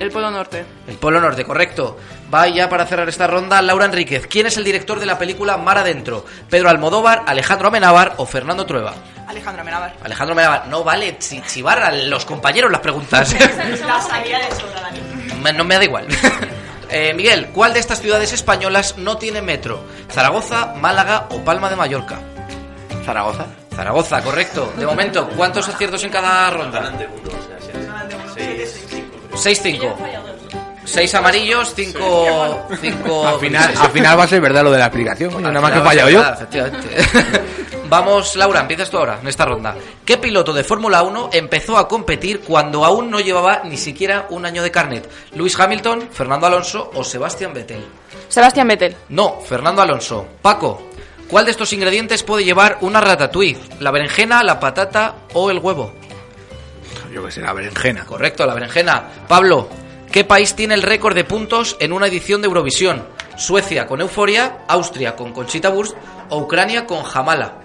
El 0.00 0.10
Polo 0.10 0.30
Norte. 0.30 0.64
El 0.88 0.96
Polo 0.96 1.20
Norte, 1.20 1.44
correcto. 1.44 1.96
Va 2.32 2.48
ya 2.48 2.68
para 2.68 2.86
cerrar 2.86 3.08
esta 3.08 3.26
ronda 3.26 3.60
Laura 3.60 3.84
Enríquez. 3.84 4.26
¿Quién 4.26 4.46
es 4.46 4.56
el 4.56 4.64
director 4.64 4.98
de 4.98 5.04
la 5.06 5.18
película 5.18 5.56
Mar 5.58 5.76
Adentro? 5.78 6.24
¿Pedro 6.48 6.70
Almodóvar, 6.70 7.22
Alejandro 7.26 7.68
Amenábar 7.68 8.14
o 8.16 8.24
Fernando 8.26 8.64
Trueba? 8.66 8.94
Alejandro 9.28 9.60
Amenábar. 9.62 9.94
Alejandro 10.02 10.32
Amenábar, 10.32 10.66
no 10.68 10.82
vale 10.82 11.18
chi- 11.18 11.42
chivar 11.46 11.82
a 11.82 11.92
los 11.92 12.24
compañeros 12.24 12.70
las 12.72 12.80
preguntas. 12.80 13.32
La 13.86 14.00
salida 14.00 14.38
de 14.38 14.50
sobra, 14.56 14.80
Dani. 14.80 15.00
Me- 15.42 15.52
no 15.52 15.64
me 15.64 15.76
da 15.76 15.84
igual. 15.84 16.06
Eh, 16.92 17.14
Miguel, 17.14 17.50
¿cuál 17.54 17.72
de 17.72 17.78
estas 17.78 18.00
ciudades 18.00 18.32
españolas 18.32 18.98
no 18.98 19.16
tiene 19.16 19.40
metro? 19.40 19.84
¿Zaragoza, 20.10 20.74
Málaga 20.74 21.28
o 21.30 21.38
Palma 21.44 21.70
de 21.70 21.76
Mallorca? 21.76 22.18
Zaragoza. 23.04 23.46
Zaragoza, 23.76 24.20
correcto. 24.24 24.72
De 24.76 24.84
momento, 24.84 25.28
¿cuántos 25.36 25.68
aciertos 25.68 26.02
en 26.02 26.10
cada 26.10 26.50
ronda? 26.50 26.92
6-5. 29.32 29.94
6 30.84 31.14
amarillos, 31.14 31.72
5 31.74 32.66
cinco 32.80 33.26
Al 33.28 33.38
final, 33.38 33.72
al 33.78 33.90
final 33.90 34.18
va 34.18 34.24
a 34.24 34.26
ser 34.26 34.40
verdad 34.40 34.64
lo 34.64 34.72
de 34.72 34.78
la 34.78 34.86
explicación. 34.86 35.30
coño, 35.32 35.48
Nada 35.52 35.60
más 35.60 35.72
que 35.72 35.78
he 35.78 35.82
fallado 35.82 36.10
yo. 36.10 36.22
Vamos, 37.88 38.36
Laura, 38.36 38.60
empiezas 38.60 38.88
tú 38.88 38.98
ahora, 38.98 39.18
en 39.20 39.28
esta 39.28 39.44
ronda. 39.44 39.74
¿Qué 40.04 40.16
piloto 40.16 40.52
de 40.52 40.62
Fórmula 40.64 41.02
1 41.02 41.30
empezó 41.32 41.76
a 41.76 41.88
competir 41.88 42.40
cuando 42.40 42.84
aún 42.84 43.10
no 43.10 43.18
llevaba 43.20 43.62
ni 43.64 43.76
siquiera 43.76 44.26
un 44.30 44.46
año 44.46 44.62
de 44.62 44.70
carnet? 44.70 45.10
¿Lewis 45.34 45.58
Hamilton, 45.58 46.08
Fernando 46.12 46.46
Alonso 46.46 46.90
o 46.94 47.02
Sebastián 47.02 47.52
Vettel? 47.52 47.84
Sebastián 48.28 48.68
Vettel. 48.68 48.96
No, 49.08 49.40
Fernando 49.40 49.82
Alonso. 49.82 50.26
Paco, 50.40 50.82
¿cuál 51.28 51.44
de 51.46 51.50
estos 51.50 51.72
ingredientes 51.72 52.22
puede 52.22 52.44
llevar 52.44 52.78
una 52.80 53.00
ratatouille? 53.00 53.58
¿La 53.80 53.90
berenjena, 53.90 54.44
la 54.44 54.60
patata 54.60 55.16
o 55.34 55.50
el 55.50 55.58
huevo? 55.58 55.92
Yo 57.12 57.24
que 57.24 57.32
sé, 57.32 57.40
la 57.40 57.52
berenjena. 57.52 58.04
Correcto, 58.04 58.46
la 58.46 58.54
berenjena. 58.54 59.08
Pablo, 59.28 59.68
¿qué 60.10 60.24
país 60.24 60.54
tiene 60.54 60.74
el 60.74 60.82
récord 60.82 61.14
de 61.14 61.24
puntos 61.24 61.76
en 61.80 61.92
una 61.92 62.06
edición 62.06 62.40
de 62.40 62.46
Eurovisión? 62.46 63.04
¿Suecia 63.36 63.86
con 63.86 64.00
Euforia, 64.00 64.58
Austria 64.68 65.16
con 65.16 65.32
Conchita 65.32 65.70
Wurst 65.70 65.96
o 66.28 66.38
Ucrania 66.38 66.86
con 66.86 67.02
Jamala? 67.02 67.62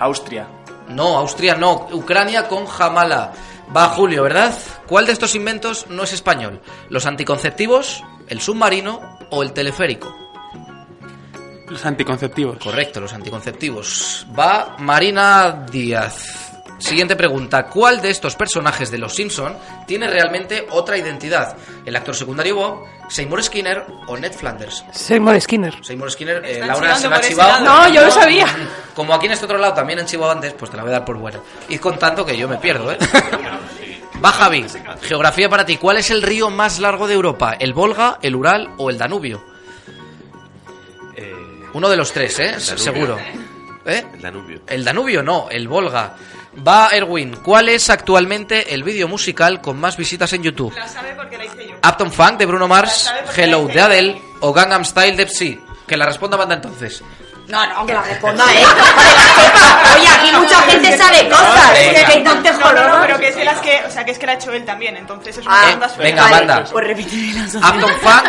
Austria. 0.00 0.48
No, 0.88 1.18
Austria 1.18 1.54
no, 1.54 1.88
Ucrania 1.92 2.48
con 2.48 2.66
Jamala. 2.66 3.32
Va 3.74 3.88
Julio, 3.88 4.22
¿verdad? 4.22 4.56
¿Cuál 4.86 5.06
de 5.06 5.12
estos 5.12 5.34
inventos 5.34 5.86
no 5.88 6.02
es 6.02 6.12
español? 6.12 6.60
¿Los 6.90 7.06
anticonceptivos, 7.06 8.02
el 8.28 8.40
submarino 8.40 9.18
o 9.30 9.42
el 9.42 9.52
teleférico? 9.52 10.14
Los 11.68 11.84
anticonceptivos. 11.86 12.58
Correcto, 12.58 13.00
los 13.00 13.12
anticonceptivos. 13.12 14.26
Va 14.38 14.76
Marina 14.78 15.64
Díaz. 15.70 16.53
Siguiente 16.78 17.16
pregunta. 17.16 17.66
¿Cuál 17.66 18.02
de 18.02 18.10
estos 18.10 18.34
personajes 18.36 18.90
de 18.90 18.98
Los 18.98 19.14
Simpson 19.14 19.56
tiene 19.86 20.08
realmente 20.08 20.66
otra 20.70 20.98
identidad? 20.98 21.56
¿El 21.84 21.96
actor 21.96 22.14
secundario 22.14 22.56
Bob, 22.56 22.84
Seymour 23.08 23.42
Skinner 23.42 23.84
o 24.06 24.16
Ned 24.16 24.32
Flanders? 24.32 24.84
Seymour 24.92 25.40
Skinner. 25.40 25.74
Seymour 25.84 26.10
Skinner, 26.10 26.44
eh, 26.44 26.60
Laura 26.66 26.96
se 26.96 27.08
la 27.08 27.16
ha 27.16 27.20
chivado. 27.20 27.64
No, 27.64 27.88
yo 27.88 28.04
lo 28.04 28.10
sabía. 28.10 28.46
Como 28.94 29.14
aquí 29.14 29.26
en 29.26 29.32
este 29.32 29.44
otro 29.44 29.58
lado 29.58 29.74
también 29.74 30.00
han 30.00 30.06
chivado 30.06 30.32
antes, 30.32 30.52
pues 30.54 30.70
te 30.70 30.76
la 30.76 30.82
voy 30.82 30.90
a 30.90 30.96
dar 30.98 31.04
por 31.04 31.16
buena. 31.16 31.40
Y 31.68 31.78
con 31.78 31.98
tanto 31.98 32.24
que 32.24 32.36
yo 32.36 32.48
me 32.48 32.58
pierdo, 32.58 32.92
¿eh? 32.92 32.98
Va 34.24 34.32
Javi. 34.32 34.64
Geografía 35.02 35.48
para 35.48 35.66
ti. 35.66 35.76
¿Cuál 35.76 35.98
es 35.98 36.10
el 36.10 36.22
río 36.22 36.50
más 36.50 36.78
largo 36.78 37.06
de 37.06 37.14
Europa? 37.14 37.56
¿El 37.58 37.74
Volga, 37.74 38.18
el 38.22 38.34
Ural 38.34 38.74
o 38.78 38.90
el 38.90 38.98
Danubio? 38.98 39.54
Uno 41.74 41.88
de 41.88 41.96
los 41.96 42.12
tres, 42.12 42.38
¿eh? 42.38 42.60
Seguro. 42.60 43.18
¿Eh? 43.84 44.04
El 44.14 44.22
Danubio. 44.22 44.60
El 44.66 44.84
Danubio 44.84 45.22
no, 45.22 45.48
el 45.50 45.66
Volga. 45.66 46.14
Va 46.66 46.88
Erwin. 46.92 47.36
¿Cuál 47.42 47.68
es 47.68 47.90
actualmente 47.90 48.74
el 48.74 48.82
vídeo 48.82 49.08
musical 49.08 49.60
con 49.60 49.78
más 49.80 49.96
visitas 49.96 50.32
en 50.32 50.42
YouTube? 50.42 50.74
La 50.76 50.86
sabe 50.88 51.14
porque 51.14 51.36
la 51.38 51.44
hice 51.46 51.68
yo. 51.68 51.74
Upton 51.88 52.12
Funk 52.12 52.36
de 52.38 52.46
Bruno 52.46 52.68
Mars, 52.68 53.10
Hello 53.36 53.66
de. 53.66 53.80
Adele 53.80 54.22
o 54.40 54.52
Gangnam 54.52 54.84
Style 54.84 55.16
de 55.16 55.26
Psy. 55.28 55.60
Que 55.86 55.96
la 55.96 56.06
responda 56.06 56.36
banda 56.36 56.54
entonces. 56.54 57.02
No, 57.46 57.66
no, 57.66 57.84
que 57.84 57.92
la 57.92 58.00
responda, 58.02 58.42
¿eh? 58.54 58.56
Que 58.56 58.62
la 58.62 59.26
sepa. 59.44 59.94
Oye, 59.98 60.08
aquí 60.08 60.30
mucha 60.34 60.62
gente 60.62 60.96
sabe 60.96 61.28
cosas. 61.28 61.72
Venga. 61.74 62.04
Que 62.06 62.20
no 62.22 62.42
te 62.42 62.52
No, 62.52 62.72
no, 62.72 62.88
no, 62.88 63.00
pero 63.02 63.18
que 63.18 63.28
es 63.28 63.36
de 63.36 63.44
las 63.44 63.60
que, 63.60 63.82
o 63.86 63.90
sea, 63.90 64.02
que 64.02 64.12
es 64.12 64.18
que 64.18 64.24
la 64.24 64.32
ha 64.32 64.34
hecho 64.36 64.50
él 64.52 64.64
también, 64.64 64.96
entonces 64.96 65.36
es 65.36 65.44
una 65.46 65.54
Ah, 65.54 65.62
pregunta 65.64 65.88
súper- 65.90 66.04
venga, 66.06 66.28
banda. 66.30 66.64
Pues 66.72 66.86
repíteme 66.86 67.32
las 67.34 67.54
Upton 67.54 67.90
Funk 68.00 68.24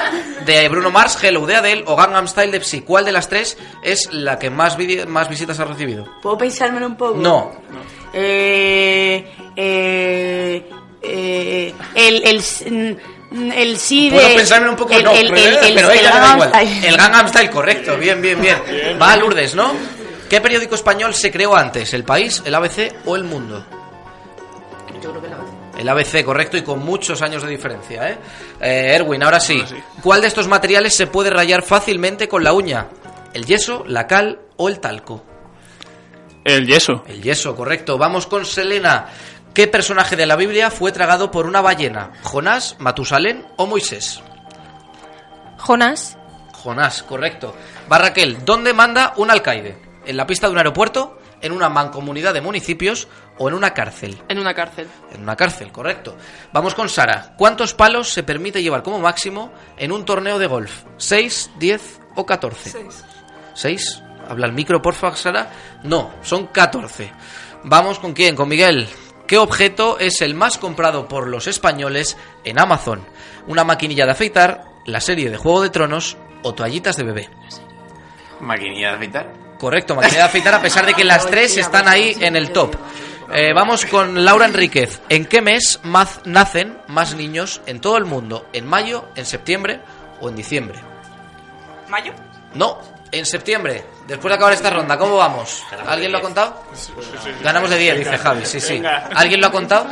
de 0.45 0.67
Bruno 0.67 0.91
Mars, 0.91 1.17
Hello 1.23 1.45
de 1.45 1.55
Adele 1.55 1.83
o 1.87 1.95
Gangnam 1.95 2.27
Style 2.27 2.51
de 2.51 2.61
Psy. 2.61 2.81
¿Cuál 2.81 3.05
de 3.05 3.13
las 3.13 3.29
tres 3.29 3.57
es 3.83 4.09
la 4.11 4.37
que 4.37 4.49
más, 4.49 4.77
más 5.07 5.29
visitas 5.29 5.57
ha 5.61 5.63
recibido? 5.65 6.05
¿Puedo 6.21 6.37
pensármelo 6.37 6.85
un 6.87 6.97
poco? 6.97 7.15
No. 7.17 7.53
Eh, 8.17 9.25
eh, 9.57 10.69
eh, 11.01 11.73
el, 11.95 12.23
el, 12.25 12.97
mm, 13.31 13.51
el 13.51 13.77
sí 13.77 14.09
de... 14.09 14.15
Puedo 14.15 14.35
pensarme 14.35 14.69
un 14.69 14.75
poco, 14.77 14.93
el, 14.93 15.03
no, 15.03 15.11
el, 15.11 15.29
pero, 15.29 15.59
el, 15.59 15.65
el, 15.65 15.73
pero 15.75 15.91
el 15.91 15.99
ella 15.99 16.11
da 16.11 16.33
igual. 16.33 16.49
Style. 16.49 16.87
El 16.87 16.97
Gangnam 16.97 17.27
Style, 17.27 17.49
correcto, 17.49 17.97
bien, 17.97 18.21
bien, 18.21 18.41
bien. 18.41 18.57
Va 19.01 19.11
a 19.11 19.17
Lourdes, 19.17 19.53
¿no? 19.53 19.73
¿Qué 20.29 20.39
periódico 20.39 20.75
español 20.75 21.13
se 21.13 21.29
creó 21.29 21.55
antes? 21.55 21.93
¿El 21.93 22.05
País, 22.05 22.41
el 22.45 22.55
ABC 22.55 22.93
o 23.05 23.17
El 23.17 23.25
Mundo? 23.25 23.65
Yo 25.03 25.11
creo 25.11 25.21
que 25.21 25.27
la 25.27 25.37
El 25.77 25.89
ABC, 25.89 26.23
correcto, 26.23 26.55
y 26.55 26.61
con 26.63 26.79
muchos 26.79 27.21
años 27.21 27.43
de 27.43 27.49
diferencia, 27.49 28.09
¿eh? 28.09 28.17
Eh, 28.61 28.95
Erwin, 28.95 29.21
ahora 29.23 29.41
sí. 29.41 29.61
¿Cuál 30.01 30.21
de 30.21 30.27
estos 30.27 30.47
materiales 30.47 30.95
se 30.95 31.07
puede 31.07 31.29
rayar 31.29 31.63
fácilmente 31.63 32.29
con 32.29 32.45
la 32.45 32.53
uña? 32.53 32.87
¿El 33.33 33.45
yeso, 33.45 33.83
la 33.85 34.07
cal 34.07 34.39
o 34.55 34.69
el 34.69 34.79
talco? 34.79 35.34
El 36.45 36.67
yeso. 36.67 37.03
El 37.07 37.23
yeso, 37.23 37.55
correcto. 37.55 37.97
Vamos 37.97 38.27
con 38.27 38.45
Selena. 38.45 39.07
¿Qué 39.55 39.67
personaje 39.67 40.15
de 40.15 40.27
la 40.27 40.35
Biblia 40.35 40.69
fue 40.69 40.91
tragado 40.91 41.31
por 41.31 41.47
una 41.47 41.59
ballena? 41.59 42.11
¿Jonás, 42.21 42.75
Matusalén 42.77 43.47
o 43.57 43.65
Moisés? 43.65 44.21
Jonás. 45.57 46.17
Jonás, 46.53 47.01
correcto. 47.01 47.55
Va 47.91 47.97
Raquel, 47.97 48.45
¿dónde 48.45 48.73
manda 48.73 49.13
un 49.17 49.31
alcaide? 49.31 49.75
¿En 50.05 50.17
la 50.17 50.27
pista 50.27 50.45
de 50.45 50.51
un 50.51 50.59
aeropuerto? 50.59 51.17
¿En 51.41 51.51
una 51.51 51.69
mancomunidad 51.69 52.33
de 52.35 52.41
municipios? 52.41 53.07
¿O 53.39 53.49
en 53.49 53.55
una 53.55 53.73
cárcel? 53.73 54.21
En 54.29 54.37
una 54.37 54.53
cárcel. 54.53 54.87
En 55.13 55.23
una 55.23 55.35
cárcel, 55.35 55.71
correcto. 55.71 56.15
Vamos 56.53 56.75
con 56.75 56.89
Sara. 56.89 57.33
¿Cuántos 57.37 57.73
palos 57.73 58.09
se 58.09 58.21
permite 58.21 58.61
llevar 58.61 58.83
como 58.83 58.99
máximo 58.99 59.51
en 59.77 59.91
un 59.91 60.05
torneo 60.05 60.37
de 60.37 60.45
golf? 60.45 60.83
¿6, 60.99 61.57
10 61.57 62.01
o 62.15 62.25
14? 62.25 62.69
Seis. 62.69 63.03
¿Seis? 63.55 64.01
¿Habla 64.29 64.47
el 64.47 64.53
micro, 64.53 64.81
porfa, 64.81 65.15
Sara? 65.15 65.49
No, 65.83 66.11
son 66.21 66.47
14. 66.47 67.11
Vamos 67.63 67.99
con 67.99 68.13
quién, 68.13 68.35
con 68.35 68.47
Miguel. 68.49 68.87
¿Qué 69.27 69.37
objeto 69.37 69.97
es 69.99 70.21
el 70.21 70.33
más 70.35 70.57
comprado 70.57 71.07
por 71.07 71.27
los 71.27 71.47
españoles 71.47 72.17
en 72.43 72.59
Amazon? 72.59 73.05
¿Una 73.47 73.63
maquinilla 73.63 74.05
de 74.05 74.11
afeitar, 74.11 74.65
la 74.85 74.99
serie 75.01 75.29
de 75.31 75.37
Juego 75.37 75.61
de 75.63 75.69
Tronos 75.71 76.17
o 76.43 76.53
toallitas 76.53 76.95
de 76.97 77.03
bebé? 77.03 77.29
Maquinilla 78.41 78.89
de 78.89 78.95
afeitar. 78.95 79.33
Correcto, 79.57 79.95
maquinilla 79.95 80.19
de 80.19 80.25
afeitar, 80.25 80.53
a 80.55 80.61
pesar 80.61 80.85
de 80.85 80.93
que 80.93 81.03
las 81.03 81.25
tres 81.31 81.57
están 81.57 81.87
ahí 81.87 82.15
en 82.19 82.35
el 82.35 82.51
top. 82.51 82.75
Eh, 83.33 83.53
vamos 83.55 83.85
con 83.87 84.23
Laura 84.23 84.45
Enríquez. 84.45 85.01
¿En 85.09 85.25
qué 85.25 85.41
mes 85.41 85.79
maz- 85.83 86.21
nacen 86.25 86.77
más 86.87 87.15
niños 87.15 87.61
en 87.65 87.81
todo 87.81 87.97
el 87.97 88.05
mundo? 88.05 88.47
¿En 88.53 88.67
mayo, 88.67 89.05
en 89.15 89.25
septiembre 89.25 89.79
o 90.21 90.29
en 90.29 90.35
diciembre? 90.35 90.79
¿Mayo? 91.89 92.13
No, 92.53 92.77
en 93.11 93.25
septiembre. 93.25 93.83
Después 94.07 94.29
de 94.31 94.35
acabar 94.35 94.53
esta 94.53 94.69
ronda, 94.69 94.97
¿cómo 94.97 95.17
vamos? 95.17 95.63
¿Alguien 95.87 96.11
lo 96.11 96.19
ha 96.19 96.21
contado? 96.21 96.61
Ganamos 97.43 97.69
de 97.69 97.77
10, 97.77 97.97
dice 97.99 98.17
Javi, 98.17 98.45
sí, 98.45 98.59
sí. 98.59 98.81
¿Alguien 99.15 99.41
lo 99.41 99.47
ha 99.47 99.51
contado? 99.51 99.87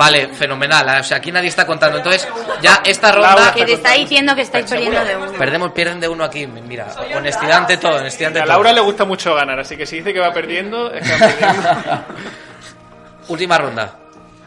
Vale, 0.00 0.28
fenomenal. 0.28 1.00
O 1.00 1.02
sea, 1.02 1.18
aquí 1.18 1.30
nadie 1.30 1.48
está 1.48 1.66
contando. 1.66 1.98
Entonces, 1.98 2.26
ya 2.62 2.80
esta 2.84 3.12
ronda... 3.12 3.52
Que 3.52 3.66
te 3.66 3.74
está 3.74 3.92
diciendo 3.92 4.34
que 4.34 4.42
estáis 4.42 4.64
perdiendo 4.64 5.04
de 5.04 5.16
uno. 5.16 5.32
Perdemos, 5.32 5.72
pierden 5.72 6.00
de 6.00 6.08
uno 6.08 6.24
aquí. 6.24 6.46
Mira, 6.46 6.86
honestidad 7.14 7.58
ante 7.58 7.76
todo, 7.76 7.96
honestidad 7.96 8.28
ante 8.28 8.40
A 8.40 8.44
todo. 8.44 8.52
Laura 8.54 8.72
le 8.72 8.80
gusta 8.80 9.04
mucho 9.04 9.34
ganar, 9.34 9.60
así 9.60 9.76
que 9.76 9.84
si 9.84 9.96
dice 9.96 10.14
que 10.14 10.20
va 10.20 10.32
perdiendo, 10.32 10.90
es 10.92 11.06
que 11.06 11.12
va 11.12 11.26
perdiendo. 11.28 11.68
Última 13.28 13.58
ronda, 13.58 13.94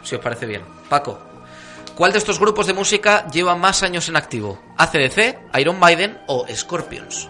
si 0.02 0.16
os 0.16 0.22
parece 0.22 0.48
bien. 0.48 0.64
Paco, 0.90 1.20
¿Cuál 1.96 2.12
de 2.12 2.18
estos 2.18 2.40
grupos 2.40 2.66
de 2.66 2.74
música 2.74 3.28
lleva 3.28 3.56
más 3.56 3.84
años 3.84 4.10
en 4.10 4.16
activo? 4.16 4.60
¿ACDC, 4.78 5.58
Iron 5.60 5.80
Maiden 5.80 6.20
o 6.28 6.46
Scorpions? 6.52 7.30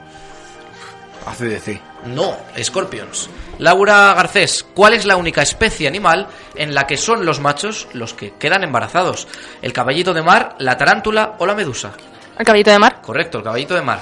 ACDC. 1.25 1.81
No, 2.05 2.37
Scorpions. 2.61 3.29
Laura 3.59 4.13
Garcés, 4.13 4.65
¿cuál 4.73 4.93
es 4.93 5.05
la 5.05 5.17
única 5.17 5.41
especie 5.41 5.87
animal 5.87 6.27
en 6.55 6.73
la 6.73 6.87
que 6.87 6.97
son 6.97 7.25
los 7.25 7.39
machos 7.39 7.87
los 7.93 8.13
que 8.13 8.33
quedan 8.35 8.63
embarazados? 8.63 9.27
¿El 9.61 9.73
caballito 9.73 10.13
de 10.13 10.21
mar, 10.21 10.55
la 10.59 10.77
tarántula 10.77 11.35
o 11.39 11.45
la 11.45 11.55
medusa? 11.55 11.91
¿El 12.37 12.45
caballito 12.45 12.71
de 12.71 12.79
mar? 12.79 13.01
Correcto, 13.01 13.39
el 13.39 13.43
caballito 13.43 13.75
de 13.75 13.81
mar. 13.81 13.99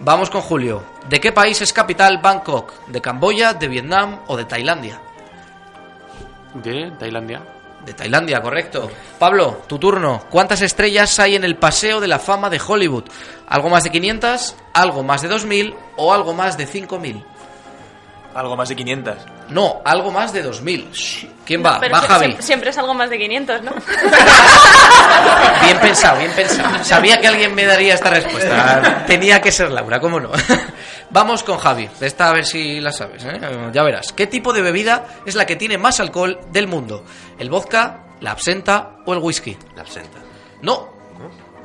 Vamos 0.00 0.30
con 0.30 0.40
Julio. 0.40 0.84
¿De 1.08 1.20
qué 1.20 1.32
país 1.32 1.60
es 1.62 1.72
capital 1.72 2.18
Bangkok? 2.22 2.86
¿De 2.86 3.00
Camboya, 3.00 3.54
de 3.54 3.68
Vietnam 3.68 4.20
o 4.26 4.36
de 4.36 4.44
Tailandia? 4.44 5.00
De 6.54 6.92
Tailandia. 6.98 7.42
De 7.86 7.94
Tailandia, 7.94 8.42
correcto. 8.42 8.90
Pablo, 9.18 9.62
tu 9.68 9.78
turno. 9.78 10.24
¿Cuántas 10.28 10.60
estrellas 10.60 11.18
hay 11.20 11.36
en 11.36 11.44
el 11.44 11.56
Paseo 11.56 12.00
de 12.00 12.08
la 12.08 12.18
Fama 12.18 12.50
de 12.50 12.60
Hollywood? 12.66 13.04
¿Algo 13.46 13.70
más 13.70 13.84
de 13.84 13.90
500, 13.90 14.56
algo 14.74 15.02
más 15.04 15.22
de 15.22 15.28
2000 15.28 15.74
o 15.96 16.12
algo 16.12 16.34
más 16.34 16.58
de 16.58 16.66
5000? 16.66 17.24
Algo 18.34 18.56
más 18.56 18.68
de 18.68 18.76
500. 18.76 19.14
No, 19.50 19.80
algo 19.84 20.10
más 20.10 20.32
de 20.32 20.42
2000. 20.42 20.90
¿Quién 21.46 21.64
va? 21.64 21.78
Pero 21.80 21.94
va 21.94 22.00
Javi. 22.02 22.26
sie- 22.34 22.40
Siempre 22.42 22.70
es 22.70 22.76
algo 22.78 22.92
más 22.92 23.08
de 23.08 23.18
500, 23.18 23.62
¿no? 23.62 23.72
Bien 25.62 25.78
pensado, 25.78 26.18
bien 26.18 26.30
pensado. 26.32 26.84
Sabía 26.84 27.20
que 27.20 27.28
alguien 27.28 27.54
me 27.54 27.64
daría 27.64 27.94
esta 27.94 28.10
respuesta. 28.10 29.04
Tenía 29.06 29.40
que 29.40 29.50
ser 29.52 29.70
Laura, 29.70 30.00
¿cómo 30.00 30.20
no? 30.20 30.30
Vamos 31.10 31.42
con 31.42 31.58
Javi. 31.58 31.88
Esta 32.00 32.28
a 32.28 32.32
ver 32.32 32.44
si 32.44 32.80
la 32.80 32.92
sabes, 32.92 33.24
¿eh? 33.24 33.40
Ya 33.72 33.82
verás. 33.82 34.12
¿Qué 34.12 34.26
tipo 34.26 34.52
de 34.52 34.62
bebida 34.62 35.06
es 35.24 35.34
la 35.34 35.46
que 35.46 35.56
tiene 35.56 35.78
más 35.78 36.00
alcohol 36.00 36.40
del 36.50 36.66
mundo? 36.66 37.04
¿El 37.38 37.50
vodka, 37.50 38.06
la 38.20 38.32
absenta 38.32 38.98
o 39.04 39.12
el 39.12 39.20
whisky? 39.20 39.56
La 39.74 39.82
absenta. 39.82 40.18
No. 40.62 40.94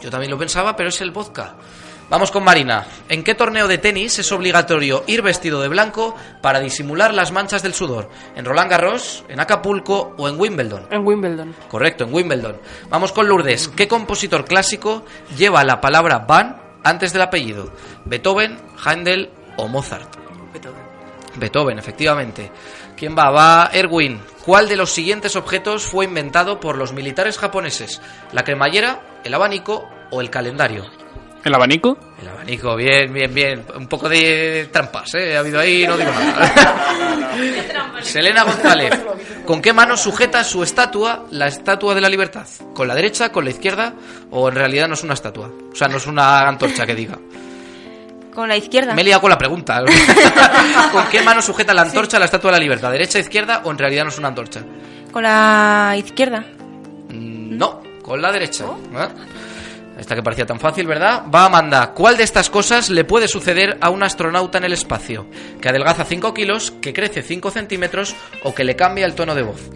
Yo 0.01 0.09
también 0.09 0.31
lo 0.31 0.37
pensaba, 0.37 0.75
pero 0.75 0.89
es 0.89 1.01
el 1.01 1.11
vodka. 1.11 1.55
Vamos 2.11 2.29
con 2.29 2.43
Marina. 2.43 2.85
¿En 3.07 3.23
qué 3.23 3.35
torneo 3.35 3.69
de 3.69 3.77
tenis 3.77 4.19
es 4.19 4.31
obligatorio 4.33 5.05
ir 5.07 5.21
vestido 5.21 5.61
de 5.61 5.69
blanco 5.69 6.13
para 6.41 6.59
disimular 6.59 7.13
las 7.13 7.31
manchas 7.31 7.63
del 7.63 7.73
sudor? 7.73 8.09
¿En 8.35 8.43
Roland 8.43 8.69
Garros, 8.69 9.23
en 9.29 9.39
Acapulco 9.39 10.13
o 10.17 10.27
en 10.27 10.37
Wimbledon? 10.37 10.87
En 10.91 11.07
Wimbledon. 11.07 11.55
Correcto, 11.69 12.03
en 12.03 12.13
Wimbledon. 12.13 12.57
Vamos 12.89 13.13
con 13.13 13.29
Lourdes. 13.29 13.69
¿Qué 13.69 13.87
compositor 13.87 14.43
clásico 14.43 15.05
lleva 15.37 15.63
la 15.63 15.79
palabra 15.79 16.19
van 16.19 16.61
antes 16.84 17.13
del 17.13 17.21
apellido? 17.21 17.71
¿Beethoven, 18.05 18.57
Handel 18.84 19.32
o 19.57 19.67
Mozart? 19.67 20.15
Beethoven, 21.36 21.79
efectivamente. 21.79 22.51
¿Quién 22.97 23.17
va? 23.17 23.29
Va 23.29 23.69
Erwin. 23.73 24.21
¿Cuál 24.45 24.67
de 24.67 24.75
los 24.75 24.91
siguientes 24.91 25.36
objetos 25.36 25.84
fue 25.84 26.05
inventado 26.05 26.59
por 26.59 26.77
los 26.77 26.93
militares 26.93 27.38
japoneses? 27.38 28.01
¿La 28.32 28.43
cremallera, 28.43 29.01
el 29.23 29.34
abanico 29.34 29.88
o 30.09 30.21
el 30.21 30.29
calendario? 30.29 31.00
¿El 31.43 31.55
abanico? 31.55 31.97
El 32.21 32.27
abanico, 32.27 32.75
bien, 32.75 33.11
bien, 33.11 33.33
bien. 33.33 33.65
Un 33.75 33.87
poco 33.87 34.07
de 34.07 34.69
trampas, 34.71 35.13
¿eh? 35.15 35.35
Ha 35.35 35.39
habido 35.39 35.59
ahí, 35.59 35.87
no 35.87 35.97
digo 35.97 36.11
nada. 36.11 38.01
Selena 38.01 38.43
González. 38.43 38.99
¿Con 39.45 39.61
qué 39.61 39.73
mano 39.73 39.97
sujeta 39.97 40.43
su 40.43 40.61
estatua, 40.63 41.25
la 41.31 41.47
estatua 41.47 41.95
de 41.95 42.01
la 42.01 42.09
libertad? 42.09 42.47
¿Con 42.73 42.87
la 42.87 42.95
derecha, 42.95 43.31
con 43.31 43.43
la 43.43 43.49
izquierda 43.49 43.93
o 44.29 44.47
en 44.49 44.55
realidad 44.55 44.87
no 44.87 44.93
es 44.93 45.03
una 45.03 45.15
estatua? 45.15 45.49
O 45.71 45.75
sea, 45.75 45.87
no 45.87 45.97
es 45.97 46.05
una 46.05 46.47
antorcha 46.47 46.85
que 46.85 46.95
diga. 46.95 47.17
Con 48.33 48.47
la 48.47 48.55
izquierda. 48.55 48.93
Me 48.93 49.01
he 49.01 49.05
liado 49.05 49.21
con 49.21 49.29
la 49.29 49.37
pregunta. 49.37 49.83
¿Con 50.91 51.05
qué 51.07 51.21
mano 51.21 51.41
sujeta 51.41 51.73
la 51.73 51.81
antorcha 51.81 52.17
la 52.19 52.25
estatua 52.25 52.51
de 52.51 52.57
la 52.57 52.61
libertad? 52.63 52.91
¿Derecha, 52.91 53.19
izquierda 53.19 53.61
o 53.65 53.71
en 53.71 53.77
realidad 53.77 54.03
no 54.03 54.09
es 54.09 54.17
una 54.19 54.29
antorcha? 54.29 54.61
Con 55.11 55.23
la 55.23 55.95
izquierda. 55.97 56.45
No, 57.09 57.81
con 58.01 58.21
la 58.21 58.31
derecha. 58.31 58.65
¿eh? 58.65 59.07
Esta 60.01 60.15
que 60.15 60.23
parecía 60.23 60.47
tan 60.47 60.59
fácil, 60.59 60.87
¿verdad? 60.87 61.25
Va 61.33 61.45
Amanda. 61.45 61.93
¿Cuál 61.93 62.17
de 62.17 62.23
estas 62.23 62.49
cosas 62.49 62.89
le 62.89 63.03
puede 63.03 63.27
suceder 63.27 63.77
a 63.81 63.91
un 63.91 64.01
astronauta 64.01 64.57
en 64.57 64.63
el 64.63 64.73
espacio? 64.73 65.27
¿Que 65.61 65.69
adelgaza 65.69 66.05
5 66.05 66.33
kilos, 66.33 66.71
que 66.81 66.91
crece 66.91 67.21
5 67.21 67.51
centímetros 67.51 68.15
o 68.43 68.51
que 68.51 68.63
le 68.63 68.75
cambia 68.75 69.05
el 69.05 69.13
tono 69.13 69.35
de 69.35 69.43
voz? 69.43 69.69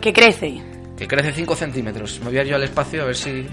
Que 0.00 0.12
crece. 0.12 0.60
Que 0.98 1.06
crece 1.06 1.32
5 1.32 1.54
centímetros. 1.54 2.18
Me 2.24 2.30
voy 2.30 2.38
a 2.38 2.42
ir 2.42 2.48
yo 2.48 2.56
al 2.56 2.64
espacio 2.64 3.02
a 3.02 3.04
ver 3.04 3.14
si... 3.14 3.46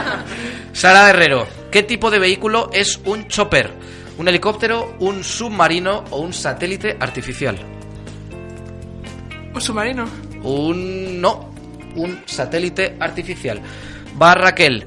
Sara 0.72 1.10
Herrero. 1.10 1.46
¿Qué 1.70 1.84
tipo 1.84 2.10
de 2.10 2.18
vehículo 2.18 2.68
es 2.72 3.00
un 3.04 3.28
chopper? 3.28 3.70
¿Un 4.18 4.26
helicóptero, 4.26 4.96
un 4.98 5.22
submarino 5.22 6.06
o 6.10 6.18
un 6.18 6.32
satélite 6.32 6.96
artificial? 6.98 7.56
Un 9.54 9.60
submarino. 9.60 10.06
Un... 10.42 11.20
no. 11.20 11.52
Un 11.94 12.20
satélite 12.26 12.96
artificial. 12.98 13.62
Va 14.20 14.34
Raquel. 14.34 14.86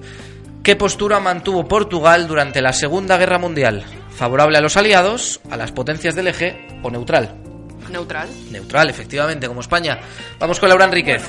¿Qué 0.63 0.75
postura 0.75 1.19
mantuvo 1.19 1.67
Portugal 1.67 2.27
durante 2.27 2.61
la 2.61 2.73
Segunda 2.73 3.17
Guerra 3.17 3.39
Mundial? 3.39 3.83
¿Favorable 4.15 4.57
a 4.57 4.61
los 4.61 4.77
aliados, 4.77 5.39
a 5.49 5.57
las 5.57 5.71
potencias 5.71 6.15
del 6.15 6.27
eje 6.27 6.67
o 6.83 6.91
neutral? 6.91 7.35
Neutral. 7.89 8.29
Neutral, 8.51 8.89
efectivamente, 8.89 9.47
como 9.47 9.61
España. 9.61 9.99
Vamos 10.39 10.59
con 10.59 10.69
Laura 10.69 10.85
Enríquez. 10.85 11.23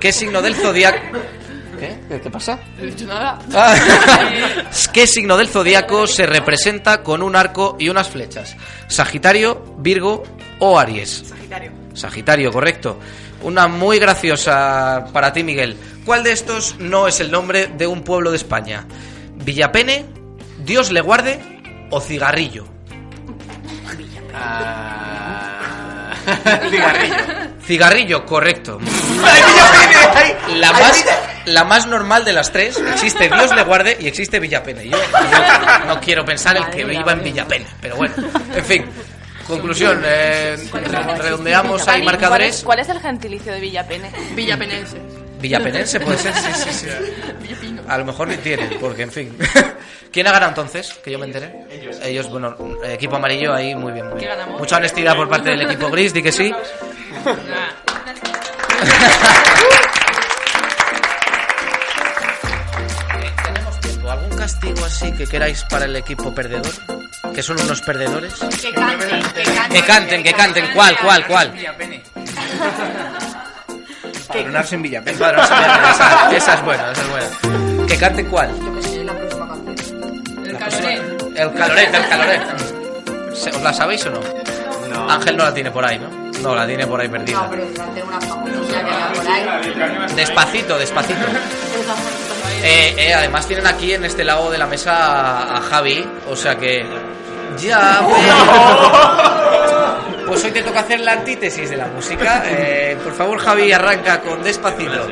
¿Qué 0.00 0.12
signo 0.12 0.42
del 0.42 0.54
zodiaco... 0.54 0.98
¿Qué? 1.78 2.20
¿Qué, 2.22 2.30
pasa? 2.30 2.58
No 2.76 2.84
he 2.84 2.86
dicho 2.86 3.06
nada. 3.06 3.38
Ah. 3.54 3.74
¿Qué 4.92 5.06
signo 5.06 5.36
del 5.36 5.48
zodiaco 5.48 6.06
se 6.06 6.26
representa 6.26 7.02
con 7.02 7.22
un 7.22 7.34
arco 7.34 7.76
y 7.78 7.88
unas 7.88 8.08
flechas? 8.08 8.56
¿Sagitario, 8.88 9.76
Virgo 9.78 10.22
o 10.60 10.78
Aries? 10.78 11.24
Sagitario. 11.28 11.72
Sagitario, 11.94 12.52
correcto. 12.52 12.98
Una 13.42 13.66
muy 13.68 13.98
graciosa 13.98 15.06
para 15.12 15.32
ti, 15.32 15.42
Miguel. 15.42 15.76
¿Cuál 16.04 16.22
de 16.22 16.32
estos 16.32 16.76
no 16.78 17.08
es 17.08 17.20
el 17.20 17.30
nombre 17.30 17.66
de 17.66 17.86
un 17.86 18.02
pueblo 18.02 18.30
de 18.30 18.36
España? 18.36 18.86
¿Villapene, 19.44 20.06
Dios 20.64 20.90
le 20.92 21.00
guarde 21.00 21.40
o 21.90 22.00
Cigarrillo? 22.00 22.66
Cigarrillo. 26.70 27.16
Cigarrillo, 27.64 28.26
correcto. 28.26 28.78
La 30.56 30.72
más, 30.72 31.04
la 31.46 31.64
más 31.64 31.86
normal 31.86 32.24
de 32.24 32.32
las 32.32 32.52
tres. 32.52 32.80
Existe 32.92 33.28
Dios 33.28 33.54
le 33.54 33.62
guarde 33.64 33.96
y 34.00 34.06
existe 34.06 34.38
Villapene. 34.40 34.88
Yo 34.88 34.96
no, 34.96 35.94
no 35.94 36.00
quiero 36.00 36.24
pensar 36.24 36.56
el 36.56 36.66
que 36.70 36.84
viva 36.84 37.12
en 37.12 37.22
Villapene, 37.22 37.66
pero 37.80 37.96
bueno. 37.96 38.14
En 38.54 38.64
fin, 38.64 38.84
conclusión. 39.46 40.02
eh, 40.04 40.56
re- 40.72 41.18
redondeamos 41.18 41.86
ahí 41.88 42.02
marcadores. 42.02 42.62
¿Cuál 42.62 42.78
es, 42.78 42.86
cuál 42.86 42.88
es 42.88 42.88
el 42.88 43.00
gentilicio 43.00 43.52
de 43.52 43.60
Villapene? 43.60 44.10
Villapenense. 44.34 44.98
Villapenense 45.40 45.98
puede 46.00 46.18
ser, 46.18 46.32
sí, 46.34 46.50
sí, 46.54 46.72
sí. 46.72 46.86
A 47.88 47.98
lo 47.98 48.04
mejor 48.04 48.28
ni 48.28 48.36
tiene, 48.36 48.76
porque 48.80 49.02
en 49.02 49.10
fin. 49.10 49.36
¿Quién 50.12 50.26
ha 50.28 50.32
ganado 50.32 50.50
entonces? 50.50 50.92
Que 51.02 51.10
yo 51.10 51.18
me 51.18 51.26
enteré. 51.26 51.64
Ellos. 51.70 51.96
Ellos, 52.02 52.30
bueno, 52.30 52.56
equipo 52.84 53.16
amarillo 53.16 53.52
ahí, 53.52 53.74
muy 53.74 53.92
bien, 53.92 54.08
muy 54.10 54.20
bien. 54.20 54.30
Mucha 54.58 54.76
honestidad 54.76 55.16
por 55.16 55.28
parte 55.28 55.50
del 55.50 55.62
equipo 55.62 55.90
gris, 55.90 56.14
di 56.14 56.22
que 56.22 56.30
sí. 56.32 56.54
castigo 64.42 64.84
así 64.84 65.12
que 65.12 65.24
queráis 65.28 65.62
para 65.70 65.84
el 65.84 65.94
equipo 65.94 66.34
perdedor? 66.34 66.72
¿Que 67.32 67.42
son 67.44 67.60
unos 67.60 67.80
perdedores? 67.80 68.34
Que 68.34 68.72
canten, 68.72 69.08
que 69.08 69.42
canten. 69.44 69.70
Que 69.72 69.82
canten, 69.86 70.22
que 70.24 70.32
canten. 70.34 70.64
¿Cuál, 70.74 70.98
cuál, 70.98 71.26
cuál? 71.28 71.54
Empadronarse 74.28 74.74
en 74.74 74.82
Villapena. 74.82 75.12
Empadronarse 75.16 75.54
en 75.54 75.60
Villapena, 75.62 75.90
Esa, 75.92 76.36
esa 76.36 76.54
es 76.54 76.64
buena, 76.64 76.90
esa 76.92 77.02
es 77.02 77.08
buena. 77.10 77.86
¿Que 77.86 77.96
canten 77.96 78.26
cuál? 78.26 78.50
El 80.44 80.58
caloret. 80.58 81.02
El 81.36 81.52
caloret, 81.54 81.94
el 81.94 82.08
caloret. 82.08 82.42
¿Se- 83.34 83.50
¿Os 83.50 83.62
la 83.62 83.72
sabéis 83.72 84.04
o 84.06 84.10
no? 84.10 84.20
No. 84.92 85.08
Ángel 85.08 85.36
no 85.36 85.44
la 85.44 85.54
tiene 85.54 85.70
por 85.70 85.84
ahí, 85.84 85.98
¿no? 86.00 86.10
No, 86.42 86.56
la 86.56 86.66
tiene 86.66 86.84
por 86.88 87.00
ahí 87.00 87.08
perdida. 87.08 87.38
No, 87.42 87.48
pero 87.48 87.64
durante 87.66 88.02
una 88.02 88.18
que 88.18 88.26
hay 88.26 88.32
por 89.14 89.28
ahí. 89.28 90.14
Despacito, 90.16 90.78
despacito. 90.78 91.20
Eh, 92.62 92.94
eh, 92.96 93.14
además 93.14 93.46
tienen 93.46 93.66
aquí 93.66 93.92
en 93.92 94.04
este 94.04 94.24
lado 94.24 94.50
de 94.50 94.58
la 94.58 94.66
mesa 94.66 94.92
a, 94.94 95.56
a 95.58 95.60
Javi, 95.62 96.06
o 96.28 96.36
sea 96.36 96.56
que... 96.56 96.84
Ya, 97.58 98.00
veo. 98.06 100.26
Pues 100.26 100.42
hoy 100.44 100.52
te 100.52 100.62
toca 100.62 100.80
hacer 100.80 101.00
la 101.00 101.12
antítesis 101.12 101.68
de 101.68 101.76
la 101.76 101.86
música. 101.86 102.42
Eh, 102.46 102.96
por 103.04 103.12
favor, 103.14 103.38
Javi, 103.38 103.70
arranca 103.72 104.20
con 104.20 104.42
despacito. 104.42 105.06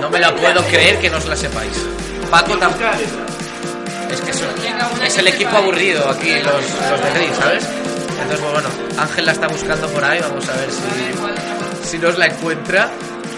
No 0.00 0.10
me 0.10 0.18
la 0.18 0.34
puedo 0.34 0.64
creer 0.64 0.98
que 0.98 1.08
no 1.10 1.18
os 1.18 1.26
la 1.26 1.36
sepáis. 1.36 1.86
Paco 2.30 2.56
tampoco. 2.58 2.84
Es 4.10 4.20
que 4.20 4.32
son- 4.32 4.48
es 5.04 5.18
el 5.18 5.28
equipo 5.28 5.56
aburrido 5.56 6.08
aquí, 6.10 6.34
los, 6.40 6.54
los 6.54 7.04
de 7.04 7.10
Gris, 7.14 7.30
¿sabes? 7.38 7.64
Entonces, 8.10 8.38
pues 8.40 8.52
bueno, 8.52 8.68
Ángel 8.98 9.26
la 9.26 9.32
está 9.32 9.46
buscando 9.46 9.86
por 9.88 10.04
ahí, 10.04 10.18
vamos 10.20 10.48
a 10.48 10.52
ver 10.52 10.68
si, 10.72 11.88
si 11.90 11.98
nos 11.98 12.18
la 12.18 12.26
encuentra. 12.26 12.88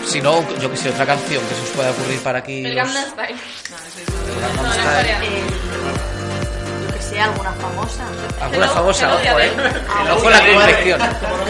Si 0.06 0.20
no, 0.22 0.42
yo 0.58 0.70
que 0.70 0.76
sé, 0.76 0.88
otra 0.90 1.04
canción 1.06 1.42
que 1.46 1.54
se 1.54 1.60
os 1.62 1.68
pueda 1.70 1.90
ocurrir 1.90 2.20
para 2.20 2.38
aquí. 2.38 2.64
El 2.64 2.74
los- 2.74 2.86
Gangnam 2.86 3.10
Style. 3.10 3.38
el 3.38 4.40
Gangnam 4.40 4.56
No, 4.56 4.62
la 4.62 4.72
Style. 4.74 4.96
coreana. 4.96 5.24
Yo 6.88 6.94
que 6.96 7.02
sé, 7.02 7.20
alguna 7.20 7.52
famosa. 7.52 8.04
Alguna 8.40 8.68
famosa, 8.68 9.14
ojo, 9.14 9.40
eh. 9.40 9.52
El 10.04 10.10
ojo 10.12 10.28
a 10.28 10.30
la 10.30 10.40
confección. 10.54 11.00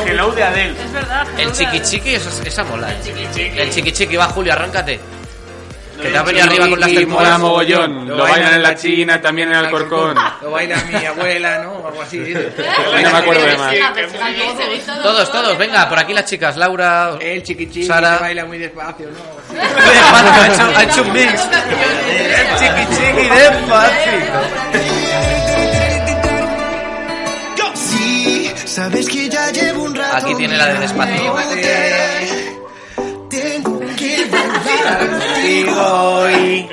Hello 0.07 0.31
de 0.33 0.43
Adele. 0.43 0.83
Es 0.83 0.93
verdad. 0.93 1.27
El 1.39 1.53
chiqui 1.53 1.81
chiqui, 1.83 2.15
esa, 2.15 2.31
esa 2.45 2.65
mola. 2.65 2.89
El 2.93 3.71
chiqui 3.71 3.93
chiqui, 3.93 4.17
va 4.17 4.27
Julio, 4.27 4.53
arráncate. 4.53 4.99
Que 6.01 6.09
te 6.11 6.17
has 6.19 6.25
venido 6.25 6.45
arriba 6.45 6.69
con 6.69 6.81
las 6.81 7.07
molas. 7.07 7.39
mogollón. 7.41 8.09
Lo 8.09 8.17
bailan 8.19 8.55
en 8.55 8.63
la 8.63 8.75
China, 8.77 9.21
también 9.21 9.49
en 9.49 9.57
Alcorcón. 9.57 10.17
Lo 10.43 10.51
baila 10.53 10.77
mi 10.85 11.05
abuela, 11.05 11.59
¿no? 11.65 11.73
O 11.73 11.89
algo 11.89 12.03
así. 12.03 12.19
No 12.99 13.11
me 13.13 13.19
acuerdo 13.19 13.45
de 13.45 13.57
más. 13.57 13.75
Todos, 15.03 15.33
todos, 15.33 15.59
venga, 15.59 15.89
por 15.89 15.99
aquí 15.99 16.13
las 16.13 16.25
chicas, 16.25 16.57
Laura, 16.57 17.17
El 17.21 17.43
chiquichiqui 17.43 17.87
Sara. 17.87 18.17
que 18.17 18.23
baila 18.25 18.45
muy 18.45 18.59
despacio, 18.59 19.09
¿no? 19.09 19.19
ha 19.61 20.47
hecho, 20.47 20.63
ha 20.79 20.83
hecho 20.83 21.03
un 21.03 21.13
mix. 21.13 21.33
El 22.11 22.59
chiqui 22.59 22.97
chiqui 22.97 23.29
despacito. 23.29 24.41
Sí, 27.75 28.53
sabes 28.67 29.09
que 29.09 29.29
ya 29.29 29.51
llevo 29.51 29.85
un 29.85 29.95
rato. 29.95 30.17
Aquí 30.17 30.35
tiene 30.35 30.57
la 30.57 30.67
de 30.67 30.79
despacito. 30.81 31.37
Contigo 34.31 36.31
y. 36.31 36.69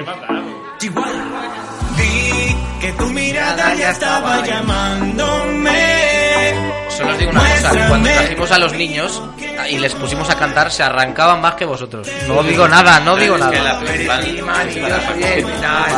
Que 2.81 2.91
tu 2.93 3.05
mirada 3.05 3.73
ya 3.73 3.89
estaba 3.89 4.45
llamándome. 4.45 6.53
Solo 6.89 7.11
os 7.11 7.17
digo 7.17 7.31
una 7.31 7.39
cosa, 7.39 7.87
cuando 7.87 8.09
trajimos 8.09 8.51
a 8.51 8.59
los 8.59 8.73
niños 8.73 9.23
y 9.69 9.79
les 9.79 9.93
pusimos 9.95 10.29
a 10.29 10.35
cantar, 10.35 10.71
se 10.71 10.83
arrancaban 10.83 11.41
más 11.41 11.55
que 11.55 11.65
vosotros. 11.65 12.07
No 12.27 12.43
digo 12.43 12.67
nada, 12.67 12.99
no 12.99 13.15
digo 13.15 13.37
nada. 13.37 13.81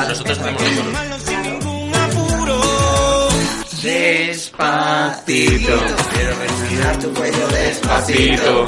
Nosotros 0.08 0.40
Despacito. 3.82 5.80
Quiero 6.14 6.36
respirar 6.40 7.00
tu 7.00 7.14
cuello 7.14 7.48
despacito. 7.48 8.66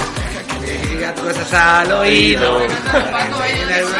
Me 0.62 0.78
diga 0.88 1.14
cosas 1.14 1.54
al 1.54 1.92
oído. 1.92 2.60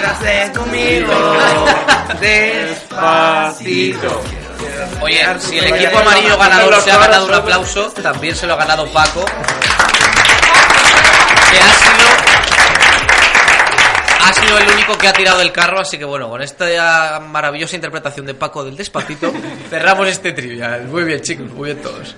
Hacer 0.06 0.52
conmigo. 0.52 1.14
Despacito. 2.20 4.22
Oye, 5.02 5.26
si 5.40 5.58
el 5.58 5.74
equipo 5.74 6.00
amarillo 6.00 6.38
ganador 6.38 6.82
se 6.82 6.92
ha 6.92 6.98
ganado 6.98 7.26
un 7.26 7.34
aplauso, 7.34 7.92
también 8.02 8.36
se 8.36 8.48
lo 8.48 8.54
ha 8.54 8.58
ganado 8.58 8.86
Paco. 8.92 9.24
Que 11.52 11.58
ha 11.58 11.70
sido. 11.70 12.10
Ha 14.26 14.34
sido 14.34 14.58
el 14.58 14.70
único 14.70 14.98
que 14.98 15.08
ha 15.08 15.14
tirado 15.14 15.42
el 15.42 15.52
carro, 15.52 15.80
así 15.80 15.98
que 15.98 16.06
bueno, 16.06 16.30
con 16.30 16.42
esta 16.42 17.20
maravillosa 17.20 17.76
interpretación 17.76 18.26
de 18.26 18.34
Paco 18.34 18.64
del 18.64 18.76
Despacito, 18.76 19.32
cerramos 19.70 20.08
este 20.08 20.34
trivial. 20.34 20.88
Muy 20.88 21.04
bien, 21.04 21.22
chicos, 21.22 21.50
muy 21.52 21.74
bien 21.74 21.82
todos. 21.82 22.16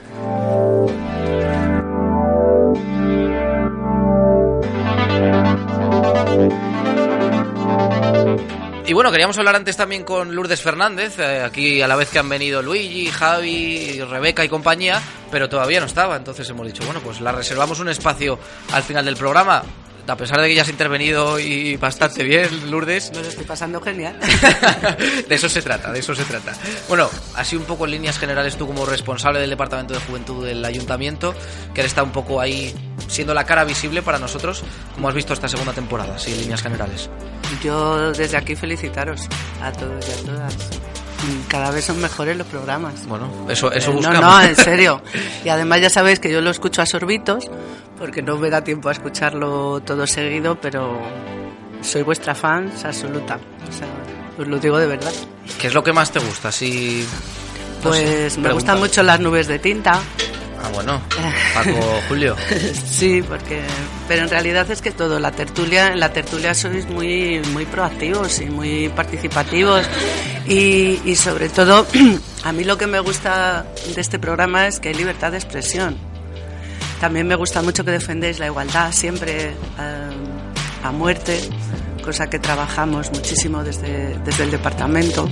Y 8.91 8.94
bueno, 8.94 9.10
queríamos 9.10 9.38
hablar 9.38 9.56
antes 9.56 9.78
también 9.78 10.03
con 10.03 10.36
Lourdes 10.36 10.62
Fernández, 10.62 11.18
eh, 11.18 11.44
aquí 11.45 11.82
a 11.82 11.88
la 11.88 11.95
vez 11.95 12.10
que 12.10 12.20
han 12.20 12.28
venido 12.28 12.62
Luigi, 12.62 13.10
Javi, 13.10 14.02
Rebeca 14.02 14.44
y 14.44 14.49
compañía, 14.49 15.02
pero 15.32 15.48
todavía 15.48 15.80
no 15.80 15.86
estaba, 15.86 16.18
entonces 16.18 16.49
hemos 16.49 16.68
dicho, 16.68 16.84
bueno, 16.84 16.99
pues 16.99 17.22
la 17.22 17.32
reservamos 17.32 17.80
un 17.80 17.88
espacio 17.88 18.38
al 18.74 18.84
final 18.84 19.06
del 19.06 19.16
programa. 19.16 19.64
A 20.08 20.18
pesar 20.18 20.41
de 20.41 20.49
que 20.49 20.56
ya 20.56 20.64
has 20.64 20.70
intervenido 20.70 21.40
y 21.40 21.78
bastante 21.78 22.24
bien, 22.24 22.70
Lourdes. 22.70 23.12
Me 23.14 23.22
lo 23.22 23.30
estoy 23.30 23.45
pasando 23.45 23.80
genial. 23.80 24.20
de 25.30 25.36
eso 25.36 25.48
se 25.48 25.62
trata, 25.62 25.94
de 25.94 25.99
eso 25.99 26.14
se 26.14 26.26
trata. 26.26 26.53
Bueno, 26.90 27.10
así 27.36 27.56
un 27.56 27.64
poco 27.64 27.86
en 27.86 27.91
líneas 27.91 28.20
generales 28.20 28.58
tú 28.58 28.68
como 28.68 28.86
responsable 28.86 29.40
del 29.40 29.52
Departamento 29.52 29.94
de 29.94 30.02
Juventud 30.02 30.45
del 30.45 30.66
Ayuntamiento, 30.66 31.34
que 31.74 31.80
está 31.82 32.03
un 32.03 32.12
poco 32.12 32.41
ahí 32.41 32.76
siendo 33.12 33.34
la 33.34 33.44
cara 33.44 33.64
visible 33.66 34.02
para 34.02 34.18
nosotros, 34.18 34.64
como 34.96 35.10
has 35.10 35.14
visto 35.14 35.34
esta 35.34 35.48
segunda 35.48 35.74
temporada, 35.74 36.16
así 36.16 36.32
en 36.32 36.40
líneas 36.42 36.62
generales. 36.62 37.10
Yo 37.64 38.12
desde 38.14 38.38
aquí 38.38 38.56
felicitaros 38.56 39.28
a 39.62 39.72
todos 39.72 40.08
y 40.08 40.12
a 40.12 40.26
todas. 40.32 40.58
Cada 41.48 41.70
vez 41.70 41.86
son 41.86 42.00
mejores 42.02 42.36
los 42.38 42.48
programas. 42.48 43.06
Bueno, 43.08 43.30
eso, 43.50 43.72
eso 43.72 43.92
Eh, 43.92 43.94
buscamos. 43.96 44.22
No, 44.22 44.40
no, 44.40 44.42
en 44.42 44.56
serio. 44.70 45.02
Y 45.46 45.50
además 45.50 45.82
ya 45.82 45.90
sabéis 45.90 46.20
que 46.20 46.32
yo 46.32 46.42
lo 46.42 46.50
escucho 46.50 46.82
a 46.82 46.86
sorbitos, 46.88 47.52
porque 48.00 48.22
no 48.24 48.38
me 48.38 48.50
da 48.50 48.64
tiempo 48.64 48.90
a 48.90 48.94
escucharlo 48.94 49.82
todo 49.82 50.08
seguido, 50.08 50.60
pero 50.60 51.00
soy 51.82 52.02
vuestra 52.04 52.34
fan 52.34 52.72
absoluta. 52.84 53.36
O 53.70 53.72
sea, 53.72 53.88
os 54.40 54.48
lo 54.48 54.58
digo 54.58 54.80
de 54.80 54.88
verdad. 54.88 55.12
¿Qué 55.60 55.68
es 55.68 55.74
lo 55.76 55.84
que 55.84 55.94
más 55.94 56.12
te 56.12 56.20
gusta? 56.20 56.52
Si, 56.52 57.06
no 57.84 57.94
sé, 57.94 58.04
Pues 58.04 58.38
me 58.40 58.52
gustan 58.54 58.80
mucho 58.80 59.04
las 59.04 59.20
nubes 59.20 59.48
de 59.48 59.60
tinta. 59.60 60.00
Ah, 60.64 60.70
bueno. 60.74 61.02
Paco, 61.54 62.02
Julio. 62.08 62.36
Sí, 62.86 63.24
porque 63.28 63.62
pero 64.08 64.24
en 64.24 64.30
realidad 64.30 64.70
es 64.70 64.82
que 64.82 64.92
todo 64.92 65.20
la 65.20 65.32
tertulia 65.32 65.88
en 65.94 66.00
la 66.00 66.14
tertulia 66.14 66.54
sois 66.54 66.88
muy 66.88 67.42
muy 67.52 67.66
proactivos 67.66 68.40
y 68.42 68.46
muy 68.46 68.90
participativos 68.90 69.86
y, 70.48 71.00
y 71.04 71.16
sobre 71.16 71.50
todo 71.50 71.88
a 72.44 72.52
mí 72.52 72.64
lo 72.64 72.78
que 72.78 72.86
me 72.86 73.00
gusta 73.00 73.66
de 73.96 74.02
este 74.02 74.20
programa 74.20 74.68
es 74.68 74.80
que 74.80 74.90
hay 74.90 74.96
libertad 74.96 75.32
de 75.32 75.38
expresión. 75.38 75.98
También 77.00 77.28
me 77.28 77.36
gusta 77.36 77.64
mucho 77.64 77.84
que 77.84 77.92
defendéis 77.92 78.38
la 78.38 78.46
igualdad 78.46 78.92
siempre 78.92 79.48
eh, 79.48 79.54
a 80.84 80.92
muerte, 80.92 81.40
cosa 82.04 82.30
que 82.30 82.38
trabajamos 82.38 83.10
muchísimo 83.12 83.64
desde, 83.64 84.20
desde 84.20 84.44
el 84.44 84.52
departamento. 84.52 85.28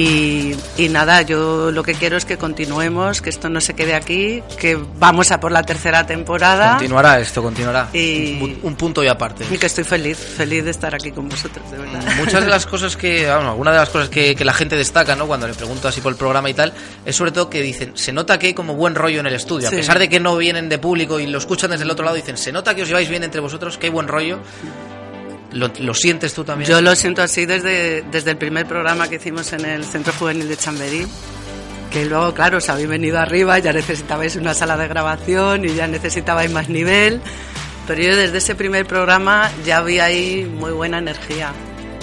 Y, 0.00 0.54
y 0.76 0.88
nada, 0.90 1.22
yo 1.22 1.72
lo 1.72 1.82
que 1.82 1.94
quiero 1.94 2.16
es 2.16 2.24
que 2.24 2.36
continuemos, 2.38 3.20
que 3.20 3.30
esto 3.30 3.48
no 3.48 3.60
se 3.60 3.74
quede 3.74 3.94
aquí, 3.96 4.44
que 4.58 4.78
vamos 4.98 5.32
a 5.32 5.40
por 5.40 5.50
la 5.50 5.64
tercera 5.64 6.06
temporada. 6.06 6.70
Continuará 6.76 7.18
esto, 7.18 7.42
continuará. 7.42 7.88
Y- 7.92 8.40
Un, 8.40 8.58
un 8.62 8.76
punto 8.76 9.02
y 9.02 9.08
aparte. 9.08 9.44
Y 9.50 9.58
que 9.58 9.66
estoy 9.66 9.82
feliz, 9.82 10.16
feliz 10.16 10.64
de 10.64 10.70
estar 10.70 10.94
aquí 10.94 11.10
con 11.10 11.28
vosotros, 11.28 11.68
de 11.72 11.78
verdad. 11.78 12.00
Muchas 12.16 12.44
de 12.44 12.48
las 12.48 12.64
cosas 12.64 12.96
que, 12.96 13.24
bueno, 13.26 13.50
algunas 13.50 13.74
de 13.74 13.80
las 13.80 13.88
cosas 13.88 14.08
que, 14.08 14.36
que 14.36 14.44
la 14.44 14.52
gente 14.54 14.76
destaca, 14.76 15.16
¿no? 15.16 15.26
Cuando 15.26 15.48
le 15.48 15.54
pregunto 15.54 15.88
así 15.88 16.00
por 16.00 16.12
el 16.12 16.16
programa 16.18 16.48
y 16.48 16.54
tal, 16.54 16.72
es 17.04 17.16
sobre 17.16 17.32
todo 17.32 17.50
que 17.50 17.60
dicen, 17.60 17.96
se 17.96 18.12
nota 18.12 18.38
que 18.38 18.46
hay 18.46 18.54
como 18.54 18.74
buen 18.74 18.94
rollo 18.94 19.18
en 19.18 19.26
el 19.26 19.34
estudio. 19.34 19.66
A 19.66 19.70
Sí. 19.70 19.76
pesar 19.78 19.98
de 19.98 20.08
que 20.08 20.20
no 20.20 20.36
vienen 20.36 20.68
de 20.68 20.78
público 20.78 21.18
y 21.18 21.26
lo 21.26 21.38
escuchan 21.38 21.72
desde 21.72 21.82
el 21.84 21.90
otro 21.90 22.04
lado, 22.04 22.14
dicen, 22.16 22.36
se 22.36 22.52
nota 22.52 22.72
que 22.76 22.82
os 22.82 22.88
lleváis 22.88 23.08
bien 23.08 23.24
entre 23.24 23.40
vosotros, 23.40 23.76
que 23.78 23.86
hay 23.86 23.90
buen 23.92 24.06
rollo. 24.06 24.38
¿Lo, 25.52 25.70
lo 25.78 25.94
sientes 25.94 26.34
tú 26.34 26.44
también? 26.44 26.70
Yo 26.70 26.80
lo 26.80 26.94
siento 26.94 27.22
así 27.22 27.46
desde, 27.46 28.02
desde 28.02 28.32
el 28.32 28.36
primer 28.36 28.66
programa 28.66 29.08
que 29.08 29.16
hicimos 29.16 29.52
en 29.52 29.64
el 29.64 29.84
Centro 29.84 30.12
Juvenil 30.12 30.48
de 30.48 30.56
Chamberí, 30.56 31.06
que 31.90 32.04
luego, 32.04 32.34
claro, 32.34 32.58
os 32.58 32.68
habéis 32.68 32.88
venido 32.88 33.18
arriba, 33.18 33.58
ya 33.58 33.72
necesitabais 33.72 34.36
una 34.36 34.52
sala 34.52 34.76
de 34.76 34.88
grabación 34.88 35.64
y 35.64 35.74
ya 35.74 35.86
necesitabais 35.86 36.50
más 36.52 36.68
nivel, 36.68 37.20
pero 37.86 38.02
yo 38.02 38.14
desde 38.16 38.38
ese 38.38 38.54
primer 38.54 38.86
programa 38.86 39.50
ya 39.64 39.80
vi 39.80 39.98
ahí 39.98 40.44
muy 40.44 40.72
buena 40.72 40.98
energía, 40.98 41.52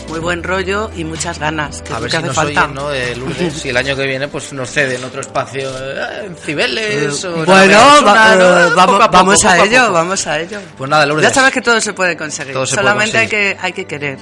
muy 0.08 0.20
buen 0.20 0.44
rollo 0.44 0.90
y 0.96 1.04
muchas 1.04 1.40
ganas, 1.40 1.82
que 1.82 1.94
A 1.94 2.00
ver 2.00 2.12
si 2.12 2.18
hace 2.18 2.28
nos 2.28 2.36
falta. 2.36 2.64
oyen, 2.64 2.76
¿no? 2.76 2.90
De 2.90 3.16
Lourdes, 3.16 3.54
si 3.54 3.70
el 3.70 3.78
año 3.78 3.96
que 3.96 4.06
viene 4.06 4.28
pues 4.28 4.54
nos 4.54 4.70
ceden 4.70 5.04
otro 5.04 5.22
espacio 5.22 5.70
eh, 5.78 6.26
en 6.26 6.36
Cibeles 6.36 7.24
o 7.26 7.46
Bueno, 7.46 7.64
eh, 7.64 8.72
vamos, 8.76 9.02
a 9.02 9.10
poco, 9.10 9.12
vamos 9.12 9.46
a 9.46 9.50
poco 9.52 9.62
a 9.62 9.66
ello, 9.66 9.92
vamos 9.92 10.28
a 10.28 10.40
ello. 10.40 10.60
Pues 10.78 10.90
nada, 10.90 11.06
Lourdes. 11.06 11.28
Ya 11.30 11.34
sabes 11.34 11.52
que 11.54 11.62
todo 11.62 11.80
se 11.82 11.94
puede 11.94 12.16
conseguir, 12.16 12.54
puede 12.54 12.68
solamente 12.68 13.18
hay 13.18 13.28
que, 13.28 13.58
hay 13.60 13.74
que 13.74 13.86
querer. 13.86 14.18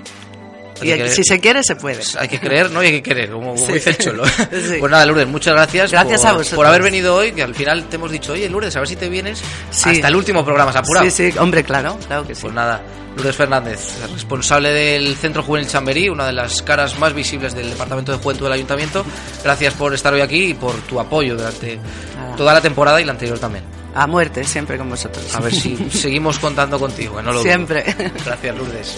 Y 0.84 0.98
que 0.98 1.10
si 1.10 1.24
se 1.24 1.40
quiere, 1.40 1.64
se 1.64 1.76
puede. 1.76 2.02
Hay 2.20 2.28
que 2.28 2.40
creer, 2.40 2.72
¿no? 2.72 2.82
Y 2.84 2.88
hay 2.88 2.92
que 2.94 3.04
querer, 3.04 3.30
como, 3.32 3.54
como 3.56 3.66
Sí. 3.66 3.74
dice 3.74 3.92
el 3.92 3.98
Cholo. 3.98 4.24
Sí. 4.52 4.76
Pues 4.80 4.92
nada, 4.92 5.06
Lourdes, 5.06 5.28
muchas 5.28 5.54
gracias, 5.54 5.92
Gracias 5.92 6.22
por, 6.22 6.30
a 6.30 6.34
vosotros. 6.34 6.56
por 6.56 6.66
haber 6.68 6.82
venido 6.84 7.16
hoy, 7.16 7.32
que 7.32 7.44
al 7.44 7.56
final 7.56 7.86
te 7.90 7.96
hemos 7.96 8.12
dicho, 8.12 8.34
oye, 8.34 8.50
Lourdes, 8.50 8.76
a 8.76 8.80
ver 8.80 8.88
si 8.90 8.96
te 8.96 9.10
vienes 9.10 9.42
Sí. 9.72 9.90
hasta 9.90 10.08
el 10.08 10.16
último 10.16 10.44
programa, 10.46 10.72
¿se 10.72 10.78
apurado? 10.80 11.06
Sí, 11.10 11.32
sí, 11.32 11.38
hombre, 11.38 11.64
claro, 11.64 11.98
claro 12.08 12.26
que 12.28 12.36
sí. 12.36 12.42
Pues 12.42 12.54
nada, 12.54 12.82
Lourdes 13.16 13.36
Fernández, 13.36 13.80
responsable 14.14 14.70
del 14.72 15.16
Centro 15.16 15.44
Juvenil 15.44 15.68
Chamberí, 15.70 16.10
una 16.10 16.26
de 16.26 16.34
las 16.34 16.62
caras 16.64 16.98
más 16.98 17.14
visibles 17.14 17.54
del 17.54 17.70
Departamento 17.70 18.12
de 18.12 18.18
Juventud 18.18 18.46
del 18.46 18.54
Ayuntamiento. 18.54 19.06
Gracias 19.44 19.74
por 19.76 19.94
estar 19.94 20.14
hoy 20.14 20.22
aquí 20.22 20.46
y 20.46 20.54
por 20.56 20.74
tu 20.82 21.00
apoyo 21.00 21.36
durante 21.36 21.78
Nada. 22.18 22.36
toda 22.36 22.54
la 22.54 22.62
temporada 22.62 23.00
y 23.02 23.06
la 23.06 23.12
anterior 23.12 23.38
también. 23.40 23.64
A 23.96 24.08
muerte, 24.08 24.44
siempre 24.44 24.76
con 24.80 24.90
vosotros. 24.90 25.24
A 25.36 25.40
ver 25.40 25.54
si 25.54 25.78
seguimos 25.92 26.40
contando 26.40 26.80
contigo, 26.80 27.18
que 27.18 27.22
no 27.22 27.28
lo 27.32 27.40
dudo. 27.40 27.44
Siempre. 27.44 27.84
Gracias, 28.26 28.58
Lourdes. 28.58 28.96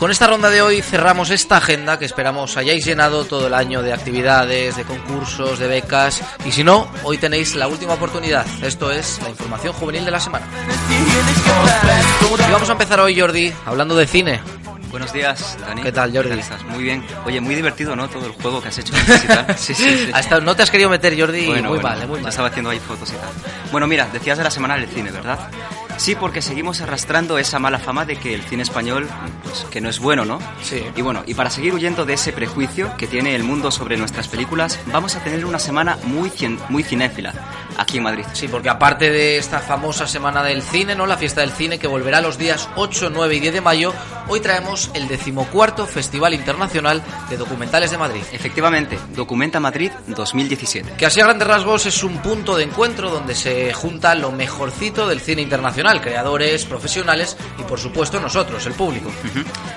Con 0.00 0.10
esta 0.10 0.26
ronda 0.26 0.48
de 0.48 0.62
hoy 0.62 0.80
cerramos 0.80 1.28
esta 1.30 1.58
agenda 1.58 1.98
que 1.98 2.06
esperamos 2.06 2.56
hayáis 2.56 2.84
llenado 2.86 3.24
todo 3.26 3.46
el 3.48 3.54
año 3.54 3.82
de 3.82 3.92
actividades, 3.92 4.74
de 4.76 4.84
concursos, 4.84 5.58
de 5.58 5.68
becas. 5.68 6.22
Y 6.46 6.52
si 6.52 6.64
no, 6.64 6.88
hoy 7.04 7.18
tenéis 7.18 7.54
la 7.54 7.68
última 7.68 7.92
oportunidad. 7.94 8.46
Esto 8.62 8.90
es 8.90 9.20
la 9.22 9.28
información 9.28 9.74
juvenil 9.74 10.04
de 10.06 10.10
la 10.10 10.18
semana. 10.18 10.46
Y 12.48 12.50
vamos 12.52 12.68
a 12.68 12.72
empezar 12.72 12.98
hoy, 13.00 13.20
Jordi, 13.20 13.52
hablando 13.66 13.94
de 13.94 14.06
cine. 14.06 14.40
Buenos 14.90 15.12
días, 15.12 15.56
Dani. 15.60 15.82
¿Qué 15.82 15.92
tal, 15.92 16.12
Jordi? 16.16 16.36
estás? 16.40 16.64
Muy 16.64 16.82
bien. 16.82 17.04
Oye, 17.24 17.40
muy 17.40 17.54
divertido, 17.54 17.94
¿no? 17.94 18.08
Todo 18.08 18.26
el 18.26 18.32
juego 18.32 18.60
que 18.60 18.68
has 18.68 18.78
hecho 18.78 18.92
tal. 19.28 19.56
Sí, 19.56 19.72
sí, 19.74 19.84
sí. 19.84 20.10
Ha 20.12 20.18
estado- 20.20 20.40
no 20.40 20.56
te 20.56 20.62
has 20.64 20.70
querido 20.70 20.88
meter, 20.90 21.16
Jordi, 21.18 21.46
Bueno, 21.46 21.68
muy 21.68 21.78
bueno, 21.78 21.88
mal, 21.90 22.02
eh, 22.02 22.06
muy 22.06 22.20
mal. 22.20 22.30
estaba 22.30 22.48
haciendo 22.48 22.70
ahí 22.70 22.80
fotos 22.80 23.10
y 23.10 23.12
tal. 23.12 23.28
Bueno, 23.70 23.86
mira, 23.86 24.08
decías 24.12 24.38
de 24.38 24.44
la 24.44 24.50
semana 24.50 24.74
del 24.76 24.88
cine, 24.88 25.12
¿verdad? 25.12 25.38
Sí, 26.00 26.14
porque 26.14 26.40
seguimos 26.40 26.80
arrastrando 26.80 27.36
esa 27.36 27.58
mala 27.58 27.78
fama 27.78 28.06
de 28.06 28.16
que 28.16 28.34
el 28.34 28.40
cine 28.42 28.62
español, 28.62 29.06
pues, 29.44 29.66
que 29.70 29.82
no 29.82 29.90
es 29.90 29.98
bueno, 29.98 30.24
¿no? 30.24 30.38
Sí. 30.62 30.82
Y 30.96 31.02
bueno, 31.02 31.22
y 31.26 31.34
para 31.34 31.50
seguir 31.50 31.74
huyendo 31.74 32.06
de 32.06 32.14
ese 32.14 32.32
prejuicio 32.32 32.96
que 32.96 33.06
tiene 33.06 33.36
el 33.36 33.44
mundo 33.44 33.70
sobre 33.70 33.98
nuestras 33.98 34.26
películas, 34.26 34.80
vamos 34.86 35.14
a 35.16 35.22
tener 35.22 35.44
una 35.44 35.58
semana 35.58 35.98
muy, 36.04 36.30
cien- 36.30 36.58
muy 36.70 36.82
cinéfila 36.84 37.34
aquí 37.80 37.96
en 37.96 38.04
Madrid. 38.04 38.24
Sí, 38.34 38.46
porque 38.46 38.68
aparte 38.68 39.10
de 39.10 39.38
esta 39.38 39.58
famosa 39.60 40.06
semana 40.06 40.42
del 40.42 40.62
cine, 40.62 40.94
¿no? 40.94 41.06
La 41.06 41.16
fiesta 41.16 41.40
del 41.40 41.50
cine 41.50 41.78
que 41.78 41.86
volverá 41.86 42.20
los 42.20 42.36
días 42.36 42.68
8, 42.76 43.10
9 43.10 43.34
y 43.34 43.40
10 43.40 43.54
de 43.54 43.60
mayo, 43.60 43.94
hoy 44.28 44.40
traemos 44.40 44.90
el 44.94 45.08
decimocuarto 45.08 45.86
Festival 45.86 46.34
Internacional 46.34 47.02
de 47.30 47.36
Documentales 47.38 47.90
de 47.90 47.98
Madrid. 47.98 48.22
Efectivamente, 48.32 48.98
Documenta 49.16 49.60
Madrid 49.60 49.90
2017. 50.06 50.92
Que 50.96 51.06
así 51.06 51.20
a 51.20 51.24
grandes 51.24 51.48
rasgos 51.48 51.86
es 51.86 52.04
un 52.04 52.18
punto 52.18 52.56
de 52.56 52.64
encuentro 52.64 53.10
donde 53.10 53.34
se 53.34 53.72
junta 53.72 54.14
lo 54.14 54.30
mejorcito 54.30 55.08
del 55.08 55.20
cine 55.20 55.40
internacional, 55.40 56.02
creadores, 56.02 56.66
profesionales 56.66 57.36
y 57.58 57.62
por 57.62 57.78
supuesto 57.78 58.20
nosotros, 58.20 58.66
el 58.66 58.74
público. 58.74 59.10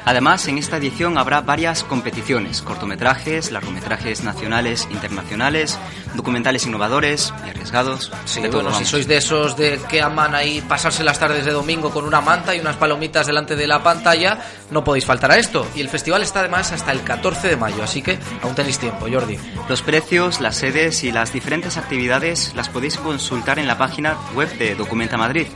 Además, 0.06 0.46
en 0.48 0.58
esta 0.58 0.78
edición 0.78 1.18
habrá 1.18 1.42
varias 1.42 1.84
competiciones, 1.84 2.62
cortometrajes, 2.62 3.52
largometrajes 3.52 4.24
nacionales, 4.24 4.88
internacionales, 4.92 5.80
documentales 6.16 6.66
innovadores 6.66 7.34
y 7.46 7.50
arriesgados. 7.50 7.93
Sí, 8.26 8.42
de 8.42 8.50
bueno, 8.50 8.70
si 8.70 8.74
vamos. 8.76 8.90
sois 8.90 9.08
de 9.08 9.18
esos 9.18 9.58
de 9.58 9.80
que 9.90 10.02
aman 10.02 10.36
ahí 10.36 10.62
pasarse 10.62 11.04
las 11.04 11.20
tardes 11.20 11.46
de 11.46 11.52
domingo 11.52 11.92
con 11.92 12.06
una 12.06 12.22
manta 12.22 12.56
y 12.56 12.60
unas 12.60 12.76
palomitas 12.76 13.28
delante 13.28 13.56
de 13.56 13.68
la 13.68 13.84
pantalla, 13.84 14.40
no 14.72 14.84
podéis 14.84 15.06
faltar 15.06 15.32
a 15.32 15.38
esto. 15.38 15.66
Y 15.76 15.82
el 15.82 15.90
festival 15.90 16.24
está 16.24 16.40
además 16.40 16.72
hasta 16.72 16.92
el 16.92 17.04
14 17.04 17.50
de 17.50 17.58
mayo, 17.58 17.84
así 17.84 18.02
que 18.02 18.18
aún 18.42 18.56
tenéis 18.56 18.80
tiempo, 18.80 19.08
Jordi. 19.12 19.38
Los 19.68 19.82
precios, 19.82 20.40
las 20.42 20.56
sedes 20.56 21.04
y 21.04 21.12
las 21.12 21.34
diferentes 21.34 21.78
actividades 21.78 22.54
las 22.56 22.70
podéis 22.70 22.98
consultar 22.98 23.60
en 23.60 23.68
la 23.68 23.78
página 23.78 24.16
web 24.36 24.50
de 24.58 24.76
Documenta 24.76 25.18
Madrid. 25.18 25.48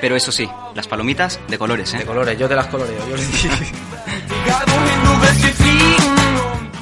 Pero 0.00 0.14
eso 0.14 0.30
sí, 0.30 0.48
las 0.74 0.86
palomitas 0.86 1.40
de 1.48 1.58
colores, 1.58 1.94
¿eh? 1.94 1.98
De 1.98 2.04
colores, 2.04 2.38
yo 2.38 2.46
te 2.48 2.54
las 2.54 2.66
coloreo, 2.66 3.00
Jordi. 3.08 3.24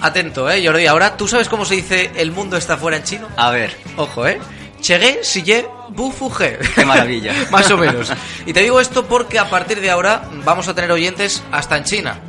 Atento, 0.02 0.50
eh, 0.50 0.64
Jordi. 0.64 0.86
Ahora, 0.86 1.16
¿tú 1.16 1.26
sabes 1.28 1.48
cómo 1.48 1.64
se 1.64 1.76
dice 1.76 2.10
el 2.16 2.30
mundo 2.30 2.56
está 2.56 2.76
fuera 2.76 2.98
en 2.98 3.04
chino? 3.04 3.28
A 3.36 3.50
ver. 3.50 3.74
Ojo, 3.96 4.26
eh. 4.26 4.38
Chegué, 4.84 5.24
sillé, 5.24 5.66
bu, 5.88 6.12
fugé. 6.12 6.58
Qué 6.74 6.84
maravilla. 6.84 7.32
Más 7.50 7.70
o 7.70 7.78
menos. 7.78 8.12
Y 8.44 8.52
te 8.52 8.60
digo 8.60 8.78
esto 8.80 9.06
porque 9.06 9.38
a 9.38 9.48
partir 9.48 9.80
de 9.80 9.90
ahora 9.90 10.28
vamos 10.44 10.68
a 10.68 10.74
tener 10.74 10.92
oyentes 10.92 11.42
hasta 11.50 11.78
en 11.78 11.84
China. 11.84 12.20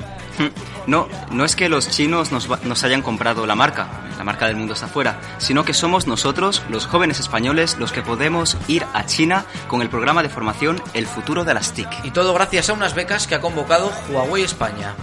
No, 0.87 1.07
no 1.31 1.45
es 1.45 1.55
que 1.55 1.69
los 1.69 1.89
chinos 1.89 2.31
nos, 2.31 2.83
hayan 2.83 3.01
comprado 3.01 3.45
la 3.45 3.55
marca, 3.55 3.87
la 4.17 4.23
marca 4.23 4.47
del 4.47 4.55
mundo 4.55 4.73
está 4.73 4.85
afuera, 4.85 5.19
sino 5.39 5.65
que 5.65 5.73
somos 5.73 6.05
nosotros, 6.05 6.61
los 6.69 6.85
jóvenes 6.85 7.19
españoles, 7.19 7.77
los 7.79 7.91
que 7.91 8.01
podemos 8.01 8.57
ir 8.67 8.85
a 8.93 9.05
China 9.05 9.45
con 9.67 9.81
el 9.81 9.89
programa 9.89 10.21
de 10.21 10.29
formación 10.29 10.81
El 10.93 11.07
futuro 11.07 11.43
de 11.43 11.53
las 11.53 11.73
TIC. 11.73 11.87
Y 12.03 12.11
todo 12.11 12.33
gracias 12.33 12.69
a 12.69 12.73
unas 12.73 12.93
becas 12.93 13.27
que 13.27 13.35
ha 13.35 13.41
convocado 13.41 13.91
Huawei 14.09 14.43
España. 14.43 14.93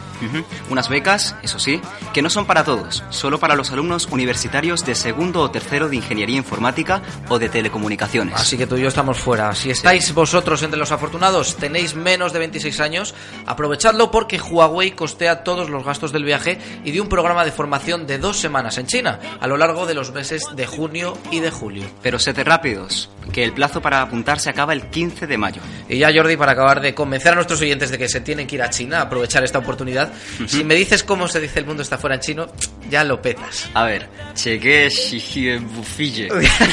Unas 0.71 0.89
becas, 0.89 1.35
eso 1.43 1.59
sí, 1.59 1.81
que 2.13 2.23
no 2.23 2.31
son 2.31 2.47
para 2.47 2.65
todos, 2.65 3.03
solo 3.11 3.41
para 3.41 3.57
los 3.57 3.73
alumnos 3.73 4.07
universitarios 4.11 4.85
de 4.85 4.95
segundo 4.95 5.41
o 5.41 5.51
tercero 5.51 5.89
de 5.89 5.97
Ingeniería 5.97 6.37
Informática 6.37 7.03
o 7.29 7.39
de 7.39 7.49
Telecomunicaciones. 7.49 8.37
Así 8.37 8.57
que 8.57 8.67
tú 8.67 8.77
y 8.77 8.83
yo 8.83 8.89
estamos 8.89 9.19
fuera. 9.19 9.53
Si 9.55 9.71
estáis 9.71 10.15
vosotros 10.15 10.63
entre 10.63 10.79
los 10.79 10.93
afortunados, 10.93 11.57
tenéis 11.57 11.95
menos 11.95 12.33
de 12.33 12.39
26 12.39 12.81
años, 12.81 13.15
aprovechadlo 13.47 14.11
porque 14.11 14.41
Huawei 14.41 14.93
costea 15.23 15.45
todos 15.45 15.71
los 15.71 15.85
gastos 15.85 16.11
del 16.11 16.25
viaje 16.25 16.59
y 16.85 16.91
de 16.91 17.01
un 17.01 17.09
programa 17.09 17.45
de 17.45 17.53
formación 17.53 18.09
de 18.09 18.19
dos 18.19 18.41
semanas 18.41 18.77
en 18.79 18.87
China, 18.87 19.21
a 19.39 19.47
lo 19.47 19.57
largo 19.57 19.87
de 19.87 19.95
los 19.95 20.11
meses 20.11 20.49
de 20.57 20.67
junio 20.67 21.17
y 21.31 21.39
de 21.39 21.53
julio. 21.53 21.85
Pero 22.03 22.19
sed 22.19 22.37
rápidos, 22.45 23.09
que 23.33 23.45
el 23.45 23.53
plazo 23.53 23.81
para 23.81 24.03
apuntarse 24.03 24.51
acaba 24.51 24.73
el 24.73 24.91
15 24.91 25.29
de 25.29 25.39
mayo. 25.39 25.63
Y 25.89 25.99
ya 25.99 26.11
Jordi, 26.13 26.37
para 26.37 26.53
acabar 26.53 26.81
de 26.81 26.93
convencer 26.93 27.31
a 27.31 27.35
nuestros 27.37 27.61
oyentes 27.61 27.93
de 27.93 27.99
que 27.99 28.09
se 28.09 28.21
tienen 28.21 28.49
que 28.49 28.57
ir 28.57 28.63
a 28.63 28.71
China, 28.71 28.99
a 28.99 29.03
aprovechar 29.03 29.45
esta 29.45 29.61
oportunidad, 29.61 30.13
si 30.49 30.65
me 30.65 30.75
dices 30.75 31.05
cómo 31.05 31.29
se 31.29 31.39
dice 31.39 31.61
el 31.61 31.67
mundo 31.67 31.85
está 31.85 31.99
fuera 31.99 32.17
en 32.17 32.21
chino, 32.21 32.49
ya 32.91 33.05
lo 33.05 33.23
petas. 33.23 33.71
A 33.75 33.85
ver, 33.85 34.09
chegué 34.35 34.91
xiji 34.91 35.57
bufille. 35.59 36.31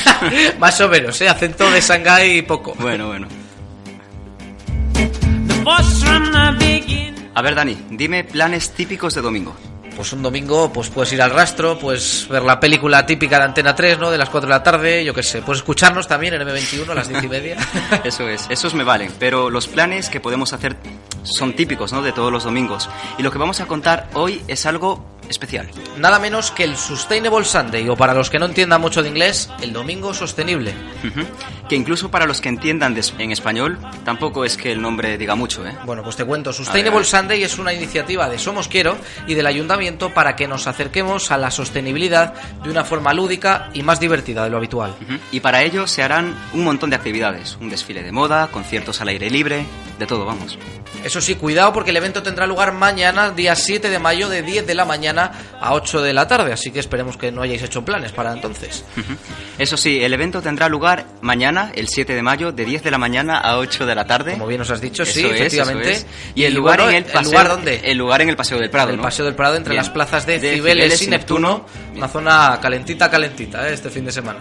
Más 0.58 0.82
o 0.82 0.90
menos, 0.90 1.22
¿eh? 1.22 1.30
Acento 1.30 1.70
de 1.70 1.82
Shanghái 1.82 2.42
poco. 2.42 2.74
Bueno, 2.80 3.10
bueno. 3.10 3.28
A 7.40 7.42
ver, 7.42 7.56
Dani, 7.56 7.78
dime 7.92 8.26
planes 8.26 8.72
típicos 8.72 9.16
de 9.16 9.22
domingo. 9.22 9.56
Pues 10.00 10.14
un 10.14 10.24
domingo, 10.24 10.72
pues 10.72 10.88
puedes 10.88 11.12
ir 11.12 11.22
al 11.22 11.30
rastro, 11.30 11.78
pues 11.78 12.26
ver 12.30 12.42
la 12.44 12.58
película 12.58 13.06
típica 13.06 13.38
de 13.38 13.44
Antena 13.44 13.76
3, 13.76 14.00
¿no? 14.00 14.10
De 14.10 14.18
las 14.18 14.30
4 14.30 14.48
de 14.48 14.54
la 14.56 14.64
tarde, 14.64 15.04
yo 15.04 15.14
qué 15.14 15.22
sé. 15.24 15.42
Puedes 15.42 15.60
escucharnos 15.60 16.08
también 16.08 16.34
en 16.36 16.42
M21 16.42 16.90
a 16.90 16.96
las 16.96 17.10
10 17.10 17.22
y 17.26 17.28
media. 17.28 17.58
Eso 18.06 18.26
es, 18.30 18.46
esos 18.50 18.74
me 18.74 18.86
valen, 18.86 19.12
pero 19.20 19.50
los 19.50 19.68
planes 19.68 20.08
que 20.10 20.22
podemos 20.22 20.54
hacer 20.54 20.78
son 21.24 21.54
típicos, 21.54 21.92
¿no? 21.92 22.02
De 22.02 22.14
todos 22.14 22.32
los 22.32 22.46
domingos. 22.46 22.90
Y 23.18 23.24
lo 23.24 23.30
que 23.32 23.40
vamos 23.40 23.60
a 23.60 23.66
contar 23.66 24.08
hoy 24.14 24.42
es 24.48 24.66
algo 24.66 25.06
especial. 25.28 25.70
Nada 25.98 26.18
menos 26.18 26.50
que 26.50 26.64
el 26.64 26.76
Sustainable 26.76 27.46
Sunday, 27.46 27.88
o 27.88 27.96
para 27.96 28.16
los 28.16 28.32
que 28.32 28.40
no 28.40 28.46
entiendan 28.48 28.82
mucho 28.82 29.04
de 29.04 29.10
inglés, 29.10 29.48
el 29.62 29.74
domingo 29.74 30.12
sostenible. 30.14 30.74
Ujú. 31.06 31.22
Que 31.68 31.76
incluso 31.76 32.10
para 32.10 32.26
los 32.26 32.42
que 32.42 32.50
entiendan 32.50 32.96
de- 32.96 33.04
en 33.20 33.32
español, 33.32 33.78
tampoco 34.06 34.44
es 34.44 34.58
que 34.58 34.72
el 34.72 34.82
nombre 34.82 35.20
diga 35.20 35.36
mucho, 35.36 35.68
¿eh? 35.68 35.76
Bueno, 35.86 36.02
pues 36.04 36.16
te 36.16 36.26
cuento. 36.26 36.50
A 36.50 36.54
ver, 36.54 36.60
a 36.62 36.64
Sustainable 36.64 36.98
ver. 37.02 37.06
Sunday 37.06 37.44
es 37.44 37.60
una 37.60 37.74
iniciativa 37.74 38.28
de 38.28 38.40
Somos 38.40 38.68
Quiero 38.68 38.98
y 39.28 39.36
del 39.36 39.46
Ayuntamiento 39.46 39.89
para 39.98 40.36
que 40.36 40.48
nos 40.48 40.68
acerquemos 40.68 41.32
a 41.32 41.38
la 41.38 41.52
sostenibilidad 41.52 42.34
de 42.64 42.70
una 42.70 42.86
forma 42.86 43.14
lúdica 43.14 43.70
y 43.74 43.84
más 43.84 44.00
divertida 44.00 44.44
de 44.44 44.50
lo 44.50 44.58
habitual. 44.58 44.96
Y 45.32 45.40
para 45.40 45.64
ello 45.64 45.88
se 45.88 46.04
harán 46.04 46.36
un 46.54 46.64
montón 46.64 46.90
de 46.90 46.96
actividades. 46.96 47.58
Un 47.60 47.70
desfile 47.70 48.04
de 48.04 48.12
moda, 48.12 48.48
conciertos 48.48 49.02
al 49.02 49.10
aire 49.10 49.30
libre, 49.30 49.66
de 50.00 50.08
todo, 50.08 50.26
vamos. 50.26 50.58
Eso 51.04 51.22
sí, 51.22 51.36
cuidado 51.36 51.72
porque 51.72 51.92
el 51.92 51.98
evento 51.98 52.24
tendrá 52.24 52.48
lugar 52.48 52.74
mañana, 52.74 53.30
día 53.32 53.56
7 53.56 53.90
de 53.90 54.00
mayo, 54.00 54.28
de 54.28 54.42
10 54.42 54.66
de 54.68 54.74
la 54.76 54.86
mañana 54.86 55.32
a 55.62 55.74
8 55.74 56.02
de 56.02 56.14
la 56.14 56.28
tarde, 56.28 56.52
así 56.52 56.72
que 56.72 56.80
esperemos 56.80 57.16
que 57.18 57.32
no 57.32 57.42
hayáis 57.42 57.62
hecho 57.64 57.86
planes 57.86 58.12
para 58.12 58.34
entonces. 58.34 58.84
Eso 59.58 59.78
sí, 59.78 60.02
el 60.04 60.14
evento 60.14 60.42
tendrá 60.42 60.68
lugar 60.68 61.06
mañana, 61.22 61.72
el 61.76 61.88
7 61.88 62.16
de 62.16 62.22
mayo, 62.22 62.52
de 62.52 62.66
10 62.66 62.84
de 62.84 62.92
la 62.92 62.98
mañana 62.98 63.38
a 63.38 63.58
8 63.58 63.86
de 63.86 63.96
la 63.96 64.06
tarde. 64.06 64.34
Como 64.34 64.48
bien 64.48 64.60
nos 64.60 64.72
has 64.72 64.82
dicho, 64.82 65.04
Eso 65.04 65.14
sí, 65.14 65.26
es, 65.26 65.32
efectivamente. 65.32 65.92
eso 65.92 66.06
es. 66.08 66.32
Y 66.36 66.44
el 66.46 66.54
lugar 66.56 66.78
bueno, 66.80 66.92
en 66.92 66.98
el 66.98 67.06
¿el 67.06 67.12
paseo, 67.12 67.32
lugar 67.32 67.48
dónde? 67.50 67.82
El 67.84 67.98
lugar 67.98 68.22
en 68.22 68.30
el 68.30 68.36
Paseo 68.36 68.60
del 68.60 68.70
Prado, 68.70 68.90
el 68.92 68.98
¿no? 68.98 69.04
Paseo 69.04 69.26
del 69.26 69.36
Prado 69.36 69.56
entre 69.56 69.72
Bien. 69.72 69.84
las 69.84 69.90
plazas 69.90 70.26
de, 70.26 70.40
De 70.40 70.56
Cibeles, 70.56 70.84
Cibeles 70.84 71.02
y 71.04 71.08
Neptuno, 71.08 71.66
una 71.96 72.08
zona 72.08 72.60
calentita, 72.62 73.10
calentita, 73.10 73.70
¿eh? 73.70 73.74
este 73.74 73.90
fin 73.90 74.06
de 74.06 74.12
semana. 74.12 74.40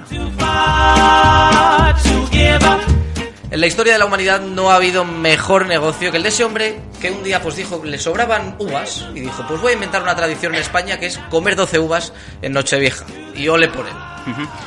En 3.51 3.63
la 3.63 3.67
historia 3.67 3.95
de 3.95 3.99
la 3.99 4.05
humanidad 4.05 4.43
no 4.43 4.71
ha 4.71 4.75
habido 4.75 5.07
mejor 5.07 5.67
negocio 5.67 6.11
que 6.11 6.19
el 6.19 6.23
de 6.23 6.29
ese 6.29 6.45
hombre 6.45 6.81
que 7.01 7.11
un 7.11 7.25
día 7.25 7.41
pues 7.41 7.57
dijo 7.57 7.81
le 7.83 7.99
sobraban 7.99 8.57
uvas 8.59 9.07
y 9.15 9.21
dijo 9.21 9.43
pues 9.49 9.63
voy 9.63 9.71
a 9.71 9.75
inventar 9.75 10.03
una 10.03 10.15
tradición 10.15 10.55
en 10.55 10.61
España 10.61 10.99
que 10.99 11.07
es 11.07 11.17
comer 11.31 11.57
12 11.57 11.79
uvas 11.79 12.13
en 12.43 12.53
Nochevieja 12.53 13.07
y 13.35 13.49
ole 13.49 13.69
por 13.69 13.87
él. 13.87 13.95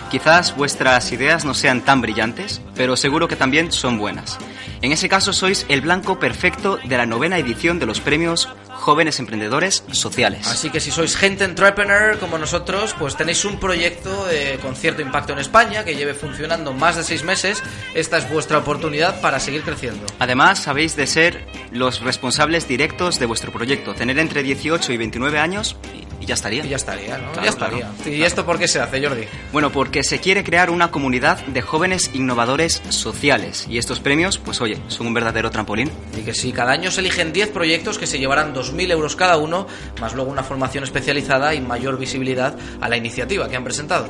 Quizás 0.09 0.55
vuestras 0.55 1.11
ideas 1.11 1.45
no 1.45 1.53
sean 1.53 1.81
tan 1.81 2.01
brillantes, 2.01 2.61
pero 2.75 2.97
seguro 2.97 3.27
que 3.27 3.35
también 3.35 3.71
son 3.71 3.99
buenas. 3.99 4.39
En 4.81 4.91
ese 4.91 5.09
caso 5.09 5.31
sois 5.31 5.65
el 5.69 5.81
blanco 5.81 6.19
perfecto 6.19 6.79
de 6.83 6.97
la 6.97 7.05
novena 7.05 7.37
edición 7.37 7.77
de 7.77 7.85
los 7.85 8.01
premios 8.01 8.49
Jóvenes 8.69 9.19
Emprendedores 9.19 9.83
Sociales. 9.91 10.47
Así 10.47 10.71
que 10.71 10.79
si 10.79 10.89
sois 10.89 11.15
gente 11.15 11.43
entrepreneur 11.43 12.17
como 12.17 12.39
nosotros, 12.39 12.95
pues 12.97 13.15
tenéis 13.15 13.45
un 13.45 13.59
proyecto 13.59 14.27
eh, 14.31 14.57
con 14.59 14.75
cierto 14.75 15.03
impacto 15.03 15.33
en 15.33 15.39
España 15.39 15.85
que 15.85 15.95
lleve 15.95 16.15
funcionando 16.15 16.73
más 16.73 16.95
de 16.95 17.03
seis 17.03 17.23
meses. 17.23 17.61
Esta 17.93 18.17
es 18.17 18.27
vuestra 18.27 18.57
oportunidad 18.57 19.21
para 19.21 19.39
seguir 19.39 19.61
creciendo. 19.61 20.03
Además, 20.17 20.67
habéis 20.67 20.95
de 20.95 21.05
ser 21.05 21.45
los 21.71 22.01
responsables 22.01 22.67
directos 22.67 23.19
de 23.19 23.27
vuestro 23.27 23.51
proyecto, 23.51 23.93
tener 23.93 24.17
entre 24.17 24.41
18 24.41 24.93
y 24.93 24.97
29 24.97 25.37
años 25.37 25.77
y, 26.21 26.25
ya 26.25 26.35
estaría. 26.35 26.65
Y 26.65 26.69
ya 26.69 26.75
estaría, 26.75 27.17
¿no? 27.17 27.31
Claro, 27.31 27.43
ya 27.43 27.49
estaría. 27.49 27.79
claro. 27.79 28.11
¿Y 28.11 28.23
esto 28.23 28.45
por 28.45 28.59
qué 28.59 28.67
se 28.67 28.79
hace, 28.79 29.05
Jordi? 29.05 29.25
Bueno, 29.51 29.71
porque 29.71 30.03
se 30.03 30.19
quiere 30.19 30.43
crear 30.43 30.69
una 30.69 30.91
comunidad 30.91 31.43
de 31.45 31.61
jóvenes 31.61 32.11
innovadores 32.13 32.81
sociales 32.89 33.65
y 33.69 33.77
estos 33.77 33.99
premios, 33.99 34.37
pues 34.37 34.61
oye, 34.61 34.77
son 34.87 35.07
un 35.07 35.13
verdadero 35.13 35.49
trampolín. 35.51 35.91
Y 36.17 36.21
que 36.21 36.33
sí, 36.33 36.51
cada 36.51 36.71
año 36.71 36.91
se 36.91 37.01
eligen 37.01 37.33
10 37.33 37.49
proyectos 37.49 37.97
que 37.97 38.07
se 38.07 38.19
llevarán 38.19 38.53
2.000 38.53 38.91
euros 38.91 39.15
cada 39.15 39.37
uno, 39.37 39.67
más 39.99 40.13
luego 40.13 40.31
una 40.31 40.43
formación 40.43 40.83
especializada 40.83 41.53
y 41.53 41.61
mayor 41.61 41.97
visibilidad 41.97 42.55
a 42.79 42.89
la 42.89 42.97
iniciativa 42.97 43.49
que 43.49 43.55
han 43.55 43.63
presentado. 43.63 44.09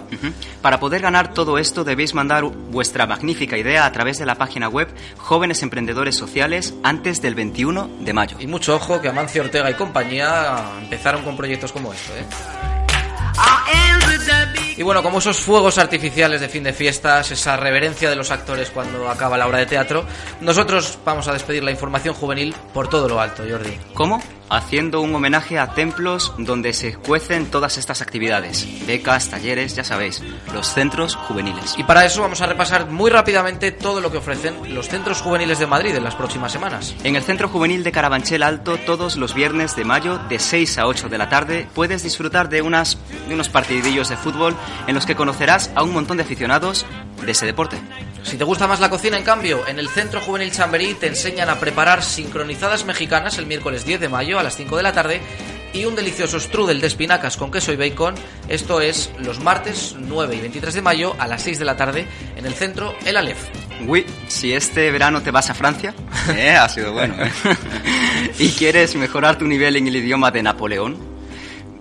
Para 0.62 0.80
poder 0.80 1.02
ganar 1.02 1.34
todo 1.34 1.58
esto 1.58 1.84
debéis 1.84 2.14
mandar 2.14 2.44
vuestra 2.44 3.06
magnífica 3.08 3.58
idea 3.58 3.86
a 3.86 3.92
través 3.92 4.18
de 4.18 4.26
la 4.26 4.36
página 4.36 4.68
web 4.68 4.88
Jóvenes 5.18 5.64
Emprendedores 5.64 6.16
Sociales 6.16 6.74
antes 6.84 7.22
del 7.22 7.36
21 7.36 7.90
de 8.00 8.14
mayo. 8.14 8.38
Y 8.40 8.48
mucho 8.48 8.76
ojo 8.76 9.02
que 9.02 9.10
Amancio 9.10 9.44
Ortega 9.44 9.70
y 9.70 9.76
compañía 9.76 10.64
empezaron 10.82 11.24
con 11.24 11.38
proyectos 11.38 11.72
como 11.72 11.94
este, 11.94 12.01
¿eh? 12.10 12.61
Y 14.82 14.84
bueno, 14.84 15.04
como 15.04 15.20
esos 15.20 15.38
fuegos 15.38 15.78
artificiales 15.78 16.42
de 16.42 16.50
fin 16.50 16.64
de 16.64 16.74
fiestas, 16.74 17.30
esa 17.30 17.56
reverencia 17.56 18.10
de 18.10 18.16
los 18.16 18.32
actores 18.32 18.72
cuando 18.72 19.08
acaba 19.12 19.38
la 19.38 19.46
obra 19.46 19.60
de 19.60 19.68
teatro, 19.68 20.06
nosotros 20.40 20.98
vamos 21.06 21.28
a 21.28 21.34
despedir 21.34 21.64
la 21.64 21.70
información 21.70 22.16
juvenil 22.16 22.56
por 22.74 22.88
todo 22.88 23.08
lo 23.08 23.22
alto, 23.22 23.44
Jordi. 23.48 23.78
¿Cómo? 23.94 24.20
Haciendo 24.50 25.00
un 25.00 25.14
homenaje 25.16 25.60
a 25.60 25.76
templos 25.76 26.34
donde 26.38 26.74
se 26.74 26.96
cuecen 26.96 27.46
todas 27.46 27.78
estas 27.78 28.02
actividades. 28.02 28.68
Becas, 28.86 29.30
talleres, 29.30 29.76
ya 29.76 29.84
sabéis, 29.86 30.22
los 30.52 30.74
centros 30.74 31.16
juveniles. 31.16 31.76
Y 31.78 31.84
para 31.84 32.04
eso 32.04 32.22
vamos 32.22 32.42
a 32.42 32.48
repasar 32.48 32.90
muy 32.90 33.12
rápidamente 33.12 33.72
todo 33.72 34.02
lo 34.02 34.12
que 34.12 34.18
ofrecen 34.18 34.74
los 34.74 34.90
centros 34.90 35.22
juveniles 35.22 35.60
de 35.60 35.68
Madrid 35.68 35.96
en 35.96 36.04
las 36.04 36.16
próximas 36.16 36.52
semanas. 36.52 36.96
En 37.04 37.16
el 37.16 37.24
Centro 37.24 37.48
Juvenil 37.48 37.84
de 37.84 37.94
Carabanchel 37.94 38.44
Alto, 38.44 38.78
todos 38.78 39.16
los 39.16 39.36
viernes 39.36 39.78
de 39.78 39.86
mayo, 39.86 40.18
de 40.28 40.40
6 40.40 40.80
a 40.80 40.88
8 40.88 41.08
de 41.08 41.18
la 41.18 41.30
tarde, 41.30 41.68
puedes 41.74 42.04
disfrutar 42.04 42.50
de, 42.50 42.62
unas, 42.62 42.98
de 43.30 43.36
unos 43.36 43.48
partidillos 43.48 44.10
de 44.10 44.18
fútbol 44.18 44.58
en 44.88 44.96
los 44.96 45.06
que 45.06 45.16
conocerás 45.16 45.72
a 45.76 45.84
un 45.84 45.94
montón 45.94 46.18
de 46.18 46.24
aficionados 46.24 46.86
de 47.24 47.32
ese 47.32 47.46
deporte. 47.46 47.78
Si 48.24 48.38
te 48.38 48.44
gusta 48.44 48.68
más 48.68 48.80
la 48.80 48.90
cocina, 48.90 49.18
en 49.18 49.24
cambio, 49.24 49.68
en 49.68 49.80
el 49.80 49.90
Centro 49.90 50.22
Juvenil 50.22 50.52
Chamberí 50.52 50.94
te 50.94 51.08
enseñan 51.08 51.50
a 51.50 51.60
preparar 51.60 52.04
sincronizadas 52.04 52.86
mexicanas 52.86 53.38
el 53.38 53.46
miércoles 53.46 53.86
10 53.86 54.00
de 54.00 54.10
mayo 54.10 54.40
a 54.40 54.44
las 54.44 54.56
5 54.56 54.78
de 54.78 54.84
la 54.84 54.94
tarde 54.94 55.22
y 55.74 55.86
un 55.86 55.96
delicioso 55.96 56.40
strudel 56.40 56.82
de 56.82 56.88
espinacas 56.88 57.38
con 57.38 57.52
queso 57.52 57.72
y 57.72 57.78
bacon. 57.78 58.16
Esto 58.48 58.82
es 58.82 59.12
los 59.20 59.40
martes 59.40 59.96
9 59.98 60.36
y 60.36 60.42
23 60.42 60.74
de 60.74 60.82
mayo 60.82 61.16
a 61.18 61.28
las 61.28 61.42
6 61.44 61.60
de 61.60 61.66
la 61.66 61.78
tarde 61.78 62.08
en 62.36 62.46
el 62.46 62.54
centro 62.54 62.94
El 63.06 63.18
Aleph. 63.18 63.40
Uy, 63.88 64.06
si 64.28 64.54
este 64.54 64.92
verano 64.92 65.22
te 65.22 65.32
vas 65.32 65.50
a 65.50 65.54
Francia, 65.54 65.94
eh, 66.36 66.52
ha 66.52 66.70
sido 66.70 66.94
bueno. 66.94 67.16
¿eh? 67.24 67.32
y 68.40 68.50
quieres 68.50 68.96
mejorar 68.96 69.38
tu 69.38 69.48
nivel 69.48 69.76
en 69.76 69.88
el 69.88 69.96
idioma 69.96 70.32
de 70.32 70.44
Napoleón, 70.44 70.98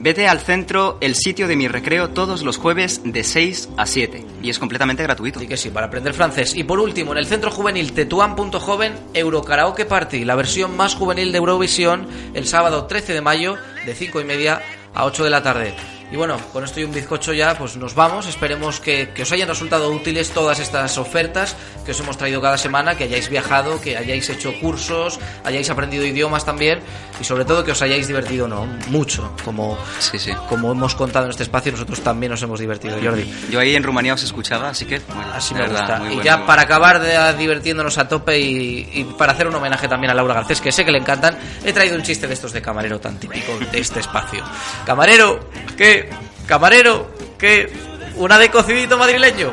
vete 0.01 0.27
al 0.27 0.41
centro 0.41 0.97
El 1.01 1.15
Sitio 1.15 1.47
de 1.47 1.57
mi 1.57 1.69
Recreo 1.69 2.09
todos 2.09 2.43
los 2.43 2.57
jueves 2.57 3.03
de 3.05 3.23
6 3.23 3.71
a 3.77 3.87
7 3.87 4.25
y 4.43 4.51
es 4.51 4.59
completamente 4.59 5.03
gratuito. 5.03 5.43
Y 5.43 5.47
que 5.47 5.57
sí, 5.57 5.71
para 5.71 5.87
aprender 5.87 6.15
francés. 6.15 6.55
Y 6.57 6.65
por 6.65 6.81
último, 6.81 7.13
en 7.13 7.19
el 7.19 7.27
centro 7.27 7.51
juvenil 7.51 7.93
Tetuán.joven, 7.93 8.95
Eurokaraoke 9.15 9.85
Party, 9.85 10.25
la 10.25 10.35
versión 10.35 10.77
más 10.77 10.95
juvenil 10.95 11.33
de 11.33 11.39
Eurovisión, 11.39 12.09
el 12.35 12.47
sábado 12.47 12.87
13 12.87 13.13
de 13.13 13.21
mayo 13.21 13.57
de 13.85 13.95
5 13.95 14.21
y 14.21 14.25
media 14.25 14.63
a 14.95 15.05
8 15.05 15.25
de 15.25 15.31
la 15.31 15.43
tarde. 15.43 16.00
Y 16.11 16.17
bueno, 16.17 16.39
con 16.53 16.65
esto 16.65 16.81
y 16.81 16.85
un 16.85 16.93
bizcocho 16.93 17.33
ya, 17.33 17.57
pues 17.57 17.77
nos 17.77 17.95
vamos. 17.95 18.27
Esperemos 18.27 18.81
que, 18.81 19.11
que, 19.15 19.23
os 19.23 19.33
hayan 19.33 19.49
resultado 19.49 19.91
útiles 19.91 20.31
todas 20.31 20.59
estas 20.59 20.99
ofertas 20.99 21.57
que 21.85 21.93
os 21.93 22.01
hemos 22.01 22.17
traído 22.19 22.41
cada 22.41 22.59
semana, 22.59 22.97
que 22.97 23.05
hayáis 23.05 23.29
viajado, 23.29 23.81
que 23.81 23.97
hayáis 23.97 24.29
hecho 24.29 24.53
cursos, 24.61 25.21
hayáis 25.45 25.71
aprendido 25.71 26.05
idiomas 26.05 26.45
también 26.45 26.81
y 27.21 27.25
sobre 27.25 27.45
todo 27.45 27.65
que 27.65 27.73
os 27.73 27.83
hayáis 27.83 28.09
divertido, 28.09 28.49
¿no? 28.49 28.67
Mucho, 28.89 29.35
como, 29.45 29.79
sí, 29.99 30.19
sí. 30.19 30.33
como 30.49 30.73
hemos 30.73 30.95
contado 30.95 31.27
en 31.27 31.31
este 31.31 31.45
espacio, 31.45 31.73
nosotros 31.73 32.01
también 32.01 32.31
nos 32.31 32.43
hemos 32.43 32.59
divertido, 32.59 32.99
Jordi. 33.03 33.33
Yo 33.51 33.61
ahí 33.61 33.77
en 33.77 33.83
Rumanía 33.83 34.15
os 34.15 34.23
escuchaba, 34.23 34.71
así 34.71 34.87
que 34.87 35.01
bueno, 35.15 35.33
así 35.33 35.55
me 35.55 35.61
verdad, 35.61 35.79
gusta. 35.79 35.99
muy 35.99 36.07
Y 36.07 36.15
bueno, 36.15 36.25
ya 36.25 36.37
muy 36.39 36.47
para 36.47 36.63
acabar 36.63 37.01
de 37.01 37.35
divirtiéndonos 37.39 37.99
a 37.99 38.09
tope 38.09 38.39
y, 38.39 38.89
y 38.95 39.05
para 39.17 39.33
hacer 39.33 39.47
un 39.47 39.55
homenaje 39.55 39.87
también 39.87 40.11
a 40.11 40.15
Laura 40.15 40.35
Garcés, 40.35 40.61
que 40.61 40.73
sé 40.73 40.85
que 40.85 40.91
le 40.91 40.99
encantan, 40.99 41.39
he 41.65 41.73
traído 41.73 41.97
un 41.97 42.03
chiste 42.03 42.27
de 42.27 42.35
estos 42.35 42.53
de 42.53 42.61
camarero 42.63 42.99
tan 42.99 43.19
típico 43.19 43.59
de 43.71 43.79
este 43.79 44.01
espacio. 44.01 44.43
Camarero, 44.85 45.49
¿qué? 45.77 46.00
Camarero, 46.47 47.11
¿qué? 47.39 47.73
¿Una 48.17 48.39
de 48.39 48.51
cocidito 48.51 48.99
madrileño? 48.99 49.53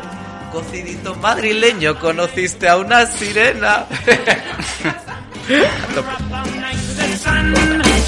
Cocidito 0.52 1.16
madrileño, 1.16 2.00
conociste 2.00 2.68
a 2.68 2.78
una 2.78 3.06
sirena. 3.06 3.86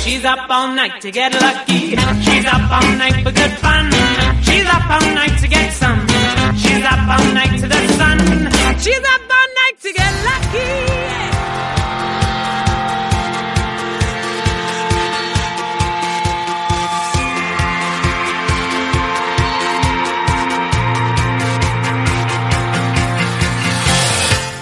She's 0.03 0.25
up 0.25 0.49
all 0.49 0.73
night 0.73 0.99
to 1.01 1.11
get 1.11 1.31
lucky. 1.39 1.95
She's 1.95 2.45
up 2.45 2.71
all 2.71 2.97
night 2.97 3.23
for 3.23 3.31
good 3.31 3.51
fun. 3.59 3.89
She's 4.43 4.65
up 4.65 4.89
all 4.89 5.13
night 5.13 5.37
to 5.39 5.47
get 5.47 5.71
some. 5.73 6.07
She's 6.57 6.83
up 6.83 7.07
all 7.07 7.33
night 7.33 7.59
to 7.59 7.67
the 7.67 7.87
sun. 7.97 8.17
She's 8.79 8.99
up 8.99 9.21
all 9.37 9.47
night 9.59 9.79
to 9.81 9.93
get 9.93 10.13
lucky. 10.25 11.38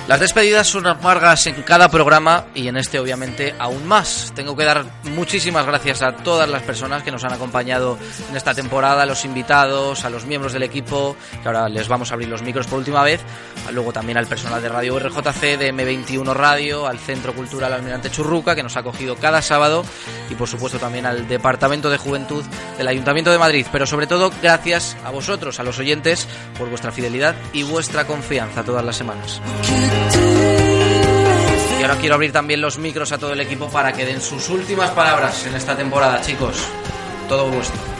Las 0.08 0.22
despedidas 0.22 0.66
son 0.68 0.88
amargas 0.88 1.48
en 1.48 1.64
cada 1.64 1.90
programa 1.90 2.46
y 2.56 2.70
en 2.70 2.78
este 2.78 2.98
obviamente 2.98 3.54
aún 3.60 3.86
más. 3.86 4.32
Tengo 4.34 4.56
que 4.56 4.64
dar 4.64 4.86
muchísimas 5.04 5.66
gracias 5.66 6.02
a 6.02 6.14
todas 6.14 6.48
las 6.48 6.64
personas 6.64 7.04
que 7.04 7.12
nos 7.12 7.26
han 7.26 7.34
acompañado 7.34 7.98
en 8.30 8.38
esta 8.38 8.54
temporada, 8.54 9.04
a 9.04 9.06
los 9.06 9.26
invitados, 9.26 10.06
a 10.06 10.10
los 10.10 10.26
miembros 10.26 10.54
del 10.54 10.64
equipo, 10.64 11.18
que 11.44 11.50
ahora 11.50 11.68
les 11.68 11.90
vamos 11.90 12.10
a 12.10 12.14
abrir 12.14 12.30
los 12.30 12.42
micros 12.42 12.68
por 12.68 12.80
última 12.80 13.04
vez, 13.04 13.20
luego 13.74 13.92
también 13.92 14.18
al 14.18 14.28
personal 14.28 14.62
de 14.62 14.70
Radio 14.70 14.98
RJC, 14.98 15.58
de 15.58 15.74
M21 15.74 16.34
Radio, 16.34 16.88
al 16.88 17.00
Centro 17.00 17.34
Cultural 17.34 17.74
Almirante 17.74 18.10
Churruca, 18.10 18.56
que 18.56 18.64
nos 18.64 18.78
ha 18.78 18.80
acogido 18.80 19.18
cada 19.18 19.42
sábado, 19.42 19.84
y 20.30 20.36
por 20.36 20.48
supuesto 20.48 20.80
también 20.80 21.06
al 21.06 21.28
Departamento 21.28 21.90
de 21.90 21.98
Juventud 21.98 22.46
del 22.78 22.88
Ayuntamiento 22.88 23.30
de 23.30 23.40
Madrid. 23.40 23.68
Pero 23.74 23.86
sobre 23.86 24.08
todo, 24.08 24.32
gracias 24.42 24.96
a 25.04 25.12
vosotros, 25.12 25.60
a 25.60 25.64
los 25.64 25.80
oyentes, 25.80 26.30
por 26.58 26.70
vuestra 26.70 26.94
fidelidad 26.94 27.36
y 27.52 27.64
vuestra 27.64 28.08
confianza 28.08 28.64
todas 28.64 28.86
las 28.86 28.96
semanas. 28.96 29.42
Y 31.80 31.84
ahora 31.84 31.96
quiero 32.00 32.16
abrir 32.16 32.32
también 32.32 32.62
los 32.62 32.78
micros 32.78 33.12
a 33.12 33.18
todo 33.18 33.34
el 33.34 33.42
equipo 33.42 33.70
para 33.70 33.94
que 33.94 34.06
den 34.06 34.22
sus 34.22 34.50
últimas 34.50 34.92
palabras 34.92 35.46
en 35.46 35.56
esta 35.56 35.76
temporada, 35.76 36.22
chicos. 36.22 36.58
Todo 37.30 37.48
vuestro. 37.50 37.98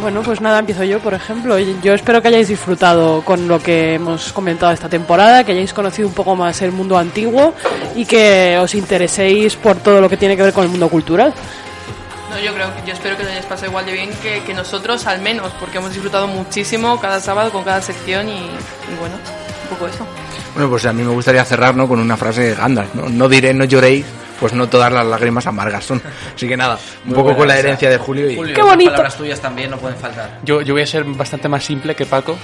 Bueno, 0.00 0.22
pues 0.22 0.40
nada, 0.40 0.58
empiezo 0.58 0.82
yo, 0.82 0.98
por 0.98 1.14
ejemplo. 1.14 1.56
Yo 1.58 1.94
espero 1.94 2.20
que 2.20 2.26
hayáis 2.26 2.48
disfrutado 2.48 3.22
con 3.22 3.46
lo 3.46 3.60
que 3.60 3.94
hemos 3.94 4.32
comentado 4.32 4.72
esta 4.72 4.88
temporada, 4.88 5.44
que 5.44 5.52
hayáis 5.52 5.72
conocido 5.72 6.08
un 6.08 6.14
poco 6.14 6.34
más 6.34 6.60
el 6.60 6.72
mundo 6.72 6.98
antiguo 6.98 7.54
y 7.94 8.04
que 8.04 8.58
os 8.60 8.74
intereséis 8.74 9.54
por 9.54 9.76
todo 9.76 10.00
lo 10.00 10.08
que 10.08 10.16
tiene 10.16 10.36
que 10.36 10.42
ver 10.42 10.52
con 10.52 10.64
el 10.64 10.70
mundo 10.70 10.88
cultural. 10.88 11.32
No, 12.30 12.38
yo 12.40 12.52
creo, 12.52 12.66
yo 12.84 12.94
espero 12.94 13.16
que 13.16 13.22
os 13.22 13.28
hayáis 13.28 13.46
pasado 13.46 13.68
igual 13.68 13.86
de 13.86 13.92
bien 13.92 14.10
que, 14.22 14.42
que 14.42 14.54
nosotros, 14.54 15.06
al 15.06 15.20
menos, 15.20 15.52
porque 15.60 15.78
hemos 15.78 15.92
disfrutado 15.92 16.26
muchísimo 16.26 16.98
cada 16.98 17.20
sábado 17.20 17.52
con 17.52 17.62
cada 17.62 17.80
sección 17.80 18.28
y, 18.28 18.32
y 18.32 18.98
bueno, 18.98 19.14
un 19.14 19.68
poco 19.68 19.86
eso. 19.86 20.04
Bueno, 20.54 20.68
pues 20.68 20.84
a 20.86 20.92
mí 20.92 21.02
me 21.02 21.10
gustaría 21.12 21.44
cerrar 21.44 21.74
¿no? 21.74 21.88
con 21.88 21.98
una 21.98 22.16
frase 22.16 22.42
de 22.42 22.54
Gandalf, 22.54 22.94
¿no? 22.94 23.08
No 23.08 23.28
diré, 23.28 23.54
no 23.54 23.64
lloréis, 23.64 24.04
pues 24.38 24.52
no 24.52 24.68
todas 24.68 24.92
las 24.92 25.06
lágrimas 25.06 25.46
amargas 25.46 25.84
son. 25.84 26.02
Así 26.34 26.46
que 26.46 26.56
nada, 26.58 26.78
un 27.04 27.08
Muy 27.10 27.14
poco 27.14 27.22
buena 27.28 27.38
con 27.38 27.48
la 27.48 27.58
herencia 27.58 27.88
de 27.88 27.96
Julio 27.96 28.30
y... 28.30 28.36
Julio, 28.36 28.54
¡Qué 28.54 28.60
las 28.60 28.68
bonito! 28.70 28.90
palabras 28.90 29.16
tuyas 29.16 29.40
también 29.40 29.70
no 29.70 29.78
pueden 29.78 29.96
faltar. 29.96 30.40
Yo, 30.44 30.60
yo 30.60 30.74
voy 30.74 30.82
a 30.82 30.86
ser 30.86 31.04
bastante 31.04 31.48
más 31.48 31.64
simple 31.64 31.94
que 31.94 32.04
Paco 32.04 32.36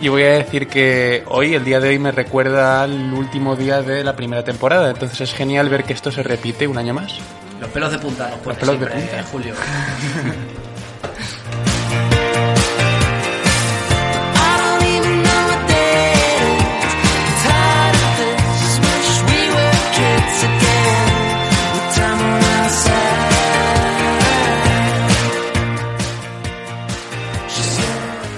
y 0.00 0.08
voy 0.08 0.24
a 0.24 0.30
decir 0.30 0.66
que 0.66 1.22
hoy, 1.28 1.54
el 1.54 1.64
día 1.64 1.78
de 1.78 1.90
hoy, 1.90 1.98
me 2.00 2.10
recuerda 2.10 2.82
al 2.82 3.12
último 3.12 3.54
día 3.54 3.80
de 3.82 4.02
la 4.02 4.16
primera 4.16 4.42
temporada. 4.42 4.90
Entonces 4.90 5.20
es 5.20 5.32
genial 5.32 5.68
ver 5.68 5.84
que 5.84 5.92
esto 5.92 6.10
se 6.10 6.22
repite 6.24 6.66
un 6.66 6.78
año 6.78 6.94
más. 6.94 7.14
Los 7.60 7.70
pelos 7.70 7.92
de 7.92 7.98
punta 8.00 8.28
nos 8.28 8.38
ponen 8.40 8.58
pelos 8.58 8.80
de 8.80 8.86
siempre, 8.86 9.00
punta. 9.06 9.20
eh, 9.20 9.24
Julio. 9.30 9.54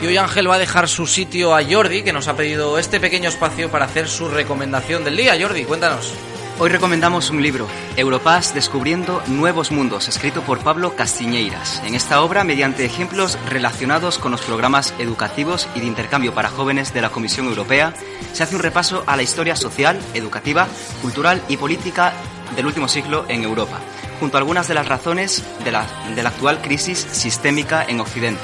Y 0.04 0.06
hoy 0.06 0.18
Ángel 0.18 0.50
va 0.50 0.56
a 0.56 0.58
dejar 0.58 0.86
su 0.86 1.06
sitio 1.06 1.56
a 1.56 1.64
Jordi, 1.64 2.02
que 2.02 2.12
nos 2.12 2.28
ha 2.28 2.36
pedido 2.36 2.78
este 2.78 3.00
pequeño 3.00 3.30
espacio 3.30 3.70
para 3.70 3.86
hacer 3.86 4.06
su 4.06 4.28
recomendación 4.28 5.02
del 5.02 5.16
día. 5.16 5.34
Jordi, 5.40 5.64
cuéntanos. 5.64 6.12
Hoy 6.58 6.68
recomendamos 6.68 7.30
un 7.30 7.42
libro, 7.42 7.66
Europass 7.96 8.54
Descubriendo 8.54 9.22
Nuevos 9.26 9.72
Mundos, 9.72 10.06
escrito 10.06 10.42
por 10.42 10.58
Pablo 10.60 10.94
Castiñeiras. 10.94 11.82
En 11.84 11.94
esta 11.94 12.20
obra, 12.22 12.44
mediante 12.44 12.84
ejemplos 12.84 13.38
relacionados 13.48 14.18
con 14.18 14.30
los 14.30 14.42
programas 14.42 14.94
educativos 14.98 15.68
y 15.74 15.80
de 15.80 15.86
intercambio 15.86 16.34
para 16.34 16.50
jóvenes 16.50 16.92
de 16.92 17.00
la 17.00 17.10
Comisión 17.10 17.46
Europea, 17.46 17.92
se 18.34 18.42
hace 18.42 18.54
un 18.54 18.62
repaso 18.62 19.02
a 19.06 19.16
la 19.16 19.22
historia 19.22 19.56
social, 19.56 19.98
educativa, 20.12 20.68
cultural 21.02 21.42
y 21.48 21.56
política 21.56 22.12
del 22.54 22.66
último 22.66 22.86
siglo 22.88 23.24
en 23.28 23.42
Europa, 23.42 23.80
junto 24.24 24.38
a 24.38 24.40
algunas 24.40 24.68
de 24.68 24.72
las 24.72 24.88
razones 24.88 25.44
de 25.64 25.70
la, 25.70 25.86
de 26.14 26.22
la 26.22 26.30
actual 26.30 26.62
crisis 26.62 27.06
sistémica 27.12 27.84
en 27.86 28.00
Occidente. 28.00 28.40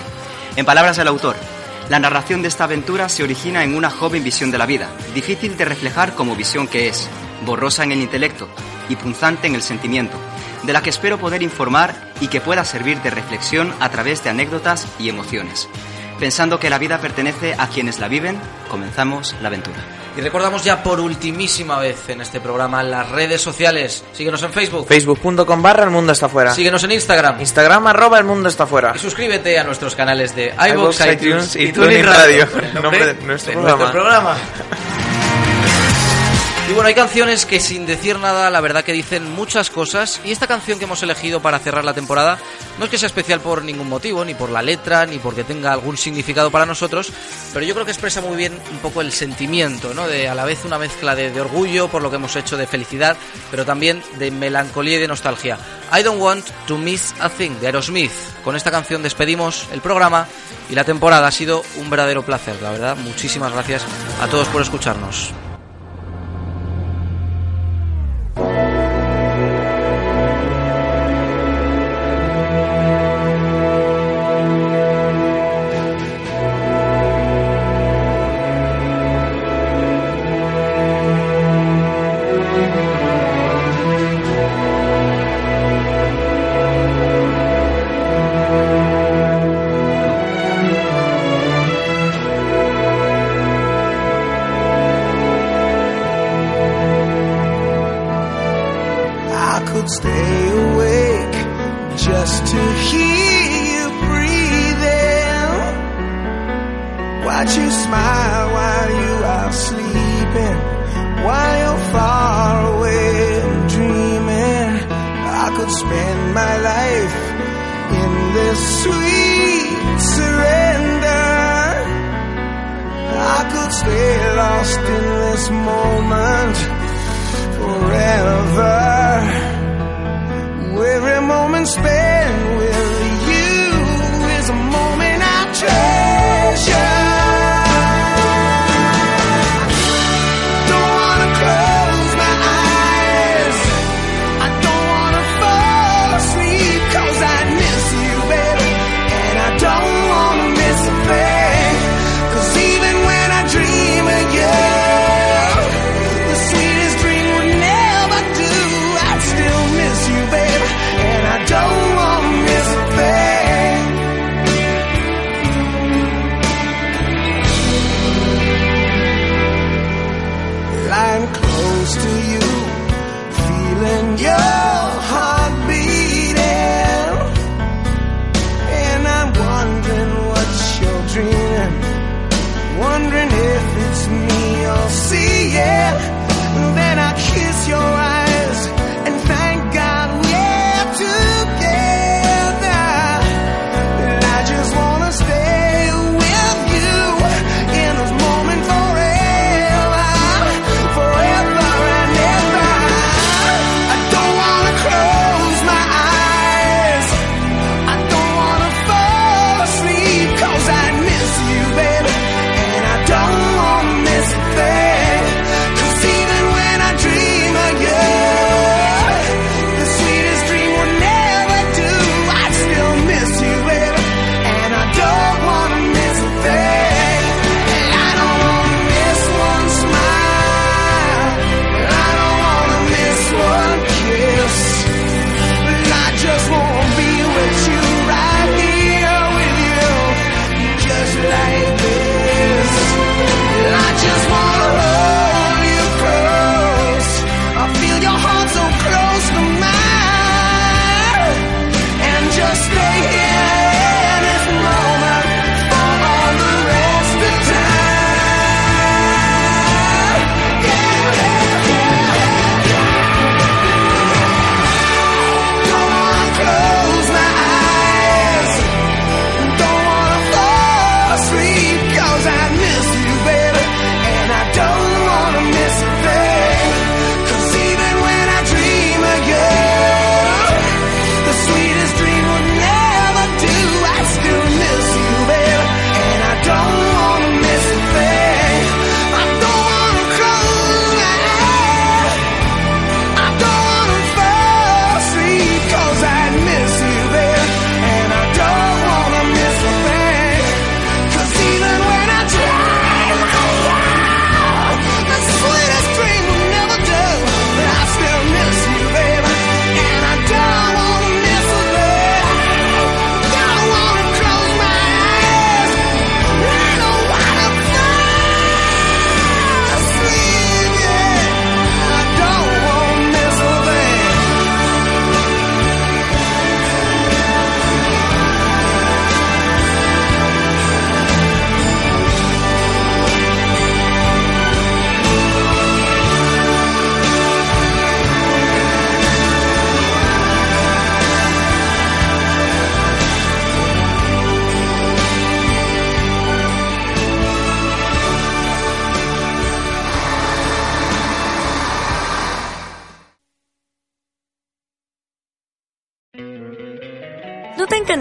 En 0.56 0.66
palabras 0.66 0.98
del 0.98 1.08
autor, 1.08 1.36
la 1.88 1.98
narración 1.98 2.42
de 2.42 2.48
esta 2.48 2.64
aventura 2.64 3.08
se 3.08 3.22
origina 3.22 3.64
en 3.64 3.74
una 3.74 3.88
joven 3.88 4.22
visión 4.22 4.50
de 4.50 4.58
la 4.58 4.66
vida, 4.66 4.90
difícil 5.14 5.56
de 5.56 5.64
reflejar 5.64 6.14
como 6.14 6.36
visión 6.36 6.68
que 6.68 6.88
es, 6.88 7.08
borrosa 7.46 7.82
en 7.82 7.92
el 7.92 8.02
intelecto 8.02 8.46
y 8.90 8.96
punzante 8.96 9.46
en 9.46 9.54
el 9.54 9.62
sentimiento, 9.62 10.18
de 10.64 10.74
la 10.74 10.82
que 10.82 10.90
espero 10.90 11.16
poder 11.16 11.42
informar 11.42 11.94
y 12.20 12.28
que 12.28 12.42
pueda 12.42 12.66
servir 12.66 13.00
de 13.00 13.08
reflexión 13.08 13.72
a 13.80 13.88
través 13.88 14.22
de 14.22 14.28
anécdotas 14.28 14.86
y 14.98 15.08
emociones. 15.08 15.66
Pensando 16.18 16.60
que 16.60 16.68
la 16.68 16.76
vida 16.76 17.00
pertenece 17.00 17.54
a 17.56 17.68
quienes 17.68 18.00
la 18.00 18.08
viven, 18.08 18.38
comenzamos 18.68 19.34
la 19.40 19.48
aventura. 19.48 19.78
Y 20.16 20.20
recordamos 20.20 20.64
ya 20.64 20.82
por 20.82 21.00
ultimísima 21.00 21.78
vez 21.78 22.08
en 22.08 22.20
este 22.20 22.40
programa 22.40 22.82
las 22.82 23.08
redes 23.10 23.40
sociales. 23.40 24.04
Síguenos 24.12 24.42
en 24.42 24.52
Facebook. 24.52 24.86
Facebook.com 24.86 25.62
barra 25.62 25.84
el 25.84 25.90
mundo 25.90 26.12
está 26.12 26.28
fuera. 26.28 26.52
Síguenos 26.54 26.82
en 26.84 26.92
Instagram. 26.92 27.40
Instagram 27.40 27.86
arroba 27.86 28.18
el 28.18 28.24
mundo 28.24 28.48
está 28.48 28.66
fuera. 28.66 28.92
Y 28.94 28.98
suscríbete 28.98 29.58
a 29.58 29.64
nuestros 29.64 29.94
canales 29.94 30.34
de 30.34 30.52
iVoox, 30.72 31.00
iTunes, 31.00 31.54
iTunes 31.54 31.56
y 31.56 31.72
TuneIn 31.72 32.06
Radio. 32.06 32.48
El 32.62 32.74
nombre 32.74 33.14
de 33.14 33.22
nuestro 33.24 33.52
programa. 33.52 33.90
programa. 33.92 34.36
Y 36.70 36.72
bueno, 36.72 36.86
hay 36.86 36.94
canciones 36.94 37.46
que 37.46 37.58
sin 37.58 37.84
decir 37.84 38.16
nada, 38.20 38.48
la 38.48 38.60
verdad 38.60 38.84
que 38.84 38.92
dicen 38.92 39.28
muchas 39.32 39.70
cosas. 39.70 40.20
Y 40.24 40.30
esta 40.30 40.46
canción 40.46 40.78
que 40.78 40.84
hemos 40.84 41.02
elegido 41.02 41.42
para 41.42 41.58
cerrar 41.58 41.84
la 41.84 41.94
temporada 41.94 42.38
no 42.78 42.84
es 42.84 42.90
que 42.92 42.96
sea 42.96 43.08
especial 43.08 43.40
por 43.40 43.64
ningún 43.64 43.88
motivo, 43.88 44.24
ni 44.24 44.34
por 44.34 44.50
la 44.50 44.62
letra, 44.62 45.04
ni 45.04 45.18
porque 45.18 45.42
tenga 45.42 45.72
algún 45.72 45.96
significado 45.96 46.52
para 46.52 46.66
nosotros, 46.66 47.10
pero 47.52 47.66
yo 47.66 47.74
creo 47.74 47.84
que 47.84 47.90
expresa 47.90 48.20
muy 48.20 48.36
bien 48.36 48.56
un 48.70 48.78
poco 48.78 49.00
el 49.00 49.10
sentimiento, 49.10 49.94
¿no? 49.94 50.06
De 50.06 50.28
a 50.28 50.34
la 50.36 50.44
vez 50.44 50.64
una 50.64 50.78
mezcla 50.78 51.16
de, 51.16 51.32
de 51.32 51.40
orgullo 51.40 51.88
por 51.88 52.02
lo 52.02 52.10
que 52.10 52.16
hemos 52.16 52.36
hecho, 52.36 52.56
de 52.56 52.68
felicidad, 52.68 53.16
pero 53.50 53.66
también 53.66 54.00
de 54.20 54.30
melancolía 54.30 54.96
y 54.96 55.00
de 55.00 55.08
nostalgia. 55.08 55.58
I 55.92 56.04
Don't 56.04 56.22
Want 56.22 56.46
to 56.68 56.78
Miss 56.78 57.16
a 57.18 57.30
Thing 57.30 57.58
de 57.58 57.66
Aerosmith. 57.66 58.12
Con 58.44 58.54
esta 58.54 58.70
canción 58.70 59.02
despedimos 59.02 59.66
el 59.72 59.80
programa 59.80 60.28
y 60.70 60.76
la 60.76 60.84
temporada. 60.84 61.26
Ha 61.26 61.32
sido 61.32 61.64
un 61.78 61.90
verdadero 61.90 62.24
placer, 62.24 62.62
la 62.62 62.70
verdad. 62.70 62.96
Muchísimas 62.96 63.52
gracias 63.52 63.82
a 64.20 64.28
todos 64.28 64.46
por 64.46 64.62
escucharnos. 64.62 65.32